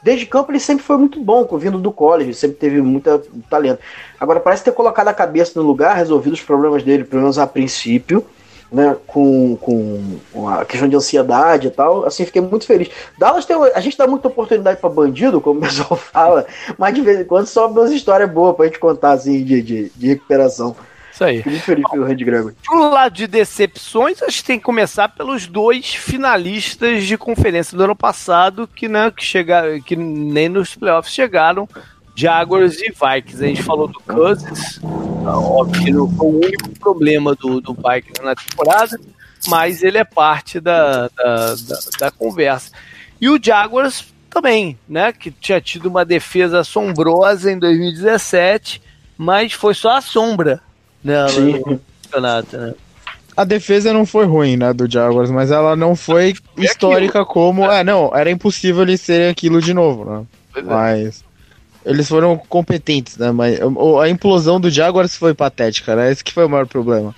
desde 0.04 0.26
campo 0.26 0.52
ele 0.52 0.60
sempre 0.60 0.86
foi 0.86 0.98
muito 0.98 1.20
bom, 1.20 1.46
vindo 1.58 1.78
do 1.78 1.92
college, 1.92 2.34
sempre 2.34 2.58
teve 2.58 2.82
muito 2.82 3.20
talento. 3.50 3.80
Agora 4.20 4.40
parece 4.40 4.64
ter 4.64 4.72
colocado 4.72 5.08
a 5.08 5.14
cabeça 5.14 5.60
no 5.60 5.66
lugar, 5.66 5.96
resolvido 5.96 6.34
os 6.34 6.42
problemas 6.42 6.84
dele, 6.84 7.04
pelo 7.04 7.22
menos 7.22 7.38
a 7.38 7.48
princípio 7.48 8.26
né, 8.72 8.96
com, 9.08 9.56
com 9.58 10.50
a 10.50 10.66
questão 10.66 10.88
de 10.90 10.96
ansiedade 10.96 11.68
e 11.68 11.72
tal, 11.72 12.06
assim, 12.06 12.26
fiquei 12.26 12.42
muito 12.42 12.66
feliz. 12.66 12.90
Dallas 13.18 13.46
tem, 13.46 13.56
a 13.56 13.80
gente 13.80 13.98
dá 13.98 14.08
muita 14.08 14.28
oportunidade 14.28 14.80
para 14.80 14.90
bandido, 14.90 15.40
como 15.40 15.60
o 15.60 15.64
pessoal 15.64 15.96
fala, 15.98 16.46
mas 16.78 16.94
de 16.94 17.02
vez 17.02 17.20
em 17.20 17.26
quando 17.26 17.48
sobe 17.48 17.80
umas 17.80 17.92
histórias 17.92 18.30
boas 18.30 18.56
pra 18.56 18.66
gente 18.66 18.80
contar, 18.80 19.12
assim, 19.12 19.44
de, 19.44 19.62
de, 19.62 19.92
de 19.96 20.08
recuperação. 20.08 20.76
Isso 21.16 21.24
aí. 21.24 21.38
Fiquei 21.38 21.52
muito 21.54 21.66
feliz 21.66 21.90
pelo 21.90 22.04
Red 22.04 22.16
Gregory. 22.16 22.56
Pro 22.66 22.90
lado 22.90 23.14
de 23.14 23.26
decepções, 23.26 24.22
acho 24.22 24.40
que 24.40 24.44
tem 24.44 24.60
que 24.60 24.66
começar 24.66 25.08
pelos 25.08 25.48
dois 25.48 25.96
finalistas 25.96 27.06
de 27.06 27.18
conferência 27.18 27.78
do 27.78 27.86
ano 27.86 27.96
passado, 27.96 28.68
que, 28.68 28.90
né, 28.90 29.10
que, 29.16 29.24
chegaram, 29.24 29.80
que 29.80 29.96
nem 29.96 30.50
nos 30.50 30.76
playoffs 30.76 31.14
chegaram, 31.14 31.70
Jaguars 32.16 32.80
e 32.80 32.92
Vikings. 32.92 33.44
A 33.44 33.48
gente 33.48 33.64
falou 33.64 33.88
do 33.88 34.00
Cousins, 34.00 34.80
óbvio 35.24 35.84
que 35.84 35.92
não 35.92 36.10
foi 36.10 36.28
o 36.28 36.46
único 36.46 36.70
problema 36.80 37.36
do, 37.36 37.60
do 37.60 37.74
Vikings 37.74 38.24
na 38.24 38.36
temporada, 38.36 39.00
mas 39.48 39.84
ele 39.84 39.98
é 39.98 40.04
parte 40.04 40.60
da, 40.60 41.10
da, 41.10 41.56
da, 41.56 41.80
da 42.00 42.12
conversa. 42.12 42.72
E 43.20 43.30
o 43.30 43.40
Jaguars 43.42 44.06
também, 44.30 44.78
né? 44.88 45.14
Que 45.14 45.32
tinha 45.32 45.62
tido 45.62 45.88
uma 45.88 46.04
defesa 46.04 46.60
assombrosa 46.60 47.52
em 47.52 47.58
2017, 47.58 48.82
mas 49.18 49.54
foi 49.54 49.74
só 49.74 49.98
a 49.98 50.02
sombra 50.02 50.62
né, 51.04 51.26
no 51.32 51.80
campeonato, 52.04 52.58
né? 52.58 52.74
A 53.38 53.44
defesa 53.44 53.92
não 53.92 54.06
foi 54.06 54.26
ruim, 54.26 54.56
né, 54.56 54.72
do 54.72 54.90
Jaguars, 54.90 55.30
mas 55.30 55.52
ela 55.52 55.76
não 55.76 55.94
foi 55.94 56.34
histórica 56.58 57.20
aquilo. 57.20 57.34
como. 57.34 57.70
É, 57.70 57.84
não, 57.84 58.16
era 58.16 58.32
impossível 58.32 58.84
eles 58.84 59.02
serem 59.02 59.30
aquilo 59.30 59.62
de 59.62 59.74
novo, 59.74 60.06
né? 60.06 60.26
Pois 60.54 60.66
mas. 60.66 61.25
É. 61.86 61.90
Eles 61.90 62.08
foram 62.08 62.38
competentes, 62.38 63.18
né? 63.18 63.32
Mas 63.32 63.60
a 64.02 64.10
implosão 64.10 64.60
do 64.60 64.70
Jaguars 64.70 65.16
foi 65.16 65.34
patética, 65.34 65.96
né? 65.96 66.12
Esse 66.12 66.24
que 66.24 66.34
foi 66.34 66.46
o 66.46 66.50
maior 66.50 66.68
problema. 66.68 67.14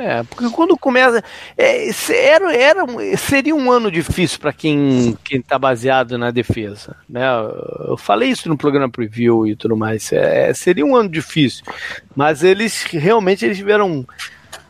É, 0.00 0.22
porque 0.22 0.48
quando 0.48 0.78
começa. 0.78 1.22
É, 1.58 1.90
era, 2.10 2.56
era, 2.56 2.86
seria 3.18 3.54
um 3.54 3.70
ano 3.70 3.90
difícil 3.90 4.38
para 4.38 4.50
quem 4.50 5.14
está 5.30 5.58
baseado 5.58 6.16
na 6.16 6.30
defesa. 6.30 6.96
Né? 7.06 7.22
Eu 7.86 7.98
falei 7.98 8.30
isso 8.30 8.48
no 8.48 8.56
programa 8.56 8.88
preview 8.88 9.46
e 9.46 9.54
tudo 9.54 9.76
mais. 9.76 10.10
É, 10.10 10.54
seria 10.54 10.86
um 10.86 10.96
ano 10.96 11.10
difícil. 11.10 11.64
Mas 12.16 12.42
eles 12.42 12.84
realmente 12.84 13.44
eles 13.44 13.58
tiveram 13.58 14.06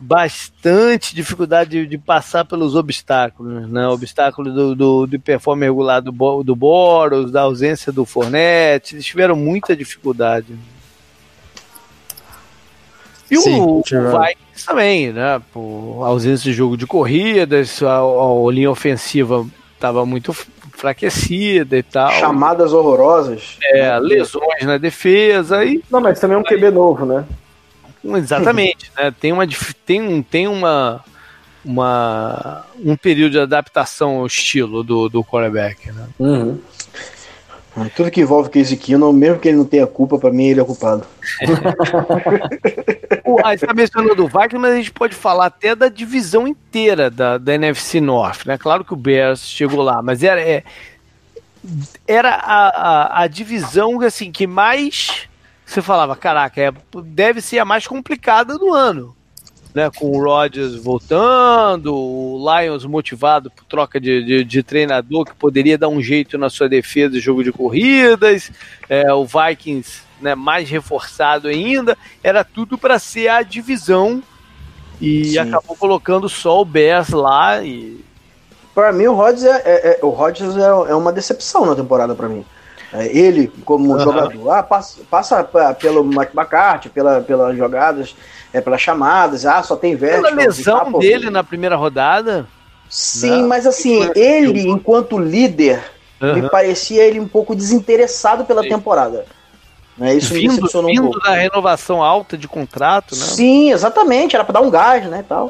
bastante 0.01 1.13
dificuldade 1.13 1.69
de, 1.69 1.85
de, 1.85 1.97
passar 1.97 2.43
pelos 2.43 2.75
obstáculos, 2.75 3.69
né? 3.69 3.87
Obstáculo 3.87 4.51
do, 4.51 4.75
do, 4.75 5.07
do 5.07 5.19
performance 5.19 5.67
regular 5.67 6.01
do, 6.01 6.11
do 6.43 6.55
Boros, 6.55 7.31
da 7.31 7.41
ausência 7.41 7.91
do 7.91 8.03
Fornette, 8.03 8.95
eles 8.95 9.05
tiveram 9.05 9.35
muita 9.35 9.75
dificuldade. 9.75 10.57
E 13.29 13.37
Sim, 13.37 13.61
o, 13.61 13.79
o 13.79 13.83
Vikings 13.83 14.65
também, 14.65 15.13
né? 15.13 15.39
Por 15.53 16.03
ausência 16.03 16.43
de 16.43 16.53
jogo 16.53 16.75
de 16.75 16.87
corridas, 16.87 17.81
a, 17.83 17.99
a 17.99 18.51
linha 18.51 18.71
ofensiva 18.71 19.45
estava 19.75 20.05
muito 20.05 20.35
enfraquecida 20.67 21.77
e 21.77 21.83
tal. 21.83 22.11
Chamadas 22.13 22.73
horrorosas. 22.73 23.57
É, 23.63 23.99
lesões 23.99 24.63
na 24.63 24.77
defesa. 24.77 25.63
E... 25.63 25.83
Não, 25.91 26.01
mas 26.01 26.19
também 26.19 26.35
é 26.35 26.39
um 26.39 26.43
QB 26.43 26.71
novo, 26.71 27.05
né? 27.05 27.23
Exatamente, 28.03 28.91
né? 28.97 29.13
Tem 29.19 29.31
uma 29.31 29.47
tem, 29.85 30.23
tem 30.23 30.47
uma, 30.47 31.03
uma 31.63 32.65
um 32.83 32.95
período 32.95 33.33
de 33.33 33.39
adaptação 33.39 34.17
ao 34.17 34.25
estilo 34.25 34.83
do, 34.83 35.07
do 35.07 35.23
quarterback, 35.23 35.91
né? 35.91 36.07
Uhum. 36.19 36.59
Tudo 37.95 38.11
que 38.11 38.19
envolve 38.19 38.49
Casey 38.49 38.75
Keenum, 38.75 39.13
mesmo 39.13 39.39
que 39.39 39.47
ele 39.47 39.57
não 39.57 39.65
tenha 39.65 39.87
culpa, 39.87 40.19
para 40.19 40.29
mim 40.29 40.47
ele 40.47 40.59
é 40.59 40.63
culpado. 40.63 41.05
gente 43.51 43.63
está 43.63 43.73
mencionando 43.73 44.25
o 44.25 44.27
Vikings, 44.27 44.57
mas 44.57 44.73
a 44.73 44.75
gente 44.75 44.91
pode 44.91 45.15
falar 45.15 45.45
até 45.45 45.73
da 45.73 45.87
divisão 45.87 46.45
inteira 46.45 47.09
da, 47.09 47.37
da 47.37 47.53
NFC 47.53 48.01
North, 48.01 48.45
né? 48.45 48.57
Claro 48.57 48.83
que 48.83 48.93
o 48.93 48.97
Bears 48.97 49.47
chegou 49.47 49.81
lá, 49.81 50.01
mas 50.01 50.21
era, 50.21 50.41
é, 50.41 50.63
era 52.05 52.31
a, 52.31 52.67
a, 52.67 53.23
a 53.23 53.27
divisão 53.27 54.01
assim 54.01 54.33
que 54.33 54.45
mais 54.45 55.29
você 55.71 55.81
falava, 55.81 56.15
caraca, 56.15 56.61
é, 56.61 56.71
deve 57.03 57.41
ser 57.41 57.59
a 57.59 57.65
mais 57.65 57.87
complicada 57.87 58.57
do 58.57 58.73
ano. 58.73 59.15
Né, 59.73 59.89
com 59.89 60.11
o 60.11 60.21
Rodgers 60.21 60.75
voltando, 60.75 61.95
o 61.95 62.45
Lions 62.59 62.83
motivado 62.83 63.49
por 63.49 63.63
troca 63.63 64.01
de, 64.01 64.21
de, 64.21 64.43
de, 64.43 64.61
treinador 64.61 65.23
que 65.23 65.33
poderia 65.33 65.77
dar 65.77 65.87
um 65.87 66.01
jeito 66.01 66.37
na 66.37 66.49
sua 66.49 66.67
defesa 66.67 67.13
de 67.13 67.21
jogo 67.21 67.41
de 67.41 67.53
corridas, 67.53 68.51
é, 68.89 69.13
o 69.13 69.25
Vikings 69.25 70.01
né, 70.19 70.35
mais 70.35 70.69
reforçado 70.69 71.47
ainda, 71.47 71.97
era 72.21 72.43
tudo 72.43 72.77
para 72.77 72.99
ser 72.99 73.29
a 73.29 73.41
divisão 73.43 74.21
e 74.99 75.23
Sim. 75.23 75.37
acabou 75.37 75.77
colocando 75.77 76.27
só 76.27 76.59
o 76.59 76.65
Bears 76.65 77.09
lá 77.11 77.63
e 77.63 78.03
para 78.75 78.91
mim 78.91 79.07
o 79.07 79.13
Rodgers 79.13 79.43
é, 79.43 79.61
é, 79.65 79.99
é 80.01 80.05
o 80.05 80.09
Rodgers 80.09 80.57
é, 80.57 80.67
é, 80.67 80.95
uma 80.95 81.13
decepção 81.13 81.65
na 81.65 81.75
temporada 81.75 82.13
para 82.13 82.27
mim. 82.27 82.45
É, 82.93 83.07
ele 83.07 83.47
como 83.63 83.97
jogador, 83.99 84.49
ah, 84.51 84.63
passa, 84.63 84.99
passa 85.09 85.43
pelo 85.79 86.03
McCarthy, 86.03 86.89
pela, 86.89 87.21
pelas 87.21 87.55
jogadas, 87.55 88.15
é, 88.51 88.59
pelas 88.59 88.81
chamadas, 88.81 89.45
ah, 89.45 89.63
só 89.63 89.77
tem 89.77 89.95
vértigo. 89.95 90.23
Pela 90.23 90.35
lesão 90.35 90.91
dele 90.99 91.29
na 91.29 91.43
primeira 91.43 91.77
rodada. 91.77 92.45
Sim, 92.89 93.43
mas 93.43 93.65
assim, 93.65 94.09
ele 94.13 94.67
enquanto 94.67 95.17
líder, 95.17 95.81
uhum. 96.21 96.33
me 96.33 96.49
parecia 96.49 97.03
ele 97.03 97.21
um 97.21 97.27
pouco 97.27 97.55
desinteressado 97.55 98.43
pela 98.43 98.61
Sim. 98.63 98.69
temporada. 98.69 99.25
Né? 99.97 100.15
Isso 100.15 100.33
vindo, 100.33 100.41
me 100.41 100.55
decepcionou 100.57 100.89
vindo 100.89 101.07
um 101.07 101.11
pouco. 101.11 101.25
da 101.25 101.33
renovação 101.35 102.03
alta 102.03 102.37
de 102.37 102.47
contrato, 102.47 103.15
né? 103.15 103.23
Sim, 103.23 103.71
exatamente, 103.71 104.35
era 104.35 104.43
para 104.43 104.53
dar 104.53 104.61
um 104.61 104.69
gás, 104.69 105.05
né, 105.05 105.23
tal. 105.27 105.49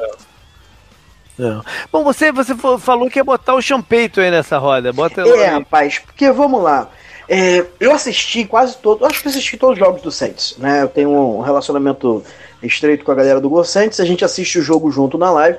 É. 1.40 1.60
Bom, 1.90 2.04
você, 2.04 2.30
você 2.30 2.54
falou 2.54 3.10
que 3.10 3.18
ia 3.18 3.24
botar 3.24 3.54
o 3.54 3.62
champeito 3.62 4.20
aí 4.20 4.30
nessa 4.30 4.58
roda. 4.58 4.92
Bota 4.92 5.22
é, 5.22 5.46
rapaz, 5.46 5.98
porque 5.98 6.30
vamos 6.30 6.62
lá. 6.62 6.88
É, 7.28 7.64
eu 7.80 7.92
assisti 7.92 8.44
quase 8.44 8.76
todo, 8.78 9.04
acho 9.04 9.22
que 9.22 9.28
assisti 9.28 9.56
todos 9.56 9.74
os 9.74 9.78
jogos 9.78 10.02
do 10.02 10.10
Saints, 10.10 10.56
né? 10.58 10.82
Eu 10.82 10.88
tenho 10.88 11.10
um 11.10 11.40
relacionamento 11.40 12.22
estreito 12.62 13.04
com 13.04 13.12
a 13.12 13.14
galera 13.14 13.40
do 13.40 13.48
Go 13.48 13.64
Saints, 13.64 14.00
a 14.00 14.04
gente 14.04 14.24
assiste 14.24 14.58
o 14.58 14.62
jogo 14.62 14.90
junto 14.90 15.16
na 15.16 15.30
live. 15.30 15.58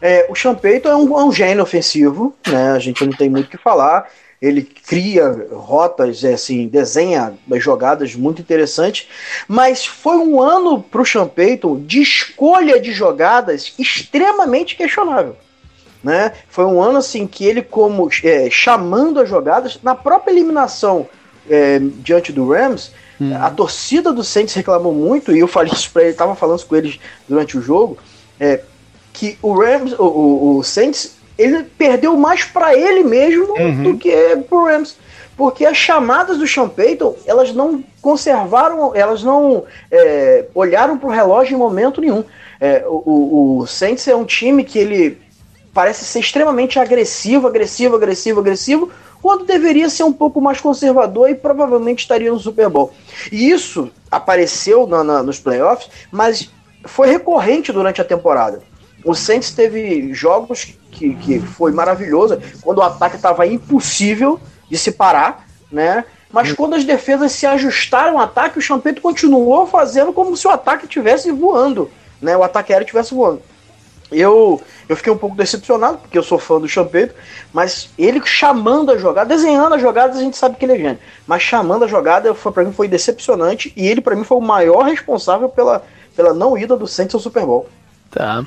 É, 0.00 0.26
o 0.28 0.34
Champeito 0.34 0.88
é 0.88 0.94
um, 0.94 1.18
é 1.18 1.24
um 1.24 1.32
gênio 1.32 1.62
ofensivo, 1.62 2.34
né? 2.46 2.72
A 2.72 2.78
gente 2.78 3.04
não 3.04 3.12
tem 3.12 3.28
muito 3.28 3.46
o 3.46 3.50
que 3.50 3.58
falar 3.58 4.08
ele 4.40 4.62
cria 4.62 5.48
rotas, 5.52 6.22
é, 6.22 6.34
assim, 6.34 6.68
desenha 6.68 7.34
jogadas 7.56 8.14
muito 8.14 8.40
interessantes, 8.40 9.08
mas 9.48 9.84
foi 9.84 10.16
um 10.16 10.40
ano 10.40 10.80
para 10.80 11.02
o 11.02 11.28
Payton 11.28 11.80
de 11.80 12.00
escolha 12.00 12.80
de 12.80 12.92
jogadas 12.92 13.74
extremamente 13.78 14.76
questionável. 14.76 15.36
Né? 16.02 16.32
Foi 16.48 16.64
um 16.64 16.80
ano 16.80 16.98
assim 16.98 17.26
que 17.26 17.44
ele, 17.44 17.62
como 17.62 18.08
é, 18.22 18.48
chamando 18.50 19.20
as 19.20 19.28
jogadas, 19.28 19.78
na 19.82 19.94
própria 19.94 20.30
eliminação 20.30 21.08
é, 21.50 21.80
diante 21.80 22.32
do 22.32 22.48
Rams, 22.48 22.92
hum. 23.20 23.34
a 23.34 23.50
torcida 23.50 24.12
do 24.12 24.22
Saints 24.22 24.54
reclamou 24.54 24.94
muito, 24.94 25.34
e 25.34 25.40
eu 25.40 25.48
falei 25.48 25.72
isso 25.72 25.90
para 25.90 26.02
ele, 26.02 26.12
estava 26.12 26.36
falando 26.36 26.64
com 26.64 26.76
eles 26.76 27.00
durante 27.28 27.58
o 27.58 27.62
jogo, 27.62 27.98
é, 28.38 28.60
que 29.12 29.36
o 29.42 29.52
Rams, 29.52 29.92
o, 29.98 30.04
o, 30.04 30.58
o 30.58 30.62
Saints 30.62 31.18
ele 31.36 31.62
perdeu 31.62 32.16
mais 32.16 32.44
para 32.44 32.76
ele 32.76 33.04
mesmo 33.04 33.54
uhum. 33.58 33.82
do 33.84 33.98
que 33.98 34.12
pro 34.48 34.64
Rams. 34.64 34.96
Porque 35.36 35.64
as 35.64 35.76
chamadas 35.76 36.36
do 36.36 36.48
Sean 36.48 36.68
Payton, 36.68 37.14
elas 37.24 37.54
não 37.54 37.82
conservaram, 38.02 38.92
elas 38.92 39.22
não 39.22 39.64
é, 39.88 40.46
olharam 40.52 40.98
para 40.98 41.08
o 41.08 41.12
relógio 41.12 41.54
em 41.54 41.58
momento 41.58 42.00
nenhum. 42.00 42.24
É, 42.60 42.84
o, 42.88 43.60
o 43.60 43.66
Saints 43.68 44.08
é 44.08 44.16
um 44.16 44.24
time 44.24 44.64
que 44.64 44.80
ele 44.80 45.16
parece 45.78 46.04
ser 46.04 46.18
extremamente 46.18 46.76
agressivo, 46.76 47.46
agressivo, 47.46 47.94
agressivo, 47.94 48.40
agressivo, 48.40 48.90
quando 49.22 49.44
deveria 49.44 49.88
ser 49.88 50.02
um 50.02 50.12
pouco 50.12 50.40
mais 50.40 50.60
conservador 50.60 51.30
e 51.30 51.36
provavelmente 51.36 52.00
estaria 52.00 52.32
no 52.32 52.40
Super 52.40 52.68
Bowl. 52.68 52.92
E 53.30 53.48
isso 53.48 53.88
apareceu 54.10 54.88
na, 54.88 55.04
na, 55.04 55.22
nos 55.22 55.38
playoffs, 55.38 55.88
mas 56.10 56.50
foi 56.84 57.06
recorrente 57.06 57.70
durante 57.70 58.00
a 58.00 58.04
temporada. 58.04 58.60
O 59.04 59.14
Saints 59.14 59.52
teve 59.52 60.12
jogos 60.12 60.76
que, 60.90 61.14
que 61.14 61.38
foi 61.38 61.70
maravilhoso, 61.70 62.42
quando 62.60 62.78
o 62.78 62.82
ataque 62.82 63.14
estava 63.14 63.46
impossível 63.46 64.40
de 64.68 64.76
se 64.76 64.90
parar, 64.90 65.46
né? 65.70 66.04
Mas 66.32 66.52
quando 66.54 66.74
as 66.74 66.82
defesas 66.82 67.30
se 67.30 67.46
ajustaram 67.46 68.18
ao 68.18 68.24
ataque, 68.24 68.58
o 68.58 68.62
Champeto 68.62 69.00
continuou 69.00 69.64
fazendo 69.64 70.12
como 70.12 70.36
se 70.36 70.44
o 70.44 70.50
ataque 70.50 70.86
estivesse 70.86 71.30
voando, 71.30 71.88
né? 72.20 72.36
O 72.36 72.42
ataque 72.42 72.72
aéreo 72.72 72.84
estivesse 72.84 73.14
voando. 73.14 73.42
Eu, 74.10 74.60
eu 74.88 74.96
fiquei 74.96 75.12
um 75.12 75.18
pouco 75.18 75.36
decepcionado, 75.36 75.98
porque 75.98 76.16
eu 76.16 76.22
sou 76.22 76.38
fã 76.38 76.58
do 76.58 76.68
Champeto, 76.68 77.14
mas 77.52 77.90
ele 77.98 78.20
chamando 78.24 78.90
a 78.90 78.96
jogada, 78.96 79.28
desenhando 79.28 79.74
a 79.74 79.78
jogada, 79.78 80.16
a 80.16 80.20
gente 80.20 80.36
sabe 80.36 80.56
que 80.56 80.64
ele 80.64 80.72
é 80.72 80.78
gênio. 80.78 80.98
Mas 81.26 81.42
chamando 81.42 81.84
a 81.84 81.88
jogada, 81.88 82.32
foi, 82.34 82.52
para 82.52 82.64
mim, 82.64 82.72
foi 82.72 82.88
decepcionante, 82.88 83.72
e 83.76 83.86
ele, 83.86 84.00
para 84.00 84.16
mim, 84.16 84.24
foi 84.24 84.38
o 84.38 84.42
maior 84.42 84.84
responsável 84.84 85.48
pela, 85.48 85.82
pela 86.16 86.32
não 86.32 86.56
ida 86.56 86.76
do 86.76 86.86
Saints 86.86 87.14
ao 87.14 87.20
Super 87.20 87.44
Bowl. 87.44 87.68
Tá. 88.10 88.44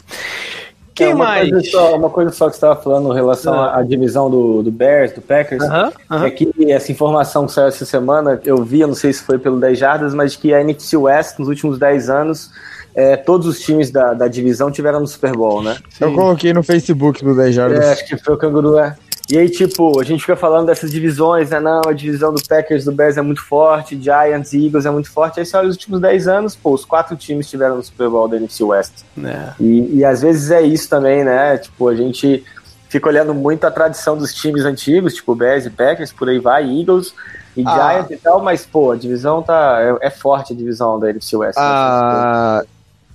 Quem 0.94 1.12
é, 1.12 1.16
uma 1.16 1.26
mais? 1.26 1.50
Coisa 1.50 1.70
só, 1.70 1.96
uma 1.96 2.10
coisa 2.10 2.32
só 2.32 2.46
que 2.48 2.52
você 2.52 2.58
estava 2.58 2.82
falando 2.82 3.12
em 3.12 3.16
relação 3.16 3.54
ah. 3.54 3.80
à 3.80 3.84
divisão 3.84 4.30
do, 4.30 4.62
do 4.62 4.72
Bears, 4.72 5.14
do 5.14 5.22
Packers, 5.22 5.64
é 5.64 6.30
que 6.30 6.72
essa 6.72 6.92
informação 6.92 7.46
que 7.46 7.54
saiu 7.54 7.68
essa 7.68 7.86
semana, 7.86 8.40
eu 8.44 8.64
vi, 8.64 8.82
eu 8.82 8.88
não 8.88 8.96
sei 8.96 9.14
se 9.14 9.24
foi 9.24 9.40
pelo 9.40 9.60
10 9.60 9.78
Jardas, 9.78 10.14
mas 10.14 10.36
que 10.36 10.54
a 10.54 10.62
NFC 10.62 10.98
West, 10.98 11.40
nos 11.40 11.48
últimos 11.48 11.80
10 11.80 12.10
anos, 12.10 12.52
é, 12.94 13.16
todos 13.16 13.48
os 13.48 13.60
times 13.60 13.92
da, 13.92 14.14
da 14.14 14.28
divisão 14.28 14.72
tiveram 14.72 15.00
no 15.00 15.08
Super 15.08 15.34
Bowl, 15.34 15.62
né? 15.62 15.78
Sim. 15.90 16.06
Eu 16.06 16.14
coloquei 16.14 16.54
no 16.54 16.64
Facebook 16.64 17.24
do 17.24 17.36
10 17.36 17.56
Jardas. 17.56 17.80
É, 17.80 17.92
acho 17.94 18.06
que 18.06 18.18
foi 18.18 18.36
o 18.36 18.38
Canguru, 18.38 18.78
é. 18.78 18.96
E 19.30 19.38
aí, 19.38 19.50
tipo, 19.50 19.98
a 19.98 20.04
gente 20.04 20.20
fica 20.20 20.36
falando 20.36 20.66
dessas 20.66 20.92
divisões, 20.92 21.52
né? 21.52 21.60
Não, 21.60 21.82
a 21.88 21.94
divisão 21.94 22.34
do 22.34 22.44
Packers, 22.44 22.84
do 22.84 22.92
Bears 22.92 23.16
é 23.16 23.22
muito 23.22 23.42
forte, 23.42 23.98
Giants 23.98 24.52
e 24.52 24.66
Eagles 24.66 24.86
é 24.86 24.92
muito 24.92 25.10
forte. 25.10 25.40
Aí 25.40 25.46
você 25.46 25.56
olha 25.56 25.70
os 25.70 25.76
últimos 25.76 26.02
10 26.02 26.28
anos, 26.28 26.56
pô, 26.56 26.74
os 26.74 26.84
quatro 26.84 27.16
times 27.16 27.50
tiveram 27.50 27.78
no 27.78 27.84
Super 27.84 28.10
Bowl 28.10 28.28
da 28.28 28.36
NFC 28.36 28.62
West. 28.62 28.92
É. 29.24 29.54
E, 29.58 30.00
e 30.00 30.06
às 30.06 30.22
vezes 30.22 30.52
é 30.52 30.62
isso 30.62 30.90
também, 30.90 31.24
né? 31.24 31.58
Tipo, 31.58 31.88
a 31.88 31.96
gente 31.96 32.44
fica 32.90 33.08
olhando 33.08 33.34
muito 33.34 33.64
a 33.64 33.72
tradição 33.72 34.18
dos 34.18 34.34
times 34.34 34.66
antigos, 34.66 35.14
tipo 35.14 35.34
Bears 35.34 35.66
e 35.66 35.70
Packers, 35.70 36.12
por 36.12 36.28
aí 36.28 36.40
vai, 36.40 36.64
Eagles 36.64 37.14
e 37.56 37.64
ah. 37.66 37.74
Giants 37.74 38.12
e 38.12 38.18
tal, 38.18 38.44
mas, 38.44 38.66
pô, 38.66 38.92
a 38.92 38.98
divisão 38.98 39.42
tá. 39.42 39.78
É, 40.02 40.08
é 40.08 40.10
forte 40.10 40.52
a 40.52 40.56
divisão 40.56 41.00
da 41.00 41.10
NFC 41.10 41.38
West. 41.38 41.58
Né? 41.58 41.64
Ah. 41.66 42.60
Né? 42.64 42.68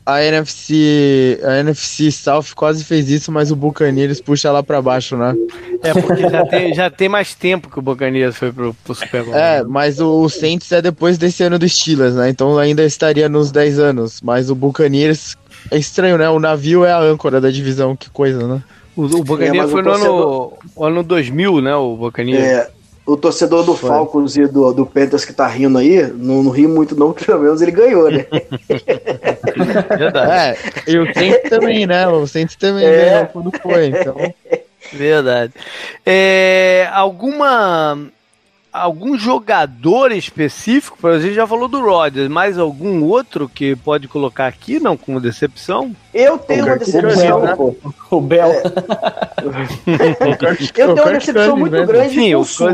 A 0.06 0.22
NFC, 0.22 1.40
a 1.42 1.58
NFC 1.58 2.12
South 2.12 2.54
quase 2.54 2.84
fez 2.84 3.10
isso, 3.10 3.32
mas 3.32 3.50
o 3.50 3.56
Buccaneers 3.56 4.20
puxa 4.20 4.52
lá 4.52 4.62
para 4.62 4.80
baixo, 4.80 5.16
né? 5.16 5.34
É 5.82 5.92
porque 5.92 6.28
já 6.30 6.46
tem, 6.46 6.74
já 6.74 6.88
tem 6.88 7.08
mais 7.08 7.34
tempo 7.34 7.68
que 7.68 7.78
o 7.80 7.82
Buccaneers 7.82 8.36
foi 8.36 8.52
pro, 8.52 8.72
pro 8.84 8.94
Super 8.94 9.24
Bowl. 9.24 9.34
É, 9.34 9.64
mas 9.64 9.98
o, 9.98 10.22
o 10.22 10.28
Saints 10.28 10.70
é 10.70 10.80
depois 10.80 11.18
desse 11.18 11.42
ano 11.42 11.58
do 11.58 11.68
Steelers, 11.68 12.14
né? 12.14 12.30
Então 12.30 12.56
ainda 12.56 12.84
estaria 12.84 13.28
nos 13.28 13.50
10 13.50 13.80
anos, 13.80 14.20
mas 14.22 14.48
o 14.48 14.54
Buccaneers 14.54 15.36
é 15.72 15.76
estranho, 15.76 16.16
né? 16.16 16.28
O 16.30 16.38
navio 16.38 16.84
é 16.84 16.92
a 16.92 17.00
âncora 17.00 17.40
da 17.40 17.50
divisão, 17.50 17.96
que 17.96 18.08
coisa, 18.08 18.46
né? 18.46 18.62
O, 18.94 19.02
o 19.02 19.24
Buccaneers 19.24 19.70
foi 19.70 19.82
no 19.82 19.90
ano, 19.90 20.52
ano 20.80 21.02
2000, 21.02 21.60
né? 21.60 21.74
O 21.74 21.96
Buccaneers. 21.96 22.44
É, 22.44 22.70
o 23.06 23.16
torcedor 23.16 23.62
do 23.64 23.74
Foi. 23.74 23.88
Falcons 23.88 24.36
e 24.36 24.46
do, 24.46 24.72
do 24.72 24.84
Panthers 24.84 25.24
que 25.24 25.32
tá 25.32 25.46
rindo 25.46 25.78
aí, 25.78 26.02
não, 26.12 26.42
não 26.42 26.50
ri 26.50 26.66
muito 26.66 26.96
não, 26.96 27.12
pelo 27.14 27.40
menos 27.40 27.62
ele 27.62 27.70
ganhou, 27.70 28.10
né? 28.10 28.26
Verdade. 29.96 30.32
É, 30.32 30.90
e 30.90 30.98
o 30.98 31.14
Saints 31.14 31.48
também, 31.48 31.86
né? 31.86 32.08
O 32.08 32.26
Saints 32.26 32.56
também 32.56 32.84
é. 32.84 33.04
ganhou 33.04 33.26
quando 33.26 33.52
foi, 33.62 33.86
então... 33.86 34.16
Verdade. 34.92 35.52
É, 36.04 36.88
alguma 36.92 37.98
algum 38.82 39.18
jogador 39.18 40.12
específico, 40.12 40.98
por 41.00 41.12
exemplo, 41.12 41.34
já 41.34 41.46
falou 41.46 41.68
do 41.68 41.80
Rodgers, 41.80 42.28
mais 42.28 42.58
algum 42.58 43.04
outro 43.04 43.48
que 43.48 43.74
pode 43.76 44.08
colocar 44.08 44.46
aqui, 44.46 44.78
não, 44.78 44.96
como 44.96 45.20
decepção? 45.20 45.94
Eu 46.12 46.38
tenho 46.38 46.66
uma 46.66 46.76
decepção. 46.76 47.40
Né? 47.40 47.56
O 48.10 48.20
Bel. 48.20 48.50
É. 48.50 48.62
Eu 50.76 50.94
tenho 50.94 51.06
uma 51.06 51.12
decepção 51.12 51.56
muito 51.56 51.86
grande 51.86 52.14
Sim, 52.14 52.32
com 52.32 52.40
o 52.40 52.44
Sul. 52.44 52.68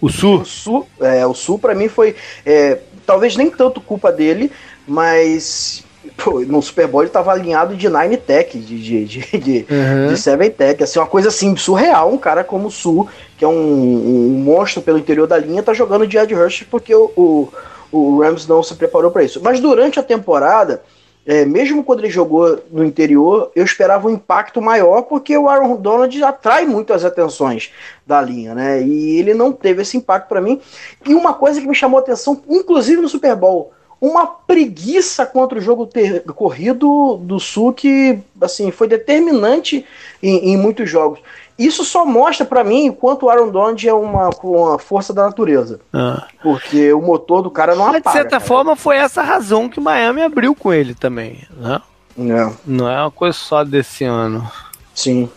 O 0.00 0.08
Sul? 0.08 0.40
O 0.40 0.44
Sul, 0.44 0.88
é, 1.00 1.26
o 1.26 1.34
Sul 1.34 1.58
para 1.58 1.74
mim 1.74 1.88
foi, 1.88 2.16
é, 2.44 2.78
talvez 3.06 3.36
nem 3.36 3.50
tanto 3.50 3.80
culpa 3.80 4.10
dele, 4.10 4.50
mas 4.86 5.84
pô, 6.16 6.40
no 6.40 6.60
Super 6.62 6.86
Bowl 6.86 7.02
ele 7.02 7.10
tava 7.10 7.32
alinhado 7.32 7.76
de 7.76 7.88
Nine 7.88 8.16
Tech, 8.16 8.58
de, 8.58 8.78
de, 8.78 9.04
de, 9.04 9.38
de, 9.38 9.66
uhum. 9.70 10.08
de 10.08 10.16
Seven 10.20 10.50
Tech, 10.50 10.82
assim, 10.82 10.98
uma 10.98 11.06
coisa 11.06 11.28
assim, 11.28 11.56
surreal, 11.56 12.12
um 12.12 12.18
cara 12.18 12.42
como 12.42 12.68
o 12.68 12.70
Sul, 12.70 13.08
que 13.36 13.44
é 13.44 13.48
um, 13.48 13.52
um 13.52 14.42
monstro 14.44 14.82
pelo 14.82 14.98
interior 14.98 15.26
da 15.26 15.38
linha, 15.38 15.62
tá 15.62 15.72
jogando 15.72 16.06
de 16.06 16.18
Ed 16.18 16.34
Hurst 16.34 16.64
porque 16.70 16.94
o, 16.94 17.10
o, 17.16 17.48
o 17.90 18.20
Rams 18.20 18.46
não 18.46 18.62
se 18.62 18.74
preparou 18.74 19.10
para 19.10 19.24
isso. 19.24 19.40
Mas 19.42 19.60
durante 19.60 20.00
a 20.00 20.02
temporada, 20.02 20.82
é, 21.24 21.44
mesmo 21.44 21.84
quando 21.84 22.00
ele 22.00 22.10
jogou 22.10 22.60
no 22.70 22.84
interior, 22.84 23.52
eu 23.54 23.64
esperava 23.64 24.08
um 24.08 24.10
impacto 24.10 24.60
maior, 24.60 25.02
porque 25.02 25.36
o 25.36 25.48
Aaron 25.48 25.76
Donald 25.76 26.24
atrai 26.24 26.66
muito 26.66 26.92
as 26.92 27.04
atenções 27.04 27.70
da 28.04 28.20
linha, 28.20 28.54
né? 28.54 28.82
E 28.82 29.18
ele 29.20 29.32
não 29.32 29.52
teve 29.52 29.82
esse 29.82 29.96
impacto 29.96 30.28
para 30.28 30.40
mim. 30.40 30.60
E 31.06 31.14
uma 31.14 31.32
coisa 31.32 31.60
que 31.60 31.68
me 31.68 31.74
chamou 31.74 32.00
atenção, 32.00 32.42
inclusive 32.48 33.00
no 33.00 33.08
Super 33.08 33.36
Bowl, 33.36 33.72
uma 34.02 34.26
preguiça 34.26 35.24
contra 35.24 35.60
o 35.60 35.62
jogo 35.62 35.86
ter, 35.86 36.24
corrido 36.34 37.18
do 37.22 37.38
Sul 37.38 37.72
que 37.72 38.18
assim 38.40 38.72
foi 38.72 38.88
determinante 38.88 39.86
em, 40.20 40.52
em 40.52 40.56
muitos 40.56 40.90
jogos. 40.90 41.20
Isso 41.56 41.84
só 41.84 42.04
mostra 42.04 42.44
para 42.44 42.64
mim 42.64 42.88
o 42.88 42.94
quanto 42.94 43.26
o 43.26 43.30
Aaron 43.30 43.50
Donald 43.50 43.88
é 43.88 43.94
uma, 43.94 44.30
uma 44.42 44.76
força 44.76 45.14
da 45.14 45.22
natureza. 45.22 45.78
Ah. 45.92 46.26
Porque 46.42 46.92
o 46.92 47.00
motor 47.00 47.42
do 47.42 47.50
cara 47.50 47.76
não 47.76 47.86
Mas, 47.86 47.98
apaga. 47.98 48.08
De 48.08 48.12
certa 48.12 48.38
cara. 48.38 48.44
forma, 48.44 48.74
foi 48.74 48.96
essa 48.96 49.22
razão 49.22 49.68
que 49.68 49.78
o 49.78 49.82
Miami 49.82 50.22
abriu 50.22 50.52
com 50.52 50.72
ele 50.72 50.96
também, 50.96 51.46
né? 51.56 51.80
É. 52.18 52.52
Não 52.66 52.90
é 52.90 53.00
uma 53.00 53.10
coisa 53.10 53.38
só 53.38 53.62
desse 53.62 54.02
ano. 54.02 54.50
Sim. 54.92 55.30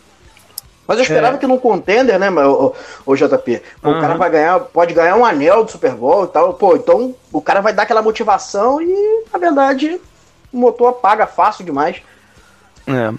Mas 0.87 0.97
eu 0.97 1.03
esperava 1.03 1.35
é. 1.35 1.39
que 1.39 1.47
num 1.47 1.57
contender, 1.57 2.19
né, 2.19 2.29
o, 2.29 2.73
o 3.05 3.15
JP, 3.15 3.61
o 3.83 3.89
uhum. 3.89 4.01
cara 4.01 4.15
vai 4.15 4.29
ganhar, 4.29 4.59
pode 4.59 4.93
ganhar 4.93 5.15
um 5.15 5.25
anel 5.25 5.63
do 5.63 5.71
Super 5.71 5.93
Bowl 5.93 6.25
e 6.25 6.27
tal. 6.27 6.53
Pô, 6.53 6.75
então 6.75 7.15
o 7.31 7.41
cara 7.41 7.61
vai 7.61 7.73
dar 7.73 7.83
aquela 7.83 8.01
motivação 8.01 8.81
e, 8.81 9.23
na 9.31 9.39
verdade, 9.39 9.99
o 10.53 10.57
motor 10.57 10.89
apaga 10.89 11.25
fácil 11.25 11.65
demais. 11.65 12.01
É. 12.87 13.13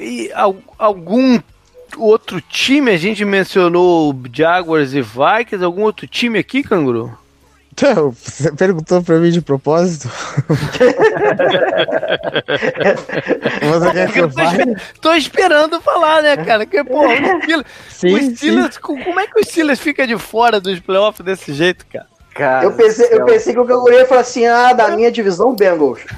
E 0.00 0.30
algum 0.78 1.38
outro 1.96 2.40
time, 2.40 2.90
a 2.90 2.96
gente 2.96 3.24
mencionou 3.24 4.14
Jaguars 4.32 4.92
e 4.92 5.00
Vikings, 5.00 5.64
algum 5.64 5.82
outro 5.82 6.06
time 6.06 6.38
aqui, 6.38 6.62
Canguru? 6.62 7.16
Então, 7.72 8.10
você 8.12 8.52
perguntou 8.52 9.02
pra 9.02 9.18
mim 9.18 9.30
de 9.30 9.40
propósito? 9.40 10.06
você 13.62 13.92
quer 13.92 14.12
que 14.12 14.18
eu 14.20 14.30
fale? 14.30 14.76
Tô 15.00 15.14
esperando 15.14 15.80
falar, 15.80 16.22
né, 16.22 16.36
cara? 16.36 16.66
Que, 16.66 16.84
pô, 16.84 17.06
o 17.06 17.08
Steelers, 17.42 17.66
sim, 17.88 18.36
Steelers 18.36 18.76
como 18.76 19.18
é 19.18 19.26
que 19.26 19.40
o 19.40 19.44
Steelers 19.44 19.80
fica 19.80 20.06
de 20.06 20.18
fora 20.18 20.60
dos 20.60 20.78
playoffs 20.80 21.24
desse 21.24 21.54
jeito, 21.54 21.86
cara? 21.86 22.11
Cara 22.34 22.64
eu 22.64 22.72
pensei, 22.72 23.08
eu 23.10 23.26
pensei 23.26 23.52
que 23.52 23.60
o 23.60 23.66
Canguru 23.66 23.92
ia 23.92 24.06
falar 24.06 24.22
assim: 24.22 24.46
ah, 24.46 24.72
da 24.72 24.96
minha 24.96 25.12
divisão, 25.12 25.54
Bengals. 25.54 26.00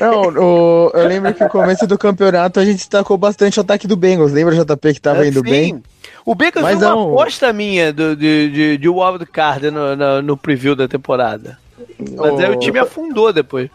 Não, 0.00 0.28
o, 0.28 0.90
eu 0.94 1.06
lembro 1.06 1.34
que 1.34 1.44
no 1.44 1.50
começo 1.50 1.86
do 1.86 1.98
campeonato 1.98 2.58
a 2.58 2.64
gente 2.64 2.76
destacou 2.76 3.18
bastante 3.18 3.58
o 3.58 3.62
ataque 3.62 3.86
do 3.86 3.96
Bengals. 3.96 4.32
Lembra, 4.32 4.54
JP, 4.54 4.94
que 4.94 5.00
tava 5.00 5.24
é, 5.24 5.28
indo 5.28 5.40
sim. 5.40 5.50
bem? 5.50 5.82
O 6.24 6.34
Bengals 6.34 6.66
foi 6.66 6.76
uma 6.76 6.92
aposta 6.92 7.52
minha 7.52 7.92
do, 7.92 8.16
de, 8.16 8.50
de, 8.50 8.78
de 8.78 8.88
wild 8.88 9.24
card 9.26 9.70
no, 9.70 9.96
no, 9.96 10.22
no 10.22 10.36
preview 10.36 10.74
da 10.74 10.88
temporada. 10.88 11.58
Mas 11.98 12.32
o... 12.32 12.38
aí 12.38 12.50
o 12.50 12.58
time 12.58 12.78
afundou 12.78 13.32
depois. 13.32 13.70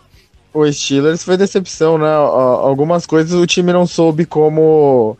O 0.53 0.71
Steelers 0.71 1.23
foi 1.23 1.35
decepção, 1.35 1.97
né? 1.97 2.07
Algumas 2.07 3.05
coisas 3.05 3.33
o 3.33 3.45
time 3.45 3.73
não 3.73 3.85
soube 3.85 4.25
como 4.25 5.17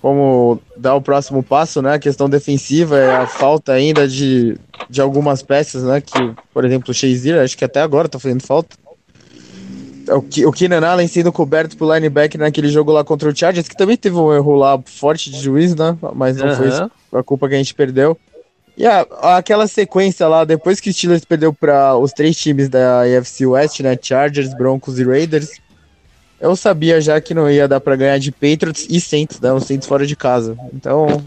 como 0.00 0.60
dar 0.76 0.94
o 0.94 1.02
próximo 1.02 1.42
passo, 1.42 1.82
né? 1.82 1.94
A 1.94 1.98
questão 1.98 2.28
defensiva 2.28 2.98
é 2.98 3.16
a 3.16 3.26
falta 3.26 3.72
ainda 3.72 4.08
de, 4.08 4.56
de 4.88 5.00
algumas 5.00 5.42
peças, 5.42 5.82
né? 5.82 6.00
Que, 6.00 6.34
por 6.52 6.64
exemplo, 6.64 6.90
o 6.90 6.94
Shazier, 6.94 7.42
acho 7.42 7.56
que 7.56 7.64
até 7.64 7.80
agora 7.80 8.08
tá 8.08 8.18
fazendo 8.18 8.42
falta. 8.42 8.76
O, 10.08 10.48
o 10.48 10.52
Keenan 10.52 10.86
Allen 10.86 11.06
sendo 11.06 11.30
coberto 11.30 11.76
por 11.76 11.94
linebacker 11.94 12.40
naquele 12.40 12.68
jogo 12.68 12.90
lá 12.90 13.04
contra 13.04 13.28
o 13.28 13.36
Chargers, 13.36 13.68
que 13.68 13.76
também 13.76 13.96
teve 13.96 14.16
um 14.16 14.34
erro 14.34 14.54
lá 14.54 14.80
forte 14.84 15.30
de 15.30 15.38
juiz, 15.38 15.76
né? 15.76 15.96
Mas 16.14 16.36
não 16.36 16.48
uhum. 16.48 16.90
foi 17.10 17.20
a 17.20 17.22
culpa 17.22 17.48
que 17.48 17.54
a 17.54 17.58
gente 17.58 17.74
perdeu. 17.74 18.16
E 18.76 18.86
a, 18.86 19.06
aquela 19.36 19.66
sequência 19.66 20.26
lá, 20.26 20.44
depois 20.44 20.80
que 20.80 20.88
o 20.88 20.92
Steelers 20.92 21.24
perdeu 21.26 21.52
para 21.52 21.96
os 21.98 22.12
três 22.12 22.34
times 22.36 22.70
da 22.70 23.02
AFC 23.02 23.44
West, 23.44 23.80
né? 23.80 23.98
Chargers, 24.00 24.54
Broncos 24.54 24.98
e 24.98 25.04
Raiders, 25.04 25.50
eu 26.40 26.56
sabia 26.56 27.00
já 27.00 27.20
que 27.20 27.34
não 27.34 27.50
ia 27.50 27.68
dar 27.68 27.80
para 27.80 27.96
ganhar 27.96 28.18
de 28.18 28.32
Patriots 28.32 28.86
e 28.88 29.00
Saints, 29.00 29.38
né? 29.40 29.52
Os 29.52 29.64
Saints 29.64 29.86
fora 29.86 30.06
de 30.06 30.16
casa. 30.16 30.56
Então, 30.72 31.22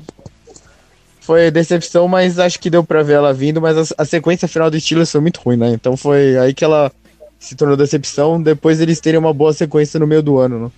foi 1.21 1.49
decepção, 1.51 2.07
mas 2.07 2.37
acho 2.37 2.59
que 2.59 2.69
deu 2.69 2.83
para 2.83 3.01
ver 3.01 3.13
ela 3.13 3.33
vindo, 3.33 3.61
mas 3.61 3.91
a, 3.91 3.95
a, 4.01 4.05
sequência 4.05 4.47
final 4.47 4.69
do 4.69 4.79
Steelers 4.79 5.11
foi 5.11 5.21
muito 5.21 5.39
ruim, 5.39 5.55
né? 5.55 5.69
Então 5.69 5.95
foi 5.95 6.37
aí 6.37 6.53
que 6.53 6.65
ela 6.65 6.91
se 7.39 7.55
tornou 7.55 7.77
decepção, 7.77 8.41
depois 8.41 8.81
eles 8.81 8.99
terem 8.99 9.19
uma 9.19 9.33
boa 9.33 9.53
sequência 9.53 9.99
no 9.99 10.07
meio 10.07 10.21
do 10.21 10.37
ano, 10.37 10.65
né? 10.65 10.71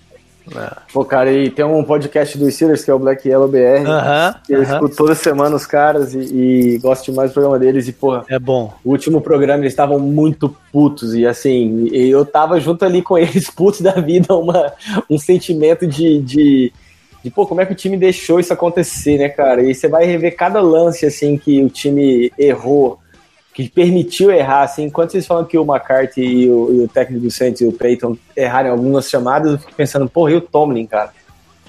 É. 0.54 0.76
Pô, 0.92 1.04
cara, 1.04 1.32
e 1.32 1.50
tem 1.50 1.64
um 1.64 1.82
podcast 1.82 2.38
do 2.38 2.50
Steelers 2.50 2.84
que 2.84 2.90
é 2.90 2.94
o 2.94 2.98
Black 2.98 3.28
Yellow 3.28 3.48
BR. 3.48 3.56
Uh 3.56 3.86
-huh, 3.86 4.36
eu 4.48 4.60
uh 4.60 4.62
-huh. 4.62 4.72
escuto 4.72 4.96
toda 4.96 5.14
semana 5.14 5.56
os 5.56 5.66
caras 5.66 6.14
e, 6.14 6.18
e, 6.18 6.78
gosto 6.78 7.10
demais 7.10 7.30
do 7.30 7.34
programa 7.34 7.58
deles. 7.58 7.88
E, 7.88 7.92
porra, 7.92 8.24
é 8.28 8.38
bom. 8.38 8.72
O 8.84 8.90
último 8.90 9.20
programa 9.20 9.62
eles 9.62 9.72
estavam 9.72 9.98
muito 9.98 10.54
putos. 10.72 11.14
E 11.14 11.26
assim, 11.26 11.88
eu 11.88 12.24
tava 12.24 12.60
junto 12.60 12.84
ali 12.84 13.02
com 13.02 13.18
eles, 13.18 13.50
putos 13.50 13.80
da 13.80 13.92
vida, 13.92 14.34
uma, 14.34 14.72
um 15.10 15.18
sentimento 15.18 15.86
de, 15.86 16.20
de, 16.20 16.72
de, 17.24 17.30
pô, 17.30 17.46
como 17.46 17.60
é 17.60 17.66
que 17.66 17.72
o 17.72 17.76
time 17.76 17.96
deixou 17.96 18.38
isso 18.38 18.52
acontecer, 18.52 19.18
né, 19.18 19.28
cara? 19.28 19.62
E 19.62 19.74
você 19.74 19.88
vai 19.88 20.04
rever 20.04 20.36
cada 20.36 20.60
lance, 20.60 21.04
assim, 21.06 21.36
que 21.36 21.62
o 21.62 21.68
time 21.68 22.30
errou 22.38 22.98
que 23.56 23.70
permitiu 23.70 24.30
errar, 24.30 24.64
assim, 24.64 24.84
enquanto 24.84 25.12
vocês 25.12 25.26
falam 25.26 25.42
que 25.46 25.56
o 25.56 25.62
McCarthy 25.62 26.20
e 26.20 26.50
o, 26.50 26.74
e 26.74 26.80
o 26.84 26.88
técnico 26.88 27.24
do 27.24 27.30
Saints 27.30 27.62
e 27.62 27.64
o 27.64 27.72
Peyton 27.72 28.14
erraram 28.36 28.70
algumas 28.70 29.08
chamadas, 29.08 29.52
eu 29.52 29.58
fico 29.58 29.72
pensando, 29.72 30.06
porra, 30.10 30.32
e 30.32 30.34
o 30.34 30.42
Tomlin, 30.42 30.84
cara? 30.86 31.10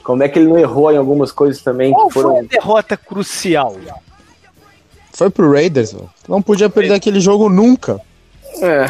Como 0.03 0.22
é 0.22 0.27
que 0.27 0.38
ele 0.38 0.49
não 0.49 0.57
errou 0.57 0.91
em 0.91 0.97
algumas 0.97 1.31
coisas 1.31 1.64
também? 1.64 1.93
Qual 1.93 2.09
foram... 2.09 2.30
foi 2.31 2.39
a 2.39 2.47
derrota 2.49 2.97
crucial? 2.97 3.77
Foi 5.14 5.30
pro 5.30 5.49
Raiders, 5.49 5.93
mano. 5.93 6.09
Não 6.27 6.41
podia 6.41 6.69
perder 6.69 6.93
aquele 6.93 7.22
jogo 7.22 7.47
nunca. 7.47 8.01
É. 8.61 8.85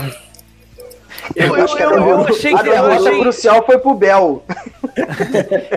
Eu, 1.35 1.55
eu, 1.55 1.67
eu, 1.67 1.91
eu 1.91 2.21
achei 2.21 2.51
que 2.51 2.59
a 2.59 2.63
derrota 2.63 3.09
achei... 3.09 3.19
crucial 3.19 3.63
foi 3.63 3.77
pro 3.77 3.93
Bell. 3.93 4.43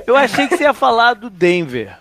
eu 0.07 0.17
achei 0.17 0.49
que 0.49 0.57
você 0.57 0.63
ia 0.63 0.73
falar 0.73 1.13
do 1.13 1.29
Denver. 1.29 1.99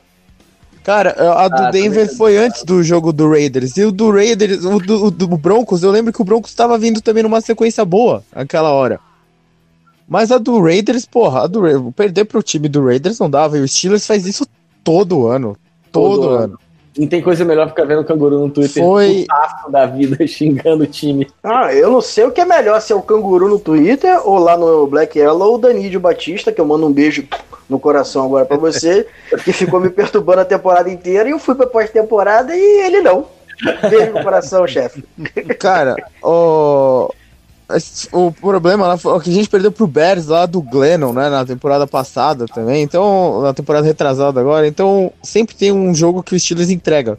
Cara, 0.90 1.12
a 1.12 1.48
do 1.48 1.62
ah, 1.62 1.70
Denver 1.70 2.12
foi 2.18 2.36
antes 2.36 2.64
do 2.64 2.82
jogo 2.82 3.14
do 3.14 3.30
Raiders. 3.30 3.78
E 3.78 3.86
o 3.86 3.92
do 3.92 4.10
Raiders, 4.10 4.66
o 4.66 4.80
do, 4.80 5.06
o 5.06 5.12
do 5.12 5.38
Broncos, 5.38 5.84
eu 5.84 5.92
lembro 5.92 6.12
que 6.12 6.20
o 6.20 6.26
Broncos 6.26 6.50
estava 6.50 6.80
vindo 6.80 7.00
também 7.00 7.22
numa 7.22 7.42
sequência 7.42 7.86
boa 7.86 8.24
aquela 8.34 8.72
hora. 8.72 9.00
Mas 10.08 10.32
a 10.32 10.40
do 10.40 10.60
Raiders, 10.60 11.06
porra, 11.06 11.44
a 11.44 11.48
do, 11.48 11.92
perder 11.92 12.26
pro 12.26 12.42
time 12.42 12.68
do 12.68 12.84
Raiders 12.84 13.20
não 13.20 13.30
dava. 13.30 13.60
E 13.60 13.62
o 13.62 13.68
Steelers 13.68 14.08
faz 14.08 14.26
isso 14.26 14.48
todo 14.84 15.28
ano. 15.28 15.56
Todo, 15.92 16.22
todo 16.22 16.30
ano. 16.30 16.44
ano. 16.44 16.60
Não 17.00 17.08
tem 17.08 17.22
coisa 17.22 17.46
melhor 17.46 17.70
ficar 17.70 17.86
vendo 17.86 18.02
o 18.02 18.06
canguru 18.06 18.40
no 18.40 18.50
Twitter 18.50 18.84
Foi... 18.84 19.26
da 19.70 19.86
vida 19.86 20.18
xingando 20.28 20.84
o 20.84 20.88
time. 20.88 21.26
Ah, 21.42 21.74
eu 21.74 21.90
não 21.90 22.02
sei 22.02 22.26
o 22.26 22.32
que 22.32 22.42
é 22.42 22.46
melhor, 22.46 22.82
se 22.82 22.92
é 22.92 22.96
o 22.96 23.02
canguru 23.02 23.48
no 23.48 23.58
Twitter 23.58 24.20
ou 24.28 24.38
lá 24.38 24.58
no 24.58 24.86
Black 24.86 25.18
Yellow 25.18 25.52
ou 25.52 25.56
o 25.56 25.58
Danídio 25.58 26.02
Batista, 26.02 26.52
que 26.52 26.60
eu 26.60 26.66
mando 26.66 26.86
um 26.86 26.92
beijo 26.92 27.26
no 27.70 27.80
coração 27.80 28.26
agora 28.26 28.44
para 28.44 28.58
você, 28.58 29.08
que 29.46 29.54
ficou 29.54 29.80
me 29.80 29.90
perturbando 29.90 30.42
a 30.42 30.46
temporada 30.46 30.90
inteira 30.90 31.30
e 31.30 31.32
eu 31.32 31.40
fui 31.40 31.56
pra 31.56 31.68
pós-temporada 31.68 32.54
e 32.54 32.86
ele 32.86 33.00
não. 33.00 33.28
Beijo 33.90 34.12
no 34.12 34.22
coração, 34.22 34.68
chefe. 34.68 35.02
Cara, 35.58 35.96
o, 36.22 37.14
o 38.12 38.32
problema 38.32 38.88
lá 38.88 38.98
foi 38.98 39.20
que 39.22 39.30
a 39.30 39.34
gente 39.34 39.50
perdeu 39.50 39.72
pro 39.72 39.86
Bears 39.86 40.26
lá 40.26 40.46
do 40.48 40.62
Glennon, 40.62 41.14
né, 41.14 41.30
na 41.30 41.46
temporada 41.46 41.86
passada 41.86 42.46
também, 42.48 42.82
então, 42.82 43.42
na 43.44 43.54
temporada 43.54 43.86
retrasada 43.86 44.40
agora, 44.40 44.68
então 44.68 45.12
sempre 45.22 45.56
tem 45.56 45.72
um 45.72 45.94
jogo 45.94 46.24
que 46.24 46.36
o 46.36 46.40
Steelers 46.40 46.72
entrega. 46.72 47.18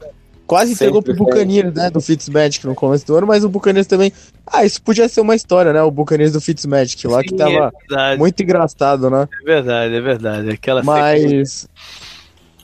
Quase 0.48 0.74
sempre 0.74 0.98
entregou 0.98 1.02
pro 1.02 1.14
Buccaneers, 1.14 1.72
né, 1.72 1.90
do 1.90 2.00
Fitzmagic 2.00 2.66
no 2.66 2.74
começo 2.74 3.06
do 3.06 3.16
ano, 3.16 3.28
mas 3.28 3.44
o 3.44 3.48
Buccaneers 3.48 3.86
também, 3.86 4.12
ah, 4.44 4.64
isso 4.64 4.82
podia 4.82 5.08
ser 5.08 5.20
uma 5.20 5.36
história, 5.36 5.72
né, 5.72 5.80
o 5.82 5.90
Buccaneers 5.90 6.32
do 6.32 6.40
Fitzmagic 6.40 7.06
lá, 7.06 7.20
Sim, 7.20 7.28
que 7.28 7.36
tava 7.36 7.72
é 7.92 8.16
muito 8.16 8.42
engraçado, 8.42 9.08
né. 9.08 9.28
É 9.42 9.44
verdade, 9.44 9.94
é 9.94 10.00
verdade, 10.00 10.50
aquela 10.50 10.82
Mas... 10.82 11.68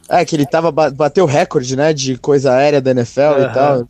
É, 0.08 0.24
que 0.24 0.36
ele 0.36 0.46
tava, 0.46 0.70
bateu 0.70 1.24
o 1.24 1.26
recorde, 1.26 1.76
né, 1.76 1.92
de 1.92 2.16
coisa 2.16 2.52
aérea 2.52 2.80
da 2.80 2.92
NFL 2.92 3.20
uhum. 3.20 3.42
e 3.42 3.52
tal. 3.52 3.86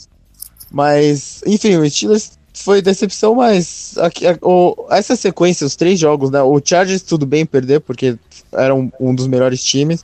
Mas, 0.70 1.42
enfim, 1.46 1.76
o 1.76 1.88
Steelers 1.88 2.35
foi 2.62 2.80
decepção, 2.80 3.34
mas 3.34 3.96
aqui, 3.98 4.26
a, 4.26 4.38
o, 4.42 4.86
essa 4.90 5.14
sequência, 5.14 5.66
os 5.66 5.76
três 5.76 6.00
jogos, 6.00 6.30
né? 6.30 6.42
O 6.42 6.60
Chargers 6.64 7.02
tudo 7.02 7.26
bem 7.26 7.44
perder, 7.44 7.80
porque 7.80 8.16
era 8.52 8.74
um, 8.74 8.90
um, 8.98 9.14
dos 9.14 9.26
melhores 9.26 9.62
times. 9.62 10.02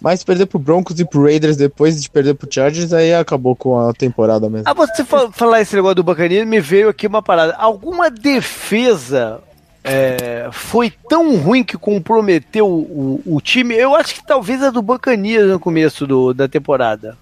Mas 0.00 0.22
perder 0.22 0.46
pro 0.46 0.58
Broncos 0.58 1.00
e 1.00 1.04
pro 1.04 1.22
Raiders 1.22 1.56
depois 1.56 2.02
de 2.02 2.10
perder 2.10 2.34
pro 2.34 2.52
Chargers, 2.52 2.92
aí 2.92 3.14
acabou 3.14 3.56
com 3.56 3.78
a 3.78 3.92
temporada 3.94 4.50
mesmo. 4.50 4.68
Ah, 4.68 4.74
você 4.74 5.02
falar 5.04 5.62
esse 5.62 5.74
negócio 5.74 5.94
do 5.94 6.04
Bacaninha, 6.04 6.44
me 6.44 6.60
veio 6.60 6.90
aqui 6.90 7.06
uma 7.06 7.22
parada. 7.22 7.54
Alguma 7.54 8.10
defesa 8.10 9.40
é, 9.82 10.48
foi 10.52 10.92
tão 11.08 11.36
ruim 11.36 11.62
que 11.62 11.78
comprometeu 11.78 12.66
o, 12.66 13.22
o, 13.24 13.40
time? 13.40 13.74
Eu 13.74 13.94
acho 13.94 14.14
que 14.14 14.26
talvez 14.26 14.62
a 14.62 14.70
do 14.70 14.82
Bacanias 14.82 15.46
no 15.46 15.60
começo 15.60 16.06
do, 16.06 16.34
da 16.34 16.48
temporada. 16.48 17.16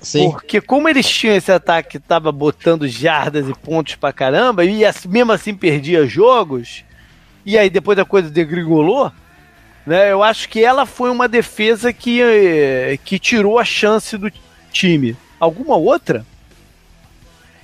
Sim. 0.00 0.30
Porque 0.30 0.60
como 0.60 0.88
eles 0.88 1.08
tinham 1.08 1.34
esse 1.34 1.50
ataque 1.50 1.90
que 1.90 1.98
tava 1.98 2.30
botando 2.30 2.86
jardas 2.86 3.48
e 3.48 3.54
pontos 3.54 3.96
pra 3.96 4.12
caramba, 4.12 4.64
e 4.64 4.82
mesmo 5.08 5.32
assim 5.32 5.54
perdia 5.54 6.06
jogos, 6.06 6.84
e 7.44 7.58
aí 7.58 7.68
depois 7.68 7.98
a 7.98 8.04
coisa 8.04 8.30
degringolou, 8.30 9.10
né? 9.86 10.12
Eu 10.12 10.22
acho 10.22 10.48
que 10.48 10.62
ela 10.62 10.86
foi 10.86 11.10
uma 11.10 11.26
defesa 11.26 11.92
que, 11.92 12.20
eh, 12.20 12.98
que 13.04 13.18
tirou 13.18 13.58
a 13.58 13.64
chance 13.64 14.16
do 14.16 14.30
time. 14.70 15.16
Alguma 15.40 15.76
outra? 15.76 16.24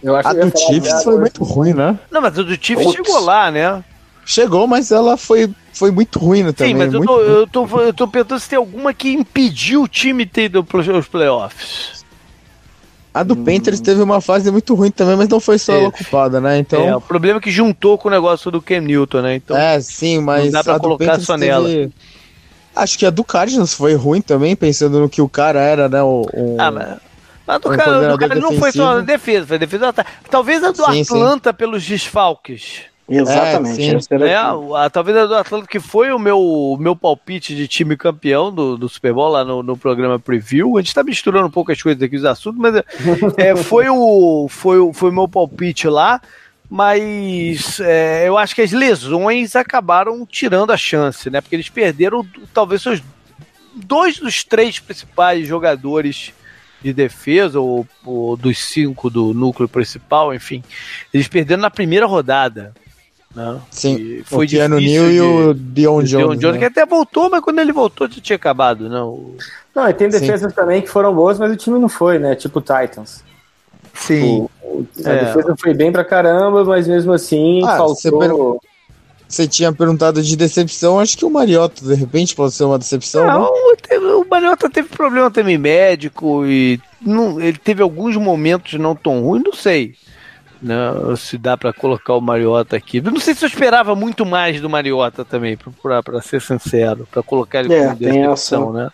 Eu 0.03 0.17
acho 0.17 0.29
a 0.29 0.33
do 0.33 0.59
Chiefs 0.59 1.03
foi 1.03 1.19
muito 1.19 1.43
ruim, 1.45 1.73
né? 1.73 1.99
Não, 2.11 2.21
mas 2.21 2.39
a 2.39 2.43
do 2.43 2.55
Chiefs 2.63 2.93
chegou 2.93 3.21
lá, 3.21 3.51
né? 3.51 3.83
Chegou, 4.27 4.67
mas 4.67 4.91
ela 4.91 5.17
foi, 5.17 5.51
foi 5.73 5.91
muito 5.91 6.19
ruim 6.19 6.43
né, 6.43 6.53
também. 6.53 6.73
Sim, 6.73 6.79
mas 6.79 6.95
eu 6.95 7.05
tô, 7.05 7.21
eu, 7.21 7.47
tô, 7.47 7.81
eu 7.81 7.93
tô 7.93 8.09
pensando 8.09 8.41
se 8.41 8.49
tem 8.49 8.57
alguma 8.57 8.93
que 8.95 9.13
impediu 9.13 9.83
o 9.83 9.89
time 9.89 10.25
ter 10.25 10.45
ido 10.45 10.65
pros 10.65 11.09
playoffs. 11.09 12.04
A 13.15 13.23
do 13.23 13.35
hum. 13.35 13.45
Panthers 13.45 13.81
teve 13.81 14.03
uma 14.03 14.21
fase 14.21 14.51
muito 14.51 14.75
ruim 14.75 14.91
também, 14.91 15.17
mas 15.17 15.29
não 15.29 15.39
foi 15.39 15.57
só 15.57 15.73
ela 15.73 15.93
culpada, 15.93 16.41
né? 16.41 16.59
Então... 16.59 16.83
É, 16.83 16.97
o 16.97 17.01
problema 17.01 17.39
é 17.39 17.41
que 17.41 17.51
juntou 17.51 17.97
com 17.97 18.09
o 18.09 18.11
negócio 18.11 18.51
do 18.51 18.61
Cam 18.61 18.81
Newton, 18.81 19.23
né? 19.23 19.37
Então, 19.37 19.57
é, 19.57 19.81
sim, 19.81 20.19
mas 20.19 20.47
não 20.47 20.51
dá 20.51 20.65
pra 20.65 20.81
colocar 20.81 21.21
só 21.21 21.35
teve... 21.35 21.47
nela. 21.47 21.91
Acho 22.75 22.99
que 22.99 23.07
a 23.07 23.11
do 23.11 23.23
Cardinals 23.23 23.73
foi 23.73 23.95
ruim 23.95 24.21
também, 24.21 24.57
pensando 24.57 24.99
no 24.99 25.09
que 25.09 25.23
o 25.23 25.29
cara 25.29 25.61
era, 25.61 25.89
né? 25.89 26.03
O, 26.03 26.27
o... 26.35 26.57
Ah, 26.59 26.73
mas... 26.73 26.97
Mas 27.47 27.61
do 27.61 27.71
um 27.71 27.77
cara, 27.77 28.09
do 28.09 28.19
cara 28.19 28.35
não 28.37 28.53
foi 28.59 28.73
só 28.73 29.01
defesa, 29.01 29.47
foi 29.47 29.59
defesa. 29.59 29.95
Talvez 30.31 30.65
a 30.65 30.71
do 30.71 30.85
sim, 30.87 31.03
Atlanta 31.03 31.51
sim. 31.51 31.57
pelos 31.57 31.85
desfalques. 31.85 32.85
Exatamente. 33.09 33.97
É, 34.11 34.29
é, 34.29 34.37
a, 34.37 34.89
talvez 34.91 35.17
a 35.17 35.27
do 35.27 35.35
Atlanta, 35.35 35.67
que 35.67 35.79
foi 35.79 36.11
o 36.11 36.19
meu, 36.19 36.77
meu 36.81 36.97
palpite 36.97 37.55
de 37.55 37.69
time 37.69 37.97
campeão 37.97 38.53
do, 38.53 38.79
do 38.79 38.89
Super 38.89 39.13
Bowl 39.13 39.29
lá 39.29 39.45
no, 39.45 39.63
no 39.63 39.77
programa 39.77 40.19
Preview. 40.19 40.77
A 40.77 40.81
gente 40.81 40.89
está 40.89 41.03
misturando 41.03 41.47
um 41.47 41.51
pouco 41.51 41.71
as 41.71 41.83
coisas 41.83 42.03
aqui, 42.03 42.17
os 42.17 42.25
assuntos, 42.25 42.59
mas 42.59 42.83
é, 43.37 43.55
foi 43.63 43.89
o 43.91 44.47
foi, 44.49 44.93
foi 44.95 45.11
meu 45.11 45.29
palpite 45.29 45.87
lá. 45.87 46.21
Mas 46.71 47.79
é, 47.79 48.27
eu 48.27 48.39
acho 48.39 48.55
que 48.55 48.63
as 48.63 48.73
lesões 48.73 49.55
acabaram 49.55 50.25
tirando 50.25 50.73
a 50.73 50.77
chance, 50.77 51.29
né? 51.29 51.41
Porque 51.43 51.55
eles 51.55 51.69
perderam 51.69 52.27
talvez 52.55 52.81
seus 52.81 53.03
dois 53.75 54.19
dos 54.19 54.43
três 54.43 54.79
principais 54.79 55.47
jogadores 55.47 56.33
de 56.83 56.93
defesa, 56.93 57.61
ou, 57.61 57.87
ou, 58.05 58.37
dos 58.37 58.59
cinco 58.59 59.09
do 59.09 59.33
núcleo 59.35 59.69
principal, 59.69 60.35
enfim. 60.35 60.63
Eles 61.13 61.29
perderam 61.29 61.63
na 61.63 61.71
primeira 61.71 62.07
rodada. 62.07 62.75
Né? 63.35 63.61
Sim, 63.71 63.97
e 63.97 64.23
foi 64.25 64.47
o 64.47 64.49
Keanu 64.49 64.77
Neal 64.77 65.11
e 65.11 65.21
o 65.21 65.55
Dion 65.55 66.03
Jones. 66.03 66.09
Dion 66.09 66.37
Jones 66.37 66.55
né? 66.55 66.59
que 66.59 66.65
até 66.67 66.87
voltou, 66.87 67.29
mas 67.29 67.41
quando 67.41 67.59
ele 67.59 67.73
voltou 67.73 68.09
já 68.09 68.21
tinha 68.21 68.37
acabado, 68.37 68.89
não. 68.89 69.33
Não, 69.75 69.89
e 69.89 69.93
tem 69.93 70.09
defesas 70.09 70.53
Sim. 70.53 70.57
também 70.57 70.81
que 70.81 70.89
foram 70.89 71.13
boas, 71.13 71.39
mas 71.39 71.53
o 71.53 71.57
time 71.57 71.79
não 71.79 71.89
foi, 71.89 72.19
né? 72.19 72.37
Tipo 72.37 72.61
o 72.61 72.63
Titans. 72.63 73.25
Sim. 73.93 74.47
O, 74.63 74.87
a 75.05 75.11
é. 75.11 75.25
defesa 75.25 75.57
foi 75.61 75.75
bem 75.75 75.91
pra 75.91 76.05
caramba, 76.05 76.65
mas 76.65 76.87
mesmo 76.87 77.13
assim 77.13 77.61
ah, 77.65 77.77
faltou. 77.77 77.97
Você, 77.97 78.11
per... 78.11 78.31
você, 79.29 79.49
tinha 79.49 79.73
perguntado 79.73 80.23
de 80.23 80.37
decepção, 80.37 81.01
acho 81.01 81.19
que 81.19 81.25
o 81.25 81.31
Mariota, 81.31 81.85
de 81.85 81.95
repente, 81.95 82.37
pode 82.37 82.55
ser 82.55 82.65
uma 82.65 82.79
decepção. 82.79 83.27
Não, 83.27 83.43
né? 83.43 83.99
o 83.99 84.25
Mariota 84.31 84.71
teve 84.71 84.89
problema 84.91 85.29
também 85.29 85.59
médico 85.59 86.47
e 86.47 86.81
não, 87.05 87.41
ele 87.41 87.59
teve 87.59 87.83
alguns 87.83 88.17
momentos 88.17 88.79
não 88.79 88.95
tão 88.95 89.23
ruins, 89.23 89.43
não 89.45 89.53
sei 89.53 89.97
né, 90.65 90.77
se 91.17 91.37
dá 91.37 91.57
para 91.57 91.73
colocar 91.73 92.15
o 92.15 92.21
Mariota 92.21 92.75
aqui. 92.75 93.01
não 93.01 93.21
sei 93.21 93.35
se 93.35 93.45
eu 93.45 93.49
esperava 93.49 93.95
muito 93.95 94.25
mais 94.25 94.61
do 94.61 94.71
Mariota 94.71 95.25
também, 95.25 95.59
para 95.83 96.23
ser 96.23 96.41
sincero, 96.41 97.07
para 97.11 97.23
colocar 97.23 97.61
ele 97.61 97.75
é, 97.75 97.85
como 97.85 97.97
decepção, 97.97 98.73
né? 98.73 98.91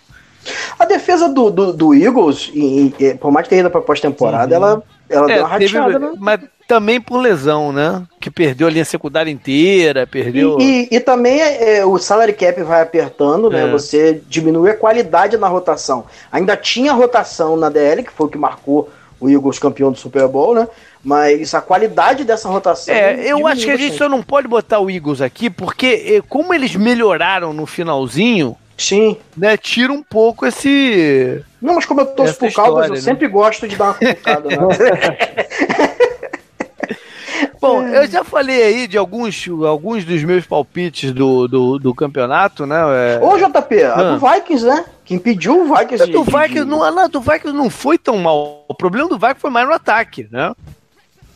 A 0.79 0.85
defesa 0.85 1.29
do, 1.29 1.51
do, 1.51 1.73
do 1.73 1.95
Eagles, 1.95 2.51
e, 2.53 2.93
e, 2.99 3.15
por 3.15 3.31
mais 3.31 3.45
que 3.45 3.51
tenha 3.51 3.61
ido 3.61 3.71
para 3.71 3.81
pós-temporada, 3.81 4.55
ela, 4.55 4.83
ela 5.09 5.31
é, 5.31 5.35
deu 5.35 5.45
uma 5.45 5.49
rateada, 5.49 5.99
né? 5.99 6.13
Mas 6.19 6.41
também 6.67 7.01
por 7.01 7.19
lesão, 7.19 7.73
né? 7.73 8.03
Que 8.21 8.31
perdeu 8.31 8.67
a 8.67 8.71
linha 8.71 8.85
secundária 8.85 9.31
inteira, 9.31 10.07
perdeu. 10.07 10.59
E, 10.59 10.89
e, 10.91 10.97
e 10.97 11.01
também 11.01 11.41
é, 11.41 11.85
o 11.85 11.99
salary 11.99 12.33
cap 12.33 12.63
vai 12.63 12.81
apertando, 12.81 13.51
né? 13.51 13.65
É. 13.65 13.71
Você 13.71 14.23
diminui 14.29 14.71
a 14.71 14.77
qualidade 14.77 15.37
na 15.37 15.47
rotação. 15.47 16.07
Ainda 16.33 16.57
tinha 16.57 16.93
rotação 16.93 17.57
na 17.57 17.69
DL, 17.69 18.03
que 18.03 18.13
foi 18.13 18.27
o 18.27 18.31
que 18.31 18.39
marcou 18.39 18.89
o 19.21 19.29
Eagles 19.29 19.59
campeão 19.59 19.93
do 19.93 19.99
Super 19.99 20.27
Bowl, 20.27 20.55
né? 20.55 20.67
Mas 21.03 21.55
a 21.55 21.61
qualidade 21.61 22.25
dessa 22.25 22.49
rotação. 22.49 22.95
É, 22.95 23.27
eu 23.27 23.47
acho 23.47 23.65
que 23.65 23.71
a 23.71 23.77
gente 23.77 23.97
só 23.97 24.09
não 24.09 24.23
pode 24.23 24.47
botar 24.47 24.81
o 24.81 24.91
Eagles 24.91 25.21
aqui, 25.21 25.49
porque 25.49 26.17
eh, 26.17 26.23
como 26.29 26.53
eles 26.53 26.77
melhoraram 26.77 27.53
no 27.53 27.67
finalzinho. 27.67 28.57
Sim. 28.77 29.17
Né, 29.37 29.57
tira 29.59 29.93
um 29.93 30.03
pouco 30.03 30.47
esse. 30.47 31.43
Não, 31.61 31.75
mas 31.75 31.85
como 31.85 32.01
eu 32.01 32.07
torço 32.07 32.39
pro 32.39 32.53
Caldas, 32.53 32.89
eu 32.89 32.95
né? 32.95 33.01
sempre 33.01 33.29
gosto 33.29 33.69
de 33.69 33.77
dar 33.77 33.85
uma 33.85 33.95
colocada. 33.95 34.49
Né? 34.49 34.57
Bom, 37.61 37.83
eu 37.83 38.07
já 38.07 38.25
falei 38.25 38.63
aí 38.63 38.87
de 38.87 38.97
alguns, 38.97 39.47
alguns 39.67 40.05
dos 40.05 40.25
meus 40.25 40.47
palpites 40.47 41.13
do, 41.13 41.47
do, 41.47 41.79
do 41.79 41.95
campeonato, 41.95 42.65
né? 42.65 42.77
É... 43.17 43.21
Ô, 43.23 43.37
JP, 43.37 43.83
a 43.85 44.15
do 44.15 44.19
Vikings, 44.19 44.65
né? 44.65 44.85
Que 45.05 45.15
impediu 45.15 45.61
o 45.61 45.77
Vikings. 45.77 46.07
De, 46.07 46.13
do 46.13 46.25
Vikings, 46.25 46.65
Não, 46.65 46.83
a 46.83 47.07
do 47.07 47.21
Vikings 47.21 47.53
não 47.53 47.69
foi 47.69 47.99
tão 47.99 48.17
mal. 48.19 48.65
O 48.67 48.75
problema 48.75 49.09
do 49.09 49.19
Vikings 49.19 49.41
foi 49.41 49.51
mais 49.51 49.67
no 49.67 49.75
ataque, 49.75 50.27
né? 50.31 50.55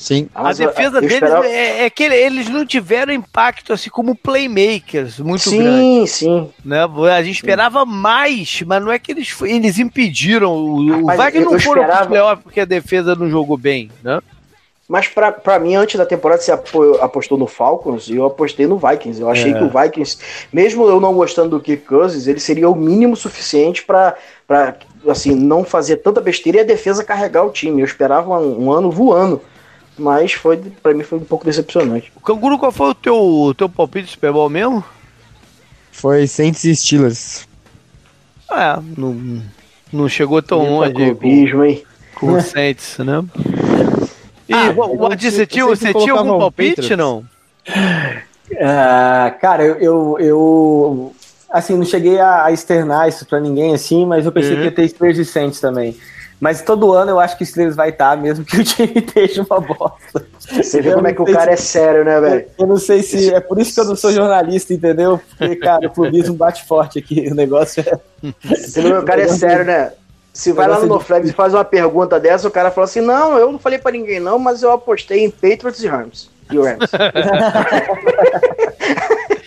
Sim. 0.04 0.28
A 0.34 0.52
defesa 0.52 1.00
deles 1.00 1.14
esperava... 1.14 1.46
é, 1.46 1.86
é, 1.86 1.88
que 1.88 2.02
eles 2.02 2.50
não 2.50 2.66
tiveram 2.66 3.10
impacto 3.10 3.72
assim 3.72 3.88
como 3.88 4.14
playmakers 4.14 5.18
muito 5.18 5.48
sim, 5.48 5.56
grande. 5.56 5.80
Sim, 5.80 6.06
sim. 6.06 6.50
Né? 6.62 6.80
A 7.10 7.22
gente 7.22 7.36
esperava 7.36 7.86
mais, 7.86 8.62
mas 8.66 8.84
não 8.84 8.92
é 8.92 8.98
que 8.98 9.12
eles, 9.12 9.34
eles 9.40 9.78
impediram. 9.78 10.52
O, 10.52 10.90
Rapaz, 10.90 11.02
o 11.02 11.22
Wagner 11.22 11.44
não 11.46 11.58
foram 11.58 11.82
esperava... 11.84 12.06
playoff 12.06 12.42
porque 12.42 12.60
a 12.60 12.66
defesa 12.66 13.14
não 13.14 13.30
jogou 13.30 13.56
bem, 13.56 13.90
né? 14.02 14.20
Mas 14.86 15.08
para 15.08 15.58
mim, 15.58 15.74
antes 15.74 15.96
da 15.96 16.04
temporada, 16.04 16.42
você 16.42 16.52
apostou 16.52 17.38
no 17.38 17.46
Falcons 17.46 18.06
e 18.08 18.16
eu 18.16 18.26
apostei 18.26 18.66
no 18.66 18.76
Vikings. 18.76 19.22
Eu 19.22 19.30
achei 19.30 19.52
é. 19.52 19.54
que 19.54 19.64
o 19.64 19.70
Vikings, 19.70 20.18
mesmo 20.52 20.86
eu 20.86 21.00
não 21.00 21.14
gostando 21.14 21.56
do 21.56 21.60
Kirk 21.60 21.86
Cousins, 21.86 22.26
ele 22.26 22.40
seria 22.40 22.68
o 22.68 22.76
mínimo 22.76 23.16
suficiente 23.16 23.82
para 23.82 24.14
assim, 25.08 25.34
não 25.34 25.64
fazer 25.64 25.96
tanta 25.96 26.20
besteira 26.20 26.58
e 26.58 26.60
a 26.60 26.64
defesa 26.64 27.02
carregar 27.02 27.42
o 27.42 27.50
time. 27.50 27.80
Eu 27.80 27.86
esperava 27.86 28.38
um, 28.38 28.66
um 28.66 28.70
ano 28.70 28.90
voando 28.90 29.40
mas 29.98 30.32
foi 30.32 30.56
para 30.82 30.94
mim 30.94 31.02
foi 31.02 31.18
um 31.18 31.24
pouco 31.24 31.44
decepcionante. 31.44 32.12
O 32.16 32.20
Canguru, 32.20 32.58
qual 32.58 32.72
foi 32.72 32.90
o 32.90 32.94
teu, 32.94 33.54
teu 33.56 33.68
palpite 33.68 34.06
de 34.06 34.10
Super 34.12 34.32
Bowl 34.32 34.48
mesmo? 34.48 34.84
Foi 35.92 36.26
Saints 36.26 36.64
e 36.64 36.74
Steelers. 36.74 37.46
É, 38.50 38.78
não, 38.96 39.42
não 39.92 40.08
chegou 40.08 40.42
tão 40.42 40.58
longe 40.58 40.92
clubismo, 40.92 41.64
hein? 41.64 41.82
com 42.14 42.32
o 42.32 42.40
Saints, 42.40 42.98
né? 42.98 43.24
E, 44.46 44.52
ah, 44.52 44.74
o 44.76 45.06
Adi, 45.06 45.30
você 45.30 45.46
tinha, 45.46 45.64
você 45.64 45.94
tinha 45.94 46.12
algum 46.12 46.38
palpite, 46.38 46.82
Patriots. 46.82 46.98
não? 46.98 47.24
Uh, 48.50 49.40
cara, 49.40 49.64
eu, 49.64 49.78
eu, 49.80 50.16
eu, 50.20 51.16
assim, 51.48 51.78
não 51.78 51.84
cheguei 51.86 52.20
a, 52.20 52.44
a 52.44 52.52
externar 52.52 53.08
isso 53.08 53.24
pra 53.24 53.40
ninguém, 53.40 53.74
assim, 53.74 54.04
mas 54.04 54.26
eu 54.26 54.32
pensei 54.32 54.50
uhum. 54.50 54.58
que 54.58 54.64
ia 54.64 54.70
ter 54.70 54.86
Steelers 54.86 55.16
e 55.16 55.24
Saints 55.24 55.60
também. 55.60 55.96
Mas 56.40 56.62
todo 56.62 56.92
ano 56.92 57.12
eu 57.12 57.20
acho 57.20 57.36
que 57.36 57.44
o 57.44 57.46
Steelers 57.46 57.76
vai 57.76 57.90
estar, 57.90 58.16
mesmo 58.16 58.44
que 58.44 58.60
o 58.60 58.64
time 58.64 58.92
esteja 58.96 59.46
uma 59.48 59.60
bosta. 59.60 60.26
Você 60.38 60.82
vê 60.82 60.92
como 60.92 61.06
é 61.06 61.12
que 61.12 61.22
o 61.22 61.24
cara 61.24 61.44
se... 61.44 61.52
é 61.52 61.56
sério, 61.56 62.04
né, 62.04 62.20
velho? 62.20 62.46
Eu 62.58 62.66
não 62.66 62.76
sei 62.76 63.02
se. 63.02 63.32
É 63.32 63.40
por 63.40 63.58
isso 63.58 63.74
que 63.74 63.80
eu 63.80 63.84
não 63.84 63.96
sou 63.96 64.12
jornalista, 64.12 64.74
entendeu? 64.74 65.20
Porque, 65.38 65.56
cara, 65.56 65.86
o 65.86 65.90
clubismo 65.90 66.34
bate 66.34 66.64
forte 66.64 66.98
aqui. 66.98 67.28
O 67.30 67.34
negócio 67.34 67.84
é. 67.86 67.98
Você 68.44 68.82
vê, 68.82 68.92
o 68.92 69.04
cara 69.04 69.22
é 69.22 69.28
sério, 69.28 69.64
né? 69.64 69.92
Se 70.32 70.52
vai 70.52 70.66
lá 70.66 70.80
no 70.80 70.86
NoFlex 70.86 71.30
e 71.30 71.32
faz 71.32 71.54
uma 71.54 71.64
pergunta 71.64 72.18
dessa, 72.18 72.48
o 72.48 72.50
cara 72.50 72.70
fala 72.70 72.86
assim: 72.86 73.00
Não, 73.00 73.38
eu 73.38 73.52
não 73.52 73.58
falei 73.58 73.78
pra 73.78 73.92
ninguém, 73.92 74.18
não, 74.18 74.38
mas 74.38 74.62
eu 74.62 74.72
apostei 74.72 75.24
em 75.24 75.30
Patriots 75.30 75.82
e 75.82 75.86
Rams. 75.86 76.30
E 76.50 76.58
o 76.58 76.64
Rams. 76.64 76.90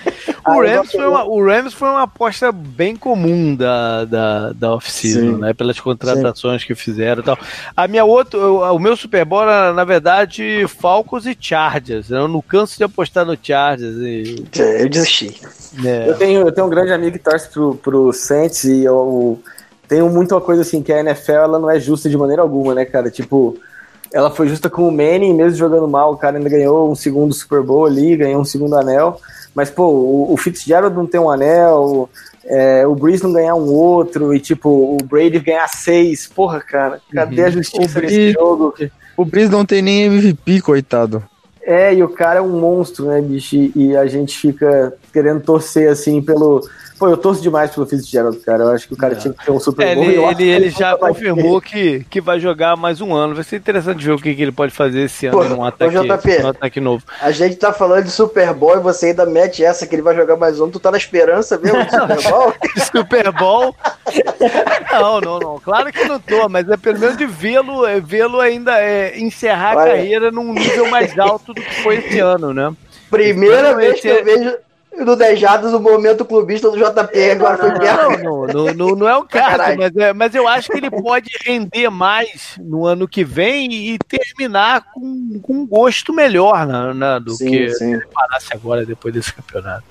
o, 0.47 0.61
Rams 0.61 0.91
foi 0.91 1.07
uma, 1.07 1.23
o 1.25 1.45
Rams 1.45 1.73
foi 1.73 1.89
uma 1.89 2.03
aposta 2.03 2.51
bem 2.51 2.95
comum 2.95 3.55
da, 3.55 4.05
da, 4.05 4.51
da 4.53 4.73
off-season, 4.73 5.37
né? 5.37 5.53
Pelas 5.53 5.79
contratações 5.79 6.61
Sim. 6.61 6.67
que 6.67 6.75
fizeram 6.75 7.21
e 7.21 7.25
tal. 7.25 7.37
A 7.75 7.87
minha 7.87 8.05
outra, 8.05 8.39
o 8.39 8.79
meu 8.79 8.95
Super 8.95 9.25
Bowl 9.25 9.43
era, 9.43 9.73
na 9.73 9.83
verdade, 9.83 10.65
Falcons 10.67 11.25
e 11.25 11.37
Chargers. 11.39 12.09
Eu 12.09 12.27
não 12.27 12.41
canso 12.41 12.77
de 12.77 12.83
apostar 12.83 13.25
no 13.25 13.37
Chargers. 13.41 13.97
E... 13.97 14.45
É, 14.57 14.83
eu 14.83 14.89
desisti. 14.89 15.39
É. 15.85 16.09
Eu, 16.09 16.15
tenho, 16.15 16.41
eu 16.41 16.51
tenho 16.51 16.67
um 16.67 16.69
grande 16.69 16.91
amigo 16.91 17.17
que 17.17 17.23
torce 17.23 17.49
pro, 17.49 17.75
pro 17.75 18.13
Saints 18.13 18.63
e 18.63 18.83
eu 18.83 19.41
tenho 19.87 20.09
muito 20.09 20.33
uma 20.33 20.41
coisa 20.41 20.61
assim, 20.61 20.81
que 20.81 20.91
a 20.91 20.99
NFL 20.99 21.31
ela 21.31 21.59
não 21.59 21.69
é 21.69 21.79
justa 21.79 22.09
de 22.09 22.17
maneira 22.17 22.41
alguma, 22.41 22.75
né, 22.75 22.85
cara? 22.85 23.09
Tipo, 23.09 23.57
ela 24.13 24.31
foi 24.31 24.47
justa 24.47 24.69
com 24.69 24.87
o 24.87 24.91
Manning, 24.91 25.33
mesmo 25.33 25.57
jogando 25.57 25.87
mal, 25.87 26.13
o 26.13 26.17
cara 26.17 26.37
ainda 26.37 26.49
ganhou 26.49 26.91
um 26.91 26.95
segundo 26.95 27.33
Super 27.33 27.61
Bowl 27.61 27.85
ali, 27.85 28.15
ganhou 28.15 28.41
um 28.41 28.45
segundo 28.45 28.75
anel. 28.75 29.19
Mas, 29.53 29.69
pô, 29.69 29.87
o, 29.87 30.33
o 30.33 30.37
Fitzgerald 30.37 30.95
não 30.95 31.07
tem 31.07 31.19
um 31.19 31.29
anel, 31.29 32.09
é, 32.45 32.85
o 32.87 32.95
Breeze 32.95 33.23
não 33.23 33.33
ganhar 33.33 33.55
um 33.55 33.67
outro, 33.73 34.33
e, 34.33 34.39
tipo, 34.39 34.69
o 34.69 34.97
Brady 35.03 35.39
ganhar 35.39 35.67
seis. 35.67 36.27
Porra, 36.27 36.61
cara, 36.61 37.01
cadê 37.11 37.41
uhum. 37.41 37.47
a 37.47 37.49
justiça 37.49 37.99
nesse 37.99 38.31
jogo? 38.31 38.73
O 39.15 39.25
Breeze 39.25 39.51
não 39.51 39.65
tem 39.65 39.81
nem 39.81 40.03
MVP, 40.03 40.61
coitado. 40.61 41.23
É, 41.61 41.93
e 41.93 42.01
o 42.01 42.07
cara 42.07 42.39
é 42.39 42.41
um 42.41 42.59
monstro, 42.59 43.07
né, 43.07 43.19
bicho? 43.19 43.55
E 43.75 43.97
a 43.97 44.07
gente 44.07 44.37
fica 44.37 44.93
querendo 45.11 45.41
torcer, 45.41 45.89
assim, 45.89 46.21
pelo 46.21 46.65
Pô, 46.97 47.07
eu 47.07 47.17
torço 47.17 47.41
demais 47.41 47.69
pelo 47.71 47.85
Fitzgerald, 47.85 48.37
cara. 48.39 48.63
Eu 48.63 48.69
acho 48.71 48.87
que 48.87 48.93
o 48.93 48.97
cara 48.97 49.13
é. 49.13 49.17
tinha 49.17 49.33
que 49.33 49.45
ter 49.45 49.51
um 49.51 49.59
Super 49.59 49.95
Bowl. 49.95 50.03
É, 50.03 50.07
ele, 50.07 50.23
ele, 50.23 50.49
ele 50.49 50.69
já 50.69 50.97
confirmou 50.97 51.61
que, 51.61 52.03
que 52.09 52.19
vai 52.19 52.39
jogar 52.39 52.75
mais 52.75 53.01
um 53.01 53.13
ano. 53.13 53.35
Vai 53.35 53.43
ser 53.43 53.57
interessante 53.57 54.03
ver 54.03 54.13
o 54.13 54.17
que, 54.17 54.33
que 54.33 54.41
ele 54.41 54.51
pode 54.51 54.73
fazer 54.73 55.01
esse 55.01 55.27
ano 55.27 55.43
num 55.43 55.63
ataque, 55.63 55.93
JP, 55.93 56.41
num 56.41 56.49
ataque 56.49 56.79
novo. 56.79 57.03
A 57.21 57.31
gente 57.31 57.55
tá 57.55 57.71
falando 57.71 58.05
de 58.05 58.11
Super 58.11 58.53
Bowl 58.53 58.77
e 58.77 58.79
você 58.79 59.07
ainda 59.07 59.25
mete 59.25 59.63
essa 59.63 59.85
que 59.85 59.93
ele 59.93 60.01
vai 60.01 60.15
jogar 60.15 60.37
mais 60.37 60.59
um. 60.59 60.69
Tu 60.69 60.79
tá 60.79 60.89
na 60.89 60.97
esperança 60.97 61.57
mesmo 61.57 61.83
de 61.83 61.91
Super 61.91 62.31
Bowl? 62.31 62.53
Super 62.91 63.31
Bowl? 63.31 63.75
Não, 64.91 65.21
não, 65.21 65.39
não. 65.39 65.59
Claro 65.59 65.91
que 65.91 66.03
não 66.05 66.19
tô, 66.19 66.49
mas 66.49 66.67
é 66.67 66.77
pelo 66.77 66.97
menos 66.97 67.17
de 67.17 67.25
vê-lo 67.25 67.85
é, 67.85 67.99
vê 67.99 68.21
ainda 68.41 68.79
é, 68.79 69.17
encerrar 69.19 69.77
Olha. 69.77 69.93
a 69.93 69.95
carreira 69.95 70.31
num 70.31 70.53
nível 70.53 70.89
mais 70.89 71.17
alto 71.19 71.53
do 71.53 71.61
que 71.61 71.83
foi 71.83 71.97
esse 71.97 72.19
ano, 72.19 72.53
né? 72.53 72.73
Primeira 73.09 73.69
então, 73.69 73.77
vez 73.77 74.01
que 74.01 74.07
eu 74.07 74.23
vejo 74.23 74.57
do 75.05 75.15
Dejados 75.15 75.73
o 75.73 75.79
momento 75.79 76.25
clubista 76.25 76.69
do 76.69 76.77
JP 76.77 77.31
agora 77.31 77.57
foi 77.57 77.69
não, 77.69 78.47
não, 78.47 78.73
não, 78.73 78.95
não, 78.95 79.07
é 79.07 79.15
o 79.15 79.23
caso, 79.23 79.77
mas, 79.77 79.95
é, 79.95 80.13
mas 80.13 80.35
eu 80.35 80.47
acho 80.47 80.69
que 80.69 80.77
ele 80.77 80.89
pode 80.89 81.29
render 81.45 81.89
mais 81.89 82.55
no 82.59 82.85
ano 82.85 83.07
que 83.07 83.23
vem 83.23 83.71
e 83.71 83.97
terminar 83.99 84.91
com, 84.93 85.39
com 85.41 85.53
um 85.53 85.67
gosto 85.67 86.13
melhor 86.13 86.65
na, 86.65 86.93
na 86.93 87.19
do 87.19 87.31
sim, 87.31 87.49
que 87.49 87.69
sim. 87.69 87.93
ele 87.93 88.05
parasse 88.07 88.53
agora 88.53 88.85
depois 88.85 89.13
desse 89.13 89.33
campeonato. 89.33 89.83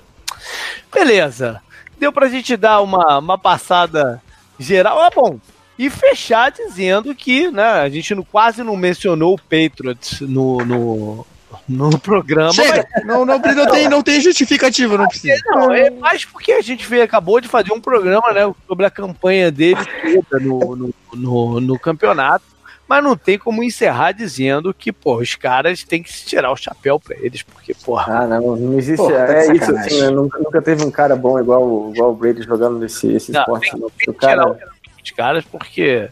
Beleza. 0.93 1.61
Deu 1.99 2.11
pra 2.11 2.29
gente 2.29 2.55
dar 2.55 2.81
uma, 2.81 3.17
uma 3.17 3.37
passada 3.37 4.21
geral. 4.59 4.99
Ah, 5.01 5.09
bom, 5.13 5.39
e 5.77 5.89
fechar 5.89 6.51
dizendo 6.51 7.13
que 7.13 7.51
né, 7.51 7.63
a 7.63 7.89
gente 7.89 8.15
não, 8.15 8.23
quase 8.23 8.63
não 8.63 8.75
mencionou 8.75 9.35
o 9.35 9.39
Patriots 9.39 10.21
no, 10.21 10.57
no, 10.65 11.27
no 11.67 11.97
programa. 11.99 12.53
Chega, 12.53 12.87
mas... 12.93 13.05
não, 13.05 13.25
não, 13.25 13.39
não, 13.39 13.67
tem, 13.67 13.89
não 13.89 14.03
tem 14.03 14.21
justificativa, 14.21 14.97
não 14.97 15.07
precisa. 15.07 15.41
Não, 15.47 15.71
é 15.71 15.89
mais 15.89 16.25
porque 16.25 16.51
a 16.51 16.61
gente 16.61 16.87
veio, 16.87 17.03
acabou 17.03 17.39
de 17.39 17.47
fazer 17.47 17.71
um 17.73 17.81
programa 17.81 18.31
né, 18.33 18.53
sobre 18.67 18.85
a 18.85 18.89
campanha 18.89 19.51
dele 19.51 19.79
no, 20.41 20.75
no, 20.75 20.93
no, 21.13 21.61
no 21.61 21.79
campeonato 21.79 22.57
mas 22.87 23.03
não 23.03 23.17
tem 23.17 23.37
como 23.37 23.61
encerrar 23.61 24.13
dizendo 24.13 24.73
que, 24.73 24.93
pô, 24.93 25.17
os 25.17 25.35
caras 25.35 25.83
têm 25.83 26.01
que 26.01 26.11
se 26.11 26.25
tirar 26.25 26.51
o 26.51 26.55
chapéu 26.55 26.99
pra 26.99 27.17
eles, 27.19 27.43
porque, 27.43 27.73
porra. 27.73 28.21
Ah, 28.21 28.27
não, 28.27 28.55
não 28.55 28.79
existe. 28.79 28.97
Porra, 28.97 29.27
tá 29.27 29.33
é 29.33 29.53
isso, 29.53 29.75
assim, 29.75 30.01
né? 30.01 30.09
nunca, 30.09 30.39
nunca 30.39 30.61
teve 30.61 30.85
um 30.85 30.91
cara 30.91 31.15
bom 31.15 31.37
igual, 31.37 31.91
igual 31.93 32.11
o 32.11 32.15
Brady 32.15 32.43
jogando 32.43 32.79
nesse 32.79 33.11
esse 33.11 33.31
não, 33.31 33.41
esporte. 33.41 33.71
Tem, 33.71 33.79
não. 33.79 33.89
Tem 33.89 34.09
o 34.09 34.13
cara... 34.13 34.57
os 35.03 35.11
caras, 35.11 35.43
porque 35.43 36.09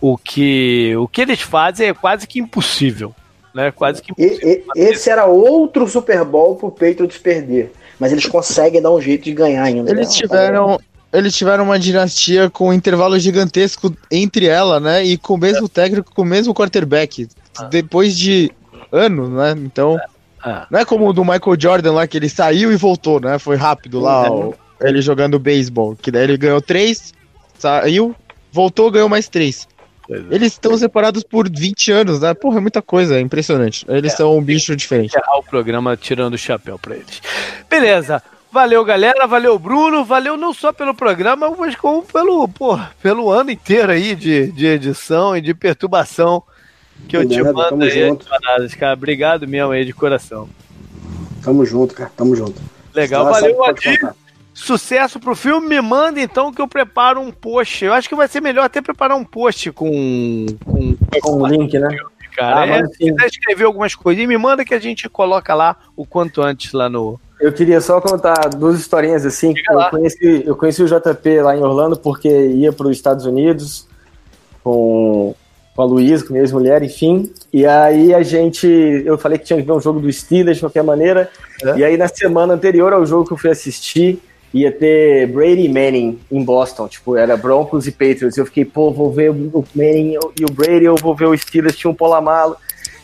o 0.00 0.18
que, 0.18 0.96
o 0.96 1.06
que 1.06 1.20
eles 1.20 1.40
fazem 1.40 1.88
é 1.88 1.94
quase 1.94 2.26
que 2.26 2.40
impossível. 2.40 3.14
Né? 3.54 3.70
Quase 3.70 4.02
que. 4.02 4.12
E, 4.18 4.24
e, 4.24 4.64
esse 4.76 5.10
era 5.10 5.26
outro 5.26 5.88
Super 5.88 6.24
Bowl 6.24 6.56
pro 6.56 6.70
Patriots 6.70 7.18
perder. 7.18 7.72
Mas 7.98 8.12
eles 8.12 8.26
conseguem 8.26 8.80
dar 8.80 8.90
um 8.90 9.00
jeito 9.00 9.24
de 9.24 9.32
ganhar 9.32 9.62
ainda. 9.62 9.90
Eles 9.90 10.08
né? 10.08 10.14
tiveram, 10.14 10.80
eles 11.12 11.34
tiveram 11.34 11.64
uma 11.64 11.78
dinastia 11.78 12.48
com 12.50 12.68
um 12.68 12.72
intervalo 12.72 13.18
gigantesco 13.18 13.92
entre 14.10 14.46
ela, 14.46 14.78
né? 14.78 15.04
E 15.04 15.16
com 15.16 15.34
o 15.34 15.38
mesmo 15.38 15.66
é. 15.66 15.68
técnico, 15.68 16.14
com 16.14 16.22
o 16.22 16.26
mesmo 16.26 16.54
quarterback. 16.54 17.28
Ah. 17.58 17.64
Depois 17.64 18.16
de 18.16 18.50
anos, 18.92 19.30
né? 19.30 19.54
Então. 19.58 19.98
Ah. 20.42 20.66
Não 20.70 20.78
é 20.78 20.84
como 20.84 21.08
o 21.08 21.12
do 21.12 21.24
Michael 21.24 21.56
Jordan 21.58 21.92
lá, 21.92 22.06
que 22.06 22.16
ele 22.16 22.28
saiu 22.28 22.72
e 22.72 22.76
voltou, 22.76 23.20
né? 23.20 23.38
Foi 23.38 23.56
rápido 23.56 23.98
lá, 23.98 24.30
ó, 24.30 24.52
ele 24.80 25.02
jogando 25.02 25.38
beisebol. 25.38 25.96
Que 25.96 26.12
daí 26.12 26.24
ele 26.24 26.36
ganhou 26.36 26.60
três, 26.60 27.12
saiu, 27.58 28.14
voltou, 28.52 28.90
ganhou 28.90 29.08
mais 29.08 29.28
três. 29.28 29.66
É. 30.10 30.34
Eles 30.34 30.52
estão 30.52 30.76
separados 30.76 31.22
por 31.22 31.50
20 31.50 31.92
anos, 31.92 32.20
né? 32.20 32.32
Porra, 32.34 32.58
é 32.58 32.60
muita 32.60 32.80
coisa, 32.80 33.16
é 33.16 33.20
impressionante. 33.20 33.84
Eles 33.88 34.14
é. 34.14 34.16
são 34.16 34.36
um 34.36 34.42
bicho 34.42 34.74
diferente. 34.74 35.16
Encerrar 35.16 35.38
o 35.38 35.42
programa 35.42 35.96
tirando 35.96 36.34
o 36.34 36.38
chapéu 36.38 36.78
pra 36.78 36.96
eles. 36.96 37.20
Beleza. 37.68 38.22
Valeu, 38.50 38.82
galera. 38.84 39.26
Valeu, 39.26 39.58
Bruno. 39.58 40.04
Valeu 40.04 40.36
não 40.36 40.54
só 40.54 40.72
pelo 40.72 40.94
programa, 40.94 41.50
mas 41.58 41.76
como 41.76 42.02
pelo, 42.02 42.48
pô, 42.48 42.78
pelo 43.02 43.30
ano 43.30 43.50
inteiro 43.50 43.92
aí 43.92 44.14
de, 44.14 44.50
de 44.52 44.66
edição 44.66 45.36
e 45.36 45.40
de 45.40 45.52
perturbação 45.52 46.42
que 47.06 47.16
eu 47.16 47.28
te 47.28 47.42
mando 47.42 47.68
tamo 47.68 47.82
aí. 47.82 48.08
Junto. 48.08 48.26
Cara, 48.78 48.94
obrigado 48.94 49.46
mesmo 49.46 49.70
aí 49.70 49.84
de 49.84 49.92
coração. 49.92 50.48
Tamo 51.42 51.64
junto, 51.64 51.94
cara. 51.94 52.10
Tamo 52.16 52.34
junto. 52.34 52.60
Legal. 52.94 53.26
Valeu, 53.26 53.64
Adir. 53.64 54.00
Sucesso 54.58 55.20
pro 55.20 55.36
filme. 55.36 55.68
Me 55.68 55.80
manda 55.80 56.20
então 56.20 56.52
que 56.52 56.60
eu 56.60 56.68
preparo 56.68 57.20
um 57.20 57.30
post. 57.30 57.84
Eu 57.84 57.92
acho 57.92 58.08
que 58.08 58.14
vai 58.14 58.28
ser 58.28 58.40
melhor 58.40 58.64
até 58.64 58.82
preparar 58.82 59.16
um 59.16 59.24
post 59.24 59.70
com 59.72 60.46
com, 60.64 60.96
com 61.22 61.42
o 61.42 61.46
link, 61.46 61.78
né? 61.78 61.96
Cara, 62.36 62.60
ah, 62.60 62.78
é, 62.78 62.86
se 62.86 62.98
quiser 62.98 63.26
escrever 63.26 63.64
algumas 63.64 63.94
coisas, 63.94 64.24
me 64.26 64.38
manda 64.38 64.64
que 64.64 64.74
a 64.74 64.78
gente 64.78 65.08
coloca 65.08 65.54
lá 65.54 65.76
o 65.96 66.06
quanto 66.06 66.40
antes 66.40 66.72
lá 66.72 66.88
no, 66.88 67.18
eu 67.40 67.52
queria 67.52 67.80
só 67.80 68.00
contar 68.00 68.48
duas 68.48 68.78
historinhas 68.80 69.24
assim. 69.24 69.54
Eu 69.70 69.90
conheci, 69.90 70.42
eu 70.44 70.56
conheci 70.56 70.82
o 70.82 70.86
JP 70.86 71.40
lá 71.40 71.56
em 71.56 71.62
Orlando 71.62 71.96
porque 71.96 72.28
ia 72.28 72.72
para 72.72 72.88
os 72.88 72.96
Estados 72.96 73.24
Unidos 73.24 73.86
com, 74.64 75.34
com 75.74 75.82
a 75.82 75.84
Luísa, 75.84 76.24
com 76.24 76.32
minha 76.32 76.42
ex-mulher, 76.42 76.82
enfim. 76.82 77.32
E 77.52 77.64
aí 77.64 78.12
a 78.12 78.22
gente. 78.24 78.66
Eu 78.66 79.16
falei 79.16 79.38
que 79.38 79.44
tinha 79.44 79.60
que 79.60 79.66
ver 79.66 79.72
um 79.72 79.80
jogo 79.80 80.00
do 80.00 80.12
Steelers 80.12 80.56
de 80.56 80.62
qualquer 80.64 80.82
maneira. 80.82 81.30
É. 81.62 81.78
E 81.78 81.84
aí 81.84 81.96
na 81.96 82.08
semana 82.08 82.54
anterior 82.54 82.92
ao 82.92 83.06
jogo 83.06 83.26
que 83.26 83.32
eu 83.32 83.38
fui 83.38 83.50
assistir, 83.50 84.20
ia 84.52 84.72
ter 84.72 85.26
Brady 85.26 85.64
e 85.64 85.68
Manning 85.68 86.20
em 86.30 86.42
Boston. 86.42 86.88
Tipo, 86.88 87.16
era 87.16 87.36
Broncos 87.36 87.86
e 87.86 87.92
Patriots. 87.92 88.36
Eu 88.36 88.46
fiquei, 88.46 88.64
pô, 88.64 88.90
vou 88.90 89.10
ver 89.12 89.30
o 89.30 89.64
Manning 89.74 90.18
e 90.38 90.44
o 90.44 90.52
Brady, 90.52 90.84
eu 90.84 90.96
vou 90.96 91.14
ver 91.14 91.26
o 91.26 91.36
Steelers, 91.36 91.76
tinha 91.76 91.90
um 91.90 91.94
Polamalo. 91.94 92.56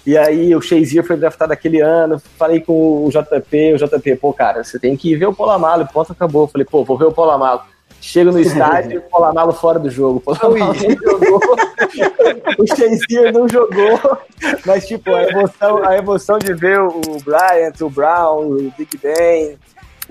E 0.06 0.18
aí 0.18 0.54
o 0.54 0.60
Shazier 0.60 1.02
foi 1.02 1.16
draftado 1.16 1.52
aquele 1.52 1.80
ano, 1.80 2.20
falei 2.38 2.60
com 2.60 3.06
o 3.06 3.08
JP, 3.08 3.74
o 3.74 3.78
JP, 3.78 4.16
pô, 4.16 4.34
cara, 4.34 4.62
você 4.62 4.78
tem 4.78 4.96
que 4.96 5.16
ver 5.16 5.26
o 5.26 5.34
Polamalo, 5.34 5.88
ponto 5.90 6.12
acabou. 6.12 6.46
Falei, 6.46 6.66
pô, 6.66 6.84
vou 6.84 6.98
ver 6.98 7.06
o 7.06 7.12
Polamalo. 7.12 7.62
Chego 8.02 8.30
no 8.30 8.38
estádio, 8.38 8.98
o 8.98 9.02
Polamalo 9.10 9.52
fora 9.54 9.78
do 9.78 9.88
jogo. 9.88 10.18
O 10.18 10.20
Polamalo 10.20 10.74
não 10.74 10.74
jogou, 10.74 11.40
o 12.58 12.66
Shazier 12.66 13.32
não 13.32 13.48
jogou, 13.48 14.18
mas 14.66 14.86
tipo, 14.86 15.10
a 15.10 15.22
emoção, 15.22 15.82
a 15.82 15.96
emoção 15.96 16.38
de 16.38 16.52
ver 16.52 16.80
o 16.80 17.00
Bryant, 17.24 17.80
o 17.80 17.88
Brown, 17.88 18.46
o 18.46 18.72
Big 18.76 18.98
Ben, 19.02 19.56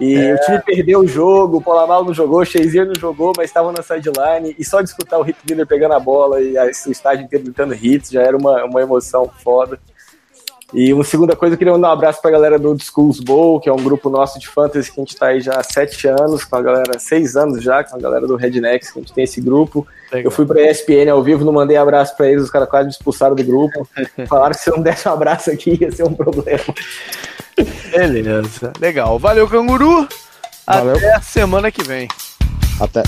e 0.03 0.15
é. 0.15 0.33
o 0.33 0.39
time 0.39 0.59
perdeu 0.59 0.99
o 0.99 1.07
jogo, 1.07 1.57
o 1.57 1.61
Polamal 1.61 2.03
não 2.03 2.13
jogou, 2.13 2.41
o 2.41 2.45
Shazier 2.45 2.85
não 2.85 2.95
jogou, 2.95 3.31
mas 3.37 3.49
estavam 3.49 3.71
na 3.71 3.81
sideline. 3.81 4.55
E 4.59 4.65
só 4.65 4.81
de 4.81 4.89
escutar 4.89 5.17
o 5.17 5.21
Hit 5.21 5.37
Miller 5.49 5.65
pegando 5.65 5.93
a 5.93 5.99
bola 5.99 6.41
e 6.41 6.57
o 6.57 6.91
estádio 6.91 7.25
inteiro 7.25 7.45
gritando 7.45 7.73
hits 7.73 8.09
já 8.09 8.21
era 8.21 8.35
uma, 8.35 8.65
uma 8.65 8.81
emoção 8.81 9.29
foda. 9.43 9.79
E 10.73 10.91
uma 10.91 11.03
segunda 11.03 11.35
coisa, 11.35 11.53
eu 11.53 11.57
queria 11.57 11.71
mandar 11.71 11.89
um 11.89 11.91
abraço 11.91 12.19
pra 12.19 12.31
galera 12.31 12.57
do 12.57 12.69
Old 12.69 12.83
Schools 12.83 13.19
Bowl, 13.19 13.59
que 13.59 13.69
é 13.69 13.73
um 13.73 13.83
grupo 13.83 14.09
nosso 14.09 14.39
de 14.39 14.47
fantasy 14.47 14.91
que 14.91 14.99
a 14.99 15.03
gente 15.03 15.15
tá 15.15 15.27
aí 15.27 15.39
já 15.39 15.59
há 15.59 15.63
sete 15.63 16.07
anos, 16.07 16.43
com 16.43 16.55
a 16.55 16.61
galera, 16.63 16.97
seis 16.97 17.35
anos 17.35 17.61
já, 17.61 17.83
com 17.83 17.95
a 17.95 17.99
galera 17.99 18.25
do 18.25 18.35
Rednecks, 18.35 18.91
que 18.91 18.97
a 18.97 19.01
gente 19.03 19.13
tem 19.13 19.23
esse 19.23 19.39
grupo. 19.39 19.85
Legal. 20.11 20.25
Eu 20.25 20.31
fui 20.31 20.47
pra 20.47 20.61
ESPN 20.63 21.11
ao 21.11 21.21
vivo, 21.21 21.45
não 21.45 21.53
mandei 21.53 21.77
abraço 21.77 22.17
pra 22.17 22.27
eles, 22.27 22.43
os 22.43 22.49
caras 22.49 22.67
quase 22.67 22.85
me 22.85 22.91
expulsaram 22.91 23.35
do 23.35 23.43
grupo. 23.43 23.87
Falaram 24.27 24.55
que 24.55 24.61
se 24.61 24.69
eu 24.71 24.75
não 24.75 24.83
desse 24.83 25.07
um 25.07 25.11
abraço 25.11 25.51
aqui 25.51 25.77
ia 25.79 25.91
ser 25.91 26.05
um 26.05 26.13
problema. 26.15 26.63
Beleza, 27.91 28.73
legal. 28.79 29.19
Valeu, 29.19 29.47
canguru. 29.47 30.07
Valeu. 30.65 30.95
Até 30.97 31.21
semana 31.21 31.71
que 31.71 31.83
vem. 31.83 32.07
Até. 32.79 33.03